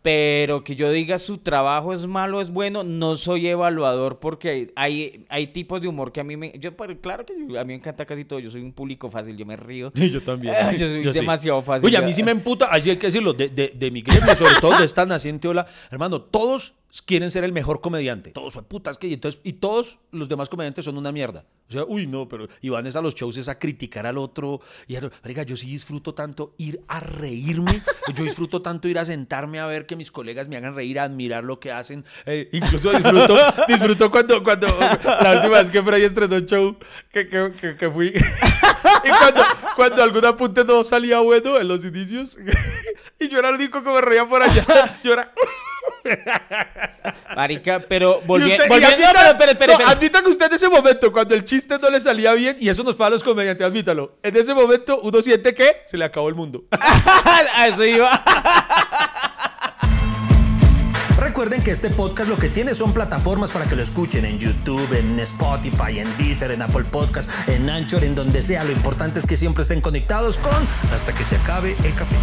Pero 0.00 0.62
que 0.62 0.76
yo 0.76 0.92
diga 0.92 1.18
su 1.18 1.38
trabajo 1.38 1.92
es 1.92 2.06
malo, 2.06 2.40
es 2.40 2.50
bueno, 2.50 2.84
no 2.84 3.16
soy 3.16 3.48
evaluador 3.48 4.20
porque 4.20 4.70
hay, 4.76 5.24
hay, 5.28 5.46
tipos 5.48 5.82
de 5.82 5.88
humor 5.88 6.12
que 6.12 6.20
a 6.20 6.24
mí 6.24 6.36
me... 6.36 6.52
Yo, 6.58 6.76
pero 6.76 6.98
claro 7.00 7.26
que 7.26 7.34
yo- 7.36 7.58
a 7.58 7.64
mí 7.64 7.68
me 7.68 7.74
encanta 7.74 8.06
casi 8.06 8.24
todo, 8.24 8.38
yo 8.38 8.50
soy 8.50 8.62
un 8.62 8.72
público 8.72 9.10
fácil, 9.10 9.36
yo 9.36 9.44
me 9.44 9.56
río. 9.56 9.92
yo 9.94 10.22
también. 10.22 10.54
Yo 10.78 10.86
soy 10.88 11.02
demasiado 11.12 11.62
fácil. 11.62 11.86
Oye, 11.86 11.96
a 11.96 12.02
mí 12.02 12.12
sí 12.12 12.22
me 12.24 12.30
emputa, 12.30 12.66
así 12.66 12.90
hay 12.90 12.96
que 12.96 13.08
decirlo, 13.08 13.32
de, 13.32 13.48
de, 13.48 13.72
de 13.74 13.90
mi 13.90 14.02
gremio, 14.02 14.36
sobre 14.36 14.54
todo 14.60 14.78
de 14.78 14.84
esta 14.84 15.04
naciente 15.04 15.48
ola. 15.48 15.66
Hermano, 15.90 16.20
todos 16.20 16.74
quieren 17.04 17.30
ser 17.30 17.44
el 17.44 17.52
mejor 17.52 17.80
comediante. 17.80 18.30
Todos, 18.30 18.54
"Fue 18.54 18.62
putas 18.62 18.98
que 18.98 19.06
y 19.08 19.14
entonces 19.14 19.40
y 19.44 19.54
todos 19.54 19.98
los 20.10 20.28
demás 20.28 20.48
comediantes 20.48 20.84
son 20.84 20.96
una 20.96 21.12
mierda. 21.12 21.44
O 21.68 21.72
sea, 21.72 21.84
uy, 21.84 22.06
no, 22.06 22.28
pero 22.28 22.48
y 22.62 22.70
van 22.70 22.86
es 22.86 22.96
a 22.96 23.02
los 23.02 23.14
shows 23.14 23.36
es 23.36 23.48
a 23.48 23.58
criticar 23.58 24.06
al 24.06 24.16
otro 24.16 24.60
y 24.86 24.96
a, 24.96 25.02
marica, 25.22 25.42
yo 25.42 25.56
sí 25.56 25.68
disfruto 25.70 26.14
tanto 26.14 26.54
ir 26.56 26.80
a 26.88 27.00
reírme, 27.00 27.72
yo 28.14 28.24
disfruto 28.24 28.62
tanto 28.62 28.88
ir 28.88 28.98
a 28.98 29.04
sentarme 29.04 29.58
a 29.60 29.66
ver 29.66 29.84
que 29.84 29.96
mis 29.96 30.10
colegas 30.10 30.48
me 30.48 30.56
hagan 30.56 30.74
reír, 30.74 30.98
a 30.98 31.04
admirar 31.04 31.44
lo 31.44 31.60
que 31.60 31.72
hacen, 31.72 32.04
Eh, 32.24 32.48
incluso 32.52 32.90
disfruto 32.90 33.36
disfruto 33.68 34.10
cuando 34.10 34.42
cuando 34.42 34.66
la 34.68 35.32
última 35.36 35.58
vez 35.58 35.70
que 35.70 35.82
Freddy 35.82 36.04
estrenó 36.04 36.36
un 36.36 36.46
show 36.46 36.78
que, 37.12 37.28
que, 37.28 37.52
que, 37.60 37.76
que 37.76 37.90
fui 37.90 38.08
y 39.04 39.08
cuando, 39.08 39.42
cuando 39.76 40.02
algún 40.02 40.24
apunte 40.24 40.64
no 40.64 40.82
salía 40.84 41.18
bueno 41.20 41.58
en 41.60 41.68
los 41.68 41.84
inicios 41.84 42.38
y 43.20 43.28
yo 43.28 43.38
era 43.38 43.50
el 43.50 43.56
único 43.56 43.82
que 43.82 43.90
me 43.90 44.00
reía 44.00 44.26
por 44.26 44.42
allá, 44.42 44.98
yo 45.04 45.12
era 45.12 45.32
Marica, 47.36 47.80
pero 47.88 48.20
volvi- 48.22 48.50
usted- 48.52 48.68
volviendo. 48.68 48.96
admita- 48.96 49.12
no, 49.12 49.18
pero 49.18 49.28
espere, 49.30 49.52
espere, 49.52 49.72
no, 49.72 49.78
espere. 49.80 49.90
admita 49.96 50.22
que 50.22 50.28
usted 50.28 50.46
en 50.46 50.52
ese 50.54 50.68
momento, 50.68 51.12
cuando 51.12 51.34
el 51.34 51.44
chiste 51.44 51.78
no 51.78 51.90
le 51.90 52.00
salía 52.00 52.32
bien, 52.34 52.56
y 52.60 52.68
eso 52.68 52.82
nos 52.82 52.96
pasa 52.96 53.08
a 53.08 53.10
los 53.10 53.22
comediantes, 53.24 53.66
admítalo. 53.66 54.16
En 54.22 54.36
ese 54.36 54.54
momento 54.54 55.00
uno 55.02 55.22
siente 55.22 55.54
que 55.54 55.82
se 55.86 55.96
le 55.96 56.04
acabó 56.04 56.28
el 56.28 56.34
mundo. 56.34 56.64
A 57.54 57.68
eso 57.68 57.84
iba. 57.84 58.22
Recuerden 61.18 61.62
que 61.62 61.70
este 61.72 61.90
podcast 61.90 62.28
lo 62.30 62.36
que 62.38 62.48
tiene 62.48 62.74
son 62.74 62.92
plataformas 62.92 63.50
para 63.50 63.66
que 63.66 63.76
lo 63.76 63.82
escuchen 63.82 64.24
en 64.24 64.38
YouTube, 64.38 64.92
en 64.96 65.18
Spotify, 65.20 65.98
en 66.00 66.16
Deezer, 66.16 66.50
en 66.52 66.62
Apple 66.62 66.84
Podcast, 66.84 67.30
en 67.48 67.68
Anchor, 67.68 68.02
en 68.04 68.14
donde 68.14 68.40
sea. 68.42 68.64
Lo 68.64 68.72
importante 68.72 69.18
es 69.18 69.26
que 69.26 69.36
siempre 69.36 69.62
estén 69.62 69.80
conectados 69.80 70.38
con 70.38 70.52
hasta 70.92 71.12
que 71.14 71.24
se 71.24 71.36
acabe 71.36 71.76
el 71.84 71.94
café. 71.94 72.16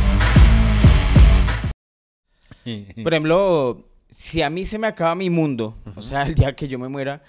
Por 3.03 3.13
ejemplo, 3.13 3.85
si 4.09 4.41
a 4.41 4.49
mí 4.49 4.65
se 4.65 4.77
me 4.77 4.87
acaba 4.87 5.15
mi 5.15 5.29
mundo, 5.29 5.77
o 5.95 6.01
sea, 6.01 6.23
el 6.23 6.35
día 6.35 6.55
que 6.55 6.67
yo 6.67 6.79
me 6.79 6.87
muera, 6.89 7.23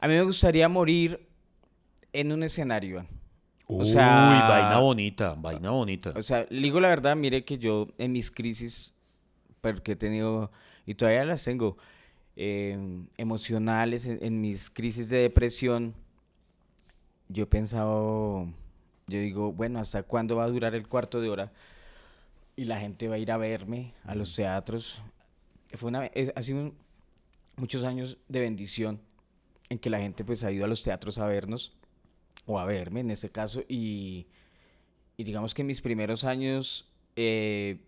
a 0.00 0.08
mí 0.08 0.14
me 0.14 0.22
gustaría 0.22 0.68
morir 0.68 1.26
en 2.12 2.32
un 2.32 2.42
escenario. 2.42 3.06
Sea- 3.82 4.28
Uy, 4.28 4.48
vaina 4.48 4.78
bonita, 4.78 5.34
vaina 5.34 5.70
bonita. 5.70 6.12
O 6.16 6.22
sea, 6.22 6.44
digo 6.50 6.80
la 6.80 6.88
verdad, 6.88 7.16
mire 7.16 7.44
que 7.44 7.56
yo 7.58 7.88
en 7.98 8.12
mis 8.12 8.30
crisis, 8.30 8.94
porque 9.60 9.92
he 9.92 9.96
tenido, 9.96 10.50
y 10.86 10.94
todavía 10.94 11.24
las 11.24 11.42
tengo, 11.42 11.76
eh, 12.36 12.76
emocionales, 13.16 14.06
en, 14.06 14.18
en 14.22 14.40
mis 14.40 14.68
crisis 14.68 15.08
de 15.08 15.18
depresión, 15.18 15.94
yo 17.28 17.44
he 17.44 17.46
pensado, 17.46 18.46
yo 19.06 19.18
digo, 19.18 19.52
bueno, 19.52 19.78
¿hasta 19.78 20.02
cuándo 20.02 20.36
va 20.36 20.44
a 20.44 20.48
durar 20.48 20.74
el 20.74 20.86
cuarto 20.86 21.20
de 21.20 21.30
hora? 21.30 21.52
Y 22.56 22.64
la 22.64 22.78
gente 22.78 23.08
va 23.08 23.16
a 23.16 23.18
ir 23.18 23.30
a 23.32 23.36
verme 23.36 23.94
a 24.04 24.14
los 24.14 24.34
teatros. 24.34 25.02
Fue 25.72 25.88
una, 25.88 26.06
es- 26.06 26.32
ha 26.36 26.42
sido 26.42 26.58
un- 26.60 26.74
muchos 27.56 27.84
años 27.84 28.18
de 28.28 28.40
bendición 28.40 29.00
en 29.68 29.78
que 29.78 29.90
la 29.90 29.98
gente 29.98 30.24
pues 30.24 30.44
ha 30.44 30.52
ido 30.52 30.64
a 30.64 30.68
los 30.68 30.82
teatros 30.82 31.18
a 31.18 31.26
vernos, 31.26 31.76
o 32.46 32.58
a 32.60 32.64
verme 32.64 33.00
en 33.00 33.10
este 33.10 33.30
caso, 33.30 33.62
y, 33.68 34.26
y 35.16 35.24
digamos 35.24 35.54
que 35.54 35.62
en 35.62 35.66
mis 35.68 35.80
primeros 35.80 36.24
años, 36.24 36.86
eh, 37.16 37.80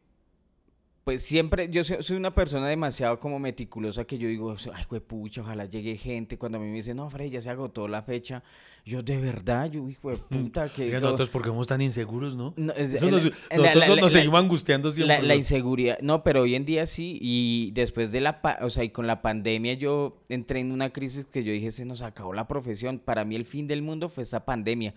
pues 1.07 1.23
siempre, 1.23 1.69
yo 1.71 1.85
soy, 1.85 2.17
una 2.17 2.35
persona 2.35 2.67
demasiado 2.67 3.21
como 3.21 3.39
meticulosa 3.39 4.05
que 4.05 4.19
yo 4.19 4.27
digo, 4.27 4.57
ay, 4.75 4.85
pucha, 4.99 5.41
ojalá 5.43 5.65
llegue 5.65 5.97
gente. 5.97 6.37
Cuando 6.37 6.59
a 6.59 6.61
mí 6.61 6.67
me 6.67 6.75
dicen, 6.75 6.97
no, 6.97 7.09
Freddy, 7.09 7.31
ya 7.31 7.41
se 7.41 7.49
agotó 7.49 7.87
la 7.87 8.03
fecha. 8.03 8.43
Yo, 8.85 9.05
de 9.05 9.17
verdad, 9.19 9.71
yo, 9.71 9.89
hijo 9.89 10.11
de 10.11 10.17
puta, 10.17 10.69
que... 10.75 10.83
Oiga, 10.83 10.99
yo- 10.99 11.05
nosotros 11.05 11.29
porque 11.31 11.49
somos 11.51 11.69
tan 11.69 11.81
inseguros, 11.81 12.35
¿no? 12.37 12.55
No, 12.57 12.73
es- 12.73 12.95
Eso 12.95 13.09
nos- 13.09 13.23
la- 13.23 13.31
nosotros 13.57 13.77
la- 13.77 13.87
nos 13.89 14.01
la- 14.03 14.11
seguimos 14.11 14.41
angustiando 14.41 14.91
siempre. 14.91 15.19
la, 15.19 15.23
la 15.23 15.37
inseguridad, 15.37 15.99
no, 16.01 16.25
pero 16.25 16.43
hoy 16.43 16.57
en 16.57 16.65
día 16.65 16.87
sí, 16.87 17.19
y 17.23 17.71
después 17.71 18.11
de 18.11 18.21
la, 18.21 18.41
o 18.63 18.69
sea, 18.69 18.83
y 18.83 18.91
con 18.91 19.07
la 19.07 19.23
pandemia 19.23 19.75
yo 19.75 20.19
entré 20.29 20.59
en 20.59 20.73
una 20.73 20.91
crisis 20.91 21.25
que 21.25 21.45
yo 21.45 21.53
dije, 21.53 21.71
se 21.71 21.85
nos 21.85 22.03
acabó 22.03 22.33
la 22.33 22.49
profesión. 22.49 22.99
Para 22.99 23.25
mí 23.25 23.37
el 23.37 23.45
fin 23.45 23.69
del 23.69 23.81
mundo 23.81 24.09
fue 24.09 24.25
esta 24.25 24.45
pandemia. 24.45 24.93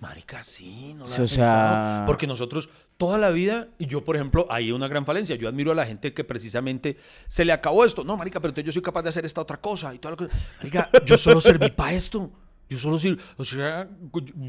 Marica, 0.00 0.44
sí, 0.44 0.92
no 0.98 1.04
había 1.06 1.22
o 1.22 1.26
sea-. 1.26 2.02
Porque 2.06 2.26
nosotros 2.26 2.68
toda 2.96 3.18
la 3.18 3.30
vida, 3.30 3.68
y 3.78 3.86
yo, 3.86 4.04
por 4.04 4.16
ejemplo, 4.16 4.46
hay 4.50 4.72
una 4.72 4.88
gran 4.88 5.04
falencia. 5.04 5.36
Yo 5.36 5.48
admiro 5.48 5.72
a 5.72 5.74
la 5.74 5.84
gente 5.86 6.14
que 6.14 6.24
precisamente 6.24 6.96
se 7.28 7.44
le 7.44 7.52
acabó 7.52 7.84
esto. 7.84 8.04
No, 8.04 8.16
marica, 8.16 8.40
pero 8.40 8.50
entonces 8.50 8.66
yo 8.66 8.72
soy 8.72 8.82
capaz 8.82 9.02
de 9.02 9.10
hacer 9.10 9.24
esta 9.26 9.40
otra 9.40 9.58
cosa 9.58 9.94
y 9.94 9.98
toda 9.98 10.12
la 10.12 10.16
cosa. 10.16 10.34
Marica, 10.58 10.88
yo 11.04 11.18
solo 11.18 11.40
serví 11.40 11.70
para 11.70 11.92
esto. 11.92 12.30
Yo 12.68 12.78
solo 12.78 12.98
sirvo. 12.98 13.22
O 13.36 13.44
sea, 13.44 13.88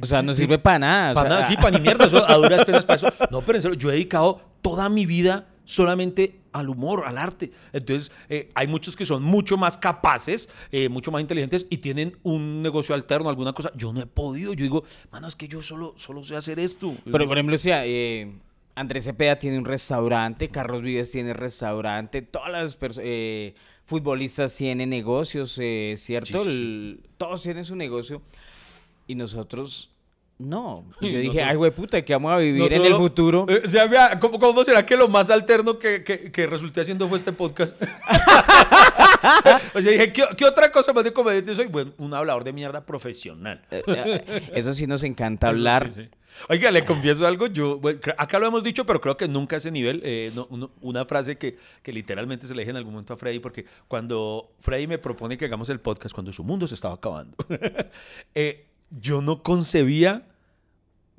O 0.02 0.06
sea, 0.06 0.22
no 0.24 0.34
sirve 0.34 0.58
para 0.58 0.80
nada. 0.80 1.12
o 1.12 1.14
Para 1.14 1.30
sea, 1.30 1.38
nada, 1.38 1.48
sí, 1.48 1.56
para 1.56 1.72
ni 1.72 1.80
mierda, 1.80 2.06
eso, 2.06 2.28
a 2.28 2.36
duras 2.36 2.66
penas 2.66 2.84
para 2.86 2.96
eso. 2.96 3.08
No, 3.30 3.42
pero 3.42 3.58
en 3.58 3.62
serio, 3.62 3.78
yo 3.78 3.90
he 3.90 3.94
dedicado 3.94 4.42
toda 4.62 4.90
mi 4.90 5.06
vida 5.06 5.46
solamente 5.68 6.40
al 6.54 6.70
humor, 6.70 7.04
al 7.06 7.18
arte. 7.20 7.52
Entonces, 7.74 8.12
eh, 8.30 8.50
hay 8.56 8.68
muchos 8.68 8.96
que 8.96 9.06
son 9.06 9.22
mucho 9.22 9.58
más 9.58 9.78
capaces, 9.78 10.50
eh, 10.72 10.90
mucho 10.90 11.12
más 11.12 11.22
inteligentes 11.22 11.68
y 11.70 11.78
tienen 11.78 12.18
un 12.24 12.64
negocio 12.64 12.96
alterno, 12.96 13.30
alguna 13.30 13.54
cosa. 13.54 13.72
Yo 13.76 13.94
no 13.94 14.02
he 14.02 14.06
podido. 14.08 14.54
Yo 14.54 14.64
digo, 14.64 14.84
mano, 15.12 15.28
es 15.28 15.36
que 15.36 15.48
yo 15.48 15.62
solo, 15.62 15.94
solo 15.98 16.24
sé 16.24 16.36
hacer 16.36 16.58
esto. 16.60 16.96
Pero, 17.06 17.28
por 17.28 17.38
ejemplo, 17.38 17.58
sea, 17.60 17.86
eh, 17.86 18.32
Andrés 18.76 19.04
Cepeda 19.06 19.38
tiene 19.38 19.58
un 19.60 19.66
restaurante, 19.66 20.50
Carlos 20.50 20.82
Vives 20.82 21.12
tiene 21.12 21.34
restaurante, 21.34 22.22
todas 22.22 22.50
las 22.52 22.78
eh, 23.00 23.54
futbolistas 23.86 24.56
tienen 24.56 24.90
negocios, 24.90 25.58
eh, 25.62 25.96
¿cierto? 25.98 26.40
Sí, 26.44 26.50
sí, 26.50 26.56
sí. 26.56 26.62
El- 26.62 27.00
todos 27.18 27.44
tienen 27.44 27.64
su 27.66 27.76
negocio 27.76 28.22
y 29.08 29.16
nosotros 29.16 29.92
no. 30.40 30.86
Y 31.02 31.12
yo 31.12 31.20
dije, 31.20 31.42
ay, 31.44 31.56
güey, 31.56 31.72
puta, 31.72 32.02
¿qué 32.04 32.14
vamos 32.14 32.32
a 32.32 32.38
vivir 32.38 32.60
Nosotros 32.60 32.80
en 32.80 32.86
el 32.86 32.92
lo- 32.92 32.98
futuro? 32.98 33.46
eh, 33.50 33.62
o 33.66 33.70
sea, 33.70 33.88
vea, 33.88 34.20
¿cómo, 34.20 34.40
cómo 34.40 34.64
será 34.64 34.86
que 34.86 34.96
lo 34.98 35.08
más 35.10 35.30
alterno 35.30 35.78
que, 35.80 36.04
que, 36.04 36.32
que 36.32 36.48
resulté 36.48 36.82
haciendo 36.82 37.08
fue 37.10 37.18
este 37.18 37.32
podcast? 37.34 37.82
o 39.74 39.82
sea, 39.82 39.92
dije, 39.92 40.14
¿qué, 40.14 40.24
qué 40.38 40.46
otra 40.46 40.72
cosa 40.72 40.94
más 40.94 41.04
de 41.04 41.14
comediante 41.14 41.56
soy? 41.56 41.68
Bueno, 41.68 41.92
un 41.98 42.14
hablador 42.14 42.44
de 42.44 42.54
mierda 42.54 42.86
profesional. 42.86 43.62
Eh, 43.72 43.84
eh, 43.88 44.50
Eso 44.54 44.74
sí 44.74 44.88
nos 44.88 45.04
encanta 45.04 45.50
hablar. 45.50 45.92
sí, 45.94 46.04
sí. 46.04 46.10
Oiga, 46.50 46.70
le 46.70 46.86
confieso 46.86 47.26
algo, 47.26 47.48
yo, 47.48 47.80
bueno, 47.80 48.00
acá 48.16 48.38
lo 48.38 48.46
hemos 48.46 48.64
dicho, 48.64 48.86
pero 48.86 49.02
creo 49.02 49.18
que 49.18 49.28
nunca 49.28 49.56
a 49.56 49.58
ese 49.58 49.72
nivel, 49.72 50.02
eh, 50.06 50.32
no- 50.36 50.70
una 50.82 51.04
frase 51.06 51.36
que, 51.40 51.58
que 51.82 51.92
literalmente 51.92 52.46
se 52.46 52.54
le 52.54 52.62
dije 52.62 52.70
en 52.70 52.78
algún 52.78 52.94
momento 52.94 53.14
a 53.14 53.18
Freddy, 53.18 53.40
porque 53.40 53.66
cuando 53.88 54.52
Freddy 54.60 54.86
me 54.86 55.00
propone 55.00 55.36
que 55.36 55.46
hagamos 55.46 55.68
el 55.70 55.80
podcast, 55.80 56.14
cuando 56.14 56.32
su 56.32 56.44
mundo 56.44 56.68
se 56.68 56.76
estaba 56.76 56.94
acabando, 56.94 57.36
eh, 58.36 58.68
yo 58.90 59.22
no 59.22 59.44
concebía 59.44 60.24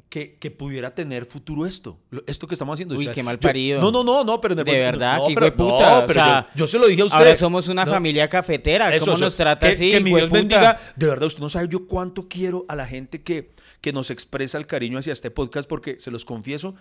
que, 0.09 0.37
que 0.39 0.51
pudiera 0.51 0.95
tener 0.95 1.27
futuro 1.27 1.67
esto, 1.67 1.99
esto 2.27 2.47
que 2.49 2.55
estamos 2.55 2.75
haciendo. 2.75 2.95
Uy, 2.95 3.09
qué 3.09 3.23
mal 3.23 3.37
yo- 3.37 3.41
parido. 3.41 3.81
no, 3.83 3.91
no, 3.91 4.03
no, 4.03 4.25
no, 4.25 4.41
pero 4.41 4.55
en 4.55 4.61
el 4.61 4.65
De 4.65 4.73
verdad, 4.73 5.19
no, 5.19 5.27
qué 5.29 5.35
pero, 5.35 5.55
no, 5.57 5.77
o 6.05 6.09
sea, 6.09 6.49
yo, 6.55 6.61
yo 6.61 6.67
se 6.67 6.79
lo 6.79 6.87
dije 6.87 7.03
a 7.03 7.05
usted. 7.05 7.19
Ahora 7.19 7.37
somos 7.37 7.69
una 7.69 7.85
No, 7.85 7.91
familia 7.93 8.27
cafetera. 8.27 8.95
eso, 8.95 9.05
¿Cómo 9.05 9.17
eso. 9.17 9.25
nos 9.27 9.37
trata 9.37 9.67
que, 9.67 9.75
así? 9.75 9.91
Que 9.91 10.01
mi 10.01 10.15
Dios 10.15 10.31
bendiga. 10.31 10.81
De 10.97 11.07
verdad, 11.07 11.27
usted 11.27 11.43
no 11.43 11.51
sabe 11.51 11.69
yo 11.69 11.87
cuánto 11.87 12.27
quiero 12.27 12.65
a 12.69 12.75
la 12.77 12.87
gente 12.87 13.23
que, 13.23 13.53
que 13.83 13.93
nos 13.93 14.11
expresa 14.11 14.57
el 14.57 14.67
cariño 14.67 14.99
hacia 14.99 15.13
este 15.13 15.31
podcast, 15.31 15.69
porque 15.69 16.01
se 16.01 16.11
los 16.11 16.25
confieso, 16.25 16.75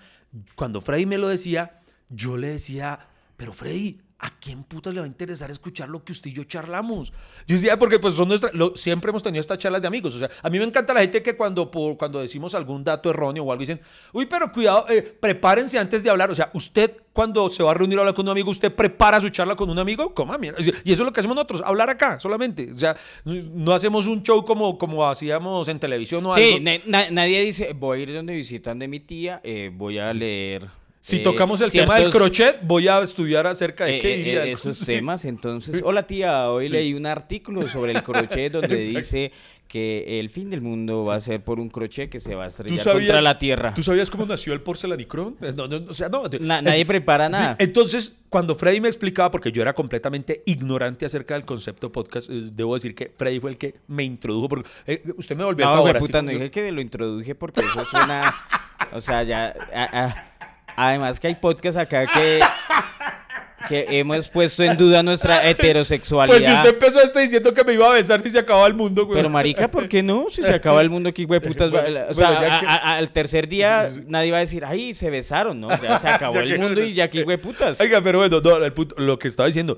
cuando 0.56 0.80
Freddy 0.80 1.06
me 1.06 1.17
lo 1.17 1.28
decía, 1.28 1.82
yo 2.10 2.38
le 2.38 2.47
decía, 2.47 3.00
pero 3.36 3.52
Freddy, 3.52 4.00
¿a 4.20 4.32
quién 4.40 4.64
putas 4.64 4.94
le 4.94 5.00
va 5.00 5.06
a 5.06 5.08
interesar 5.08 5.52
escuchar 5.52 5.90
lo 5.90 6.04
que 6.04 6.12
usted 6.12 6.32
y 6.32 6.34
yo 6.34 6.44
charlamos? 6.44 7.12
Yo 7.48 7.56
decía, 7.56 7.78
porque 7.78 8.00
pues 8.00 8.16
son 8.16 8.28
nuestras, 8.30 8.54
lo- 8.54 8.76
siempre 8.76 9.10
hemos 9.12 9.22
tenido 9.22 9.42
estas 9.42 9.60
charlas 9.60 9.82
de 9.82 9.88
amigos. 9.88 10.16
O 10.16 10.20
sea, 10.20 10.30
a 10.42 10.50
mí 10.50 10.58
me 10.58 10.66
encanta 10.66 10.94
la 10.94 11.02
gente 11.02 11.22
que 11.22 11.36
cuando, 11.36 11.70
por, 11.70 11.98
cuando 11.98 12.20
decimos 12.20 12.56
algún 12.56 12.84
dato 12.84 13.10
erróneo 13.12 13.44
o 13.44 13.52
algo 13.52 13.60
dicen, 13.62 13.80
uy, 14.14 14.26
pero 14.26 14.52
cuidado, 14.52 14.86
eh, 14.90 15.02
prepárense 15.04 15.78
antes 15.78 16.04
de 16.04 16.10
hablar. 16.10 16.32
O 16.32 16.36
sea, 16.36 16.50
usted 16.54 16.98
cuando 17.14 17.50
se 17.50 17.64
va 17.64 17.72
a 17.72 17.74
reunir 17.74 17.98
a 17.98 18.02
hablar 18.02 18.14
con 18.16 18.26
un 18.26 18.32
amigo, 18.32 18.52
usted 18.52 18.74
prepara 18.74 19.20
su 19.20 19.30
charla 19.30 19.56
con 19.56 19.70
un 19.70 19.80
amigo, 19.80 20.14
coma 20.14 20.38
mierda. 20.38 20.60
Y 20.62 20.92
eso 20.92 21.02
es 21.04 21.06
lo 21.06 21.12
que 21.12 21.20
hacemos 21.20 21.36
nosotros, 21.36 21.62
hablar 21.66 21.90
acá 21.90 22.20
solamente. 22.20 22.72
O 22.72 22.78
sea, 22.78 22.96
no 23.26 23.72
hacemos 23.74 24.08
un 24.08 24.22
show 24.24 24.44
como, 24.46 24.78
como 24.78 25.08
hacíamos 25.08 25.68
en 25.68 25.80
televisión 25.80 26.26
o 26.28 26.34
Sí, 26.36 26.54
algo. 26.66 26.82
na- 26.88 27.10
nadie 27.12 27.42
dice, 27.44 27.74
voy 27.74 28.00
a 28.00 28.04
ir 28.04 28.14
donde 28.14 28.34
visitan 28.36 28.78
de 28.80 28.88
mi 28.88 29.00
tía, 29.00 29.42
eh, 29.44 29.72
voy 29.74 29.98
a 30.00 30.12
leer. 30.14 30.68
Si 31.00 31.18
eh, 31.18 31.20
tocamos 31.20 31.62
el 31.62 31.72
tema 31.72 32.00
del 32.00 32.10
crochet, 32.12 32.60
voy 32.64 32.88
a 32.88 33.00
estudiar 33.00 33.48
acerca 33.48 33.86
de 33.86 33.98
eh, 33.98 34.00
qué 34.02 34.14
eh, 34.14 34.18
diría. 34.18 34.44
el- 34.44 34.50
esos 34.50 34.80
temas. 34.86 35.26
Entonces, 35.26 35.82
hola 35.86 36.04
tía, 36.04 36.50
hoy 36.52 36.68
leí 36.70 36.94
un 36.94 37.06
artículo 37.06 37.68
sobre 37.68 37.92
el 37.94 38.04
crochet 38.04 38.52
donde 38.52 38.76
dice 38.78 39.32
que 39.68 40.20
el 40.22 40.30
fin 40.30 40.50
del 40.50 40.62
mundo 40.62 41.04
va 41.04 41.16
a 41.16 41.20
ser 41.20 41.44
por 41.44 41.60
un 41.60 41.70
crochet 41.70 42.10
que 42.10 42.22
se 42.22 42.34
va 42.36 42.46
a 42.46 42.48
¿Tú 42.48 42.52
estrellar 42.64 42.80
sabías, 42.80 43.08
contra 43.08 43.22
la 43.22 43.38
tierra. 43.38 43.74
¿Tú 43.74 43.84
sabías 43.84 44.10
cómo 44.10 44.26
nació 44.26 44.54
el 44.54 44.62
porcelanicrón? 44.62 45.36
Eh, 45.42 45.52
No, 45.56 45.68
no, 45.68 45.82
o 45.90 45.94
sea, 45.94 46.08
no. 46.08 46.24
Na- 46.40 46.62
nadie 46.62 46.86
prepara 46.86 47.26
Sí, 47.28 47.32
nada. 47.34 47.56
Entonces, 47.60 48.16
cuando 48.30 48.56
Freddy 48.56 48.80
me 48.80 48.88
explicaba, 48.88 49.30
porque 49.30 49.52
yo 49.52 49.62
era 49.62 49.74
completamente 49.74 50.42
ignorante 50.46 51.06
acerca 51.06 51.34
del 51.34 51.44
concepto 51.44 51.92
podcast, 51.92 52.30
eh, 52.30 52.50
debo 52.54 52.76
decir 52.76 52.96
que 52.96 53.12
Freddy 53.18 53.42
fue 53.42 53.52
el 53.52 53.58
que 53.58 53.76
me 53.88 54.06
introdujo. 54.06 54.48
Porque, 54.48 54.70
eh, 54.88 55.04
usted 55.18 55.36
me 55.36 55.44
volvió 55.44 55.68
a 55.68 55.74
favor. 55.74 55.98
puta, 56.00 56.22
no 56.22 56.32
dije 56.32 56.50
que 56.50 56.72
lo 56.72 56.80
introduje 56.82 57.36
porque 57.36 57.60
eso 57.62 57.86
suena. 57.86 58.34
o 58.94 59.02
sea, 59.02 59.24
ya. 59.24 59.54
a- 59.74 60.06
a- 60.06 60.24
además 60.78 61.20
que 61.20 61.28
hay 61.28 61.36
podcasts 61.36 61.78
acá 61.78 62.06
que. 62.08 62.40
que 63.68 63.86
hemos 64.00 64.30
puesto 64.30 64.63
en 64.63 64.78
duda 64.78 65.04
nuestra 65.04 65.46
heterosexualidad. 65.50 66.34
Pues 66.38 66.46
si 66.46 66.54
usted 66.54 66.70
empezó 66.70 67.02
este 67.02 67.20
diciendo 67.22 67.54
que 67.54 67.63
me 67.66 67.74
iba 67.74 67.88
a 67.90 67.92
besar 67.94 68.22
si 68.22 68.30
se 68.30 68.40
acababa 68.40 68.66
el 68.68 68.74
mundo, 68.76 69.06
güey. 69.06 69.18
Pero 69.20 69.30
marica, 69.30 69.70
¿por 69.70 69.90
qué 69.90 70.02
no? 70.02 70.28
Si 70.30 70.42
se 70.42 70.54
acaba 70.54 70.80
el 70.80 70.90
mundo 70.90 71.10
aquí, 71.10 71.26
güey, 71.26 71.42
putas. 71.42 71.70
Bueno, 71.70 72.00
o 72.08 72.13
sea, 72.13 72.30
bueno, 72.32 72.48
ya 72.48 72.56
a- 72.56 72.60
que- 72.62 72.66
a- 72.68 72.96
al 72.96 73.10
tercer 73.10 73.50
día 73.50 73.90
nadie 74.08 74.32
va 74.32 74.38
a 74.38 74.42
decir, 74.42 74.63
ay, 74.63 74.94
se 74.94 75.10
besaron, 75.10 75.60
¿no? 75.60 75.70
Ya 75.82 76.00
se 76.00 76.08
acabó 76.08 76.36
Ya 76.36 76.42
el 76.42 76.52
que- 76.54 76.58
mundo 76.60 76.82
y 76.82 76.94
ya 76.94 77.06
aquí, 77.06 77.24
güey, 77.24 77.36
putas. 77.38 77.78
Oiga, 77.82 78.00
pero 78.02 78.20
bueno, 78.20 78.40
no, 78.40 78.56
el 78.63 78.72
punto- 78.74 78.96
lo 79.00 79.20
que 79.20 79.28
estaba 79.28 79.48
diciendo. 79.48 79.78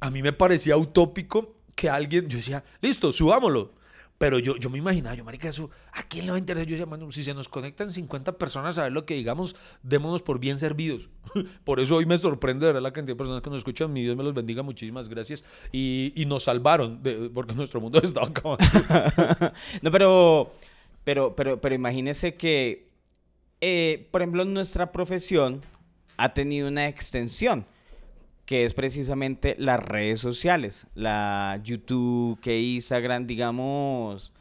a 0.00 0.10
mí 0.10 0.22
me 0.22 0.32
parecía 0.32 0.76
utópico 0.78 1.56
que 1.74 1.90
alguien, 1.90 2.28
yo 2.28 2.38
decía, 2.38 2.64
listo, 2.80 3.12
subámoslo. 3.12 3.72
Pero 4.18 4.38
yo, 4.38 4.56
yo 4.56 4.70
me 4.70 4.78
imaginaba, 4.78 5.14
yo, 5.14 5.24
marica, 5.24 5.48
eso, 5.48 5.70
¿a 5.92 6.02
quién 6.02 6.24
le 6.24 6.32
va 6.32 6.36
a 6.36 6.38
interesar? 6.38 6.66
Yo 6.66 6.86
bueno, 6.86 7.10
si 7.12 7.22
se 7.22 7.34
nos 7.34 7.48
conectan 7.48 7.90
50 7.90 8.38
personas 8.38 8.78
a 8.78 8.84
ver 8.84 8.92
lo 8.92 9.04
que 9.04 9.14
digamos, 9.14 9.56
démonos 9.82 10.22
por 10.22 10.40
bien 10.40 10.56
servidos. 10.56 11.10
por 11.64 11.80
eso 11.80 11.96
hoy 11.96 12.06
me 12.06 12.16
sorprende, 12.16 12.64
de 12.64 12.72
verdad, 12.72 12.82
la 12.82 12.92
cantidad 12.92 13.14
de 13.14 13.18
personas 13.18 13.42
que 13.42 13.50
nos 13.50 13.58
escuchan. 13.58 13.92
Mi 13.92 14.02
Dios 14.02 14.16
me 14.16 14.24
los 14.24 14.32
bendiga, 14.32 14.62
muchísimas 14.62 15.08
gracias. 15.08 15.44
Y, 15.70 16.12
y 16.16 16.24
nos 16.24 16.44
salvaron, 16.44 17.02
porque 17.34 17.54
nuestro 17.54 17.80
mundo 17.80 18.00
estaba 18.02 18.28
acabando. 18.28 18.64
no, 19.82 19.90
pero, 19.90 20.50
pero, 21.04 21.36
pero, 21.36 21.60
pero 21.60 21.74
imagínese 21.74 22.36
que, 22.36 22.88
eh, 23.60 24.08
por 24.10 24.22
ejemplo, 24.22 24.46
nuestra 24.46 24.92
profesión 24.92 25.60
ha 26.16 26.32
tenido 26.32 26.68
una 26.68 26.88
extensión 26.88 27.66
que 28.46 28.64
es 28.64 28.74
precisamente 28.74 29.56
las 29.58 29.80
redes 29.80 30.20
sociales, 30.20 30.86
la 30.94 31.60
YouTube, 31.64 32.40
que 32.40 32.58
Instagram, 32.60 33.26
digamos, 33.26 34.32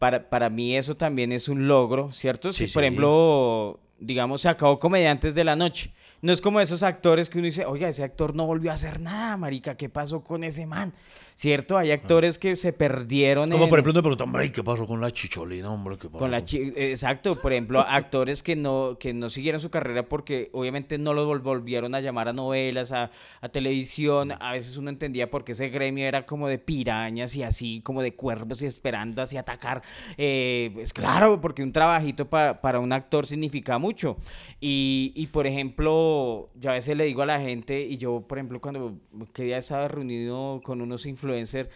para, 0.00 0.28
para 0.28 0.50
mí 0.50 0.76
eso 0.76 0.96
también 0.96 1.30
es 1.32 1.48
un 1.48 1.68
logro, 1.68 2.12
¿cierto? 2.12 2.52
Sí, 2.52 2.66
si, 2.66 2.74
por 2.74 2.82
sí. 2.82 2.86
ejemplo, 2.86 3.78
digamos, 4.00 4.42
se 4.42 4.48
acabó 4.48 4.80
Comediantes 4.80 5.34
de 5.36 5.44
la 5.44 5.54
Noche. 5.54 5.92
No 6.20 6.32
es 6.32 6.40
como 6.40 6.60
esos 6.60 6.82
actores 6.82 7.30
que 7.30 7.38
uno 7.38 7.46
dice, 7.46 7.64
oiga, 7.64 7.88
ese 7.88 8.02
actor 8.02 8.34
no 8.34 8.44
volvió 8.46 8.70
a 8.70 8.74
hacer 8.74 9.00
nada, 9.00 9.36
marica, 9.36 9.76
¿qué 9.76 9.88
pasó 9.88 10.22
con 10.24 10.42
ese 10.44 10.66
man? 10.66 10.92
¿Cierto? 11.36 11.78
Hay 11.78 11.92
actores 11.92 12.36
que 12.36 12.56
se 12.56 12.72
perdieron 12.72 13.48
Como 13.48 13.62
en- 13.64 13.70
por 13.70 13.78
ejemplo 13.78 13.92
me 13.94 14.00
preguntan, 14.02 14.26
hombre, 14.26 14.46
¿y 14.46 14.50
qué 14.50 14.64
pasó 14.64 14.84
con 14.88 15.00
la 15.00 15.12
chicholina, 15.12 15.70
hombre? 15.70 15.96
¿Qué 15.96 16.08
pasó 16.08 16.18
con 16.18 16.32
la 16.32 16.42
chi- 16.42 16.72
exacto, 16.74 17.36
por 17.36 17.52
ejemplo, 17.52 17.78
actores 17.88 18.42
que 18.42 18.56
no, 18.56 18.96
que 18.98 19.14
no 19.14 19.30
siguieron 19.30 19.60
su 19.60 19.70
carrera 19.70 20.08
porque 20.08 20.50
obviamente 20.52 20.98
no 20.98 21.14
los 21.14 21.28
vol- 21.28 21.40
volvieron 21.40 21.94
a 21.94 22.00
llamar 22.00 22.26
a 22.28 22.32
novelas, 22.32 22.90
a, 22.90 23.12
a 23.40 23.48
televisión. 23.50 24.32
A 24.40 24.52
veces 24.54 24.76
uno 24.76 24.90
entendía 24.90 25.30
porque 25.30 25.52
ese 25.52 25.68
gremio 25.68 26.04
era 26.08 26.26
como 26.26 26.48
de 26.48 26.58
pirañas 26.58 27.36
y 27.36 27.44
así, 27.44 27.80
como 27.82 28.02
de 28.02 28.16
cuervos 28.16 28.60
y 28.62 28.66
esperando 28.66 29.22
así 29.22 29.36
atacar. 29.36 29.82
Eh, 30.16 30.72
pues 30.74 30.92
claro, 30.92 31.40
porque 31.40 31.62
un 31.62 31.70
trabajito 31.70 32.28
pa- 32.28 32.60
para 32.60 32.80
un 32.80 32.92
actor 32.92 33.26
significa 33.28 33.78
mucho. 33.78 34.16
Y, 34.60 35.12
y, 35.14 35.28
por 35.28 35.46
ejemplo, 35.46 36.07
yo 36.54 36.70
a 36.70 36.74
veces 36.74 36.96
le 36.96 37.04
digo 37.04 37.22
a 37.22 37.26
la 37.26 37.40
gente, 37.40 37.80
y 37.80 37.98
yo, 37.98 38.20
por 38.20 38.38
ejemplo, 38.38 38.60
cuando 38.60 38.98
que 39.32 39.44
día 39.44 39.58
estaba 39.58 39.88
reunido 39.88 40.60
con 40.62 40.80
unos 40.80 41.06
influencers, 41.06 41.68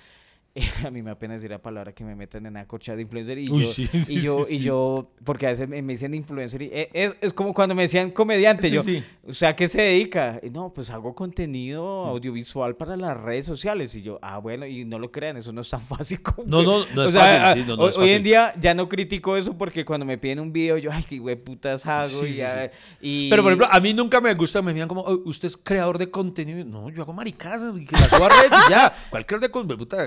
a 0.86 0.90
mí 0.90 1.00
me 1.02 1.10
da 1.10 1.18
pena 1.18 1.34
decir 1.34 1.50
la 1.50 1.62
palabra 1.62 1.92
que 1.94 2.04
me 2.04 2.14
meten 2.14 2.44
en 2.44 2.54
la 2.54 2.66
corcha 2.66 2.94
de 2.94 3.00
influencer 3.02 3.38
y 3.38 3.48
Uy, 3.48 3.62
yo, 3.62 3.72
sí, 3.72 3.88
y 4.08 4.20
yo, 4.20 4.44
sí, 4.44 4.56
y 4.56 4.58
yo, 4.58 5.10
porque 5.24 5.46
a 5.46 5.50
veces 5.50 5.66
me, 5.66 5.80
dicen 5.80 6.12
influencer 6.12 6.60
y 6.62 6.66
eh, 6.72 6.90
es, 6.92 7.14
es 7.22 7.32
como 7.32 7.54
cuando 7.54 7.74
me 7.74 7.82
decían 7.82 8.10
comediante, 8.10 8.68
yo, 8.68 8.82
o 9.26 9.32
sea, 9.32 9.50
¿a 9.50 9.56
qué 9.56 9.66
se 9.66 9.80
dedica? 9.80 10.40
Y 10.42 10.50
No, 10.50 10.70
pues 10.74 10.90
hago 10.90 11.14
contenido 11.14 12.04
audiovisual 12.06 12.76
para 12.76 12.96
las 12.98 13.16
redes 13.18 13.46
sociales. 13.46 13.94
Y 13.94 14.02
yo, 14.02 14.18
ah, 14.20 14.38
bueno, 14.38 14.66
y 14.66 14.84
no 14.84 14.98
lo 14.98 15.10
crean, 15.10 15.38
eso 15.38 15.52
no 15.52 15.62
es 15.62 15.70
tan 15.70 15.80
fácil 15.96 16.20
como 16.20 16.46
No, 16.46 16.62
no, 16.62 16.84
no 16.94 17.04
es 17.04 17.12
sea, 17.12 17.22
fácil, 17.22 17.40
ah, 17.42 17.54
sí, 17.54 17.64
no, 17.70 17.76
no 17.76 17.82
hoy, 17.84 17.90
es 17.90 17.98
hoy 17.98 18.10
en 18.10 18.22
día 18.22 18.54
ya 18.60 18.74
no 18.74 18.88
critico 18.88 19.36
eso 19.38 19.56
porque 19.56 19.84
cuando 19.86 20.04
me 20.04 20.18
piden 20.18 20.40
un 20.40 20.52
video, 20.52 20.76
yo, 20.76 20.90
ay, 20.92 21.04
qué 21.08 21.18
güey 21.18 21.36
putas 21.36 21.86
hago 21.86 22.26
y, 22.26 22.34
ya- 22.34 22.70
y- 23.00 23.30
Pero 23.30 23.42
por 23.42 23.52
ejemplo, 23.52 23.68
a 23.70 23.80
mí 23.80 23.94
nunca 23.94 24.20
me 24.20 24.34
gusta, 24.34 24.60
me 24.60 24.72
decían 24.72 24.88
como, 24.88 25.00
"Oh, 25.02 25.22
usted 25.24 25.46
es 25.46 25.56
creador 25.56 25.96
de 25.96 26.10
contenido. 26.10 26.62
No, 26.64 26.90
yo 26.90 27.02
hago 27.02 27.12
maricadas 27.14 27.62
y 27.74 27.86
que 27.86 27.96
las 27.96 28.10
subo 28.10 28.24
a 28.24 28.28
redes 28.28 28.52
y 28.66 28.70
ya. 28.70 28.92
Cualquier 29.10 29.40
de 29.40 29.48
puta, 29.48 30.06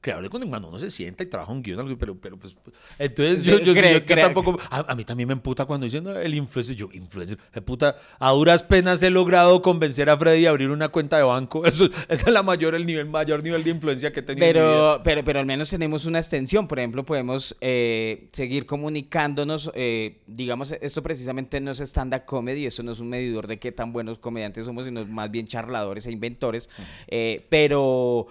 creador 0.00 0.22
de 0.24 0.30
contenido, 0.30 0.50
cuando 0.52 0.68
uno 0.68 0.78
se 0.78 0.90
sienta 0.90 1.22
y 1.22 1.26
trabaja 1.26 1.52
un 1.52 1.62
guion, 1.62 1.96
pero, 1.98 2.16
pero 2.18 2.38
pues, 2.38 2.56
entonces 2.98 3.44
yo, 3.44 3.58
yo, 3.58 3.74
sí, 3.74 3.80
cre- 3.80 3.92
yo- 3.92 3.98
yo 4.06 4.16
tampoco, 4.22 4.58
a, 4.70 4.92
a 4.92 4.94
mí 4.94 5.04
también 5.04 5.26
me 5.28 5.34
emputa 5.34 5.66
cuando 5.66 5.84
dicen 5.84 6.04
"No, 6.04 6.16
el 6.18 6.34
influencer, 6.34 6.74
yo, 6.74 6.88
influencer, 6.92 7.36
de 7.52 7.60
puta, 7.60 7.96
a 8.18 8.30
duras 8.30 8.62
penas 8.62 9.02
he 9.02 9.10
logrado 9.10 9.60
convencer 9.60 10.08
a 10.08 10.16
Freddy 10.16 10.46
a 10.46 10.50
abrir 10.50 10.70
una 10.70 10.88
cuenta 10.88 11.18
de 11.18 11.22
banco. 11.24 11.64
Eso, 11.66 11.84
ese 12.08 12.24
es 12.26 12.32
la 12.32 12.42
mayor, 12.42 12.74
el 12.74 12.86
nivel, 12.86 13.06
mayor 13.10 13.42
nivel 13.42 13.62
de 13.62 13.70
influencia 13.70 14.10
que 14.10 14.20
he 14.20 14.22
tenido 14.22 14.46
en 14.46 14.52
mi 14.54 14.58
vida. 14.60 14.70
Pero, 14.70 15.02
pero, 15.04 15.24
pero 15.24 15.40
al 15.40 15.46
menos 15.46 15.68
tenemos 15.68 16.06
una 16.06 16.18
extensión. 16.18 16.66
Por 16.66 16.78
ejemplo, 16.78 17.04
podemos 17.04 17.54
eh, 17.60 18.26
seguir 18.32 18.64
comunicándonos. 18.64 19.70
eh, 19.74 20.20
digamos, 20.26 20.72
esto 20.80 21.02
precisamente 21.02 21.60
no 21.60 21.70
es 21.72 21.80
stand-up 21.80 22.24
comedy, 22.24 22.64
eso 22.66 22.82
no 22.82 22.92
es 22.92 23.00
un 23.00 23.08
medidor 23.10 23.46
de 23.46 23.58
qué 23.58 23.72
tan 23.72 23.92
buenos 23.92 24.18
comediantes 24.18 24.64
somos, 24.64 24.86
sino 24.86 25.04
más 25.06 25.30
bien 25.30 25.46
charladores 25.46 26.06
e 26.06 26.12
inventores. 26.12 26.70
Eh, 27.08 27.44
pero, 27.48 28.26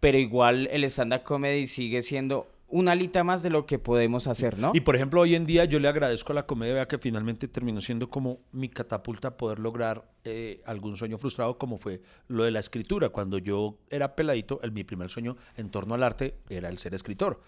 pero 0.00 0.18
igual 0.18 0.68
el 0.70 0.84
stand-up 0.84 1.22
comedy 1.22 1.66
sigue 1.66 2.02
siendo 2.02 2.48
una 2.68 2.92
alita 2.92 3.24
más 3.24 3.42
de 3.42 3.50
lo 3.50 3.64
que 3.64 3.78
podemos 3.78 4.26
hacer, 4.26 4.58
¿no? 4.58 4.72
Y 4.74 4.80
por 4.80 4.94
ejemplo, 4.94 5.22
hoy 5.22 5.34
en 5.34 5.46
día 5.46 5.64
yo 5.64 5.80
le 5.80 5.88
agradezco 5.88 6.32
a 6.32 6.34
la 6.34 6.46
comedia 6.46 6.86
que 6.86 6.98
finalmente 6.98 7.48
terminó 7.48 7.80
siendo 7.80 8.10
como 8.10 8.40
mi 8.52 8.68
catapulta 8.68 9.28
a 9.28 9.36
poder 9.36 9.58
lograr 9.58 10.04
eh, 10.24 10.60
algún 10.66 10.96
sueño 10.96 11.16
frustrado, 11.16 11.56
como 11.56 11.78
fue 11.78 12.02
lo 12.28 12.44
de 12.44 12.50
la 12.50 12.60
escritura. 12.60 13.08
Cuando 13.08 13.38
yo 13.38 13.78
era 13.88 14.14
peladito, 14.14 14.60
el, 14.62 14.72
mi 14.72 14.84
primer 14.84 15.08
sueño 15.08 15.36
en 15.56 15.70
torno 15.70 15.94
al 15.94 16.02
arte 16.02 16.34
era 16.50 16.68
el 16.68 16.76
ser 16.76 16.94
escritor. 16.94 17.40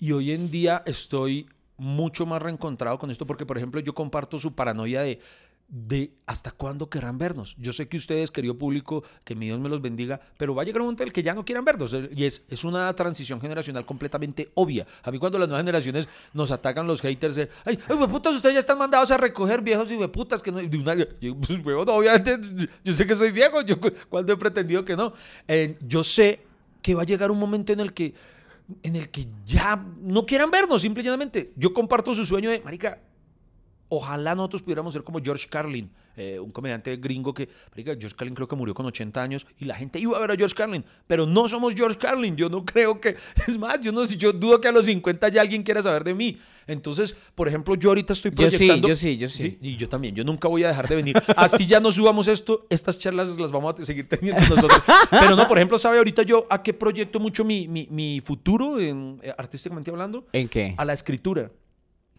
Y 0.00 0.10
hoy 0.10 0.32
en 0.32 0.50
día 0.50 0.82
estoy 0.86 1.46
mucho 1.76 2.26
más 2.26 2.42
reencontrado 2.42 2.98
con 2.98 3.10
esto 3.10 3.26
porque, 3.26 3.46
por 3.46 3.56
ejemplo, 3.56 3.80
yo 3.80 3.94
comparto 3.94 4.38
su 4.38 4.54
paranoia 4.54 5.02
de 5.02 5.20
de 5.68 6.12
hasta 6.26 6.50
cuándo 6.50 6.88
querrán 6.88 7.18
vernos. 7.18 7.56
Yo 7.58 7.72
sé 7.72 7.88
que 7.88 7.96
ustedes, 7.96 8.30
querido 8.30 8.56
público, 8.56 9.02
que 9.24 9.34
mi 9.34 9.46
Dios 9.46 9.58
me 9.58 9.68
los 9.68 9.80
bendiga, 9.82 10.20
pero 10.36 10.54
va 10.54 10.62
a 10.62 10.64
llegar 10.64 10.82
un 10.82 10.86
momento 10.86 11.02
en 11.02 11.08
el 11.08 11.12
que 11.12 11.22
ya 11.22 11.34
no 11.34 11.44
quieran 11.44 11.64
vernos. 11.64 11.92
eh, 11.94 12.08
Y 12.14 12.24
es, 12.24 12.44
es 12.48 12.64
una 12.64 12.94
transición 12.94 13.40
generacional 13.40 13.84
completamente 13.86 14.50
obvia. 14.54 14.86
A 15.02 15.10
mí 15.10 15.18
cuando 15.18 15.38
las 15.38 15.48
nuevas 15.48 15.62
generaciones 15.64 16.06
nos 16.32 16.50
atacan 16.50 16.86
los 16.86 17.00
haters 17.00 17.34
de, 17.34 17.48
ay, 17.64 17.78
ay, 17.88 17.96
hueputas, 17.96 18.34
ustedes 18.36 18.54
ya 18.54 18.60
están 18.60 18.78
mandados 18.78 19.10
a 19.10 19.16
recoger 19.16 19.62
viejos 19.62 19.90
y 19.90 19.96
hueputas 19.96 20.42
que 20.42 20.52
no... 20.52 20.58
de 20.58 20.76
una- 20.78 20.94
yo, 20.94 21.34
pues, 21.36 21.64
huevón, 21.64 21.88
obviamente, 21.88 22.38
yo 22.84 22.92
sé 22.92 23.06
que 23.06 23.16
soy 23.16 23.30
viejo, 23.32 23.62
yo 23.62 23.80
cu- 23.80 23.92
cuando 24.08 24.32
he 24.32 24.36
pretendido 24.36 24.84
que 24.84 24.96
no. 24.96 25.12
Eh, 25.48 25.76
yo 25.80 26.04
sé 26.04 26.40
que 26.82 26.94
va 26.94 27.02
a 27.02 27.06
llegar 27.06 27.30
un 27.30 27.38
momento 27.38 27.72
en 27.72 27.80
el 27.80 27.92
que 27.92 28.14
en 28.82 28.96
el 28.96 29.10
que 29.10 29.26
ya 29.44 29.84
no 30.00 30.24
quieran 30.24 30.50
vernos, 30.50 30.80
simple 30.82 31.02
y 31.02 31.04
llanamente. 31.04 31.52
Yo 31.56 31.74
comparto 31.74 32.14
su 32.14 32.24
sueño 32.24 32.48
de, 32.50 32.60
marica, 32.60 32.98
Ojalá 33.88 34.34
nosotros 34.34 34.62
pudiéramos 34.62 34.92
ser 34.92 35.04
como 35.04 35.20
George 35.22 35.46
Carlin, 35.48 35.90
eh, 36.16 36.38
un 36.38 36.50
comediante 36.52 36.96
gringo 36.96 37.34
que, 37.34 37.48
marica, 37.70 37.92
George 37.98 38.16
Carlin 38.16 38.34
creo 38.34 38.48
que 38.48 38.56
murió 38.56 38.72
con 38.74 38.86
80 38.86 39.22
años 39.22 39.46
y 39.58 39.64
la 39.64 39.74
gente 39.74 39.98
iba 39.98 40.16
a 40.16 40.20
ver 40.20 40.30
a 40.30 40.36
George 40.36 40.54
Carlin, 40.54 40.84
pero 41.06 41.26
no 41.26 41.48
somos 41.48 41.74
George 41.74 41.98
Carlin. 41.98 42.36
Yo 42.36 42.48
no 42.48 42.64
creo 42.64 43.00
que, 43.00 43.16
es 43.46 43.58
más, 43.58 43.80
yo 43.80 43.92
no 43.92 44.04
sé, 44.06 44.16
yo 44.16 44.32
dudo 44.32 44.60
que 44.60 44.68
a 44.68 44.72
los 44.72 44.86
50 44.86 45.28
ya 45.28 45.40
alguien 45.40 45.62
quiera 45.62 45.82
saber 45.82 46.04
de 46.04 46.14
mí. 46.14 46.38
Entonces, 46.66 47.14
por 47.34 47.46
ejemplo, 47.46 47.74
yo 47.74 47.90
ahorita 47.90 48.14
estoy 48.14 48.30
Yo 48.34 48.50
sí, 48.50 48.56
proyectando. 48.56 48.88
yo 48.88 48.96
sí, 48.96 49.16
yo 49.18 49.28
sí. 49.28 49.58
Y 49.60 49.76
yo 49.76 49.88
también, 49.88 50.14
yo 50.14 50.24
nunca 50.24 50.48
voy 50.48 50.64
a 50.64 50.68
dejar 50.68 50.88
de 50.88 50.96
venir. 50.96 51.22
Así 51.36 51.66
ya 51.66 51.78
no 51.78 51.92
subamos 51.92 52.26
esto, 52.28 52.66
estas 52.70 52.98
charlas 52.98 53.36
las 53.38 53.52
vamos 53.52 53.78
a 53.78 53.84
seguir 53.84 54.08
teniendo 54.08 54.40
nosotros. 54.40 54.82
Pero 55.10 55.36
no, 55.36 55.46
por 55.46 55.58
ejemplo, 55.58 55.78
¿sabe 55.78 55.98
ahorita 55.98 56.22
yo 56.22 56.46
a 56.48 56.62
qué 56.62 56.72
proyecto 56.72 57.20
mucho 57.20 57.44
mi, 57.44 57.68
mi, 57.68 57.86
mi 57.90 58.20
futuro, 58.20 58.80
en, 58.80 59.18
eh, 59.22 59.34
artísticamente 59.36 59.90
hablando? 59.90 60.26
¿En 60.32 60.48
qué? 60.48 60.74
A 60.78 60.84
la 60.84 60.94
escritura. 60.94 61.50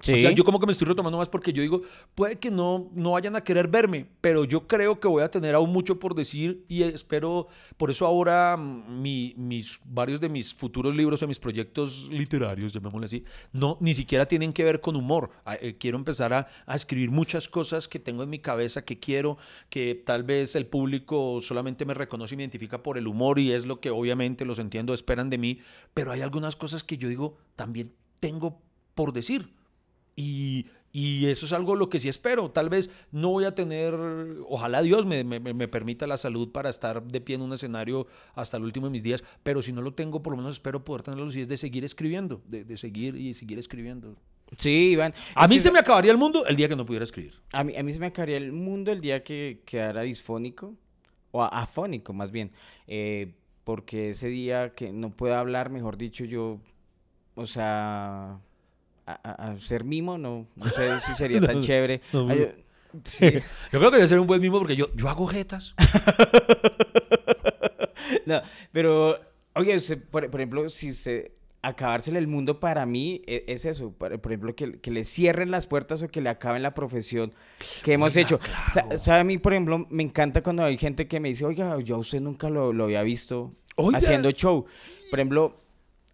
Sí. 0.06 0.14
O 0.14 0.20
sea, 0.20 0.32
yo 0.32 0.44
como 0.44 0.60
que 0.60 0.66
me 0.68 0.72
estoy 0.72 0.88
retomando 0.88 1.18
más 1.18 1.30
porque 1.30 1.52
yo 1.52 1.62
digo, 1.64 1.82
puede 2.14 2.38
que 2.38 2.52
no, 2.52 2.90
no 2.94 3.12
vayan 3.12 3.36
a 3.36 3.42
querer 3.44 3.68
verme, 3.68 4.06
pero 4.22 4.46
yo 4.46 4.68
creo 4.68 5.00
que 5.00 5.08
voy 5.08 5.24
a 5.24 5.30
tener 5.32 5.56
aún 5.56 5.72
mucho 5.72 5.98
por 6.00 6.14
decir 6.14 6.64
y 6.68 6.84
espero, 6.84 7.48
por 7.78 7.90
eso 7.90 8.06
ahora 8.06 8.56
mm, 8.56 9.02
mi- 9.02 9.34
mis, 9.36 9.80
varios 9.84 10.20
de 10.22 10.30
mis 10.30 10.54
futuros 10.54 10.96
libros 10.96 11.24
o 11.24 11.28
mis 11.28 11.40
proyectos 11.40 12.08
literarios, 12.12 12.72
llamémosle 12.72 13.06
así, 13.08 13.24
no, 13.52 13.78
ni 13.82 13.94
siquiera 13.96 14.28
tienen 14.28 14.54
que 14.54 14.64
ver 14.64 14.80
con 14.80 14.96
humor. 14.96 15.32
Ah, 15.44 15.56
eh, 15.60 15.76
Quiero 15.80 15.98
empezar 15.98 16.34
a, 16.34 16.48
a 16.68 16.76
escribir 16.76 17.10
muchas 17.10 17.50
cosas 17.50 17.88
que 17.88 17.98
tengo 17.98 18.22
en 18.22 18.30
mi 18.30 18.38
cabeza, 18.40 18.86
que 18.86 19.00
quiero, 19.00 19.38
que 19.70 19.96
tal 20.06 20.24
vez 20.24 20.56
el 20.56 20.68
público 20.68 21.40
solamente 21.42 21.84
me 21.86 21.96
reconoce 21.96 22.36
y 22.36 22.38
me 22.38 22.44
identifica 22.44 22.84
por 22.84 22.98
el 23.00 23.08
humor 23.08 23.40
y 23.40 23.52
es 23.54 23.66
lo 23.66 23.80
que 23.80 23.90
obviamente 23.90 24.46
los 24.46 24.60
entiendo, 24.60 24.94
esperan 24.94 25.32
de 25.32 25.40
mí, 25.40 25.60
pero 25.96 26.12
hay 26.12 26.22
algunas 26.22 26.56
cosas 26.56 26.84
que 26.84 26.98
yo 27.00 27.10
digo, 27.10 27.38
también 27.56 27.92
tengo 28.20 28.62
por 28.94 29.12
decir. 29.12 29.50
Y, 30.16 30.68
y 30.94 31.26
eso 31.26 31.46
es 31.46 31.52
algo 31.54 31.76
lo 31.76 31.90
que 31.90 32.00
sí 32.00 32.08
espero. 32.08 32.50
Tal 32.52 32.70
vez 32.70 32.90
no 33.12 33.30
voy 33.32 33.44
a 33.46 33.54
tener, 33.54 33.94
ojalá 34.48 34.82
Dios 34.82 35.06
me, 35.06 35.24
me- 35.24 35.40
me 35.40 35.68
permita 35.68 36.08
la 36.08 36.16
salud 36.18 36.52
para 36.52 36.70
estar 36.70 37.04
de 37.04 37.20
pie 37.22 37.36
en 37.36 37.42
un 37.42 37.52
escenario 37.54 38.08
hasta 38.34 38.58
el 38.58 38.64
último 38.64 38.88
de 38.88 38.92
mis 38.92 39.04
días, 39.04 39.24
pero 39.44 39.62
si 39.62 39.74
no 39.74 39.82
lo 39.82 39.94
tengo, 39.94 40.22
por 40.24 40.32
lo 40.32 40.38
menos 40.38 40.56
espero 40.56 40.84
poder 40.86 41.02
tener 41.04 41.20
la 41.20 41.26
lucidez 41.26 41.48
de 41.50 41.58
seguir 41.58 41.84
escribiendo, 41.84 42.42
de, 42.48 42.64
de 42.64 42.78
seguir 42.78 43.16
y 43.18 43.34
seguir 43.34 43.60
escribiendo. 43.60 44.16
Sí, 44.58 44.92
Iván. 44.92 45.14
A 45.34 45.48
mí 45.48 45.56
que- 45.56 45.60
se 45.62 45.72
me 45.72 45.80
acabaría 45.80 46.12
el 46.12 46.18
mundo 46.18 46.46
el 46.46 46.56
día 46.56 46.70
que 46.70 46.76
no 46.76 46.86
pudiera 46.86 47.04
escribir. 47.04 47.34
A 47.52 47.64
mí, 47.64 47.76
a 47.76 47.84
mí 47.84 47.92
se 47.92 48.00
me 48.00 48.06
acabaría 48.06 48.38
el 48.38 48.54
mundo 48.54 48.92
el 48.94 49.02
día 49.02 49.24
que 49.24 49.62
quedara 49.66 50.04
disfónico, 50.04 50.76
o 51.32 51.44
afónico 51.44 52.14
más 52.14 52.32
bien, 52.32 52.52
eh, 52.88 53.34
porque 53.66 54.12
ese 54.12 54.28
día 54.30 54.74
que 54.74 54.94
no 54.94 55.10
pueda 55.10 55.40
hablar, 55.42 55.70
mejor 55.72 55.98
dicho, 55.98 56.24
yo, 56.24 56.60
o 57.34 57.46
sea, 57.46 58.40
a, 59.06 59.52
a- 59.52 59.60
ser 59.60 59.84
mimo, 59.84 60.18
no, 60.18 60.48
no 60.56 60.66
sé 60.70 61.00
si 61.02 61.14
sería 61.14 61.40
tan 61.46 61.62
chévere. 61.62 62.02
no, 62.14 62.30
Ay, 62.30 62.40
yo- 62.40 63.00
sí. 63.04 63.32
Yo 63.72 63.80
creo 63.80 63.92
que 63.92 63.98
debe 63.98 64.08
ser 64.08 64.20
un 64.20 64.28
buen 64.28 64.42
mismo 64.42 64.58
porque 64.60 64.76
yo, 64.76 64.88
yo 64.96 65.10
hago 65.10 65.28
jetas. 65.28 65.76
No, 68.26 68.42
pero, 68.72 69.20
oye, 69.54 69.80
por, 70.12 70.30
por 70.30 70.40
ejemplo, 70.40 70.68
si 70.70 70.94
se 70.96 71.32
acabársele 71.62 72.18
el 72.20 72.28
mundo 72.28 72.60
para 72.60 72.86
mí 72.86 73.22
e- 73.28 73.44
es, 73.48 73.66
eso. 73.66 73.92
Por, 73.92 74.20
por 74.20 74.32
ejemplo, 74.32 74.56
que, 74.56 74.80
que 74.80 74.90
le 74.92 75.04
cierren 75.04 75.52
las 75.52 75.68
puertas 75.68 76.02
o 76.02 76.08
que 76.08 76.22
le 76.22 76.30
acaben 76.30 76.64
la 76.64 76.74
profesión 76.74 77.34
que 77.84 77.94
hemos 77.94 78.16
Oiga, 78.16 78.22
hecho. 78.22 78.40
Claro. 78.40 78.98
¿Sabe 78.98 79.20
a 79.20 79.24
mí, 79.24 79.38
por 79.38 79.54
ejemplo, 79.54 79.86
me 79.90 80.04
encanta 80.04 80.42
cuando 80.42 80.64
hay 80.64 80.78
gente 80.78 81.08
que 81.08 81.20
me 81.20 81.30
dice, 81.30 81.46
oiga, 81.46 81.80
yo 81.82 81.96
a 81.96 82.00
usted 82.00 82.20
nunca 82.20 82.50
lo, 82.50 82.74
lo 82.74 82.86
había 82.86 83.02
visto 83.04 83.54
Oiga, 83.76 83.98
haciendo 84.00 84.32
show. 84.32 84.66
Por 85.10 85.20
ejemplo, 85.20 85.62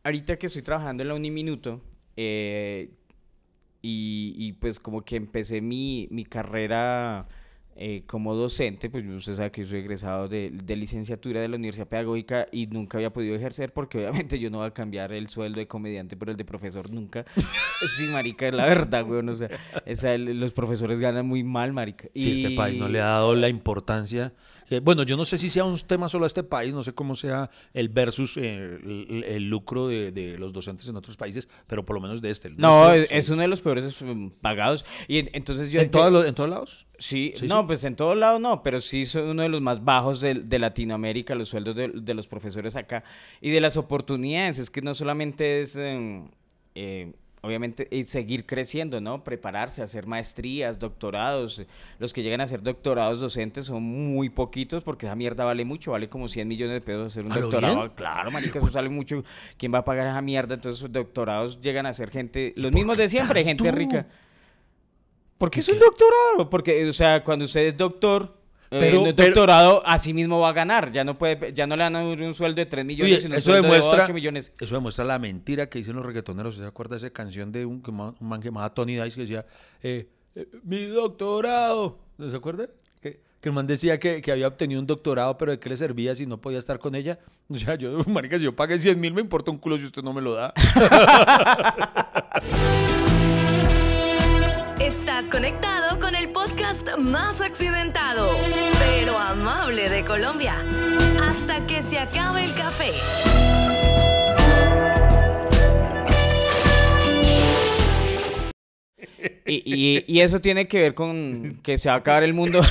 ahorita 0.03 0.37
que 0.37 0.47
estoy 0.47 0.61
trabajando 0.63 1.03
en 1.03 1.09
la 1.09 1.15
Uniminuto, 1.15 1.81
eh, 2.17 2.89
y, 3.81 4.33
y 4.37 4.53
pues 4.53 4.79
como 4.79 5.01
que 5.03 5.15
empecé 5.15 5.59
mi, 5.61 6.07
mi 6.11 6.23
carrera 6.23 7.27
eh, 7.75 8.03
como 8.05 8.35
docente, 8.35 8.89
pues 8.91 9.03
usted 9.07 9.33
sabe 9.35 9.51
que 9.51 9.63
soy 9.65 9.79
egresado 9.79 10.27
de, 10.27 10.51
de 10.51 10.75
licenciatura 10.75 11.41
de 11.41 11.47
la 11.47 11.55
Universidad 11.55 11.87
Pedagógica 11.87 12.47
y 12.51 12.67
nunca 12.67 12.97
había 12.99 13.11
podido 13.11 13.35
ejercer 13.35 13.73
porque 13.73 13.97
obviamente 14.07 14.37
yo 14.37 14.51
no 14.51 14.59
voy 14.59 14.67
a 14.67 14.71
cambiar 14.71 15.11
el 15.13 15.29
sueldo 15.29 15.59
de 15.59 15.67
comediante 15.67 16.15
por 16.15 16.29
el 16.29 16.37
de 16.37 16.45
profesor 16.45 16.91
nunca. 16.91 17.25
sí, 17.97 18.05
marica, 18.07 18.47
es 18.47 18.53
la 18.53 18.65
verdad, 18.65 19.03
güey. 19.05 19.27
O 19.27 19.35
sea, 19.35 19.49
esa- 19.85 20.17
los 20.17 20.51
profesores 20.51 20.99
ganan 20.99 21.25
muy 21.25 21.43
mal, 21.43 21.73
marica. 21.73 22.07
Si 22.13 22.33
este 22.43 22.55
país 22.55 22.77
no 22.77 22.87
Y- 22.87 22.91
le 22.91 22.99
ha 23.01 23.05
dado 23.05 23.33
la 23.35 23.49
importancia. 23.49 24.33
Que, 24.71 24.79
bueno, 24.79 25.03
yo 25.03 25.17
no 25.17 25.25
sé 25.25 25.37
si 25.37 25.49
sea 25.49 25.65
un 25.65 25.77
tema 25.79 26.07
solo 26.07 26.23
a 26.23 26.27
este 26.27 26.43
país, 26.43 26.73
no 26.73 26.81
sé 26.81 26.93
cómo 26.93 27.13
sea 27.13 27.49
el 27.73 27.89
versus 27.89 28.37
eh, 28.37 28.79
el, 28.81 29.25
el 29.27 29.49
lucro 29.49 29.87
de, 29.89 30.13
de 30.13 30.37
los 30.37 30.53
docentes 30.53 30.87
en 30.87 30.95
otros 30.95 31.17
países, 31.17 31.49
pero 31.67 31.85
por 31.85 31.95
lo 31.97 32.01
menos 32.01 32.21
de 32.21 32.29
este. 32.29 32.49
No, 32.51 32.87
nuestro, 32.87 32.93
es, 32.95 33.09
sí. 33.09 33.15
es 33.15 33.29
uno 33.31 33.41
de 33.41 33.47
los 33.49 33.59
peores 33.59 34.01
mm, 34.01 34.27
pagados. 34.39 34.85
Y 35.09 35.17
en- 35.19 35.29
entonces 35.33 35.73
yo... 35.73 35.81
¿En, 35.81 35.91
todos 35.91 36.09
los- 36.09 36.25
¿En 36.25 36.33
todos 36.35 36.49
lados? 36.49 36.87
Sí, 36.97 37.33
Sí, 37.35 37.47
no, 37.47 37.59
sí. 37.61 37.63
pues 37.67 37.83
en 37.83 37.97
todos 37.97 38.15
lados 38.15 38.39
no, 38.39 38.63
pero 38.63 38.79
sí 38.79 39.05
son 39.05 39.23
uno 39.27 39.41
de 39.43 39.49
los 39.49 39.59
más 39.59 39.83
bajos 39.83 40.21
de, 40.21 40.35
de 40.35 40.59
Latinoamérica, 40.59 41.35
los 41.35 41.49
sueldos 41.49 41.75
de, 41.75 41.89
de 41.89 42.13
los 42.13 42.27
profesores 42.29 42.77
acá 42.77 43.03
y 43.41 43.49
de 43.49 43.59
las 43.59 43.75
oportunidades. 43.75 44.57
Es 44.57 44.69
que 44.69 44.81
no 44.81 44.93
solamente 44.95 45.59
es, 45.61 45.75
em, 45.75 46.29
eh, 46.75 47.11
obviamente, 47.41 47.87
eh, 47.91 48.05
seguir 48.05 48.45
creciendo, 48.45 49.01
¿no? 49.01 49.23
Prepararse, 49.23 49.81
hacer 49.81 50.05
maestrías, 50.07 50.79
doctorados. 50.79 51.63
Los 51.99 52.13
que 52.13 52.23
llegan 52.23 52.41
a 52.41 52.43
hacer 52.45 52.61
doctorados 52.61 53.19
docentes 53.19 53.65
son 53.65 53.83
muy 53.83 54.29
poquitos 54.29 54.83
porque 54.83 55.07
esa 55.07 55.15
mierda 55.15 55.43
vale 55.43 55.65
mucho, 55.65 55.91
vale 55.91 56.07
como 56.07 56.27
100 56.27 56.47
millones 56.47 56.73
de 56.75 56.81
pesos 56.81 57.07
hacer 57.11 57.25
un 57.25 57.31
¿A 57.31 57.35
lo 57.35 57.41
doctorado. 57.41 57.75
bien? 57.77 57.91
Claro, 57.95 58.31
marica, 58.31 58.59
eso 58.59 58.71
sale 58.71 58.89
mucho. 58.89 59.23
¿Quién 59.57 59.73
va 59.73 59.79
a 59.79 59.85
pagar 59.85 60.07
esa 60.07 60.21
mierda? 60.21 60.55
Entonces, 60.55 60.79
sus 60.79 60.91
doctorados 60.91 61.59
llegan 61.61 61.85
a 61.85 61.93
ser 61.93 62.11
gente, 62.11 62.53
los 62.55 62.71
mismos 62.71 62.97
de 62.97 63.09
siempre, 63.09 63.43
gente 63.43 63.71
rica. 63.71 64.07
Porque 65.37 65.61
es 65.61 65.69
un 65.69 65.79
doctorado. 65.79 66.49
Porque, 66.51 66.87
o 66.87 66.93
sea, 66.93 67.23
cuando 67.23 67.45
usted 67.45 67.61
es 67.61 67.75
doctor, 67.75 68.40
Pero- 68.79 69.01
en 69.01 69.07
el 69.07 69.15
pero- 69.15 69.27
doctorado, 69.29 69.83
así 69.85 70.13
mismo 70.13 70.39
va 70.39 70.49
a 70.49 70.53
ganar. 70.53 70.91
Ya 70.91 71.03
no 71.03 71.17
puede, 71.17 71.53
ya 71.53 71.67
no 71.67 71.75
le 71.75 71.83
dan 71.83 71.95
un 71.97 72.33
sueldo 72.33 72.55
de 72.61 72.65
3 72.65 72.85
millones, 72.85 73.11
Oye, 73.13 73.21
sino 73.21 73.33
un 73.33 73.37
eso 73.39 73.51
sueldo 73.51 73.63
demuestra, 73.63 73.97
de 73.97 74.03
8 74.03 74.13
millones. 74.13 74.53
eso 74.59 74.75
demuestra 74.75 75.03
la 75.05 75.19
mentira 75.19 75.67
que 75.67 75.77
dicen 75.79 75.95
los 75.95 76.05
reggaetoneros. 76.05 76.55
¿Se 76.55 76.65
acuerda 76.65 76.91
de 76.95 76.97
esa 76.97 77.09
canción 77.09 77.51
de 77.51 77.65
un, 77.65 77.83
un 77.85 78.15
man 78.27 78.39
que 78.39 78.45
llamaba 78.47 78.73
Tony 78.73 78.95
Dice 78.95 79.15
que 79.15 79.21
decía, 79.21 79.45
eh, 79.83 80.07
eh, 80.35 80.47
mi 80.63 80.85
doctorado? 80.85 81.99
¿No 82.17 82.29
se 82.31 82.37
acuerda? 82.37 82.67
Que, 83.01 83.19
que 83.41 83.49
el 83.49 83.53
man 83.53 83.67
decía 83.67 83.99
que, 83.99 84.21
que 84.21 84.31
había 84.31 84.47
obtenido 84.47 84.79
un 84.79 84.87
doctorado, 84.87 85.37
pero 85.37 85.51
de 85.51 85.59
qué 85.59 85.67
le 85.67 85.75
servía 85.75 86.15
si 86.15 86.25
no 86.25 86.39
podía 86.39 86.59
estar 86.59 86.79
con 86.79 86.95
ella. 86.95 87.19
O 87.49 87.57
sea, 87.57 87.75
yo, 87.75 88.03
marica, 88.07 88.37
si 88.37 88.45
yo 88.45 88.55
pagué 88.55 88.79
100 88.79 88.97
mil, 88.99 89.13
me 89.13 89.19
importa 89.21 89.51
un 89.51 89.57
culo 89.57 89.77
si 89.77 89.83
usted 89.85 90.01
no 90.01 90.13
me 90.13 90.21
lo 90.21 90.33
da. 90.35 90.53
Estás 94.79 95.25
conectado 95.25 95.70
podcast 96.45 96.97
más 96.97 97.39
accidentado, 97.39 98.27
pero 98.79 99.15
amable 99.19 99.89
de 99.89 100.03
Colombia. 100.03 100.55
Hasta 101.21 101.67
que 101.67 101.83
se 101.83 101.99
acabe 101.99 102.45
el 102.45 102.55
café. 102.55 102.93
Y, 109.45 109.61
y- 109.65 110.03
y 110.07 110.21
eso 110.21 110.39
tiene 110.39 110.67
que 110.67 110.81
ver 110.81 110.93
con 110.95 111.59
que 111.63 111.77
se 111.77 111.89
va 111.89 111.95
a 111.95 111.97
acabar 111.99 112.23
el 112.23 112.33
mundo. 112.33 112.61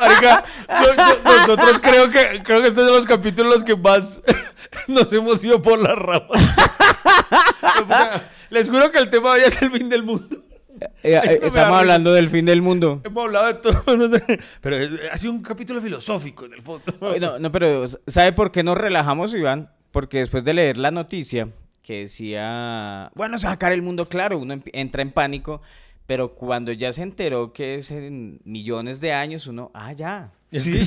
Marica, 0.00 0.44
yo- 0.68 0.94
yo- 0.94 1.22
nosotros 1.24 1.78
creo 1.80 2.10
que, 2.10 2.42
creo 2.42 2.60
que 2.62 2.68
este 2.68 2.80
es 2.80 2.86
de 2.86 2.92
los 2.92 3.06
capítulos 3.06 3.52
en 3.54 3.60
los 3.60 3.64
que 3.64 3.76
más 3.76 4.20
nos 4.88 5.12
hemos 5.12 5.42
ido 5.44 5.62
por 5.62 5.78
las 5.78 5.96
ramas. 5.96 6.40
Les 8.50 8.68
juro 8.68 8.90
que 8.90 8.98
el 8.98 9.08
tema 9.10 9.30
hoy 9.32 9.40
es 9.44 9.60
el 9.62 9.70
fin 9.70 9.88
del 9.88 10.02
mundo. 10.02 10.44
Eh, 11.02 11.14
eh, 11.22 11.40
Estamos 11.42 11.78
hablando 11.78 12.12
del 12.12 12.28
fin 12.28 12.44
del 12.44 12.62
mundo. 12.62 13.00
Hemos 13.04 13.24
hablado 13.26 13.46
de 13.46 13.54
todo, 13.54 13.96
no 13.96 14.08
sé, 14.08 14.22
pero 14.60 14.76
es- 14.76 14.90
ha 15.12 15.18
sido 15.18 15.32
un 15.32 15.42
capítulo 15.42 15.80
filosófico 15.80 16.44
en 16.46 16.54
el 16.54 16.62
fondo. 16.62 16.84
No, 17.20 17.38
no, 17.38 17.52
pero 17.52 17.86
¿sabe 18.06 18.32
por 18.32 18.50
qué 18.52 18.62
nos 18.62 18.76
relajamos, 18.78 19.34
Iván? 19.34 19.70
Porque 19.90 20.18
después 20.18 20.44
de 20.44 20.54
leer 20.54 20.76
la 20.76 20.90
noticia 20.90 21.48
que 21.82 22.00
decía, 22.00 23.10
bueno, 23.14 23.36
acabar 23.42 23.72
el 23.72 23.82
mundo, 23.82 24.06
claro, 24.08 24.38
uno 24.38 24.60
entra 24.72 25.02
en 25.02 25.10
pánico, 25.12 25.62
pero 26.06 26.34
cuando 26.34 26.72
ya 26.72 26.92
se 26.92 27.02
enteró 27.02 27.52
que 27.52 27.76
es 27.76 27.90
en 27.90 28.40
millones 28.44 29.00
de 29.00 29.12
años, 29.12 29.46
uno, 29.46 29.70
ah, 29.74 29.92
ya. 29.92 30.30
Sí. 30.52 30.80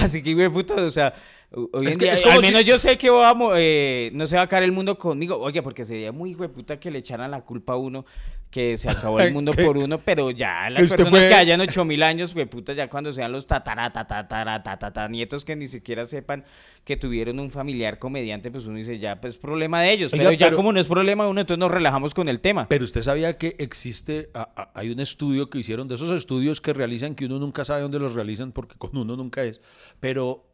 Así 0.00 0.22
que, 0.22 0.34
güey, 0.34 0.48
puta, 0.48 0.74
o 0.76 0.90
sea, 0.90 1.12
ho- 1.50 1.68
hoy 1.72 1.86
Es 1.86 1.92
en 1.94 1.98
que 1.98 2.04
día, 2.06 2.14
es 2.14 2.20
como 2.22 2.34
al 2.34 2.40
si- 2.40 2.46
menos 2.46 2.64
yo 2.64 2.78
sé 2.78 2.96
que 2.96 3.10
vamos, 3.10 3.52
eh, 3.56 4.10
no 4.14 4.26
se 4.26 4.36
va 4.36 4.42
a 4.42 4.44
acabar 4.46 4.62
el 4.62 4.72
mundo 4.72 4.96
conmigo. 4.98 5.36
Oye, 5.38 5.62
porque 5.62 5.84
sería 5.84 6.12
muy 6.12 6.34
de 6.34 6.48
puta 6.48 6.80
que 6.80 6.90
le 6.90 6.98
echaran 7.00 7.30
la 7.30 7.42
culpa 7.42 7.74
a 7.74 7.76
uno 7.76 8.04
que 8.50 8.76
se 8.76 8.90
acabó 8.90 9.18
el 9.20 9.32
mundo 9.34 9.52
por 9.52 9.78
uno, 9.78 9.98
pero 9.98 10.30
ya 10.30 10.68
las 10.68 10.82
personas 10.88 11.10
fue- 11.10 11.28
que 11.28 11.34
hayan 11.34 11.60
ocho 11.62 11.84
mil 11.86 12.02
años, 12.02 12.34
güey, 12.34 12.44
puta, 12.46 12.72
ya 12.74 12.88
cuando 12.88 13.10
sean 13.12 13.32
los 13.32 13.46
tatara, 13.46 13.90
tatara, 13.92 14.62
tatara, 14.62 15.08
nietos 15.08 15.44
que 15.44 15.56
ni 15.56 15.66
siquiera 15.66 16.04
sepan 16.04 16.44
que 16.84 16.96
tuvieron 16.96 17.38
un 17.38 17.50
familiar 17.50 17.98
comediante, 17.98 18.50
pues 18.50 18.66
uno 18.66 18.76
dice, 18.76 18.98
ya, 18.98 19.20
pues 19.20 19.36
problema 19.38 19.80
de 19.82 19.92
ellos. 19.92 20.12
Oiga, 20.12 20.24
pero 20.24 20.36
ya 20.36 20.46
pero- 20.46 20.56
como 20.56 20.72
no 20.72 20.80
es 20.80 20.86
problema 20.88 21.24
de 21.24 21.30
uno, 21.30 21.40
entonces 21.40 21.58
nos 21.60 21.70
relajamos 21.70 22.12
con 22.12 22.28
el 22.28 22.40
tema. 22.40 22.68
Pero 22.68 22.84
usted 22.84 23.00
sabía 23.02 23.38
que 23.38 23.54
existe, 23.58 24.28
a- 24.34 24.50
a- 24.56 24.70
hay 24.74 24.90
un 24.90 24.98
estudio 25.00 25.48
que 25.48 25.58
hicieron, 25.58 25.86
de 25.88 25.94
esos 25.94 26.10
estudios 26.10 26.60
que 26.60 26.72
realizan 26.74 27.14
que 27.14 27.24
uno 27.26 27.38
nunca 27.38 27.64
sabe 27.64 27.80
dónde 27.82 28.00
los 28.00 28.14
realizan 28.14 28.52
porque 28.52 28.74
con 28.76 28.90
uno 29.02 29.16
nunca 29.16 29.44
es, 29.44 29.60
pero 30.00 30.46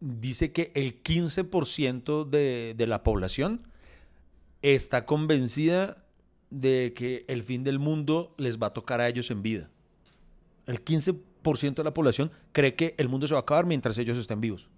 dice 0.00 0.52
que 0.52 0.72
el 0.74 1.02
15% 1.02 2.28
de, 2.28 2.74
de 2.76 2.86
la 2.86 3.02
población 3.02 3.66
está 4.62 5.06
convencida 5.06 6.04
de 6.50 6.92
que 6.94 7.24
el 7.28 7.42
fin 7.42 7.64
del 7.64 7.78
mundo 7.78 8.34
les 8.36 8.58
va 8.58 8.68
a 8.68 8.72
tocar 8.72 9.00
a 9.00 9.08
ellos 9.08 9.30
en 9.30 9.42
vida. 9.42 9.70
El 10.66 10.84
15% 10.84 11.74
de 11.74 11.84
la 11.84 11.94
población 11.94 12.30
cree 12.52 12.74
que 12.74 12.94
el 12.98 13.08
mundo 13.08 13.26
se 13.26 13.34
va 13.34 13.40
a 13.40 13.42
acabar 13.42 13.66
mientras 13.66 13.96
ellos 13.98 14.18
estén 14.18 14.40
vivos. 14.40 14.68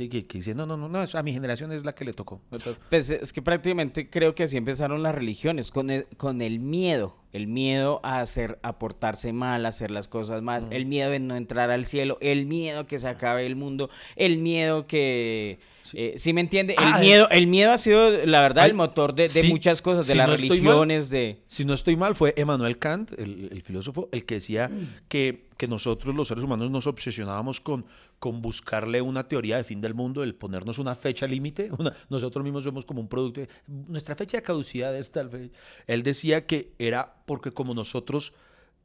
Sí, 0.00 0.08
que, 0.08 0.26
que 0.26 0.38
dicen, 0.38 0.56
no, 0.56 0.64
no, 0.64 0.78
no, 0.78 0.88
no, 0.88 0.98
a 0.98 1.22
mi 1.22 1.30
generación 1.30 1.72
es 1.72 1.84
la 1.84 1.94
que 1.94 2.06
le 2.06 2.14
tocó. 2.14 2.40
Pues 2.88 3.10
es 3.10 3.34
que 3.34 3.42
prácticamente 3.42 4.08
creo 4.08 4.34
que 4.34 4.44
así 4.44 4.56
empezaron 4.56 5.02
las 5.02 5.14
religiones, 5.14 5.70
con 5.70 5.90
el, 5.90 6.06
con 6.16 6.40
el 6.40 6.58
miedo, 6.58 7.18
el 7.34 7.46
miedo 7.46 8.00
a 8.02 8.22
hacer, 8.22 8.58
a 8.62 8.78
portarse 8.78 9.34
mal, 9.34 9.66
a 9.66 9.68
hacer 9.68 9.90
las 9.90 10.08
cosas 10.08 10.40
más, 10.40 10.66
el 10.70 10.86
miedo 10.86 11.10
de 11.10 11.20
no 11.20 11.36
entrar 11.36 11.70
al 11.70 11.84
cielo, 11.84 12.16
el 12.22 12.46
miedo 12.46 12.86
que 12.86 12.98
se 12.98 13.08
acabe 13.08 13.44
el 13.44 13.56
mundo, 13.56 13.90
el 14.16 14.38
miedo 14.38 14.86
que, 14.86 15.58
eh, 15.94 16.14
¿sí 16.18 16.32
me 16.32 16.40
entiende? 16.40 16.74
El 16.74 16.78
Ah, 16.84 16.98
eh. 16.98 17.04
miedo, 17.04 17.28
el 17.30 17.46
miedo 17.46 17.72
ha 17.72 17.78
sido, 17.78 18.10
la 18.26 18.40
verdad, 18.42 18.64
Ay, 18.64 18.70
el 18.70 18.76
motor 18.76 19.14
de, 19.14 19.24
de 19.24 19.28
sí, 19.28 19.48
muchas 19.48 19.80
cosas, 19.82 20.06
de 20.06 20.12
si 20.12 20.18
las 20.18 20.28
no 20.28 20.34
estoy 20.34 20.48
mal, 20.48 20.56
religiones, 20.58 21.10
de... 21.10 21.42
Si 21.46 21.64
no 21.64 21.74
estoy 21.74 21.96
mal, 21.96 22.14
fue 22.14 22.34
Emmanuel 22.36 22.78
Kant, 22.78 23.12
el, 23.18 23.48
el 23.52 23.62
filósofo, 23.62 24.08
el 24.12 24.24
que 24.24 24.34
decía 24.36 24.70
que, 25.08 25.48
que 25.56 25.68
nosotros 25.68 26.14
los 26.14 26.28
seres 26.28 26.44
humanos 26.44 26.70
nos 26.70 26.86
obsesionábamos 26.86 27.60
con, 27.60 27.84
con 28.18 28.40
buscarle 28.42 29.00
una 29.02 29.28
teoría 29.28 29.56
de 29.56 29.64
fin 29.64 29.80
del 29.80 29.94
mundo, 29.94 30.22
el 30.22 30.34
ponernos 30.34 30.78
una 30.78 30.94
fecha 30.94 31.26
límite. 31.26 31.70
Nosotros 32.10 32.42
mismos 32.44 32.64
somos 32.64 32.84
como 32.84 33.00
un 33.00 33.08
producto. 33.08 33.40
de- 33.40 33.48
nuestra 33.66 34.14
fecha 34.16 34.38
de 34.38 34.42
caducidad 34.42 34.96
es 34.96 35.10
tal 35.10 35.28
vez. 35.28 35.50
Él 35.86 36.02
decía 36.02 36.46
que 36.46 36.72
era 36.78 37.14
porque 37.26 37.50
como 37.50 37.74
nosotros 37.74 38.32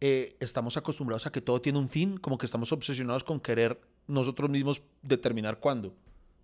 eh, 0.02 0.36
estamos 0.42 0.76
acostumbrados 0.76 1.26
a 1.26 1.32
que 1.32 1.40
todo 1.42 1.62
tiene 1.62 1.80
un 1.80 1.88
fin, 1.90 2.18
como 2.18 2.38
que 2.38 2.46
estamos 2.46 2.72
obsesionados 2.74 3.24
con 3.24 3.40
querer 3.40 3.80
nosotros 4.08 4.50
mismos 4.50 4.82
determinar 5.02 5.60
cuándo. 5.60 5.94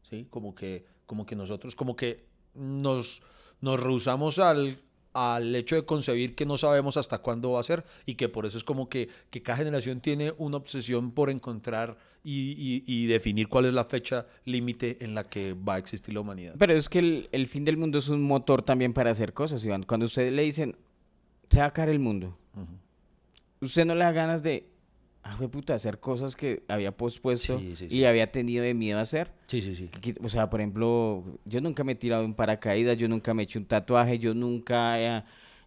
¿Sí? 0.03 0.27
Como 0.29 0.53
que, 0.55 0.85
como 1.05 1.25
que 1.25 1.35
nosotros, 1.35 1.75
como 1.75 1.95
que 1.95 2.25
nos, 2.53 3.21
nos 3.61 3.79
rehusamos 3.79 4.39
al, 4.39 4.77
al 5.13 5.55
hecho 5.55 5.75
de 5.75 5.85
concebir 5.85 6.35
que 6.35 6.45
no 6.45 6.57
sabemos 6.57 6.97
hasta 6.97 7.19
cuándo 7.19 7.51
va 7.53 7.59
a 7.59 7.63
ser 7.63 7.83
y 8.05 8.15
que 8.15 8.29
por 8.29 8.45
eso 8.45 8.57
es 8.57 8.63
como 8.63 8.87
que, 8.89 9.09
que 9.29 9.41
cada 9.41 9.57
generación 9.57 9.99
tiene 10.01 10.33
una 10.37 10.57
obsesión 10.57 11.11
por 11.11 11.29
encontrar 11.29 11.97
y, 12.23 12.51
y- 12.51 12.83
y 12.85 13.07
definir 13.07 13.47
cuál 13.47 13.65
es 13.65 13.73
la 13.73 13.83
fecha 13.83 14.27
límite 14.45 15.03
en 15.03 15.13
la 15.15 15.27
que 15.27 15.53
va 15.53 15.75
a 15.75 15.77
existir 15.79 16.13
la 16.13 16.21
humanidad. 16.21 16.55
Pero 16.57 16.73
es 16.73 16.87
que 16.87 16.99
el, 16.99 17.29
el 17.31 17.47
fin 17.47 17.65
del 17.65 17.77
mundo 17.77 17.97
es 17.99 18.09
un 18.09 18.21
motor 18.21 18.61
también 18.61 18.93
para 18.93 19.09
hacer 19.11 19.33
cosas, 19.33 19.65
Iván. 19.65 19.83
Cuando 19.83 20.05
ustedes 20.05 20.31
le 20.31 20.43
dicen, 20.43 20.77
se 21.49 21.59
va 21.59 21.65
a 21.65 21.67
acabar 21.69 21.89
el 21.89 21.99
mundo, 21.99 22.37
usted 23.59 23.85
no 23.85 23.95
le 23.95 24.03
da 24.03 24.11
ganas 24.11 24.43
de, 24.43 24.70
ah, 25.23 25.33
jue 25.37 25.47
puta, 25.49 25.73
hacer 25.73 25.99
cosas 25.99 26.35
que 26.35 26.63
había 26.67 26.91
pospuesto 26.95 27.59
Sí, 27.59 27.75
sí, 27.75 27.87
y 27.89 28.03
había 28.05 28.31
tenido 28.31 28.63
de 28.63 28.73
miedo 28.73 28.99
a 28.99 29.01
hacer. 29.01 29.31
Sí, 29.47 29.61
sí, 29.61 29.75
sí. 29.75 29.89
O 30.23 30.29
sea, 30.29 30.49
por 30.49 30.61
ejemplo, 30.61 31.23
yo 31.45 31.61
nunca 31.61 31.83
me 31.83 31.93
he 31.93 31.95
tirado 31.95 32.23
en 32.23 32.33
paracaídas, 32.33 32.97
yo 32.97 33.07
nunca 33.07 33.33
me 33.33 33.43
he 33.43 33.45
hecho 33.45 33.59
un 33.59 33.65
tatuaje, 33.65 34.19
yo 34.19 34.33
nunca 34.33 34.99
he, 34.99 35.23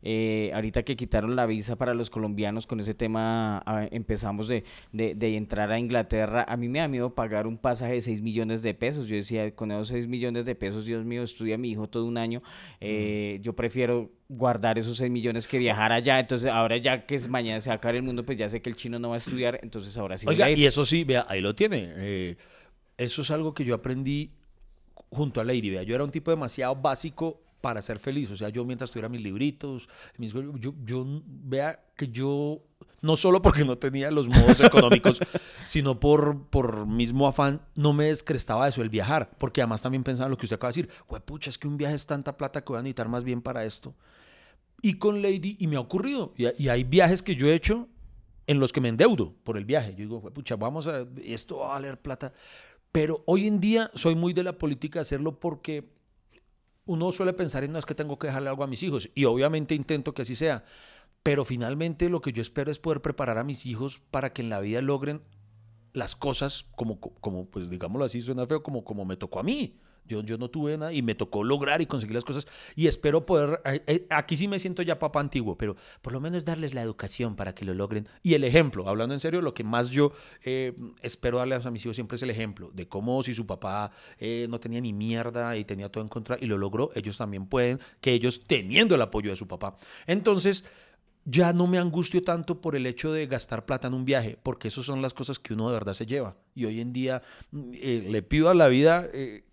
eh, 0.06 0.50
ahorita 0.52 0.82
que 0.82 0.96
quitaron 0.96 1.34
la 1.34 1.46
visa 1.46 1.76
para 1.76 1.94
los 1.94 2.10
colombianos 2.10 2.66
con 2.66 2.78
ese 2.78 2.92
tema, 2.92 3.62
ah, 3.64 3.88
empezamos 3.90 4.48
de, 4.48 4.64
de, 4.92 5.14
de 5.14 5.36
entrar 5.36 5.72
a 5.72 5.78
Inglaterra. 5.78 6.44
A 6.46 6.58
mí 6.58 6.68
me 6.68 6.80
da 6.80 6.88
miedo 6.88 7.14
pagar 7.14 7.46
un 7.46 7.56
pasaje 7.56 7.94
de 7.94 8.00
6 8.02 8.20
millones 8.20 8.60
de 8.62 8.74
pesos. 8.74 9.08
Yo 9.08 9.16
decía, 9.16 9.54
con 9.54 9.70
esos 9.72 9.88
6 9.88 10.06
millones 10.06 10.44
de 10.44 10.54
pesos, 10.54 10.84
Dios 10.84 11.06
mío, 11.06 11.22
estudia 11.22 11.56
mi 11.56 11.70
hijo 11.70 11.88
todo 11.88 12.04
un 12.04 12.18
año. 12.18 12.42
Eh, 12.82 13.38
Yo 13.42 13.54
prefiero 13.54 14.10
guardar 14.36 14.78
esos 14.78 14.96
6 14.98 15.10
millones 15.10 15.46
que 15.46 15.58
viajar 15.58 15.92
allá. 15.92 16.18
Entonces, 16.18 16.50
ahora 16.50 16.76
ya 16.76 17.06
que 17.06 17.14
es 17.14 17.28
mañana 17.28 17.60
se 17.60 17.70
va 17.70 17.74
a 17.74 17.76
acabar 17.76 17.96
el 17.96 18.02
mundo, 18.02 18.24
pues 18.24 18.38
ya 18.38 18.48
sé 18.48 18.62
que 18.62 18.70
el 18.70 18.76
chino 18.76 18.98
no 18.98 19.10
va 19.10 19.14
a 19.14 19.18
estudiar. 19.18 19.60
Entonces, 19.62 19.96
ahora 19.96 20.18
sí 20.18 20.26
voy 20.26 20.34
Oiga, 20.34 20.46
a 20.46 20.50
ir. 20.50 20.58
y 20.58 20.66
eso 20.66 20.84
sí, 20.84 21.04
vea, 21.04 21.26
ahí 21.28 21.40
lo 21.40 21.54
tiene. 21.54 21.92
Eh, 21.96 22.36
eso 22.96 23.22
es 23.22 23.30
algo 23.30 23.54
que 23.54 23.64
yo 23.64 23.74
aprendí 23.74 24.32
junto 25.10 25.40
a 25.40 25.44
Lady. 25.44 25.70
Vea, 25.70 25.82
yo 25.82 25.94
era 25.94 26.04
un 26.04 26.10
tipo 26.10 26.30
demasiado 26.30 26.76
básico 26.76 27.40
para 27.64 27.80
ser 27.80 27.98
feliz. 27.98 28.30
O 28.30 28.36
sea, 28.36 28.50
yo 28.50 28.62
mientras 28.66 28.90
tuviera 28.90 29.08
mis 29.08 29.22
libritos, 29.22 29.88
mis, 30.18 30.34
yo, 30.34 30.74
yo, 30.84 31.06
vea 31.24 31.82
que 31.96 32.08
yo, 32.08 32.60
no 33.00 33.16
solo 33.16 33.40
porque 33.40 33.64
no 33.64 33.78
tenía 33.78 34.10
los 34.10 34.28
modos 34.28 34.60
económicos, 34.60 35.18
sino 35.66 35.98
por, 35.98 36.46
por 36.48 36.86
mismo 36.86 37.26
afán, 37.26 37.62
no 37.74 37.94
me 37.94 38.04
descrestaba 38.04 38.68
eso, 38.68 38.82
el 38.82 38.90
viajar. 38.90 39.30
Porque 39.38 39.62
además 39.62 39.80
también 39.80 40.04
pensaba 40.04 40.26
en 40.26 40.32
lo 40.32 40.36
que 40.36 40.44
usted 40.44 40.56
acaba 40.56 40.72
de 40.72 40.82
decir. 40.82 40.90
pucha, 41.24 41.48
es 41.48 41.56
que 41.56 41.66
un 41.66 41.78
viaje 41.78 41.94
es 41.94 42.04
tanta 42.04 42.36
plata 42.36 42.62
que 42.62 42.70
voy 42.70 42.80
a 42.80 42.82
necesitar 42.82 43.08
más 43.08 43.24
bien 43.24 43.40
para 43.40 43.64
esto. 43.64 43.94
Y 44.84 44.98
con 44.98 45.22
Lady, 45.22 45.56
y 45.58 45.66
me 45.66 45.76
ha 45.76 45.80
ocurrido. 45.80 46.34
Y, 46.36 46.68
hay 46.68 46.84
viajes 46.84 47.22
que 47.22 47.36
yo 47.36 47.46
he 47.46 47.54
hecho 47.54 47.88
en 48.46 48.60
los 48.60 48.70
que 48.70 48.82
me 48.82 48.90
endeudo 48.90 49.34
por 49.42 49.56
el 49.56 49.64
viaje. 49.64 49.92
Yo 49.92 50.00
digo, 50.00 50.20
pucha, 50.30 50.56
vamos 50.56 50.86
a, 50.88 51.06
esto 51.24 51.60
va 51.60 51.64
a 51.64 51.68
valer 51.68 51.98
plata. 51.98 52.34
Pero 52.92 53.22
hoy 53.24 53.46
en 53.46 53.60
día 53.60 53.90
soy 53.94 54.14
muy 54.14 54.34
de 54.34 54.42
la 54.42 54.58
política 54.58 55.00
hacerlo 55.00 55.40
porque 55.40 55.88
uno 56.84 57.10
suele 57.12 57.32
pensar 57.32 57.64
en 57.64 57.72
no 57.72 57.78
es 57.78 57.86
que 57.86 57.94
tengo 57.94 58.18
que 58.18 58.26
dejarle 58.26 58.50
algo 58.50 58.62
a 58.62 58.66
mis 58.66 58.82
hijos 58.82 59.08
y 59.14 59.24
obviamente 59.24 59.74
intento 59.74 60.12
que 60.12 60.20
así 60.20 60.34
sea. 60.34 60.66
Pero 61.22 61.46
finalmente 61.46 62.10
lo 62.10 62.20
que 62.20 62.34
yo 62.34 62.42
espero 62.42 62.70
es 62.70 62.78
poder 62.78 63.00
preparar 63.00 63.38
a 63.38 63.44
mis 63.44 63.64
hijos 63.64 64.02
para 64.10 64.34
que 64.34 64.42
en 64.42 64.50
la 64.50 64.60
vida 64.60 64.82
logren 64.82 65.22
las 65.94 66.14
cosas 66.14 66.66
como, 66.76 67.00
como 67.00 67.46
pues 67.46 67.70
digámoslo 67.70 68.04
así, 68.04 68.20
suena 68.20 68.46
feo, 68.46 68.62
como, 68.62 68.84
como 68.84 69.06
me 69.06 69.16
tocó 69.16 69.40
a 69.40 69.44
mí. 69.44 69.78
Yo, 70.06 70.22
yo 70.22 70.38
no 70.38 70.48
tuve 70.48 70.76
nada 70.76 70.92
y 70.92 71.02
me 71.02 71.14
tocó 71.14 71.44
lograr 71.44 71.80
y 71.82 71.86
conseguir 71.86 72.14
las 72.14 72.24
cosas. 72.24 72.46
Y 72.76 72.86
espero 72.86 73.24
poder, 73.26 73.60
aquí 74.10 74.36
sí 74.36 74.48
me 74.48 74.58
siento 74.58 74.82
ya 74.82 74.98
papá 74.98 75.20
antiguo, 75.20 75.56
pero 75.56 75.76
por 76.02 76.12
lo 76.12 76.20
menos 76.20 76.44
darles 76.44 76.74
la 76.74 76.82
educación 76.82 77.36
para 77.36 77.54
que 77.54 77.64
lo 77.64 77.74
logren. 77.74 78.08
Y 78.22 78.34
el 78.34 78.44
ejemplo, 78.44 78.88
hablando 78.88 79.14
en 79.14 79.20
serio, 79.20 79.40
lo 79.40 79.54
que 79.54 79.64
más 79.64 79.90
yo 79.90 80.12
eh, 80.42 80.74
espero 81.02 81.38
darles 81.38 81.66
a 81.66 81.70
mis 81.70 81.84
hijos 81.84 81.96
siempre 81.96 82.16
es 82.16 82.22
el 82.22 82.30
ejemplo 82.30 82.70
de 82.72 82.88
cómo 82.88 83.22
si 83.22 83.34
su 83.34 83.46
papá 83.46 83.90
eh, 84.18 84.46
no 84.48 84.60
tenía 84.60 84.80
ni 84.80 84.92
mierda 84.92 85.56
y 85.56 85.64
tenía 85.64 85.88
todo 85.88 86.02
en 86.02 86.08
contra 86.08 86.36
y 86.40 86.46
lo 86.46 86.58
logró, 86.58 86.90
ellos 86.94 87.16
también 87.18 87.46
pueden, 87.46 87.80
que 88.00 88.12
ellos 88.12 88.42
teniendo 88.46 88.94
el 88.94 89.02
apoyo 89.02 89.30
de 89.30 89.36
su 89.36 89.48
papá. 89.48 89.76
Entonces, 90.06 90.64
ya 91.24 91.52
no 91.52 91.66
me 91.66 91.78
angustio 91.78 92.22
tanto 92.22 92.60
por 92.60 92.76
el 92.76 92.86
hecho 92.86 93.12
de 93.12 93.26
gastar 93.26 93.64
plata 93.64 93.88
en 93.88 93.94
un 93.94 94.04
viaje, 94.04 94.38
porque 94.42 94.68
esas 94.68 94.84
son 94.84 95.00
las 95.00 95.14
cosas 95.14 95.38
que 95.38 95.54
uno 95.54 95.68
de 95.68 95.74
verdad 95.74 95.94
se 95.94 96.06
lleva. 96.06 96.36
Y 96.54 96.66
hoy 96.66 96.80
en 96.80 96.92
día 96.92 97.22
eh, 97.72 98.06
le 98.08 98.22
pido 98.22 98.50
a 98.50 98.54
la 98.54 98.68
vida 98.68 99.08
eh, 99.12 99.44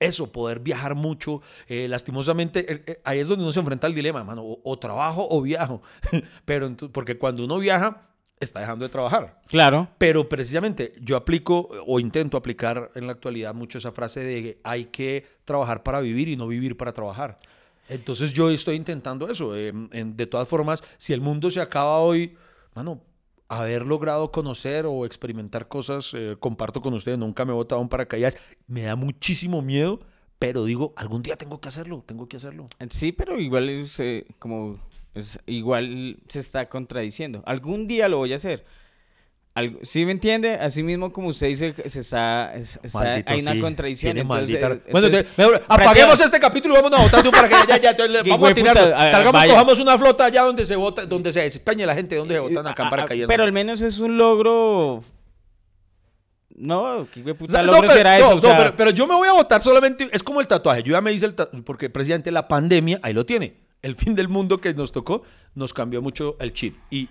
eso, 0.00 0.30
poder 0.32 0.60
viajar 0.60 0.94
mucho. 0.94 1.40
Eh, 1.68 1.86
lastimosamente, 1.88 2.72
eh, 2.72 2.82
eh, 2.86 3.00
ahí 3.04 3.18
es 3.20 3.28
donde 3.28 3.44
uno 3.44 3.52
se 3.52 3.60
enfrenta 3.60 3.86
al 3.86 3.94
dilema, 3.94 4.24
mano, 4.24 4.42
o, 4.42 4.60
o 4.64 4.78
trabajo 4.78 5.26
o 5.30 5.40
viajo. 5.42 5.82
Pero 6.44 6.74
porque 6.92 7.16
cuando 7.18 7.44
uno 7.44 7.58
viaja, 7.58 8.08
está 8.40 8.60
dejando 8.60 8.84
de 8.84 8.88
trabajar. 8.90 9.40
Claro. 9.46 9.88
Pero 9.98 10.28
precisamente 10.28 10.94
yo 11.00 11.16
aplico 11.16 11.68
o 11.86 11.98
intento 12.00 12.36
aplicar 12.36 12.90
en 12.94 13.06
la 13.06 13.12
actualidad 13.12 13.54
mucho 13.54 13.78
esa 13.78 13.92
frase 13.92 14.20
de 14.20 14.42
que 14.42 14.60
hay 14.64 14.86
que 14.86 15.24
trabajar 15.44 15.82
para 15.82 16.00
vivir 16.00 16.28
y 16.28 16.36
no 16.36 16.46
vivir 16.46 16.76
para 16.76 16.92
trabajar. 16.92 17.38
Entonces 17.88 18.32
yo 18.32 18.50
estoy 18.50 18.76
intentando 18.76 19.28
eso. 19.30 19.54
eh, 19.56 19.68
en- 19.92 20.16
de 20.16 20.26
todas 20.26 20.48
formas, 20.48 20.82
si 20.98 21.12
el 21.12 21.20
mundo 21.20 21.50
se 21.50 21.60
acaba 21.60 21.98
hoy, 22.00 22.34
mano, 22.74 23.00
haber 23.60 23.86
logrado 23.86 24.30
conocer 24.30 24.86
o 24.86 25.04
experimentar 25.06 25.68
cosas, 25.68 26.12
eh, 26.14 26.36
comparto 26.38 26.80
con 26.80 26.94
ustedes, 26.94 27.18
nunca 27.18 27.44
me 27.44 27.52
he 27.52 27.54
botado 27.54 27.80
un 27.80 27.88
paracaídas, 27.88 28.36
me 28.66 28.82
da 28.82 28.96
muchísimo 28.96 29.62
miedo, 29.62 30.00
pero 30.38 30.64
digo, 30.64 30.92
algún 30.96 31.22
día 31.22 31.36
tengo 31.36 31.60
que 31.60 31.68
hacerlo, 31.68 32.02
tengo 32.06 32.28
que 32.28 32.36
hacerlo. 32.36 32.66
Sí, 32.90 33.12
pero 33.12 33.38
igual 33.38 33.68
es 33.68 33.98
eh, 34.00 34.26
como 34.38 34.78
igual 35.46 36.18
se 36.28 36.40
está 36.40 36.68
contradiciendo. 36.68 37.42
Algún 37.46 37.86
día 37.86 38.08
lo 38.08 38.18
voy 38.18 38.32
a 38.32 38.36
hacer. 38.36 38.64
Algo- 39.56 39.78
¿Sí 39.82 40.04
me 40.04 40.10
entiende? 40.10 40.54
Así 40.54 40.82
mismo 40.82 41.12
como 41.12 41.28
usted 41.28 41.46
dice 41.46 41.72
que 41.74 41.88
se 41.88 42.00
está, 42.00 42.50
hay 42.50 43.40
una 43.40 43.52
sí, 43.52 43.60
contradicción. 43.60 44.18
entonces, 44.18 44.56
eh, 44.56 44.82
Bueno, 44.90 45.06
entonces, 45.06 45.32
te- 45.36 45.42
mejor, 45.42 45.62
apaguemos 45.68 46.20
este 46.20 46.40
capítulo 46.40 46.74
y 46.74 46.76
vámonos 46.78 46.98
a 46.98 47.02
botar 47.04 47.22
de 47.22 47.28
un 47.28 47.34
paracaídas. 47.34 47.68
Ya, 47.68 47.78
ya, 47.80 47.90
entonces 47.90 48.22
vamos 48.28 48.48
a 48.50 49.06
a- 49.06 49.10
Salgamos, 49.12 49.32
vaya. 49.32 49.52
cojamos 49.52 49.78
una 49.78 49.96
flota 49.96 50.24
allá 50.24 50.42
donde 50.42 50.66
se 50.66 50.74
vota, 50.74 51.06
donde 51.06 51.32
se 51.32 51.42
despeñe 51.42 51.86
la 51.86 51.94
gente, 51.94 52.16
donde 52.16 52.34
se 52.34 52.40
votan 52.40 52.66
acá 52.66 52.82
en 52.82 52.86
Ah, 52.86 52.88
ah, 52.88 52.90
paracaídas. 52.90 53.28
Pero 53.28 53.44
al 53.44 53.52
menos 53.52 53.80
es 53.80 54.00
un 54.00 54.18
logro. 54.18 55.02
No, 56.56 57.06
qué 57.12 57.34
puta 57.34 57.62
no, 57.62 57.80
pero, 57.80 57.92
será 57.92 58.18
no, 58.18 58.24
eso. 58.26 58.32
o 58.32 58.34
no, 58.36 58.40
sea, 58.40 58.56
pero, 58.58 58.76
pero 58.76 58.90
yo 58.90 59.06
me 59.06 59.14
voy 59.14 59.26
a 59.28 59.32
votar 59.32 59.60
solamente, 59.60 60.08
es 60.12 60.22
como 60.22 60.40
el 60.40 60.46
tatuaje, 60.46 60.82
yo 60.84 60.92
ya 60.92 61.00
me 61.00 61.12
hice 61.12 61.26
el 61.26 61.34
tatuaje, 61.34 61.62
porque 61.64 61.90
precisamente 61.90 62.30
la 62.30 62.46
pandemia, 62.46 63.00
ahí 63.02 63.12
lo 63.12 63.26
tiene, 63.26 63.56
el 63.82 63.96
fin 63.96 64.14
del 64.14 64.28
mundo 64.28 64.60
que 64.60 64.72
nos 64.72 64.92
tocó, 64.92 65.22
nos 65.54 65.72
cambió 65.74 66.00
mucho 66.00 66.36
el 66.38 66.52
chip. 66.52 66.76
Y 66.90 67.08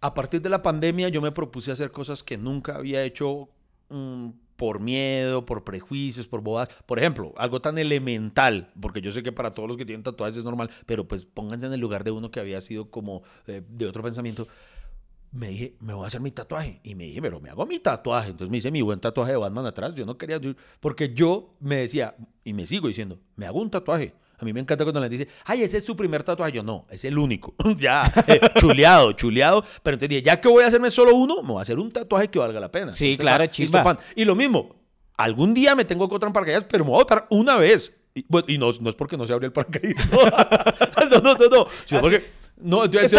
a 0.00 0.14
partir 0.14 0.42
de 0.42 0.48
la 0.48 0.62
pandemia 0.62 1.08
yo 1.08 1.20
me 1.20 1.32
propuse 1.32 1.72
hacer 1.72 1.90
cosas 1.90 2.22
que 2.22 2.38
nunca 2.38 2.76
había 2.76 3.02
hecho 3.04 3.48
mm, 3.88 4.28
por 4.56 4.80
miedo, 4.80 5.44
por 5.44 5.64
prejuicios, 5.64 6.26
por 6.26 6.40
bodas. 6.40 6.68
Por 6.86 6.98
ejemplo, 6.98 7.32
algo 7.36 7.60
tan 7.60 7.78
elemental, 7.78 8.72
porque 8.80 9.00
yo 9.00 9.12
sé 9.12 9.22
que 9.22 9.32
para 9.32 9.54
todos 9.54 9.68
los 9.68 9.76
que 9.76 9.84
tienen 9.84 10.02
tatuajes 10.02 10.36
es 10.36 10.44
normal, 10.44 10.70
pero 10.86 11.06
pues 11.06 11.24
pónganse 11.24 11.66
en 11.66 11.72
el 11.72 11.80
lugar 11.80 12.04
de 12.04 12.10
uno 12.10 12.30
que 12.30 12.40
había 12.40 12.60
sido 12.60 12.90
como 12.90 13.22
eh, 13.46 13.62
de 13.68 13.86
otro 13.86 14.02
pensamiento 14.02 14.46
me 15.30 15.48
dije, 15.48 15.76
me 15.80 15.92
voy 15.92 16.04
a 16.04 16.06
hacer 16.06 16.20
mi 16.20 16.30
tatuaje. 16.30 16.80
Y 16.82 16.94
me 16.94 17.04
dije, 17.04 17.20
pero 17.20 17.40
me 17.40 17.50
hago 17.50 17.66
mi 17.66 17.78
tatuaje. 17.78 18.30
Entonces 18.30 18.50
me 18.50 18.58
hice 18.58 18.70
mi 18.70 18.82
buen 18.82 19.00
tatuaje 19.00 19.32
de 19.32 19.38
Batman 19.38 19.66
atrás. 19.66 19.94
Yo 19.94 20.06
no 20.06 20.16
quería, 20.16 20.40
porque 20.80 21.12
yo 21.14 21.54
me 21.60 21.76
decía, 21.76 22.16
y 22.44 22.52
me 22.52 22.66
sigo 22.66 22.88
diciendo, 22.88 23.20
me 23.36 23.46
hago 23.46 23.60
un 23.60 23.70
tatuaje. 23.70 24.14
A 24.40 24.44
mí 24.44 24.52
me 24.52 24.60
encanta 24.60 24.84
cuando 24.84 25.00
la 25.00 25.08
gente 25.08 25.24
dice, 25.24 25.36
ay, 25.46 25.62
ese 25.64 25.78
es 25.78 25.84
su 25.84 25.96
primer 25.96 26.22
tatuaje. 26.22 26.52
Yo, 26.52 26.62
no, 26.62 26.86
es 26.90 27.04
el 27.04 27.18
único. 27.18 27.54
ya, 27.78 28.10
eh, 28.28 28.40
chuleado, 28.58 29.12
chuleado. 29.12 29.62
Pero 29.82 29.94
entonces 29.94 30.08
dije, 30.10 30.22
ya 30.22 30.40
que 30.40 30.48
voy 30.48 30.62
a 30.62 30.68
hacerme 30.68 30.90
solo 30.90 31.14
uno, 31.16 31.42
me 31.42 31.48
voy 31.48 31.58
a 31.58 31.62
hacer 31.62 31.78
un 31.78 31.90
tatuaje 31.90 32.28
que 32.28 32.38
valga 32.38 32.60
la 32.60 32.70
pena. 32.70 32.96
Sí, 32.96 33.12
Entonces, 33.12 33.20
claro, 33.24 33.46
chimba. 33.46 33.82
pan. 33.82 33.98
Y 34.14 34.24
lo 34.24 34.36
mismo, 34.36 34.76
algún 35.16 35.54
día 35.54 35.74
me 35.74 35.84
tengo 35.84 36.08
que 36.08 36.12
botar 36.14 36.28
en 36.28 36.32
paracaídas, 36.32 36.64
pero 36.64 36.84
me 36.84 36.90
voy 36.90 37.00
a 37.00 37.02
botar 37.02 37.26
una 37.30 37.56
vez. 37.56 37.92
Y, 38.14 38.24
bueno, 38.28 38.46
y 38.48 38.58
no, 38.58 38.70
no 38.80 38.90
es 38.90 38.96
porque 38.96 39.16
no 39.16 39.26
se 39.26 39.32
abre 39.32 39.46
el 39.46 39.52
paracaídas. 39.52 40.06
no, 41.10 41.20
no, 41.20 41.34
no, 41.34 41.48
no. 41.48 41.66
Sino 41.84 42.00
porque... 42.00 42.24
No, 42.60 42.84
entonces- 42.84 43.12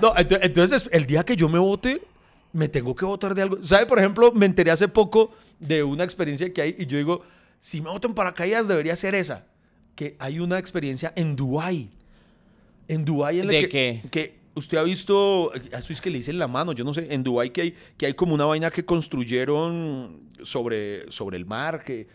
no, 0.00 0.14
ento- 0.14 0.38
entonces 0.42 0.88
el 0.92 1.06
día 1.06 1.24
que 1.24 1.36
yo 1.36 1.48
me 1.48 1.58
vote, 1.58 2.02
me 2.52 2.68
tengo 2.68 2.94
que 2.96 3.04
votar 3.04 3.34
de 3.34 3.42
algo. 3.42 3.58
¿Sabe? 3.62 3.86
Por 3.86 3.98
ejemplo, 3.98 4.32
me 4.32 4.46
enteré 4.46 4.70
hace 4.72 4.88
poco 4.88 5.30
de 5.60 5.82
una 5.84 6.02
experiencia 6.04 6.52
que 6.52 6.62
hay 6.62 6.74
y 6.78 6.86
yo 6.86 6.98
digo, 6.98 7.22
si 7.60 7.80
me 7.80 7.90
voto 7.90 8.08
en 8.08 8.14
paracaídas 8.14 8.66
debería 8.66 8.96
ser 8.96 9.14
esa. 9.14 9.46
Que 9.94 10.16
hay 10.18 10.40
una 10.40 10.58
experiencia 10.58 11.12
en 11.16 11.36
Dubái. 11.36 11.90
En 12.88 13.04
Dubái 13.04 13.40
en 13.40 13.46
la 13.46 13.52
¿De 13.52 13.60
que, 13.60 13.68
qué? 13.68 14.02
que 14.10 14.42
usted 14.54 14.78
ha 14.78 14.82
visto, 14.82 15.52
eso 15.54 15.92
es 15.92 16.00
que 16.00 16.10
le 16.10 16.18
dicen 16.18 16.38
la 16.38 16.48
mano, 16.48 16.72
yo 16.72 16.84
no 16.84 16.94
sé, 16.94 17.12
en 17.12 17.22
Dubái 17.22 17.50
que 17.50 17.60
hay, 17.62 17.74
que 17.96 18.06
hay 18.06 18.14
como 18.14 18.34
una 18.34 18.44
vaina 18.44 18.70
que 18.70 18.84
construyeron 18.84 20.30
sobre, 20.42 21.10
sobre 21.10 21.36
el 21.36 21.46
mar, 21.46 21.84
que, 21.84 22.06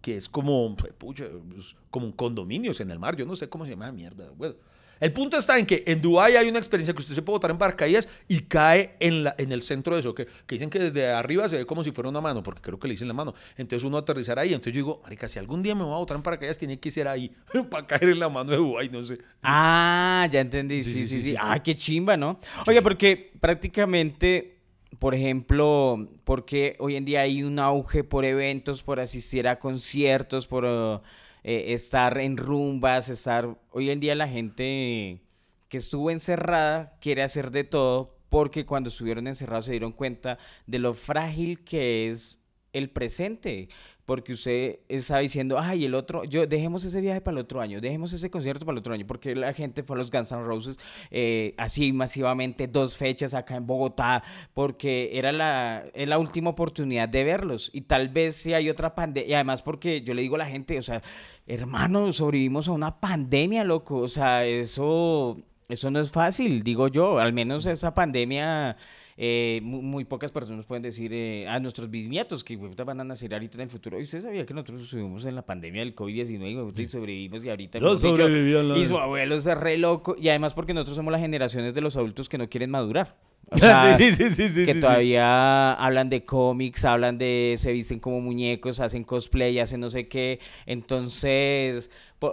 que, 0.00 0.16
es 0.16 0.28
como, 0.28 0.76
pucha, 0.98 1.26
pues, 1.50 1.76
como 1.90 2.14
condominios 2.14 2.80
en 2.80 2.90
el 2.90 2.98
mar, 2.98 3.16
yo 3.16 3.26
no 3.26 3.36
sé 3.36 3.48
cómo 3.48 3.64
se 3.64 3.72
llama 3.72 3.92
mierda. 3.92 4.30
Bueno, 4.36 4.56
el 5.00 5.12
punto 5.12 5.36
está 5.38 5.58
en 5.58 5.66
que 5.66 5.84
en 5.86 6.00
Dubái 6.00 6.36
hay 6.36 6.48
una 6.48 6.58
experiencia 6.58 6.94
que 6.94 7.00
usted 7.00 7.14
se 7.14 7.22
puede 7.22 7.36
botar 7.36 7.50
en 7.50 7.58
paracaídas 7.58 8.08
y 8.28 8.40
cae 8.40 8.96
en, 9.00 9.24
la, 9.24 9.34
en 9.38 9.52
el 9.52 9.62
centro 9.62 9.94
de 9.94 10.00
eso, 10.00 10.14
que, 10.14 10.26
que 10.26 10.54
dicen 10.54 10.70
que 10.70 10.78
desde 10.78 11.08
arriba 11.10 11.48
se 11.48 11.56
ve 11.58 11.66
como 11.66 11.84
si 11.84 11.92
fuera 11.92 12.08
una 12.10 12.20
mano, 12.20 12.42
porque 12.42 12.60
creo 12.60 12.78
que 12.78 12.88
le 12.88 12.92
dicen 12.92 13.08
la 13.08 13.14
mano. 13.14 13.34
Entonces 13.56 13.84
uno 13.84 13.98
aterrizará 13.98 14.42
ahí. 14.42 14.54
Entonces 14.54 14.72
yo 14.72 14.78
digo, 14.78 15.00
marica, 15.02 15.28
si 15.28 15.38
algún 15.38 15.62
día 15.62 15.74
me 15.74 15.84
voy 15.84 15.94
a 15.94 15.98
botar 15.98 16.16
en 16.16 16.22
paracaídas, 16.22 16.58
tiene 16.58 16.78
que 16.78 16.90
ser 16.90 17.08
ahí, 17.08 17.30
para 17.70 17.86
caer 17.86 18.10
en 18.10 18.18
la 18.18 18.28
mano 18.28 18.50
de 18.50 18.56
Dubái, 18.56 18.88
no 18.88 19.02
sé. 19.02 19.18
Ah, 19.42 20.28
ya 20.30 20.40
entendí. 20.40 20.82
Sí, 20.82 20.90
Sí, 20.90 20.94
sí, 21.00 21.06
sí, 21.06 21.16
sí. 21.16 21.22
sí, 21.22 21.30
sí. 21.30 21.36
Ah, 21.38 21.62
qué 21.62 21.76
chimba, 21.76 22.16
¿no? 22.16 22.40
Oye, 22.66 22.82
porque 22.82 23.32
prácticamente, 23.40 24.58
por 24.98 25.14
ejemplo, 25.14 26.08
porque 26.24 26.76
hoy 26.78 26.96
en 26.96 27.04
día 27.04 27.20
hay 27.22 27.42
un 27.42 27.58
auge 27.58 28.04
por 28.04 28.24
eventos, 28.24 28.82
por 28.82 29.00
asistir 29.00 29.46
a 29.48 29.58
conciertos, 29.58 30.46
por 30.46 30.64
uh, 30.64 31.00
eh, 31.44 31.72
estar 31.74 32.18
en 32.18 32.36
rumbas, 32.36 33.08
estar... 33.08 33.58
Hoy 33.70 33.90
en 33.90 34.00
día 34.00 34.14
la 34.14 34.28
gente 34.28 35.22
que 35.68 35.76
estuvo 35.76 36.10
encerrada 36.10 36.96
quiere 37.00 37.22
hacer 37.22 37.50
de 37.50 37.64
todo 37.64 38.16
porque 38.28 38.66
cuando 38.66 38.88
estuvieron 38.88 39.26
encerrados 39.26 39.66
se 39.66 39.72
dieron 39.72 39.92
cuenta 39.92 40.38
de 40.66 40.78
lo 40.78 40.94
frágil 40.94 41.64
que 41.64 42.10
es 42.10 42.42
el 42.72 42.90
presente, 42.90 43.68
porque 44.04 44.32
usted 44.32 44.78
está 44.88 45.18
diciendo, 45.18 45.58
ay, 45.58 45.84
el 45.84 45.94
otro, 45.94 46.24
yo 46.24 46.46
dejemos 46.46 46.82
ese 46.84 47.00
viaje 47.00 47.20
para 47.20 47.36
el 47.36 47.42
otro 47.42 47.60
año, 47.60 47.78
dejemos 47.80 48.12
ese 48.14 48.30
concierto 48.30 48.64
para 48.64 48.74
el 48.74 48.78
otro 48.78 48.94
año, 48.94 49.06
porque 49.06 49.34
la 49.34 49.52
gente 49.52 49.82
fue 49.82 49.96
a 49.96 49.98
los 49.98 50.10
Guns 50.10 50.32
N' 50.32 50.44
Roses 50.44 50.78
eh, 51.10 51.54
así 51.58 51.92
masivamente, 51.92 52.66
dos 52.68 52.96
fechas 52.96 53.34
acá 53.34 53.56
en 53.56 53.66
Bogotá, 53.66 54.22
porque 54.54 55.10
era 55.12 55.30
la, 55.30 55.84
es 55.92 56.08
la 56.08 56.18
última 56.18 56.50
oportunidad 56.50 57.08
de 57.08 57.24
verlos, 57.24 57.70
y 57.74 57.82
tal 57.82 58.08
vez 58.08 58.36
si 58.36 58.54
hay 58.54 58.70
otra 58.70 58.94
pandemia, 58.94 59.28
y 59.28 59.34
además 59.34 59.62
porque 59.62 60.00
yo 60.00 60.14
le 60.14 60.22
digo 60.22 60.36
a 60.36 60.38
la 60.38 60.46
gente, 60.46 60.78
o 60.78 60.82
sea, 60.82 61.02
hermano, 61.46 62.10
sobrevivimos 62.12 62.68
a 62.68 62.72
una 62.72 63.00
pandemia, 63.00 63.62
loco, 63.64 63.98
o 63.98 64.08
sea, 64.08 64.46
eso, 64.46 65.38
eso 65.68 65.90
no 65.90 66.00
es 66.00 66.10
fácil, 66.10 66.62
digo 66.62 66.88
yo, 66.88 67.18
al 67.18 67.34
menos 67.34 67.66
esa 67.66 67.92
pandemia 67.92 68.76
eh, 69.20 69.58
muy, 69.64 69.80
muy 69.82 70.04
pocas 70.04 70.30
personas 70.30 70.64
pueden 70.64 70.82
decir 70.82 71.12
eh, 71.12 71.48
a 71.48 71.58
nuestros 71.58 71.90
bisnietos 71.90 72.44
que 72.44 72.56
van 72.56 73.00
a 73.00 73.04
nacer 73.04 73.34
ahorita 73.34 73.56
en 73.56 73.62
el 73.62 73.70
futuro. 73.70 73.98
¿Y 73.98 74.04
usted 74.04 74.20
sabía 74.20 74.46
que 74.46 74.54
nosotros 74.54 74.82
estuvimos 74.84 75.24
en 75.26 75.34
la 75.34 75.42
pandemia 75.42 75.80
del 75.80 75.96
COVID-19 75.96 76.72
y 76.84 76.88
sobrevivimos 76.88 77.44
y 77.44 77.50
ahorita... 77.50 77.80
Yo 77.80 77.86
dicho, 78.12 78.28
la- 78.28 78.78
Y 78.78 78.84
su 78.84 78.96
abuelo 78.96 79.34
es 79.34 79.44
re 79.44 79.76
loco. 79.76 80.14
Y 80.16 80.28
además 80.28 80.54
porque 80.54 80.72
nosotros 80.72 80.96
somos 80.96 81.10
las 81.10 81.20
generaciones 81.20 81.74
de 81.74 81.80
los 81.80 81.96
adultos 81.96 82.28
que 82.28 82.38
no 82.38 82.48
quieren 82.48 82.70
madurar. 82.70 83.16
O 83.50 83.58
sea, 83.58 83.94
sí, 83.96 84.12
sí, 84.12 84.30
sí, 84.30 84.48
sí, 84.48 84.66
que 84.66 84.72
sí, 84.72 84.72
sí. 84.74 84.80
todavía 84.80 85.72
hablan 85.72 86.10
de 86.10 86.24
cómics, 86.24 86.84
hablan 86.84 87.18
de, 87.18 87.54
se 87.58 87.72
visten 87.72 87.98
como 87.98 88.20
muñecos, 88.20 88.80
hacen 88.80 89.04
cosplay, 89.04 89.58
hacen 89.58 89.80
no 89.80 89.90
sé 89.90 90.08
qué. 90.08 90.38
Entonces, 90.66 91.90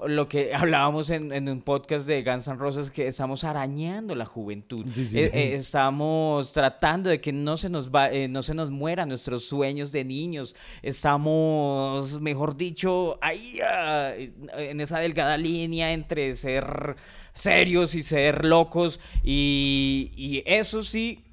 lo 0.07 0.27
que 0.27 0.53
hablábamos 0.55 1.09
en, 1.09 1.31
en 1.31 1.47
un 1.47 1.61
podcast 1.61 2.07
de 2.07 2.23
Guns 2.23 2.47
N' 2.47 2.57
Roses, 2.57 2.91
que 2.91 3.07
estamos 3.07 3.43
arañando 3.43 4.15
la 4.15 4.25
juventud. 4.25 4.85
Eh, 4.97 5.31
eh, 5.33 5.55
estamos 5.55 6.51
tratando 6.51 7.09
de 7.09 7.21
que 7.21 7.31
no 7.31 7.57
se 7.57 7.69
nos 7.69 7.89
va, 7.89 8.11
eh, 8.11 8.27
no 8.27 8.41
se 8.41 8.53
nos 8.53 8.71
mueran 8.71 9.09
nuestros 9.09 9.45
sueños 9.45 9.91
de 9.91 10.03
niños. 10.03 10.55
Estamos, 10.81 12.19
mejor 12.19 12.57
dicho, 12.57 13.17
ahí 13.21 13.59
ah, 13.63 14.13
en 14.57 14.81
esa 14.81 14.99
delgada 14.99 15.37
línea 15.37 15.93
entre 15.93 16.33
ser 16.35 16.95
serios 17.35 17.93
y 17.93 18.01
ser 18.01 18.43
locos. 18.45 18.99
Y, 19.23 20.11
y 20.17 20.43
eso 20.47 20.81
sí, 20.81 21.23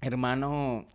hermano, 0.00 0.86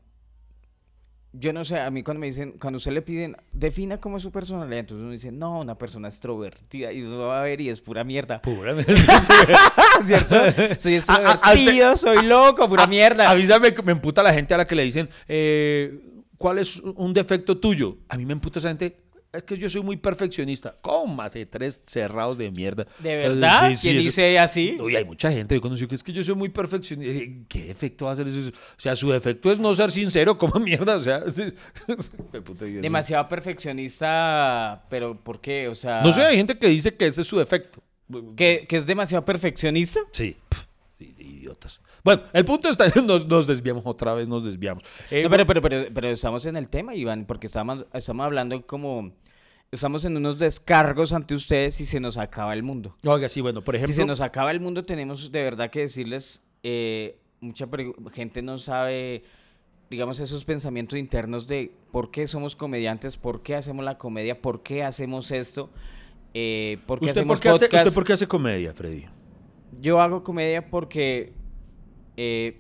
yo 1.34 1.54
no 1.54 1.64
sé, 1.64 1.80
a 1.80 1.90
mí 1.92 2.04
cuando 2.04 2.20
me 2.20 2.28
dicen, 2.28 2.56
cuando 2.60 2.78
usted 2.78 2.92
le 2.92 3.02
piden, 3.02 3.38
defina 3.54 4.00
cómo 4.00 4.18
es 4.18 4.24
su 4.24 4.32
personalidad, 4.32 4.80
entonces 4.80 5.04
uno 5.04 5.12
dice, 5.14 5.32
no, 5.32 5.60
una 5.62 5.78
persona 5.78 6.08
extrovertida, 6.10 6.92
y 6.92 7.02
uno 7.04 7.20
va 7.20 7.40
a 7.40 7.44
ver 7.44 7.62
y 7.62 7.70
es 7.70 7.80
pura 7.82 8.04
mierda. 8.04 8.42
Puramente. 8.42 8.94
¿Cierto? 10.06 10.36
Soy 10.78 10.96
A- 10.96 10.98
a- 10.98 11.34
extrovertido, 11.54 11.96
soy 11.96 12.26
loco, 12.26 12.68
pura 12.68 12.84
A- 12.84 12.88
mierda. 12.88 13.30
Avísame 13.30 13.74
me 13.84 13.92
emputa 13.94 14.22
la 14.24 14.34
gente 14.34 14.54
a 14.54 14.58
la 14.58 14.68
que 14.68 14.76
le 14.76 14.84
dicen, 14.84 15.08
eh, 15.28 16.02
¿cuál 16.38 16.58
es 16.60 16.80
un 16.80 17.14
defecto 17.14 17.58
tuyo? 17.60 17.98
A 18.10 18.18
mí 18.18 18.26
me 18.26 18.34
emputa 18.34 18.60
esa 18.60 18.68
gente. 18.68 19.01
Es 19.34 19.44
que 19.44 19.56
yo 19.58 19.70
soy 19.70 19.82
muy 19.82 19.96
perfeccionista. 19.96 20.76
¿Cómo 20.82 21.22
hace 21.22 21.46
tres 21.46 21.82
cerrados 21.86 22.38
de 22.38 22.52
mierda? 22.52 22.86
¿De 23.00 23.16
verdad? 23.16 23.70
sí, 23.70 23.76
sí, 23.78 23.82
¿Quién 23.88 23.98
eso- 24.00 24.06
dice 24.08 24.40
así? 24.40 24.78
Uy, 24.78 24.94
hay 24.96 25.06
mucha 25.06 25.32
gente 25.32 25.56
que 25.56 25.62
conoció 25.62 25.88
que 25.88 25.96
es 25.96 26.04
que 26.04 26.12
yo 26.12 26.22
soy 26.22 26.36
muy 26.36 26.50
perfeccionista. 26.50 27.46
¿Qué 27.48 27.64
defecto 27.68 28.06
va 28.06 28.12
a 28.12 28.16
ser 28.18 28.28
eso? 28.28 28.50
O 28.50 28.82
sea, 28.82 28.94
su 28.96 29.10
defecto 29.10 29.50
es 29.50 29.58
no 29.58 29.74
ser 29.74 29.90
sincero, 29.92 30.38
como 30.38 30.56
mierda. 30.60 30.98
O 30.98 31.00
sea. 31.00 31.22
Demasiado 32.82 33.28
perfeccionista, 33.30 34.84
pero 34.90 35.16
¿por 35.16 35.40
qué? 35.40 35.68
O 35.68 35.76
sea, 35.76 36.02
No 36.02 36.12
sé, 36.12 36.24
hay 36.24 36.38
gente 36.38 36.58
que 36.58 36.68
dice 36.68 36.94
que 36.96 37.08
ese 37.08 37.22
es 37.22 37.28
su 37.28 37.38
defecto. 37.38 37.82
¿que, 38.36 38.66
que 38.68 38.76
es 38.76 38.86
demasiado 38.86 39.24
perfeccionista. 39.24 40.02
Sí, 40.12 40.36
idiotas. 41.00 41.80
Bueno, 42.04 42.24
el 42.34 42.44
punto 42.44 42.68
está, 42.68 42.88
nos, 43.02 43.26
nos 43.28 43.48
desviamos 43.48 43.84
otra 43.86 44.14
vez, 44.14 44.28
nos 44.28 44.44
desviamos. 44.44 44.84
Eh, 45.10 45.24
No, 45.24 45.30
pero, 45.30 45.46
pero, 45.46 45.62
pero, 45.62 45.86
pero 45.94 46.10
estamos 46.10 46.46
en 46.46 46.58
el 46.58 46.68
tema, 46.68 46.94
Iván, 46.96 47.26
porque 47.26 47.48
estamos, 47.48 47.86
estamos 47.94 48.26
hablando 48.26 48.66
como... 48.66 49.14
Estamos 49.72 50.04
en 50.04 50.18
unos 50.18 50.38
descargos 50.38 51.14
ante 51.14 51.34
ustedes 51.34 51.80
y 51.80 51.86
se 51.86 52.02
nos 52.02 52.18
acaba 52.18 52.54
el 52.54 52.62
mundo. 52.62 52.98
Oiga, 53.06 53.30
sí, 53.30 53.40
bueno, 53.40 53.64
por 53.64 53.76
ejemplo... 53.76 53.94
si 53.94 54.02
se 54.02 54.06
nos 54.06 54.20
acaba 54.20 54.52
el 54.52 54.60
mundo, 54.60 54.84
tenemos 54.84 55.32
de 55.32 55.44
verdad 55.44 55.70
que 55.70 55.80
decirles, 55.80 56.42
eh, 56.62 57.18
mucha 57.40 57.70
gente 58.12 58.42
no 58.42 58.58
sabe, 58.58 59.24
digamos, 59.90 60.20
esos 60.20 60.44
pensamientos 60.44 61.00
internos 61.00 61.48
de 61.48 61.72
por 61.94 62.12
qué 62.12 62.28
somos 62.28 62.58
comediantes, 62.58 63.16
por 63.16 63.44
qué 63.44 63.56
hacemos 63.56 63.86
la 63.86 63.98
comedia, 63.98 64.42
por 64.42 64.62
qué 64.62 64.84
hacemos 64.84 65.32
esto, 65.32 65.70
eh, 66.34 66.80
por 66.86 67.00
qué 67.00 67.06
¿Usted 67.06 67.26
por 67.26 67.40
qué, 67.40 67.48
hace. 67.48 67.66
¿Usted 67.74 67.94
por 67.94 68.04
qué 68.04 68.12
hace 68.12 68.28
comedia, 68.28 68.74
Freddy? 68.74 69.06
Yo 69.80 70.02
hago 70.02 70.22
comedia 70.22 70.70
porque 70.70 71.32
eh, 72.18 72.60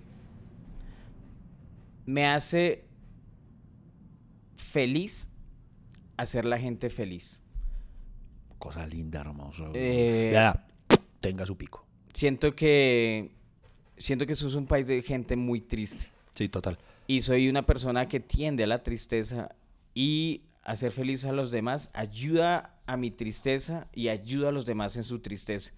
me 2.05 2.25
hace 2.25 2.85
feliz 4.55 5.27
hacer 6.21 6.45
la 6.45 6.57
gente 6.59 6.89
feliz. 6.89 7.39
Cosa 8.57 8.85
linda, 8.87 9.21
hermoso. 9.21 9.71
Eh, 9.73 10.31
Ya, 10.33 10.65
tenga 11.19 11.45
su 11.45 11.57
pico. 11.57 11.85
Siento 12.13 12.55
que 12.55 13.31
siento 13.97 14.25
que 14.25 14.33
eso 14.33 14.47
es 14.47 14.55
un 14.55 14.65
país 14.65 14.87
de 14.87 15.01
gente 15.03 15.35
muy 15.35 15.61
triste 15.61 16.07
Sí, 16.33 16.49
total. 16.49 16.77
y 17.07 17.21
soy 17.21 17.49
una 17.49 17.65
persona 17.65 18.07
que 18.07 18.19
tiende 18.19 18.63
a 18.63 18.67
la 18.67 18.81
tristeza 18.83 19.55
y 19.93 20.41
hacer 20.63 20.91
feliz 20.91 21.23
a 21.25 21.31
los 21.31 21.51
demás 21.51 21.89
ayuda 21.93 22.79
a 22.87 22.97
mi 22.97 23.11
tristeza 23.11 23.87
y 23.93 24.07
ayuda 24.09 24.49
a 24.49 24.51
los 24.51 24.65
demás 24.65 24.97
en 24.97 25.03
su 25.03 25.19
tristeza. 25.19 25.71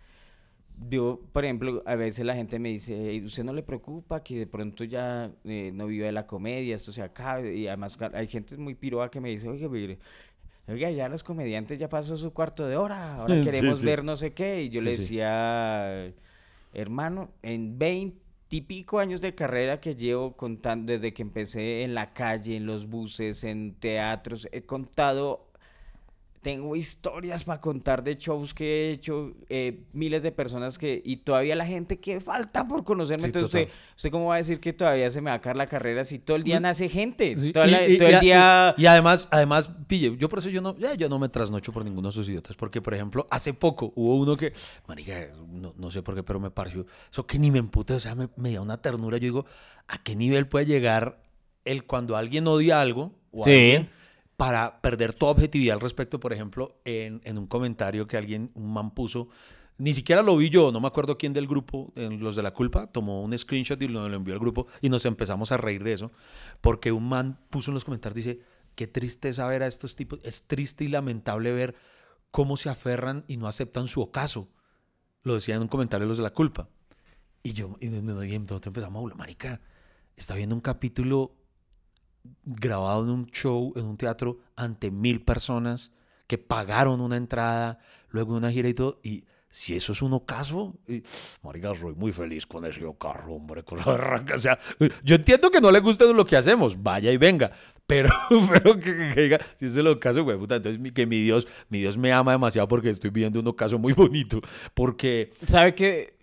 Yo, 0.90 1.22
por 1.32 1.44
ejemplo, 1.46 1.84
a 1.86 1.96
veces 1.96 2.26
la 2.26 2.34
gente 2.36 2.58
me 2.58 2.70
dice, 2.70 3.10
"Ey, 3.12 3.24
¿usted 3.24 3.44
no 3.44 3.54
le 3.54 3.62
preocupa 3.62 4.24
que 4.24 4.40
de 4.40 4.48
pronto 4.48 4.84
ya 4.84 5.32
eh, 5.46 5.72
no 5.74 5.86
vive 5.86 6.08
de 6.08 6.12
la 6.12 6.26
comedia, 6.26 6.76
esto 6.76 6.92
se 6.92 7.04
acabe? 7.04 7.56
Y 7.56 7.68
además 7.68 7.98
hay 8.14 8.28
gente 8.28 8.58
muy 8.58 8.74
piroa 8.74 9.12
que 9.12 9.22
me 9.22 9.30
dice, 9.30 9.48
oye, 9.48 9.70
mire, 9.70 10.00
oiga, 10.68 10.90
ya 10.92 11.10
los 11.10 11.24
comediantes 11.24 11.80
ya 11.80 11.90
pasó 11.90 12.18
su 12.18 12.34
cuarto 12.34 12.68
de 12.68 12.78
hora, 12.78 13.16
ahora 13.16 13.38
queremos 13.42 13.80
sí. 13.80 13.86
ver 13.86 14.04
no 14.04 14.16
sé 14.16 14.34
qué. 14.34 14.64
Y 14.64 14.70
yo 14.70 14.82
Sí, 14.82 14.86
le 14.86 14.92
decía, 14.92 16.14
hermano, 16.74 17.32
en 17.42 17.78
20 17.80 18.20
y 18.50 18.62
pico 18.62 19.00
años 19.00 19.22
de 19.22 19.34
carrera 19.36 19.82
que 19.82 19.96
llevo 19.96 20.38
contando, 20.38 20.92
desde 20.94 21.14
que 21.14 21.24
empecé 21.24 21.84
en 21.84 21.96
la 21.96 22.14
calle, 22.14 22.56
en 22.56 22.66
los 22.68 22.88
buses, 22.88 23.44
en 23.44 23.76
teatros, 23.80 24.48
he 24.52 24.64
contado 24.66 25.48
tengo 26.44 26.76
historias 26.76 27.46
para 27.46 27.60
contar 27.60 28.04
de 28.04 28.16
shows 28.16 28.54
que 28.54 28.66
he 28.66 28.92
hecho, 28.92 29.34
eh, 29.50 29.86
miles 29.94 30.22
de 30.22 30.32
personas 30.32 30.78
que, 30.78 31.02
y 31.04 31.18
todavía 31.18 31.56
la 31.56 31.66
gente 31.66 32.00
que 32.00 32.20
falta 32.22 32.68
por 32.68 32.84
conocerme. 32.84 33.22
Sí, 33.22 33.26
Entonces, 33.28 33.50
total. 33.52 33.64
usted, 33.64 33.96
¿usted 33.96 34.12
cómo 34.12 34.26
va 34.28 34.36
a 34.36 34.38
decir 34.38 34.60
que 34.60 34.74
todavía 34.74 35.10
se 35.10 35.22
me 35.22 35.32
va 35.32 35.38
a 35.38 35.42
caer 35.42 35.58
la 35.58 35.66
carrera 35.68 36.04
si 36.06 36.20
todo 36.20 36.38
el 36.38 36.44
día 36.44 36.60
nace 36.60 36.90
gente? 36.90 37.34
Sí, 37.36 37.52
Toda 37.54 37.66
y- 37.68 37.72
la- 37.72 37.88
y- 37.88 37.98
todo 37.98 38.10
y 38.10 38.14
el 38.14 38.20
día... 38.20 38.76
Y, 38.78 38.86
además, 38.86 39.28
además, 39.32 39.72
pille, 39.88 40.16
yo 40.18 40.30
por 40.30 40.40
eso 40.40 40.50
yo 40.50 40.62
no, 40.62 40.78
ya, 40.78 40.94
yo 40.94 41.10
no 41.10 41.18
me 41.18 41.30
trasnocho 41.30 41.72
por 41.72 41.84
ninguno 41.84 42.10
de 42.10 42.12
esos 42.12 42.30
idiotas. 42.30 42.56
Porque, 42.56 42.82
por 42.82 42.94
ejemplo, 42.94 43.26
hace 43.32 43.54
poco 43.54 43.94
hubo 43.96 44.18
uno 44.18 44.36
que, 44.38 44.54
marica, 44.88 45.30
no, 45.50 45.74
no 45.78 45.90
sé 45.92 46.04
por 46.04 46.14
qué, 46.14 46.24
pero 46.24 46.40
me 46.40 46.52
pareció, 46.52 46.86
eso 47.12 47.26
que 47.26 47.40
ni 47.40 47.50
me 47.52 47.60
empute, 47.60 47.94
o 47.94 48.00
sea, 48.00 48.14
me, 48.16 48.28
me 48.36 48.54
da 48.54 48.62
una 48.62 48.82
ternura. 48.82 49.18
Yo 49.18 49.24
digo, 49.24 49.46
¿a 49.88 49.98
qué 50.04 50.16
nivel 50.16 50.48
puede 50.48 50.66
llegar 50.66 51.24
el 51.66 51.86
cuando 51.86 52.18
alguien 52.18 52.46
odia 52.48 52.82
algo 52.82 53.14
o 53.32 53.46
Sí. 53.46 53.52
alguien 53.52 53.90
para 54.38 54.82
perder 54.82 55.14
toda 55.14 55.34
objetividad 55.34 55.76
al 55.76 55.82
respecto? 55.82 56.20
Por 56.20 56.34
ejemplo, 56.34 56.80
en, 56.86 57.22
un 57.38 57.48
comentario 57.48 58.08
que 58.08 58.18
alguien, 58.18 58.52
un 58.56 58.74
man 58.74 58.94
puso, 58.94 59.30
ni 59.78 59.94
siquiera 59.94 60.22
lo 60.22 60.38
vi 60.38 60.50
yo, 60.50 60.72
no 60.72 60.80
me 60.80 60.88
acuerdo 60.88 61.18
quién 61.18 61.34
del 61.34 61.48
grupo, 61.48 61.92
los 61.96 62.36
de 62.36 62.44
la 62.44 62.54
culpa, 62.54 62.88
tomó 62.88 63.24
un 63.24 63.38
screenshot 63.38 63.82
y 63.82 63.88
lo, 63.88 64.06
envió 64.06 64.34
al 64.34 64.40
grupo 64.40 64.68
y 64.82 64.90
nos 64.90 65.06
empezamos 65.06 65.52
a 65.52 65.58
reír 65.58 65.84
de 65.84 65.94
eso, 65.94 66.12
porque 66.62 66.92
un 66.92 67.10
man 67.10 67.40
puso 67.50 67.72
en 67.72 67.76
los 67.76 67.86
comentarios, 67.86 68.16
dice, 68.16 68.42
qué 68.76 68.88
tristeza 68.88 69.48
ver 69.48 69.64
a 69.64 69.68
estos 69.68 69.96
tipos, 69.96 70.20
es 70.24 70.48
triste 70.48 70.84
y 70.84 70.88
lamentable 70.90 71.52
ver 71.52 71.76
cómo 72.32 72.58
se 72.58 72.70
aferran 72.70 73.24
y 73.28 73.38
no 73.38 73.48
aceptan 73.48 73.88
su 73.88 74.02
ocaso. 74.02 74.50
Lo 75.24 75.36
decía 75.36 75.56
en 75.56 75.62
un 75.62 75.68
comentario 75.68 76.08
los 76.08 76.18
de 76.18 76.24
la 76.24 76.34
culpa. 76.34 76.68
Y 77.44 77.54
yo, 77.54 77.78
y, 77.80 77.88
no- 77.88 78.24
y 78.24 78.34
entonces 78.34 78.68
empezamos 78.68 79.00
a 79.00 79.02
hablar, 79.02 79.18
marica, 79.18 79.62
está 80.16 80.36
viendo 80.36 80.56
un 80.56 80.62
capítulo 80.62 81.36
grabado 82.46 83.04
en 83.04 83.10
un 83.10 83.26
show, 83.28 83.74
en 83.76 83.86
un 83.86 83.98
teatro, 83.98 84.38
ante 84.56 84.92
mil 84.92 85.22
personas 85.22 85.92
que 86.28 86.38
pagaron 86.38 87.02
una 87.02 87.18
entrada, 87.18 87.80
luego 88.10 88.36
una 88.36 88.52
gira 88.52 88.70
y 88.70 88.74
todo, 88.74 89.00
y 89.04 89.24
si 89.50 89.76
eso 89.76 89.92
es 89.92 90.02
un 90.02 90.14
ocaso, 90.14 90.74
y, 90.88 91.04
marica, 91.44 91.76
soy 91.76 91.94
muy 91.94 92.12
feliz 92.12 92.46
con 92.48 92.66
ese 92.66 92.84
ocaso, 92.86 93.30
hombre, 93.30 93.62
cosa 93.64 93.92
berraca. 93.92 94.36
O 94.36 94.40
sea, 94.40 94.58
yo 95.04 95.16
entiendo 95.16 95.52
que 95.52 95.62
no 95.62 95.70
le 95.72 95.80
guste 95.80 96.12
lo 96.12 96.26
que 96.26 96.36
hacemos, 96.36 96.82
vaya 96.82 97.12
y 97.12 97.18
venga, 97.18 97.52
pero, 97.86 98.10
pero 98.52 98.80
que, 98.80 98.96
que- 99.14 99.22
diga, 99.22 99.40
si 99.56 99.68
es 99.68 99.76
el 99.76 99.86
ocaso, 99.88 100.24
güey, 100.24 100.38
puta, 100.40 100.56
entonces 100.56 100.82
que 100.94 101.06
mi 101.06 101.22
Dios, 101.22 101.48
mi 101.70 101.80
Dios 101.80 101.98
me 102.00 102.12
ama 102.12 102.32
demasiado 102.32 102.68
porque 102.68 102.90
estoy 102.90 103.12
viviendo 103.12 103.40
un 103.42 103.48
ocaso 103.48 103.78
muy 103.78 103.94
bonito, 103.94 104.42
porque... 104.74 105.34
¿Sabe 105.46 105.76
qué? 105.76 106.16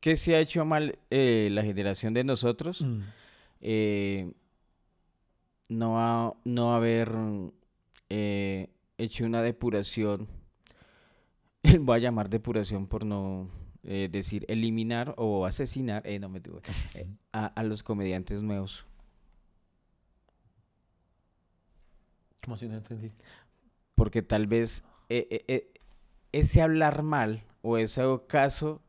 ¿Qué 0.00 0.16
se 0.16 0.36
ha 0.36 0.40
hecho 0.40 0.64
mal 0.64 0.98
eh, 1.10 1.48
la 1.50 1.62
generación 1.62 2.14
de 2.14 2.24
nosotros? 2.24 2.84
Eh, 3.64 4.32
no, 5.68 6.36
no 6.44 6.74
haber 6.74 7.10
eh, 8.10 8.70
hecho 8.98 9.24
una 9.24 9.42
depuración, 9.42 10.28
voy 11.80 11.96
a 11.96 12.00
llamar 12.00 12.28
depuración 12.28 12.86
por 12.86 13.04
no 13.04 13.48
eh, 13.84 14.08
decir 14.10 14.44
eliminar 14.48 15.14
o 15.16 15.46
asesinar, 15.46 16.06
eh, 16.06 16.18
no 16.18 16.28
me 16.28 16.40
a, 17.32 17.46
a 17.46 17.62
los 17.62 17.82
comediantes 17.82 18.42
nuevos. 18.42 18.86
¿Cómo 22.42 22.56
así 22.56 22.68
no 22.68 22.76
entendí? 22.76 23.10
Porque 23.94 24.22
tal 24.22 24.46
vez 24.46 24.82
eh, 25.08 25.26
eh, 25.30 25.44
eh, 25.48 25.72
ese 26.32 26.62
hablar 26.62 27.02
mal 27.02 27.44
o 27.62 27.78
ese 27.78 28.04
ocaso 28.04 28.82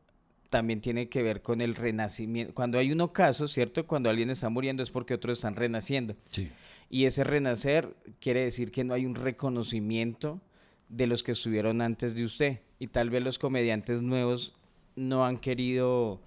también 0.50 0.80
tiene 0.80 1.08
que 1.08 1.22
ver 1.22 1.42
con 1.42 1.60
el 1.60 1.74
renacimiento. 1.74 2.54
Cuando 2.54 2.78
hay 2.78 2.92
un 2.92 3.00
ocaso, 3.00 3.48
¿cierto? 3.48 3.86
Cuando 3.86 4.10
alguien 4.10 4.30
está 4.30 4.48
muriendo 4.48 4.82
es 4.82 4.90
porque 4.90 5.14
otros 5.14 5.38
están 5.38 5.56
renaciendo. 5.56 6.16
Sí. 6.28 6.50
Y 6.88 7.04
ese 7.04 7.24
renacer 7.24 7.96
quiere 8.20 8.42
decir 8.42 8.70
que 8.70 8.84
no 8.84 8.94
hay 8.94 9.06
un 9.06 9.14
reconocimiento 9.14 10.40
de 10.88 11.06
los 11.06 11.22
que 11.22 11.32
estuvieron 11.32 11.80
antes 11.82 12.14
de 12.14 12.24
usted. 12.24 12.60
Y 12.78 12.88
tal 12.88 13.10
vez 13.10 13.22
los 13.22 13.38
comediantes 13.38 14.02
nuevos 14.02 14.54
no 14.94 15.26
han 15.26 15.38
querido 15.38 16.20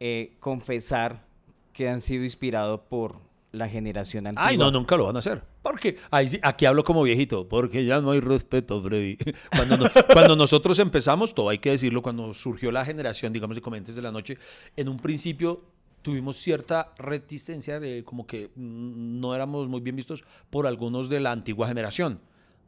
eh, 0.00 0.36
confesar 0.40 1.26
que 1.72 1.88
han 1.88 2.00
sido 2.00 2.24
inspirados 2.24 2.80
por 2.88 3.20
la 3.50 3.68
generación 3.68 4.26
antigua. 4.26 4.48
Ay, 4.48 4.56
no, 4.56 4.70
nunca 4.70 4.96
lo 4.96 5.06
van 5.06 5.16
a 5.16 5.18
hacer. 5.18 5.42
Porque 5.62 5.96
ahí 6.10 6.28
sí- 6.28 6.40
aquí 6.42 6.66
hablo 6.66 6.82
como 6.84 7.02
viejito, 7.04 7.48
porque 7.48 7.84
ya 7.84 8.00
no 8.00 8.10
hay 8.10 8.20
respeto, 8.20 8.82
Freddy. 8.82 9.16
Cuando, 9.56 9.76
no- 9.76 9.90
cuando 10.12 10.36
nosotros 10.36 10.78
empezamos, 10.80 11.34
todo 11.34 11.48
hay 11.50 11.58
que 11.58 11.70
decirlo, 11.70 12.02
cuando 12.02 12.34
surgió 12.34 12.72
la 12.72 12.84
generación, 12.84 13.32
digamos, 13.32 13.56
de 13.56 13.62
comediantes 13.62 13.94
de 13.96 14.02
la 14.02 14.10
noche, 14.12 14.38
en 14.76 14.88
un 14.88 14.98
principio 14.98 15.64
tuvimos 16.02 16.36
cierta 16.36 16.92
reticencia, 16.98 17.78
de 17.78 18.02
como 18.02 18.26
que 18.26 18.50
no 18.56 19.34
éramos 19.36 19.68
muy 19.68 19.80
bien 19.80 19.94
vistos 19.94 20.24
por 20.50 20.66
algunos 20.66 21.08
de 21.08 21.20
la 21.20 21.30
antigua 21.30 21.68
generación. 21.68 22.18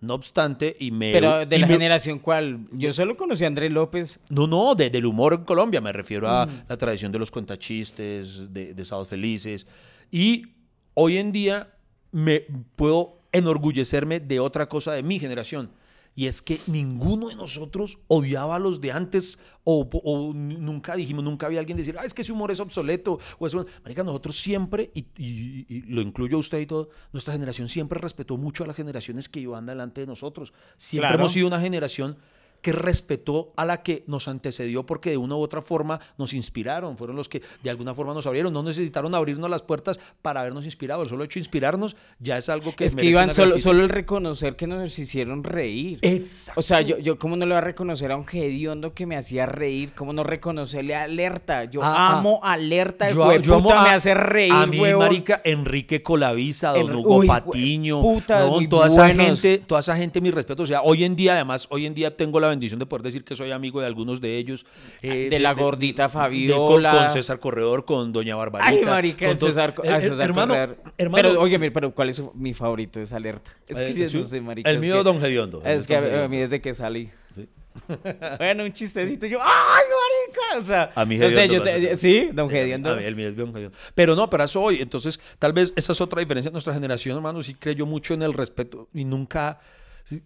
No 0.01 0.15
obstante, 0.15 0.77
y 0.79 0.91
me... 0.93 1.13
Pero 1.13 1.45
de 1.47 1.59
la 1.59 1.67
me- 1.67 1.73
generación 1.73 2.19
cual, 2.21 2.67
yo 2.73 2.93
solo 2.93 3.17
conocí 3.17 3.43
a 3.43 3.49
Andrés 3.49 3.73
López. 3.73 4.21
No, 4.29 4.47
no, 4.47 4.75
de- 4.77 4.91
del 4.91 5.07
humor 5.07 5.35
en 5.35 5.45
Colombia, 5.45 5.81
me 5.81 5.93
refiero 5.93 6.29
a 6.29 6.47
Mm. 6.47 6.51
la 6.69 6.77
tradición 6.77 7.11
de 7.11 7.19
los 7.19 7.31
cuentachistes, 7.33 8.53
de, 8.53 8.75
de 8.75 8.85
Sábados 8.85 9.09
Felices. 9.09 9.67
Y 10.13 10.47
hoy 10.95 11.17
en 11.19 11.33
día 11.33 11.74
me 12.15 12.47
puedo 12.77 13.19
enorgullecerme 13.33 14.21
de 14.21 14.39
otra 14.39 14.69
cosa 14.69 14.93
de 14.93 15.03
mi 15.03 15.19
generación. 15.19 15.71
Y 16.17 16.27
es 16.27 16.43
que 16.43 16.61
ninguno 16.69 17.27
de 17.27 17.35
nosotros 17.35 17.99
odiaba 18.07 18.55
a 18.55 18.61
los 18.61 18.81
de 18.81 18.93
antes 18.93 19.37
o, 19.65 20.33
nunca 20.33 20.95
dijimos, 20.95 21.25
nunca 21.25 21.47
había 21.47 21.59
alguien 21.59 21.77
decir, 21.77 21.97
ah, 21.99 22.05
es 22.05 22.15
que 22.15 22.23
ese 22.23 22.31
humor 22.31 22.53
es 22.53 22.61
obsoleto. 22.61 23.19
O 23.41 23.47
eso. 23.49 23.67
Marica, 23.83 24.05
nosotros 24.05 24.37
siempre, 24.41 24.93
y, 24.95 25.01
y- 25.17 25.67
y 25.69 25.81
lo 25.93 26.01
incluyo 26.03 26.37
a 26.37 26.41
usted 26.41 26.61
y 26.61 26.67
todo, 26.67 26.91
nuestra 27.13 27.33
generación 27.35 27.69
siempre 27.69 27.99
respetó 28.01 28.37
mucho 28.37 28.63
a 28.63 28.69
las 28.69 28.77
generaciones 28.77 29.29
que 29.29 29.41
iban 29.41 29.67
delante 29.67 30.03
de 30.03 30.07
nosotros. 30.07 30.53
Siempre 30.77 31.09
Claro. 31.09 31.19
hemos 31.23 31.33
sido 31.33 31.49
una 31.49 31.61
generación 31.61 32.17
que 32.65 32.73
respetó 32.73 33.53
a 33.57 33.67
la 33.67 33.83
que 33.83 34.05
nos 34.07 34.27
antecedió 34.27 34.87
porque 34.87 35.11
de 35.11 35.19
una 35.19 35.37
u 35.37 35.41
otra 35.41 35.61
forma 35.61 36.01
nos 36.17 36.33
inspiraron, 36.33 36.97
fueron 36.97 37.15
los 37.15 37.29
que 37.29 37.43
de 37.63 37.69
alguna 37.69 37.93
forma 37.95 38.15
nos 38.15 38.27
abrieron, 38.27 38.55
no 38.55 38.63
necesitaron 38.63 39.15
abrirnos 39.15 39.51
las 39.51 39.61
puertas 39.61 40.01
para 40.23 40.41
habernos 40.41 40.65
inspirado, 40.65 41.03
el 41.03 41.11
solo 41.11 41.25
hecho 41.25 41.35
de 41.35 41.41
inspirarnos 41.41 41.95
ya 42.19 42.39
es 42.39 42.49
algo 42.49 42.75
que 42.75 42.87
es 42.87 42.97
que 42.97 43.15
una 43.15 43.35
solo, 43.35 43.59
solo 43.59 43.83
el 43.83 43.91
reconocer 43.91 44.57
que 44.57 44.67
nos 44.67 44.99
hicieron 44.99 45.45
reír. 45.45 45.99
Exacto. 46.01 46.59
O 46.59 46.63
sea, 46.63 46.81
yo, 46.81 46.97
yo 46.99 47.19
cómo 47.19 47.37
no 47.37 47.45
le 47.45 47.51
voy 47.53 47.59
a 47.59 47.61
reconocer 47.61 48.11
a 48.11 48.17
un 48.17 48.25
hediondo 48.33 48.95
que 48.95 49.05
me 49.05 49.17
hacía 49.19 49.45
reír, 49.45 49.93
cómo 49.95 50.15
no 50.15 50.25
reconocerle 50.25 50.95
a 50.95 51.03
Alerta. 51.03 51.65
Yo 51.65 51.83
Ah, 51.83 51.95
ah. 51.97 52.19
amo 52.19 52.41
Alerta, 52.43 53.09
yo, 53.11 53.31
el 53.31 53.43
yo 53.43 53.57
amo 53.57 53.65
puta 53.69 53.83
me 53.83 53.91
a- 53.91 53.95
hace 53.97 54.15
reír, 54.15 54.53
a 54.55 54.65
mí, 54.67 54.81
huevón. 54.81 55.05
marica, 55.05 55.43
Enrique 55.45 56.03
Colavisa, 56.03 56.73
Don 56.73 56.87
Enri- 56.89 56.99
Hugo 57.01 57.17
Uy, 57.19 57.27
Patiño, 57.27 58.01
puta, 58.01 58.41
no, 58.41 58.53
muy 58.53 58.69
toda 58.69 58.87
esa 58.87 59.11
gente, 59.11 59.59
toda 59.59 59.81
esa 59.81 59.95
gente, 59.97 60.23
mi 60.23 60.31
respeto. 60.31 60.63
O 60.63 60.67
sea, 60.67 60.81
hoy 60.83 61.05
en 61.05 61.15
día, 61.15 61.35
además, 61.35 61.67
hoy 61.71 61.85
en 61.85 61.93
día 61.95 62.17
tengo 62.17 62.41
la 62.41 62.47
bendición 62.55 62.79
de 62.81 62.87
poder 62.87 63.03
decir 63.03 63.25
que 63.25 63.37
soy 63.37 63.51
amigo 63.53 63.81
de 63.81 63.87
algunos 63.87 64.21
de 64.21 64.37
ellos. 64.39 64.65
eh, 65.03 65.29
De 65.31 65.39
la 65.39 65.53
gordita 65.53 66.05
de- 66.09 66.13
con- 66.13 66.21
Fabiola. 66.23 66.91
con, 66.93 67.09
César 67.11 67.39
Corredor, 67.39 67.85
con 67.85 68.13
Doña 68.13 68.37
Barbarita. 68.37 68.71
Ay, 68.71 68.85
marica, 68.85 69.27
con 69.29 69.39
César, 69.39 69.75
Eh, 69.83 69.89
a 69.91 69.99
eh, 69.99 70.03
César 70.03 70.21
hermano, 70.23 70.55
Correr. 70.55 70.77
hermano, 70.99 71.29
Pero, 71.29 71.41
oye, 71.41 71.59
mira, 71.59 71.73
pero 71.73 71.95
¿cuál 71.95 72.09
es 72.11 72.17
su- 72.17 72.33
mi 72.35 72.55
favorito? 72.55 73.01
Es 73.01 73.13
Alerta. 73.13 73.51
Es 73.69 73.79
que 73.79 73.89
Eh, 74.05 74.09
sí, 74.09 74.19
no 74.19 74.25
sé, 74.25 74.41
marica. 74.41 74.71
El 74.71 74.79
mío, 74.81 74.97
que- 74.99 75.03
Don 75.05 75.21
Gediondo. 75.21 75.63
Es 75.65 75.87
que 75.87 75.97
a, 75.97 76.25
a 76.25 76.29
mí 76.29 76.39
desde 76.39 76.61
que 76.61 76.73
salí. 76.75 77.11
Sí. 77.33 77.49
Bueno, 78.39 78.63
un 78.65 78.73
chistecito. 78.73 79.27
Yo, 79.27 79.39
¡ay, 79.43 79.85
marica! 79.91 80.63
O 80.63 80.67
sea, 80.67 80.93
A 80.95 81.05
mí 81.05 81.19
sé, 81.19 81.29
Gediondo 81.31 81.55
yo 81.55 81.63
te- 81.63 81.97
sí, 81.97 82.31
don 82.33 82.47
Sí, 82.47 82.53
Gediondo. 82.53 82.91
a 82.93 82.95
mí 82.97 83.03
el 83.05 83.17
mío 83.17 83.29
es 83.29 83.37
Don 83.37 83.53
Gediondo. 83.53 83.77
Pero 83.97 84.15
no, 84.15 84.31
pero 84.31 84.45
eso 84.45 84.63
hoy. 84.63 84.81
Entonces, 84.81 85.19
tal 85.41 85.53
vez 85.53 85.73
esa 85.75 85.91
es 85.93 86.01
otra 86.01 86.21
diferencia. 86.21 86.53
Nuestra 86.53 86.73
generación, 86.73 87.17
hermano, 87.17 87.43
sí 87.43 87.55
creyó 87.55 87.85
mucho 87.85 88.15
en 88.15 88.23
el 88.23 88.33
respeto 88.33 88.89
y 88.95 89.05
nunca. 89.05 89.59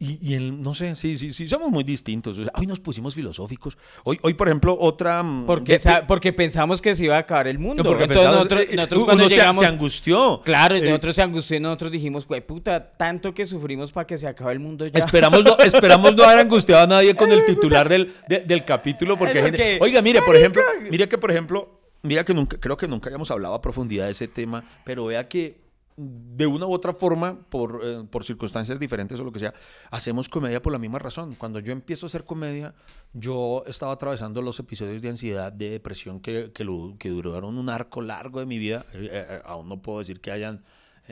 Y, 0.00 0.18
y 0.30 0.34
el, 0.34 0.60
no 0.60 0.74
sé, 0.74 0.96
sí, 0.96 1.16
sí, 1.16 1.32
sí, 1.32 1.46
somos 1.46 1.70
muy 1.70 1.84
distintos. 1.84 2.36
O 2.36 2.42
sea, 2.42 2.52
hoy 2.56 2.66
nos 2.66 2.80
pusimos 2.80 3.14
filosóficos. 3.14 3.78
Hoy, 4.02 4.18
hoy 4.22 4.34
por 4.34 4.48
ejemplo, 4.48 4.76
otra. 4.78 5.22
mm, 5.22 5.46
Porque, 5.46 5.78
porque 6.08 6.32
pensamos 6.32 6.82
que 6.82 6.96
se 6.96 7.04
iba 7.04 7.14
a 7.14 7.20
acabar 7.20 7.46
el 7.46 7.60
mundo. 7.60 7.84
porque 7.84 8.02
Entonces 8.04 8.24
pensamos- 8.24 8.36
nosotros, 8.50 8.62
eh, 8.72 8.76
nosotros 8.76 9.04
cuando 9.04 9.28
se- 9.28 9.36
llegamos... 9.36 9.58
se 9.60 9.66
angustió. 9.66 10.40
Claro, 10.44 10.74
Eh, 10.74 10.80
nosotros 10.80 11.14
se 11.14 11.22
angustió 11.22 11.56
y 11.56 11.60
nosotros 11.60 11.92
dijimos, 11.92 12.26
güey, 12.26 12.40
puta, 12.44 12.90
tanto 12.96 13.32
que 13.32 13.46
sufrimos 13.46 13.92
para 13.92 14.04
que 14.06 14.18
se 14.18 14.26
acabe 14.26 14.52
el 14.52 14.58
mundo 14.58 14.84
ya. 14.84 14.98
Esperamos 14.98 15.44
no, 15.44 15.56
esperamos 15.64 16.16
no 16.16 16.24
haber 16.24 16.40
angustiado 16.40 16.82
a 16.82 16.86
nadie 16.88 17.14
con 17.14 17.30
el 17.30 17.44
titular 17.46 17.88
del, 17.88 18.12
de- 18.28 18.40
del 18.40 18.64
capítulo, 18.64 19.16
porque 19.16 19.40
gente- 19.42 19.78
Oiga, 19.80 20.02
mire, 20.02 20.22
por 20.22 20.34
ejemplo, 20.34 20.60
mire 20.90 21.08
que 21.08 21.18
por 21.18 21.30
ejemplo, 21.30 21.78
mira 22.02 22.24
que 22.24 22.34
nunca, 22.34 22.58
creo 22.58 22.76
que 22.76 22.88
nunca 22.88 23.10
hayamos 23.10 23.30
hablado 23.30 23.54
a 23.54 23.62
profundidad 23.62 24.06
de 24.06 24.10
ese 24.12 24.26
tema, 24.26 24.64
pero 24.84 25.04
vea 25.06 25.28
que 25.28 25.67
de 26.01 26.46
una 26.46 26.64
u 26.66 26.72
otra 26.72 26.94
forma, 26.94 27.40
por, 27.51 27.80
eh, 27.82 28.05
por 28.09 28.22
circunstancias 28.24 28.78
diferentes 28.78 29.18
o 29.18 29.24
lo 29.24 29.32
que 29.32 29.40
sea, 29.40 29.53
hacemos 29.90 30.28
comedia 30.28 30.62
por 30.62 30.72
la 30.72 30.78
misma 30.78 31.01
razón. 31.01 31.34
Cuando 31.34 31.59
yo 31.59 31.72
empiezo 31.72 32.07
a 32.07 32.09
hacer 32.09 32.24
comedia, 32.24 32.72
yo 33.12 33.64
estaba 33.66 33.92
atravesando 33.92 34.40
los 34.40 34.61
episodios 34.61 35.03
de 35.03 35.09
ansiedad, 35.09 35.53
de 35.53 35.70
depresión 35.70 36.20
que, 36.20 36.53
que, 36.55 36.62
lo- 36.62 36.94
que 36.99 37.09
duraron 37.11 37.59
un 37.59 37.68
arco 37.68 38.01
largo 38.01 38.38
de 38.38 38.46
mi 38.46 38.59
vida. 38.59 38.86
Eh, 38.94 39.09
eh, 39.12 39.42
aún 39.44 39.68
no 39.68 39.82
puedo 39.82 39.99
decir 39.99 40.20
que 40.20 40.30
hayan 40.30 40.62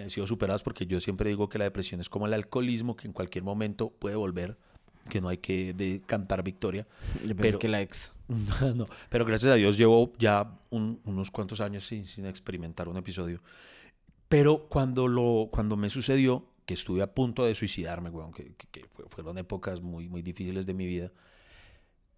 sido 0.08 0.26
superados 0.26 0.62
porque 0.62 0.86
yo 0.86 1.00
siempre 1.00 1.30
digo 1.30 1.48
que 1.48 1.56
la 1.58 1.64
depresión 1.64 2.00
es 2.00 2.08
como 2.10 2.26
el 2.26 2.34
alcoholismo 2.34 2.94
que 2.96 3.06
en 3.08 3.12
cualquier 3.14 3.42
momento 3.42 3.88
puede 3.90 4.14
volver, 4.14 4.56
que 5.08 5.20
no 5.20 5.28
hay 5.28 5.38
que 5.38 5.72
de- 5.72 6.00
cantar 6.06 6.42
victoria. 6.44 6.86
Pero- 7.36 7.58
que 7.58 7.68
la 7.68 7.80
ex. 7.80 8.12
no, 8.76 8.86
pero 9.08 9.24
gracias 9.24 9.52
a 9.52 9.54
Dios 9.56 9.76
llevo 9.78 10.12
ya 10.18 10.52
un- 10.70 11.00
unos 11.06 11.30
cuantos 11.30 11.60
años 11.60 11.84
sin, 11.84 12.04
sin 12.06 12.26
experimentar 12.26 12.88
un 12.88 12.96
episodio. 12.98 13.40
Pero 14.28 14.68
cuando, 14.68 15.06
lo, 15.08 15.48
cuando 15.52 15.76
me 15.76 15.88
sucedió, 15.90 16.46
que 16.64 16.74
estuve 16.74 17.02
a 17.02 17.14
punto 17.14 17.44
de 17.44 17.54
suicidarme, 17.54 18.10
weón, 18.10 18.32
que, 18.32 18.54
que- 18.56 18.66
que 18.68 18.86
fue- 18.90 19.06
fueron 19.08 19.38
épocas 19.38 19.80
muy, 19.82 20.08
muy 20.08 20.22
difíciles 20.22 20.66
de 20.66 20.74
mi 20.74 20.86
vida, 20.86 21.12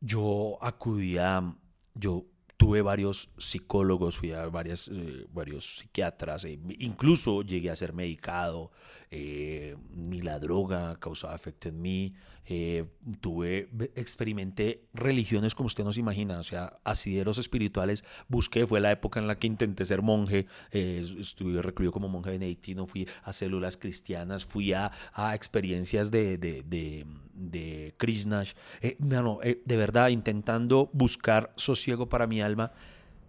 yo 0.01 0.59
acudí 0.63 1.19
a, 1.19 1.55
yo 1.95 2.25
tuve 2.57 2.83
varios 2.83 3.29
psicólogos, 3.39 4.17
fui 4.17 4.33
a 4.33 4.47
varias, 4.47 4.89
eh, 4.93 5.27
varios 5.33 5.79
psiquiatras, 5.79 6.45
eh, 6.45 6.59
incluso 6.79 7.43
llegué 7.43 7.71
a 7.71 7.77
ser 7.77 7.93
medicado, 7.93 8.73
eh, 9.11 9.77
ni 9.91 10.23
la 10.23 10.39
droga 10.41 10.97
causaba 10.99 11.35
efecto 11.35 11.69
en 11.69 11.81
mí, 11.81 12.15
eh, 12.51 12.87
tuve, 13.21 13.69
ve- 13.73 13.93
experimenté 13.95 14.89
religiones 14.95 15.55
como 15.55 15.67
usted 15.67 15.85
no 15.85 15.93
se 15.93 16.01
imagina, 16.01 16.39
o 16.39 16.43
sea, 16.43 16.81
asideros 16.83 17.37
espirituales, 17.37 18.05
busqué, 18.27 18.67
fue 18.67 18.81
la 18.81 18.91
época 18.91 19.21
en 19.21 19.27
la 19.27 19.39
que 19.39 19.47
intenté 19.47 19.85
ser 19.85 20.01
monje, 20.01 20.47
eh, 20.71 21.07
estuve 21.21 21.61
recluido 21.61 21.93
como 21.93 22.09
monje 22.09 22.31
benedictino, 22.31 22.87
fui 22.87 23.07
a 23.23 23.35
células 23.35 23.77
cristianas, 23.77 24.47
fui 24.47 24.73
a, 24.73 24.91
a 25.13 25.35
experiencias 25.35 26.11
de, 26.11 26.39
de, 26.39 26.63
de, 26.63 27.07
de 27.35 27.95
Krishnash, 27.99 28.55
eh, 28.81 28.97
eh, 29.43 29.63
de 29.65 29.77
verdad 29.77 30.09
intentando 30.09 30.89
buscar 30.95 31.53
sosiego 31.57 32.09
para 32.09 32.27
mi 32.27 32.41
alma 32.41 32.73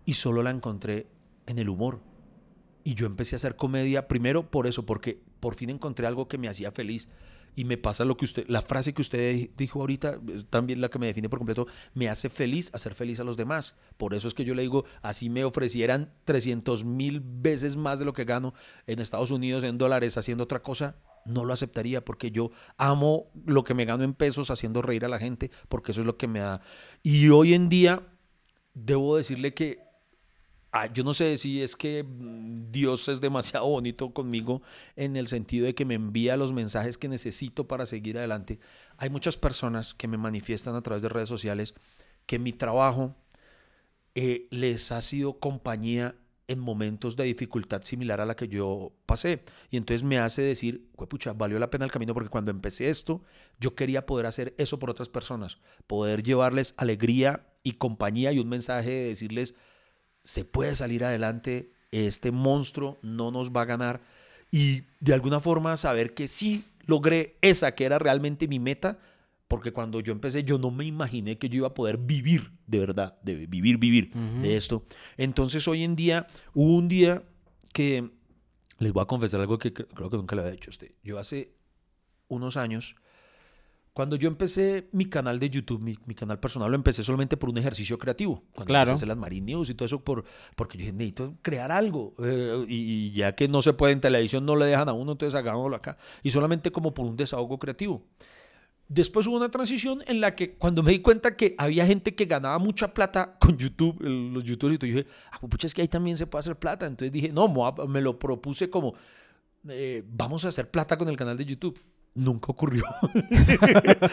y 0.06 0.14
solo 0.14 0.44
la 0.44 0.52
encontré 0.52 1.08
en 1.46 1.60
el 1.60 1.68
humor. 1.68 2.00
Y 2.86 2.94
yo 2.94 3.06
empecé 3.06 3.36
a 3.36 3.38
hacer 3.38 3.58
comedia 3.58 4.08
primero 4.08 4.50
por 4.50 4.66
eso, 4.66 4.86
porque 4.86 5.20
por 5.42 5.56
fin 5.56 5.70
encontré 5.70 6.08
algo 6.08 6.28
que 6.30 6.38
me 6.38 6.48
hacía 6.48 6.72
feliz. 6.72 7.10
Y 7.56 7.66
me 7.66 7.78
pasa 7.78 8.06
lo 8.06 8.18
que 8.18 8.26
usted, 8.26 8.46
la 8.48 8.62
frase 8.62 8.94
que 8.94 9.02
usted 9.02 9.50
dijo 9.58 9.82
ahorita, 9.82 10.20
también 10.50 10.82
la 10.82 10.90
que 10.90 11.00
me 11.00 11.08
define 11.08 11.30
por 11.30 11.40
completo, 11.40 11.68
me 11.94 12.10
hace 12.10 12.30
feliz 12.30 12.70
hacer 12.74 12.94
feliz 12.94 13.20
a 13.20 13.24
los 13.24 13.38
demás. 13.38 13.76
Por 13.98 14.14
eso 14.14 14.28
es 14.28 14.34
que 14.34 14.46
yo 14.46 14.56
le 14.56 14.62
digo, 14.62 14.86
así 15.02 15.30
me 15.30 15.44
ofrecieran 15.44 16.14
300 16.26 16.86
mil 16.86 17.22
veces 17.24 17.76
más 17.76 18.00
de 18.00 18.06
lo 18.06 18.14
que 18.14 18.26
gano 18.26 18.54
en 18.88 19.00
Estados 19.00 19.32
Unidos 19.32 19.64
en 19.64 19.78
dólares 19.78 20.18
haciendo 20.18 20.44
otra 20.44 20.62
cosa, 20.62 20.96
no 21.26 21.46
lo 21.46 21.54
aceptaría 21.54 22.04
porque 22.04 22.32
yo 22.32 22.52
amo 22.78 23.32
lo 23.46 23.64
que 23.64 23.74
me 23.74 23.86
gano 23.86 24.04
en 24.04 24.14
pesos 24.14 24.52
haciendo 24.52 24.82
reír 24.82 25.06
a 25.06 25.10
la 25.10 25.20
gente, 25.20 25.52
porque 25.68 25.92
eso 25.92 26.02
es 26.02 26.08
lo 26.08 26.18
que 26.18 26.28
me 26.28 26.40
da. 26.40 26.62
Y 27.04 27.30
hoy 27.30 27.54
en 27.54 27.70
día, 27.70 28.08
debo 28.74 29.18
decirle 29.18 29.54
que 29.54 29.89
Ah, 30.72 30.86
yo 30.92 31.04
no 31.04 31.14
sé 31.14 31.36
si 31.38 31.64
es 31.64 31.76
que 31.76 32.04
mm, 32.04 32.72
Dios 32.72 33.08
es 33.08 33.22
demasiado 33.22 33.68
bonito 33.68 34.14
conmigo 34.14 34.62
en 34.96 35.16
el 35.16 35.28
sentido 35.28 35.66
de 35.66 35.74
que 35.74 35.86
me 35.86 35.96
envía 35.96 36.38
los 36.38 36.54
mensajes 36.54 36.98
que 36.98 37.08
necesito 37.08 37.68
para 37.68 37.86
seguir 37.86 38.18
adelante. 38.18 38.60
Hay 38.98 39.10
muchas 39.10 39.38
personas 39.38 39.94
que 39.96 40.08
me 40.08 40.18
manifiestan 40.18 40.76
a 40.76 40.82
través 40.82 41.02
de 41.02 41.10
redes 41.10 41.30
sociales 41.30 41.74
que 42.28 42.38
mi 42.38 42.54
trabajo 42.54 43.16
eh, 44.14 44.48
les 44.52 44.92
ha 44.92 45.02
sido 45.02 45.40
compañía 45.40 46.16
en 46.50 46.60
momentos 46.60 47.16
de 47.16 47.26
dificultad 47.26 47.84
similar 47.84 48.22
a 48.22 48.26
la 48.26 48.36
que 48.36 48.48
yo 48.48 48.92
pasé. 49.06 49.44
Y 49.70 49.78
entonces 49.78 50.04
me 50.04 50.18
hace 50.18 50.42
decir, 50.42 50.90
pucha, 51.08 51.34
valió 51.34 51.60
la 51.60 51.70
pena 51.70 51.86
el 51.86 51.92
camino 51.92 52.14
porque 52.16 52.30
cuando 52.30 52.50
empecé 52.50 52.90
esto, 52.90 53.24
yo 53.60 53.76
quería 53.76 54.08
poder 54.08 54.26
hacer 54.26 54.56
eso 54.58 54.80
por 54.80 54.90
otras 54.90 55.10
personas, 55.10 55.60
poder 55.86 56.24
llevarles 56.24 56.74
alegría 56.78 57.48
y 57.62 57.74
compañía 57.74 58.32
y 58.32 58.40
un 58.40 58.50
mensaje 58.50 58.90
de 58.90 59.08
decirles, 59.10 59.54
se 60.22 60.46
puede 60.46 60.76
salir 60.76 61.04
adelante, 61.04 61.72
este 61.92 62.32
monstruo 62.32 63.00
no 63.02 63.32
nos 63.32 63.52
va 63.52 63.62
a 63.62 63.66
ganar 63.66 64.02
y 64.52 64.84
de 65.00 65.14
alguna 65.14 65.40
forma 65.40 65.76
saber 65.78 66.14
que 66.14 66.28
sí 66.28 66.64
logré 66.86 67.36
esa 67.42 67.74
que 67.76 67.86
era 67.86 68.00
realmente 68.00 68.48
mi 68.48 68.60
meta, 68.60 69.00
porque 69.48 69.72
cuando 69.72 70.00
yo 70.00 70.12
empecé 70.12 70.44
yo 70.44 70.58
no 70.60 70.70
me 70.72 70.86
imaginé 70.86 71.38
que 71.38 71.50
yo 71.50 71.58
iba 71.58 71.68
a 71.68 71.74
poder 71.74 71.98
vivir 71.98 72.52
de 72.68 72.80
verdad, 72.80 73.20
de 73.24 73.36
vivir, 73.36 73.78
vivir 73.78 74.12
de 74.42 74.56
esto. 74.56 74.84
Entonces 75.18 75.68
hoy 75.68 75.84
en 75.84 75.96
día, 75.96 76.28
hubo 76.54 76.76
un 76.76 76.88
día 76.88 77.24
que 77.74 78.12
les 78.78 78.94
voy 78.94 79.02
a 79.02 79.06
confesar 79.06 79.40
algo 79.42 79.58
que 79.58 79.74
cre- 79.74 79.88
creo 79.94 80.10
que 80.10 80.18
nunca 80.18 80.36
le 80.36 80.42
había 80.44 80.52
dicho 80.54 80.70
a 80.70 80.74
usted. 80.74 80.92
Yo 81.04 81.18
hace 81.18 81.52
unos 82.28 82.58
años, 82.58 82.96
cuando 84.00 84.16
yo 84.16 84.30
empecé 84.30 84.88
mi 84.94 85.04
canal 85.10 85.40
de 85.40 85.50
YouTube, 85.50 85.82
mi, 85.82 85.98
mi 86.06 86.16
canal 86.16 86.40
personal, 86.40 86.72
lo 86.72 86.76
empecé 86.78 87.04
solamente 87.04 87.36
por 87.36 87.50
un 87.50 87.58
ejercicio 87.58 87.98
creativo. 87.98 88.46
Cuando 88.54 88.68
Claro. 88.72 88.84
empecé 88.84 88.92
a 88.94 88.96
hacer 88.96 89.08
las 89.10 89.18
Marine 89.18 89.48
News 89.52 89.70
y 89.70 89.74
todo 89.74 89.86
eso, 89.88 90.02
por, 90.02 90.24
porque 90.56 90.78
yo 90.78 90.84
dije, 90.84 90.94
necesito 90.94 91.36
crear 91.42 91.70
algo. 91.70 92.14
eh, 92.24 92.64
y, 92.70 92.76
y 92.76 93.12
ya 93.12 93.36
que 93.36 93.50
no 93.50 93.62
se 93.62 93.74
puede 93.74 93.92
en 93.92 94.00
televisión, 94.00 94.46
no 94.46 94.56
le 94.56 94.68
dejan 94.68 94.88
a 94.88 94.94
uno, 94.94 95.12
entonces 95.12 95.36
hagámoslo 95.38 95.76
acá. 95.76 95.98
Y 96.24 96.30
solamente 96.30 96.72
como 96.72 96.94
por 96.94 97.06
un 97.08 97.18
desahogo 97.18 97.60
creativo. 97.60 98.06
Después 98.88 99.28
hubo 99.28 99.36
una 99.36 99.52
transición 99.52 100.02
en 100.08 100.22
la 100.22 100.34
que 100.34 100.54
cuando 100.56 100.82
me 100.82 100.92
di 100.94 101.00
cuenta 101.00 101.36
que 101.36 101.54
había 101.58 101.86
gente 101.86 102.16
que 102.16 102.24
ganaba 102.24 102.58
mucha 102.58 102.94
plata 102.94 103.36
con 103.38 103.58
YouTube, 103.58 104.00
los 104.00 104.46
youtubers, 104.46 104.76
y 104.76 104.78
todo, 104.80 104.88
yo 104.90 104.96
dije, 104.96 105.08
ah, 105.34 105.40
pucha, 105.42 105.68
es 105.68 105.74
que 105.74 105.82
ahí 105.82 105.90
también 105.90 106.18
se 106.18 106.26
puede 106.26 106.40
hacer 106.40 106.56
plata. 106.56 106.86
Entonces 106.88 107.12
dije, 107.12 107.34
no, 107.34 107.54
me 107.88 108.00
lo 108.00 108.18
propuse 108.18 108.70
como, 108.70 108.94
eh, 109.68 110.04
vamos 110.08 110.46
a 110.46 110.48
hacer 110.48 110.72
plata 110.72 110.98
con 110.98 111.10
el 111.10 111.18
canal 111.18 111.36
de 111.38 111.44
YouTube. 111.44 111.78
Nunca 112.20 112.52
ocurrió. 112.52 112.84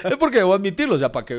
es 0.05 0.17
porque 0.17 0.39
debo 0.39 0.55
admitirlo, 0.55 0.95
o 0.95 0.99
sea, 0.99 1.11
para 1.11 1.27
que, 1.27 1.35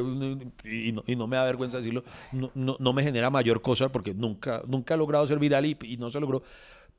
y 0.65 0.91
no, 0.91 1.01
y 1.07 1.15
no 1.15 1.25
me 1.25 1.37
da 1.37 1.45
vergüenza 1.45 1.77
decirlo, 1.77 2.03
no, 2.33 2.51
no, 2.55 2.75
no 2.77 2.91
me 2.91 3.03
genera 3.03 3.29
mayor 3.29 3.61
cosa 3.61 3.89
porque 3.89 4.13
nunca, 4.13 4.61
nunca 4.67 4.95
he 4.95 4.97
logrado 4.97 5.25
ser 5.25 5.39
viral 5.39 5.65
y, 5.65 5.77
y 5.81 5.95
no 5.95 6.09
se 6.09 6.19
logró. 6.19 6.43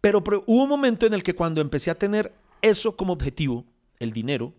Pero, 0.01 0.25
pero 0.25 0.43
hubo 0.47 0.63
un 0.63 0.71
momento 0.71 1.05
en 1.05 1.13
el 1.13 1.23
que 1.23 1.35
cuando 1.35 1.61
empecé 1.61 1.91
a 1.91 1.99
tener 1.99 2.33
eso 2.63 2.97
como 2.97 3.13
objetivo, 3.13 3.67
el 3.99 4.13
dinero, 4.13 4.55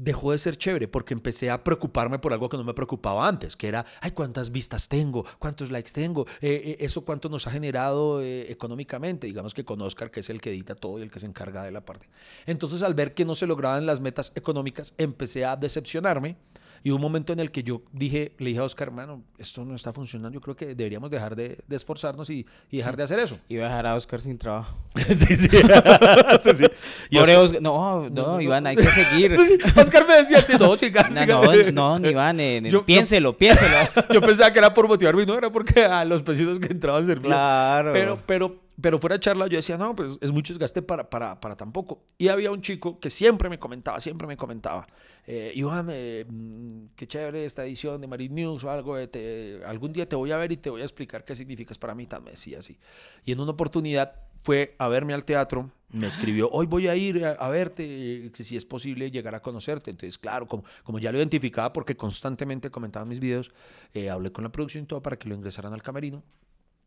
dejó 0.00 0.32
de 0.32 0.38
ser 0.38 0.56
chévere 0.56 0.88
porque 0.88 1.14
empecé 1.14 1.50
a 1.50 1.62
preocuparme 1.62 2.18
por 2.18 2.32
algo 2.32 2.48
que 2.48 2.56
no 2.56 2.64
me 2.64 2.74
preocupaba 2.74 3.28
antes, 3.28 3.54
que 3.54 3.68
era, 3.68 3.84
ay, 4.00 4.12
¿cuántas 4.12 4.50
vistas 4.50 4.88
tengo? 4.88 5.24
¿Cuántos 5.38 5.70
likes 5.70 5.92
tengo? 5.92 6.26
Eh, 6.40 6.62
eh, 6.64 6.76
¿Eso 6.80 7.04
cuánto 7.04 7.28
nos 7.28 7.46
ha 7.46 7.50
generado 7.50 8.22
eh, 8.22 8.50
económicamente? 8.50 9.26
Digamos 9.26 9.52
que 9.52 9.64
con 9.64 9.80
Oscar, 9.82 10.10
que 10.10 10.20
es 10.20 10.30
el 10.30 10.40
que 10.40 10.50
edita 10.50 10.74
todo 10.74 10.98
y 10.98 11.02
el 11.02 11.10
que 11.10 11.20
se 11.20 11.26
encarga 11.26 11.62
de 11.62 11.70
la 11.70 11.84
parte. 11.84 12.08
Entonces, 12.46 12.82
al 12.82 12.94
ver 12.94 13.12
que 13.12 13.24
no 13.24 13.34
se 13.34 13.46
lograban 13.46 13.84
las 13.84 14.00
metas 14.00 14.32
económicas, 14.34 14.94
empecé 14.96 15.44
a 15.44 15.56
decepcionarme. 15.56 16.36
Y 16.82 16.90
hubo 16.90 16.96
un 16.96 17.02
momento 17.02 17.32
en 17.32 17.40
el 17.40 17.50
que 17.50 17.62
yo 17.62 17.82
dije, 17.92 18.32
le 18.38 18.48
dije 18.50 18.60
a 18.60 18.64
Oscar, 18.64 18.88
hermano, 18.88 19.22
esto 19.38 19.64
no 19.64 19.74
está 19.74 19.92
funcionando, 19.92 20.34
yo 20.34 20.40
creo 20.40 20.56
que 20.56 20.74
deberíamos 20.74 21.10
dejar 21.10 21.36
de, 21.36 21.58
de 21.66 21.76
esforzarnos 21.76 22.30
y, 22.30 22.46
y 22.70 22.78
dejar 22.78 22.96
de 22.96 23.02
hacer 23.02 23.18
eso. 23.18 23.38
Iba 23.48 23.66
a 23.66 23.68
dejar 23.68 23.86
a 23.86 23.94
Oscar 23.96 24.20
sin 24.20 24.38
trabajo. 24.38 24.76
sí, 24.96 25.36
sí. 25.36 25.48
Sí, 26.42 26.50
sí. 26.54 26.64
Y 27.10 27.18
Pobre 27.18 27.36
Oscar- 27.36 27.44
Oscar- 27.44 27.62
No, 27.62 28.08
no, 28.10 28.40
Iván, 28.40 28.66
hay 28.66 28.76
que 28.76 28.90
seguir. 28.90 29.36
Sí. 29.36 29.58
Oscar 29.78 30.06
me 30.08 30.16
decía, 30.16 30.42
sí, 30.42 30.52
no, 30.58 30.76
siga, 30.78 31.08
No, 31.26 31.72
no, 31.72 31.98
no, 31.98 32.08
Iván, 32.10 32.40
eh, 32.40 32.60
Yo- 32.64 32.70
yo- 32.70 32.84
piénselo, 32.86 33.36
piénselo. 33.36 33.76
Yo 34.12 34.20
pensaba 34.20 34.52
que 34.52 34.58
era 34.58 34.72
por 34.72 34.88
motivarme 34.88 35.22
y 35.22 35.26
no 35.26 35.36
era 35.36 35.50
porque 35.50 35.84
a 35.84 36.04
los 36.04 36.22
pesitos 36.22 36.58
que 36.58 36.68
entraban 36.72 37.04
servían. 37.06 37.24
Claro. 37.32 37.92
Pero, 37.92 38.18
pero, 38.26 38.56
pero 38.80 38.98
fuera 38.98 39.16
de 39.16 39.20
charla 39.20 39.46
yo 39.46 39.56
decía, 39.56 39.76
no, 39.76 39.94
pues 39.96 40.18
es 40.20 40.30
mucho 40.32 40.52
desgaste 40.52 40.82
para, 40.82 41.08
para, 41.10 41.40
para 41.40 41.56
tan 41.56 41.72
poco. 41.72 42.02
Y 42.18 42.28
había 42.28 42.50
un 42.50 42.60
chico 42.60 42.98
que 43.00 43.10
siempre 43.10 43.48
me 43.48 43.58
comentaba, 43.58 44.00
siempre 44.00 44.26
me 44.26 44.36
comentaba, 44.36 44.86
eh, 45.26 45.52
Iván, 45.54 45.88
eh, 45.90 46.24
mm, 46.28 46.86
qué 46.96 47.06
chévere 47.06 47.44
esta 47.44 47.64
edición 47.64 48.00
de 48.00 48.06
Marine 48.06 48.34
News 48.34 48.64
o 48.64 48.70
algo, 48.70 48.96
eh, 48.98 49.06
te- 49.08 49.60
algún 49.64 49.92
día 49.92 50.08
te 50.08 50.16
voy 50.16 50.30
a 50.32 50.36
ver 50.36 50.52
y 50.52 50.56
te 50.56 50.70
voy 50.70 50.80
a 50.80 50.84
explicar 50.84 51.24
qué 51.24 51.34
significas 51.34 51.78
para 51.78 51.94
mí, 51.94 52.06
tal, 52.06 52.22
me 52.22 52.32
decía 52.32 52.58
así. 52.60 52.78
Y 53.24 53.32
en 53.32 53.40
una 53.40 53.52
oportunidad 53.52 54.14
fue 54.38 54.74
a 54.78 54.88
verme 54.88 55.12
al 55.14 55.24
teatro, 55.24 55.70
me 55.90 56.06
escribió, 56.06 56.48
hoy 56.50 56.66
voy 56.66 56.86
a 56.88 56.94
ir 56.96 57.24
a, 57.24 57.32
a 57.32 57.48
verte, 57.48 57.84
eh, 58.26 58.30
si 58.34 58.56
es 58.56 58.64
posible 58.64 59.10
llegar 59.10 59.34
a 59.34 59.40
conocerte. 59.40 59.90
Entonces, 59.90 60.18
claro, 60.18 60.46
como, 60.46 60.64
como 60.84 60.98
ya 60.98 61.10
lo 61.12 61.18
identificaba 61.18 61.72
porque 61.72 61.96
constantemente 61.96 62.70
comentaba 62.70 63.04
mis 63.04 63.20
videos, 63.20 63.50
eh, 63.92 64.08
hablé 64.08 64.30
con 64.32 64.44
la 64.44 64.52
producción 64.52 64.84
y 64.84 64.86
todo 64.86 65.02
para 65.02 65.18
que 65.18 65.28
lo 65.28 65.34
ingresaran 65.34 65.72
al 65.72 65.82
camerino. 65.82 66.22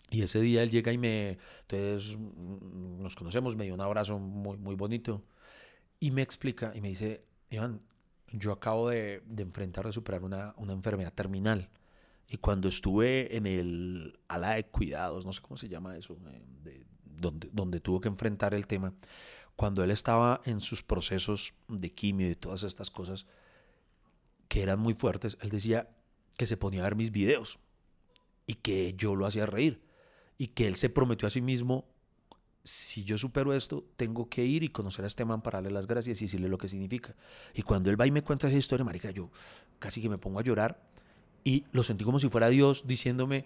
Y 0.10 0.22
ese 0.22 0.39
día 0.41 0.62
él 0.64 0.70
llega 0.70 0.91
y 0.91 0.97
me, 0.97 1.38
entonces 1.62 2.18
mm, 2.18 3.01
nos 3.01 3.16
conocemos, 3.16 3.56
me 3.56 3.64
dio 3.66 3.74
un 3.74 3.82
abrazo 3.82 4.20
muy, 4.20 4.58
muy 4.58 4.76
bonito 4.76 5.24
y 5.99 6.12
me 6.12 6.22
explica 6.22 6.72
y 6.76 6.82
me 6.82 6.89
dice, 6.89 7.24
Iván, 7.49 7.82
yo 8.32 8.51
acabo 8.51 8.89
de, 8.89 9.24
de 9.26 9.43
enfrentar, 9.43 9.86
de 9.86 9.93
superar 9.93 10.24
una, 10.24 10.54
una 10.58 10.74
enfermedad 10.74 11.14
terminal. 11.14 11.70
Y 12.28 12.38
cuando 12.38 12.68
estuve 12.68 13.36
en 13.36 13.45
el 13.47 14.20
ala 14.28 14.51
de 14.51 14.66
cuidados, 14.66 15.26
no 15.26 15.34
sé 15.34 15.41
cómo 15.41 15.58
se 15.58 15.70
llama 15.70 15.97
eso, 15.97 16.18
eh, 16.32 16.41
de- 16.64 16.86
donde, 17.06 17.49
donde 17.54 17.80
tuvo 17.80 18.01
que 18.01 18.08
enfrentar 18.08 18.54
el 18.54 18.66
tema, 18.68 18.93
cuando 19.56 19.84
él 19.84 19.91
estaba 19.91 20.41
en 20.45 20.62
sus 20.62 20.82
procesos 20.84 21.54
de 21.68 21.91
quimio 21.91 22.30
y 22.30 22.36
todas 22.36 22.64
estas 22.64 22.89
cosas 22.91 23.28
que 24.47 24.62
eran 24.64 24.80
muy 24.80 24.93
fuertes, 24.93 25.38
él 25.41 25.49
decía 25.49 25.89
que 26.38 26.45
se 26.45 26.58
ponía 26.58 26.82
a 26.82 26.84
ver 26.86 26.95
mis 26.95 27.12
videos 27.12 27.60
y 28.47 28.56
que 28.56 28.93
yo 28.97 29.16
lo 29.16 29.26
hacía 29.26 29.45
reír 29.45 29.82
y 30.38 30.47
que 30.47 30.67
él 30.67 30.75
se 30.75 30.89
prometió 30.89 31.27
a 31.27 31.31
sí 31.31 31.41
mismo 31.41 31.86
si 32.63 33.03
yo 33.03 33.17
supero 33.17 33.53
esto, 33.53 33.84
tengo 33.97 34.29
que 34.29 34.45
ir 34.45 34.63
y 34.63 34.69
conocer 34.69 35.03
a 35.03 35.07
este 35.07 35.25
man 35.25 35.41
para 35.41 35.57
darle 35.57 35.71
las 35.71 35.86
gracias 35.86 36.21
y 36.21 36.25
decirle 36.25 36.47
lo 36.47 36.57
que 36.57 36.69
significa. 36.69 37.15
Y 37.53 37.61
cuando 37.61 37.89
él 37.89 37.99
va 37.99 38.07
y 38.07 38.11
me 38.11 38.23
cuenta 38.23 38.47
esa 38.47 38.57
historia, 38.57 38.86
marica, 38.86 39.11
yo 39.11 39.29
casi 39.79 40.01
que 40.01 40.09
me 40.09 40.17
pongo 40.17 40.39
a 40.39 40.43
llorar 40.43 40.81
y 41.43 41.65
lo 41.73 41.84
sentí 41.84 42.05
como 42.05 42.19
si 42.19 42.29
fuera 42.29 42.47
Dios 42.47 42.88
diciéndome, 42.88 43.45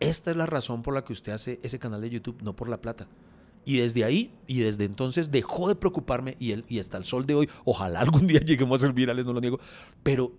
esta 0.00 0.30
es 0.30 0.36
la 0.36 0.46
razón 0.46 0.82
por 0.82 0.94
la 0.94 1.04
que 1.04 1.12
usted 1.12 1.32
hace 1.32 1.60
ese 1.62 1.78
canal 1.78 2.00
de 2.00 2.10
YouTube, 2.10 2.42
no 2.42 2.56
por 2.56 2.68
la 2.68 2.80
plata. 2.80 3.06
Y 3.66 3.78
desde 3.78 4.04
ahí 4.04 4.32
y 4.46 4.60
desde 4.60 4.84
entonces 4.84 5.30
dejó 5.30 5.68
de 5.68 5.74
preocuparme 5.74 6.36
y, 6.38 6.52
él, 6.52 6.64
y 6.68 6.78
hasta 6.78 6.96
el 6.96 7.04
sol 7.04 7.26
de 7.26 7.34
hoy, 7.34 7.50
ojalá 7.64 8.00
algún 8.00 8.26
día 8.26 8.40
lleguemos 8.44 8.80
a 8.80 8.86
ser 8.86 8.94
virales, 8.94 9.26
no 9.26 9.34
lo 9.34 9.40
niego, 9.40 9.60
pero 10.02 10.32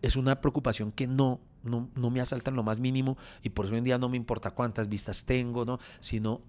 es 0.00 0.16
una 0.16 0.40
preocupación 0.40 0.92
que 0.92 1.06
no, 1.06 1.40
no, 1.62 1.90
no 1.94 2.10
me 2.10 2.20
asalta 2.20 2.50
en 2.50 2.56
lo 2.56 2.62
más 2.62 2.78
mínimo 2.78 3.16
y 3.42 3.50
por 3.50 3.66
eso 3.66 3.74
hoy 3.74 3.78
en 3.78 3.84
día 3.84 3.98
no 3.98 4.08
me 4.08 4.16
importa 4.16 4.50
cuántas 4.52 4.88
vistas 4.88 5.24
tengo, 5.24 5.64
¿no? 5.64 5.78
Sino 6.00 6.40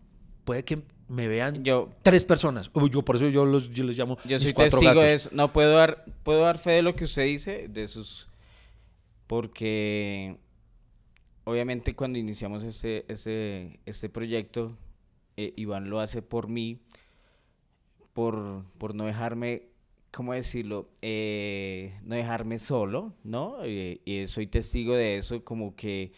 puede 0.44 0.64
que 0.64 0.84
me 1.08 1.28
vean 1.28 1.64
Yo, 1.64 1.90
tres 2.02 2.24
personas. 2.24 2.72
Uy, 2.74 2.90
Yo 2.90 3.04
por 3.04 3.18
eso 3.18 3.28
yo 3.30 3.46
los, 3.46 3.72
yo 3.72 3.84
les 3.84 3.98
llamo 3.98 4.18
yo 4.24 4.36
mis 4.36 4.44
soy 4.44 4.54
cuatro 4.54 4.80
testigo 4.80 5.02
gatos. 5.02 5.30
No 5.34 5.52
puedo 5.52 5.74
dar, 5.74 6.06
puedo 6.24 6.42
dar 6.42 6.58
fe 6.58 6.72
de 6.72 6.82
lo 6.82 6.96
que 6.96 7.04
usted 7.04 7.24
dice, 7.24 7.68
de 7.68 7.88
sus. 7.88 8.28
Porque 9.28 10.38
obviamente 11.44 11.96
cuando 11.96 12.18
iniciamos 12.18 12.64
este, 12.64 13.06
este, 13.12 13.80
este 13.86 14.10
proyecto, 14.10 14.78
eh, 15.38 15.54
Iván 15.56 15.90
lo 15.90 16.00
hace 16.00 16.22
por 16.22 16.48
mí, 16.48 16.80
por, 18.14 18.66
por 18.78 18.96
no 18.96 19.06
dejarme, 19.06 19.64
¿cómo 20.12 20.34
decirlo? 20.34 20.90
Eh, 21.02 21.98
no 22.04 22.16
dejarme 22.16 22.60
solo, 22.60 23.14
¿no? 23.24 23.58
Eh, 23.64 24.02
y 24.06 24.28
soy 24.28 24.48
testigo 24.48 24.96
de 24.96 25.18
eso, 25.18 25.44
como 25.44 25.76
que, 25.76 26.12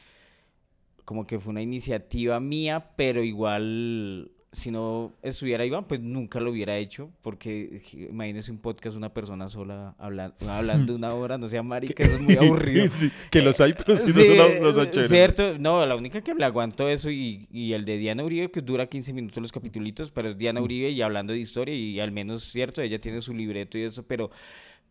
como 1.05 1.25
que 1.27 1.39
fue 1.39 1.51
una 1.51 1.61
iniciativa 1.61 2.39
mía, 2.39 2.91
pero 2.95 3.23
igual 3.23 4.31
si 4.53 4.69
no 4.71 5.11
estuviera 5.23 5.65
Iván, 5.65 5.85
pues 5.87 5.99
nunca 5.99 6.39
lo 6.39 6.51
hubiera 6.51 6.77
hecho, 6.77 7.09
porque 7.23 7.81
imagínese 8.09 8.51
un 8.51 8.59
podcast, 8.59 8.95
una 8.95 9.11
persona 9.13 9.49
sola 9.49 9.95
habla- 9.97 10.33
hablando 10.47 10.95
una 10.95 11.13
hora, 11.15 11.37
no 11.39 11.47
sea 11.47 11.63
marica, 11.63 12.03
eso 12.03 12.15
es 12.17 12.21
muy 12.21 12.35
aburrido. 12.39 12.87
Sí, 12.87 13.11
que 13.31 13.41
los 13.41 13.59
hay, 13.59 13.73
pero 13.73 13.97
sí, 13.97 14.07
no 14.15 14.23
son, 14.23 14.63
no 14.63 14.71
son 14.73 14.85
chéveres. 14.91 15.09
Cierto, 15.09 15.57
no, 15.57 15.83
la 15.85 15.95
única 15.95 16.21
que 16.21 16.33
le 16.35 16.45
aguanto 16.45 16.87
eso 16.87 17.09
y, 17.09 17.47
y 17.51 17.73
el 17.73 17.83
de 17.83 17.97
Diana 17.97 18.23
Uribe, 18.23 18.51
que 18.51 18.61
dura 18.61 18.85
15 18.87 19.11
minutos 19.11 19.41
los 19.41 19.51
capitulitos, 19.51 20.11
pero 20.11 20.29
es 20.29 20.37
Diana 20.37 20.61
Uribe 20.61 20.91
y 20.91 21.01
hablando 21.01 21.33
de 21.33 21.39
historia 21.39 21.73
y 21.75 21.99
al 21.99 22.11
menos, 22.11 22.43
cierto, 22.43 22.81
ella 22.83 23.01
tiene 23.01 23.21
su 23.21 23.33
libreto 23.33 23.77
y 23.79 23.81
eso, 23.83 24.03
pero, 24.03 24.29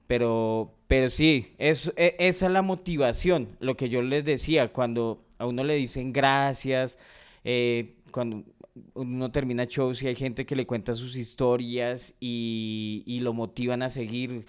pero, 0.07 0.75
pero 0.89 1.09
sí, 1.09 1.53
es, 1.59 1.93
e- 1.97 2.17
esa 2.19 2.47
es 2.47 2.53
la 2.53 2.63
motivación, 2.63 3.49
lo 3.61 3.77
que 3.77 3.89
yo 3.89 4.03
les 4.03 4.25
decía, 4.25 4.73
cuando 4.73 5.25
a 5.39 5.47
uno 5.47 5.65
le 5.65 5.77
dicen 5.77 6.13
gracias, 6.13 6.99
eh, 7.45 7.95
cuando 8.11 8.43
uno 8.95 9.31
termina 9.31 9.65
shows 9.65 10.03
y 10.03 10.07
hay 10.09 10.15
gente 10.15 10.47
que 10.47 10.57
le 10.57 10.67
cuenta 10.67 10.95
sus 10.95 11.17
historias 11.17 12.15
y, 12.21 13.03
y 13.07 13.21
lo 13.21 13.33
motivan 13.35 13.83
a 13.83 13.91
seguir. 13.91 14.47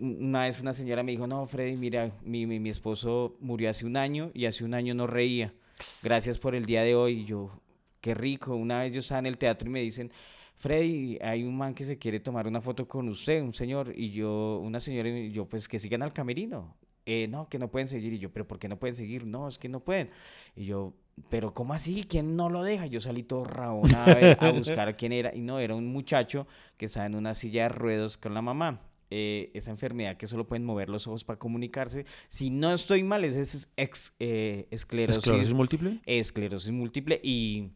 Una 0.00 0.42
vez 0.42 0.60
una 0.60 0.72
señora 0.74 1.02
me 1.02 1.12
dijo, 1.12 1.26
no, 1.26 1.46
Freddy, 1.46 1.76
mira, 1.76 2.12
mi, 2.22 2.46
mi, 2.46 2.60
mi 2.60 2.68
esposo 2.70 3.36
murió 3.40 3.70
hace 3.70 3.86
un 3.86 3.96
año 3.96 4.30
y 4.34 4.44
hace 4.46 4.64
un 4.64 4.74
año 4.74 4.94
no 4.94 5.06
reía. 5.06 5.54
Gracias 6.02 6.38
por 6.38 6.54
el 6.54 6.66
día 6.66 6.82
de 6.82 6.94
hoy. 6.94 7.20
Y 7.20 7.24
yo, 7.24 7.50
qué 8.00 8.14
rico. 8.14 8.54
Una 8.54 8.80
vez 8.82 8.92
yo 8.92 9.00
estaba 9.00 9.20
en 9.20 9.26
el 9.26 9.38
teatro 9.38 9.68
y 9.68 9.72
me 9.72 9.80
dicen, 9.80 10.12
Freddy, 10.56 11.18
hay 11.22 11.42
un 11.42 11.56
man 11.56 11.74
que 11.74 11.84
se 11.84 11.98
quiere 11.98 12.20
tomar 12.20 12.46
una 12.46 12.60
foto 12.60 12.86
con 12.86 13.08
usted, 13.08 13.42
un 13.42 13.54
señor. 13.54 13.92
Y 13.96 14.10
yo, 14.10 14.60
una 14.62 14.80
señora, 14.80 15.08
y 15.08 15.32
yo, 15.32 15.46
pues 15.46 15.66
que 15.66 15.78
sigan 15.78 16.02
al 16.02 16.12
camerino. 16.12 16.76
"Eh, 17.04 17.26
no, 17.26 17.48
que 17.48 17.58
no 17.58 17.68
pueden 17.68 17.88
seguir. 17.88 18.12
Y 18.12 18.18
yo, 18.20 18.30
pero 18.32 18.46
¿por 18.46 18.58
qué 18.60 18.68
no 18.68 18.78
pueden 18.78 18.94
seguir? 18.94 19.26
No, 19.26 19.48
es 19.48 19.58
que 19.58 19.68
no 19.68 19.80
pueden. 19.80 20.10
Y 20.54 20.66
yo, 20.66 20.94
pero 21.28 21.54
¿cómo 21.54 21.74
así? 21.74 22.04
¿Quién 22.04 22.36
no 22.36 22.48
lo 22.50 22.62
deja? 22.62 22.86
Yo 22.86 23.00
salí 23.00 23.22
todo 23.22 23.44
rabón 23.44 23.94
a, 23.94 24.06
ver- 24.14 24.36
a 24.40 24.50
buscar 24.52 24.96
quién 24.96 25.12
era. 25.12 25.34
Y 25.34 25.40
no, 25.40 25.58
era 25.58 25.74
un 25.74 25.86
muchacho 25.86 26.46
que 26.76 26.86
estaba 26.86 27.06
en 27.06 27.14
una 27.14 27.34
silla 27.34 27.64
de 27.64 27.68
ruedos 27.70 28.16
con 28.16 28.34
la 28.34 28.42
mamá. 28.42 28.80
Eh, 29.14 29.50
esa 29.52 29.70
enfermedad 29.70 30.16
que 30.16 30.26
solo 30.26 30.46
pueden 30.46 30.64
mover 30.64 30.88
los 30.88 31.06
ojos 31.06 31.22
para 31.24 31.38
comunicarse. 31.38 32.06
Si 32.28 32.48
no 32.48 32.72
estoy 32.72 33.02
mal, 33.02 33.24
es, 33.24 33.36
es 33.36 33.70
ex- 33.76 34.14
eh, 34.18 34.66
esclerosis, 34.70 35.18
¿Esclerosis 35.18 35.52
múltiple? 35.52 36.00
esclerosis 36.06 36.70
múltiple. 36.70 37.20
Y, 37.22 37.68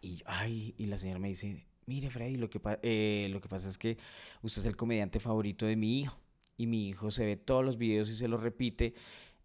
y, 0.00 0.20
ay, 0.26 0.74
y 0.78 0.86
la 0.86 0.98
señora 0.98 1.20
me 1.20 1.28
dice, 1.28 1.64
mire 1.86 2.10
Freddy, 2.10 2.36
lo 2.36 2.50
que, 2.50 2.60
eh, 2.82 3.28
lo 3.30 3.40
que 3.40 3.48
pasa 3.48 3.68
es 3.68 3.78
que 3.78 3.98
usted 4.42 4.62
es 4.62 4.66
el 4.66 4.76
comediante 4.76 5.20
favorito 5.20 5.64
de 5.66 5.76
mi 5.76 6.00
hijo. 6.00 6.18
Y 6.56 6.66
mi 6.66 6.88
hijo 6.88 7.10
se 7.10 7.24
ve 7.24 7.36
todos 7.36 7.64
los 7.64 7.78
videos 7.78 8.08
y 8.10 8.14
se 8.14 8.28
los 8.28 8.40
repite 8.42 8.94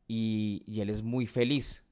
y, 0.07 0.63
y 0.67 0.81
él 0.81 0.89
es 0.89 1.03
muy 1.03 1.25
feliz. 1.27 1.83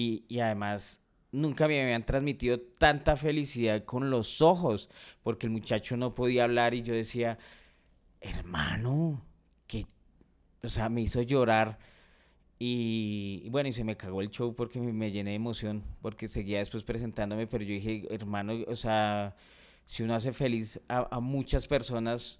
Y, 0.00 0.38
además 0.38 1.00
nunca 1.32 1.66
me 1.66 1.82
habían 1.82 2.06
transmitido 2.06 2.60
tanta 2.60 3.16
felicidad 3.16 3.84
con 3.84 4.10
los 4.10 4.40
ojos, 4.40 4.88
porque 5.24 5.46
el 5.46 5.52
muchacho 5.52 5.96
no 5.96 6.14
podía 6.14 6.44
hablar 6.44 6.72
y 6.72 6.82
yo 6.82 6.94
decía, 6.94 7.36
hermano, 8.20 9.20
que, 9.66 9.86
o 10.62 10.68
sea, 10.68 10.88
me 10.88 11.02
hizo 11.02 11.20
llorar. 11.22 11.80
Y, 12.60 13.48
bueno, 13.50 13.70
y 13.70 13.72
se 13.72 13.82
me 13.82 13.96
cagó 13.96 14.22
el 14.22 14.30
show 14.30 14.54
porque 14.54 14.80
me, 14.80 14.92
me 14.92 15.10
llené 15.10 15.30
de 15.30 15.36
emoción, 15.36 15.82
porque 16.00 16.28
seguía 16.28 16.58
después 16.60 16.84
presentándome, 16.84 17.48
pero 17.48 17.64
yo 17.64 17.74
dije, 17.74 18.06
hermano, 18.10 18.54
o 18.68 18.76
sea, 18.76 19.34
si 19.84 20.04
uno 20.04 20.14
hace 20.14 20.32
feliz 20.32 20.80
a, 20.88 21.08
a 21.10 21.18
muchas 21.18 21.66
personas, 21.66 22.38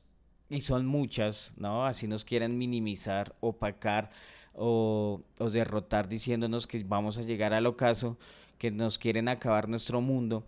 y 0.49 0.61
son 0.61 0.87
muchas, 0.87 1.53
¿no? 1.57 1.85
Así 1.85 2.07
nos 2.07 2.25
quieren 2.25 2.57
minimizar, 2.57 3.35
opacar 3.41 4.11
o, 4.59 5.23
derrotar 5.53 6.09
diciéndonos 6.09 6.67
que 6.67 6.83
vamos 6.85 7.19
a 7.19 7.23
llegar 7.23 7.55
al 7.55 7.67
ocaso, 7.67 8.19
que 8.59 8.71
nos 8.71 8.99
quieren 8.99 9.29
acabar 9.29 9.69
nuestro 9.69 10.01
mundo. 10.01 10.45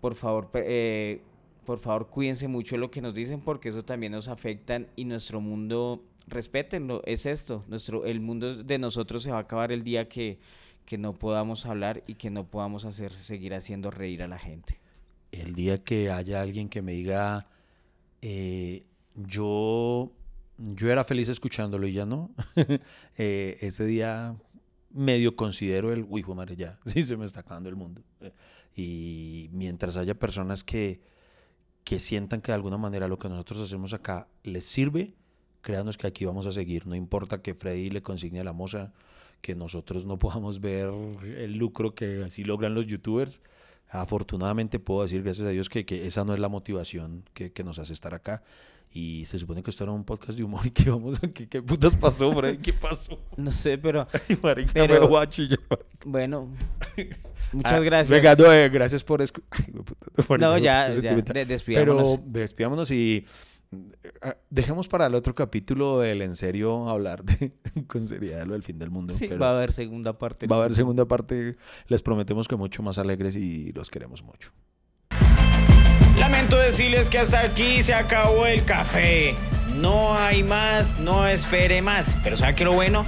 Por 0.00 0.14
favor, 0.14 0.50
eh, 0.54 1.20
por 1.64 1.78
favor, 1.78 2.08
cuídense 2.08 2.48
mucho 2.48 2.76
lo 2.76 2.90
que 2.90 3.00
nos 3.00 3.14
dicen 3.14 3.40
porque 3.40 3.68
eso 3.68 3.84
también 3.84 4.12
nos 4.12 4.28
afecta 4.28 4.80
y 4.96 5.04
nuestro 5.04 5.40
mundo, 5.40 6.02
respétenlo, 6.26 7.02
es 7.04 7.26
esto, 7.26 7.64
nuestro, 7.68 8.04
el 8.06 8.20
mundo 8.20 8.62
de 8.62 8.78
nosotros 8.78 9.22
se 9.22 9.30
va 9.30 9.38
a 9.38 9.40
acabar 9.40 9.72
el 9.72 9.82
día 9.82 10.08
que, 10.08 10.38
que 10.84 10.98
no 10.98 11.14
podamos 11.14 11.66
hablar 11.66 12.02
y 12.06 12.14
que 12.14 12.30
no 12.30 12.46
podamos 12.46 12.84
hacer, 12.84 13.12
seguir 13.12 13.54
haciendo 13.54 13.90
reír 13.90 14.22
a 14.22 14.28
la 14.28 14.38
gente. 14.38 14.78
El 15.32 15.54
día 15.54 15.82
que 15.82 16.10
haya 16.10 16.42
alguien 16.42 16.68
que 16.68 16.82
me 16.82 16.92
diga, 16.92 17.46
eh, 18.22 18.84
yo, 19.14 20.12
yo 20.58 20.90
era 20.90 21.04
feliz 21.04 21.28
escuchándolo 21.28 21.86
y 21.86 21.92
ya 21.92 22.06
no, 22.06 22.30
eh, 23.16 23.58
ese 23.60 23.84
día 23.84 24.36
medio 24.90 25.34
considero 25.36 25.92
el, 25.92 26.06
uy, 26.08 26.22
madre, 26.24 26.56
ya, 26.56 26.78
sí 26.86 27.02
se 27.02 27.16
me 27.16 27.24
está 27.24 27.40
acabando 27.40 27.68
el 27.68 27.76
mundo. 27.76 28.02
Eh, 28.20 28.32
Y 28.76 29.48
mientras 29.52 29.96
haya 29.96 30.14
personas 30.14 30.64
que, 30.64 31.00
que 31.84 31.98
sientan 31.98 32.40
que 32.40 32.52
de 32.52 32.56
alguna 32.56 32.78
manera 32.78 33.08
lo 33.08 33.18
que 33.18 33.28
nosotros 33.28 33.60
hacemos 33.60 33.92
acá 33.92 34.28
les 34.42 34.64
sirve, 34.64 35.14
créanos 35.62 35.96
que 35.96 36.06
aquí 36.06 36.24
vamos 36.24 36.46
a 36.46 36.52
seguir. 36.52 36.86
No 36.86 36.94
importa 36.94 37.42
que 37.42 37.54
Freddy 37.54 37.90
le 37.90 38.02
consigne 38.02 38.40
a 38.40 38.44
la 38.44 38.52
moza, 38.52 38.92
que 39.40 39.54
nosotros 39.54 40.06
no 40.06 40.18
podamos 40.18 40.60
ver 40.60 40.90
el 41.36 41.56
lucro 41.56 41.94
que 41.94 42.22
así 42.24 42.44
logran 42.44 42.74
los 42.74 42.86
youtubers. 42.86 43.42
Afortunadamente 44.00 44.78
puedo 44.80 45.02
decir, 45.02 45.22
gracias 45.22 45.46
a 45.46 45.50
Dios, 45.50 45.68
que, 45.68 45.84
que 45.86 46.06
esa 46.06 46.24
no 46.24 46.34
es 46.34 46.40
la 46.40 46.48
motivación 46.48 47.24
que, 47.32 47.52
que 47.52 47.62
nos 47.64 47.78
hace 47.78 47.92
estar 47.92 48.12
acá. 48.14 48.42
Y 48.92 49.24
se 49.24 49.38
supone 49.40 49.62
que 49.62 49.70
esto 49.70 49.82
era 49.84 49.92
un 49.92 50.04
podcast 50.04 50.38
de 50.38 50.44
humor 50.44 50.66
y 50.66 50.70
que 50.70 50.88
vamos 50.90 51.18
a... 51.22 51.28
¿Qué, 51.28 51.48
qué 51.48 51.60
putas 51.62 51.96
pasó, 51.96 52.32
Freddy? 52.32 52.58
¿Qué 52.58 52.72
pasó? 52.72 53.18
No 53.36 53.50
sé, 53.50 53.76
pero 53.78 54.06
Ay, 54.28 54.38
marica, 54.42 54.72
Pero- 54.74 55.00
me 55.00 55.06
guachi 55.06 55.48
yo. 55.48 55.56
bueno, 56.06 56.48
muchas 57.52 57.72
Ah, 57.72 57.80
gracias. 57.80 58.10
Venga, 58.10 58.34
no, 58.36 58.52
eh, 58.52 58.68
gracias 58.68 59.02
por 59.02 59.20
escuchar. 59.22 59.64
No, 60.38 60.58
ya, 60.58 60.88
ya, 60.90 61.14
de- 61.14 61.44
despidámonos. 61.44 62.18
Pero 62.18 62.22
despidámonos 62.40 62.90
y 62.92 63.24
dejemos 64.50 64.88
para 64.88 65.06
el 65.06 65.14
otro 65.14 65.34
capítulo 65.34 66.02
el 66.02 66.22
en 66.22 66.34
serio 66.34 66.88
hablar 66.88 67.24
de 67.24 67.52
con 67.86 68.06
seriedad 68.06 68.40
de 68.40 68.46
lo 68.46 68.52
del 68.54 68.62
fin 68.62 68.78
del 68.78 68.90
mundo. 68.90 69.14
Sí, 69.14 69.28
pero 69.28 69.40
va 69.40 69.48
a 69.48 69.56
haber 69.56 69.72
segunda 69.72 70.18
parte. 70.18 70.46
va 70.46 70.56
a 70.56 70.58
haber 70.60 70.74
segunda 70.74 71.04
parte. 71.06 71.56
Les 71.88 72.02
prometemos 72.02 72.48
que 72.48 72.56
mucho 72.56 72.82
más 72.82 72.98
alegres 72.98 73.36
y 73.36 73.72
los 73.72 73.90
queremos 73.90 74.22
mucho. 74.22 74.52
Lamento 76.18 76.56
decirles 76.58 77.10
que 77.10 77.18
hasta 77.18 77.40
aquí 77.40 77.82
se 77.82 77.92
acabó 77.92 78.46
el 78.46 78.64
café. 78.64 79.34
No 79.74 80.14
hay 80.14 80.42
más, 80.42 80.98
no 80.98 81.26
espere 81.26 81.82
más. 81.82 82.16
Pero 82.22 82.36
¿sabe 82.36 82.54
qué 82.54 82.64
lo 82.64 82.72
bueno? 82.72 83.04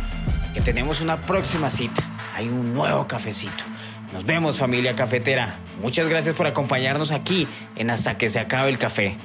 Que 0.52 0.60
tenemos 0.60 1.00
una 1.00 1.24
próxima 1.24 1.70
cita. 1.70 2.02
Hay 2.34 2.48
un 2.48 2.74
nuevo 2.74 3.06
cafecito. 3.06 3.64
Nos 4.12 4.24
vemos 4.24 4.58
familia 4.58 4.96
cafetera. 4.96 5.58
Muchas 5.80 6.08
gracias 6.08 6.34
por 6.34 6.46
acompañarnos 6.46 7.10
aquí 7.10 7.46
en 7.76 7.90
Hasta 7.90 8.18
que 8.18 8.28
se 8.28 8.40
acabe 8.40 8.70
el 8.70 8.78
café. 8.78 9.16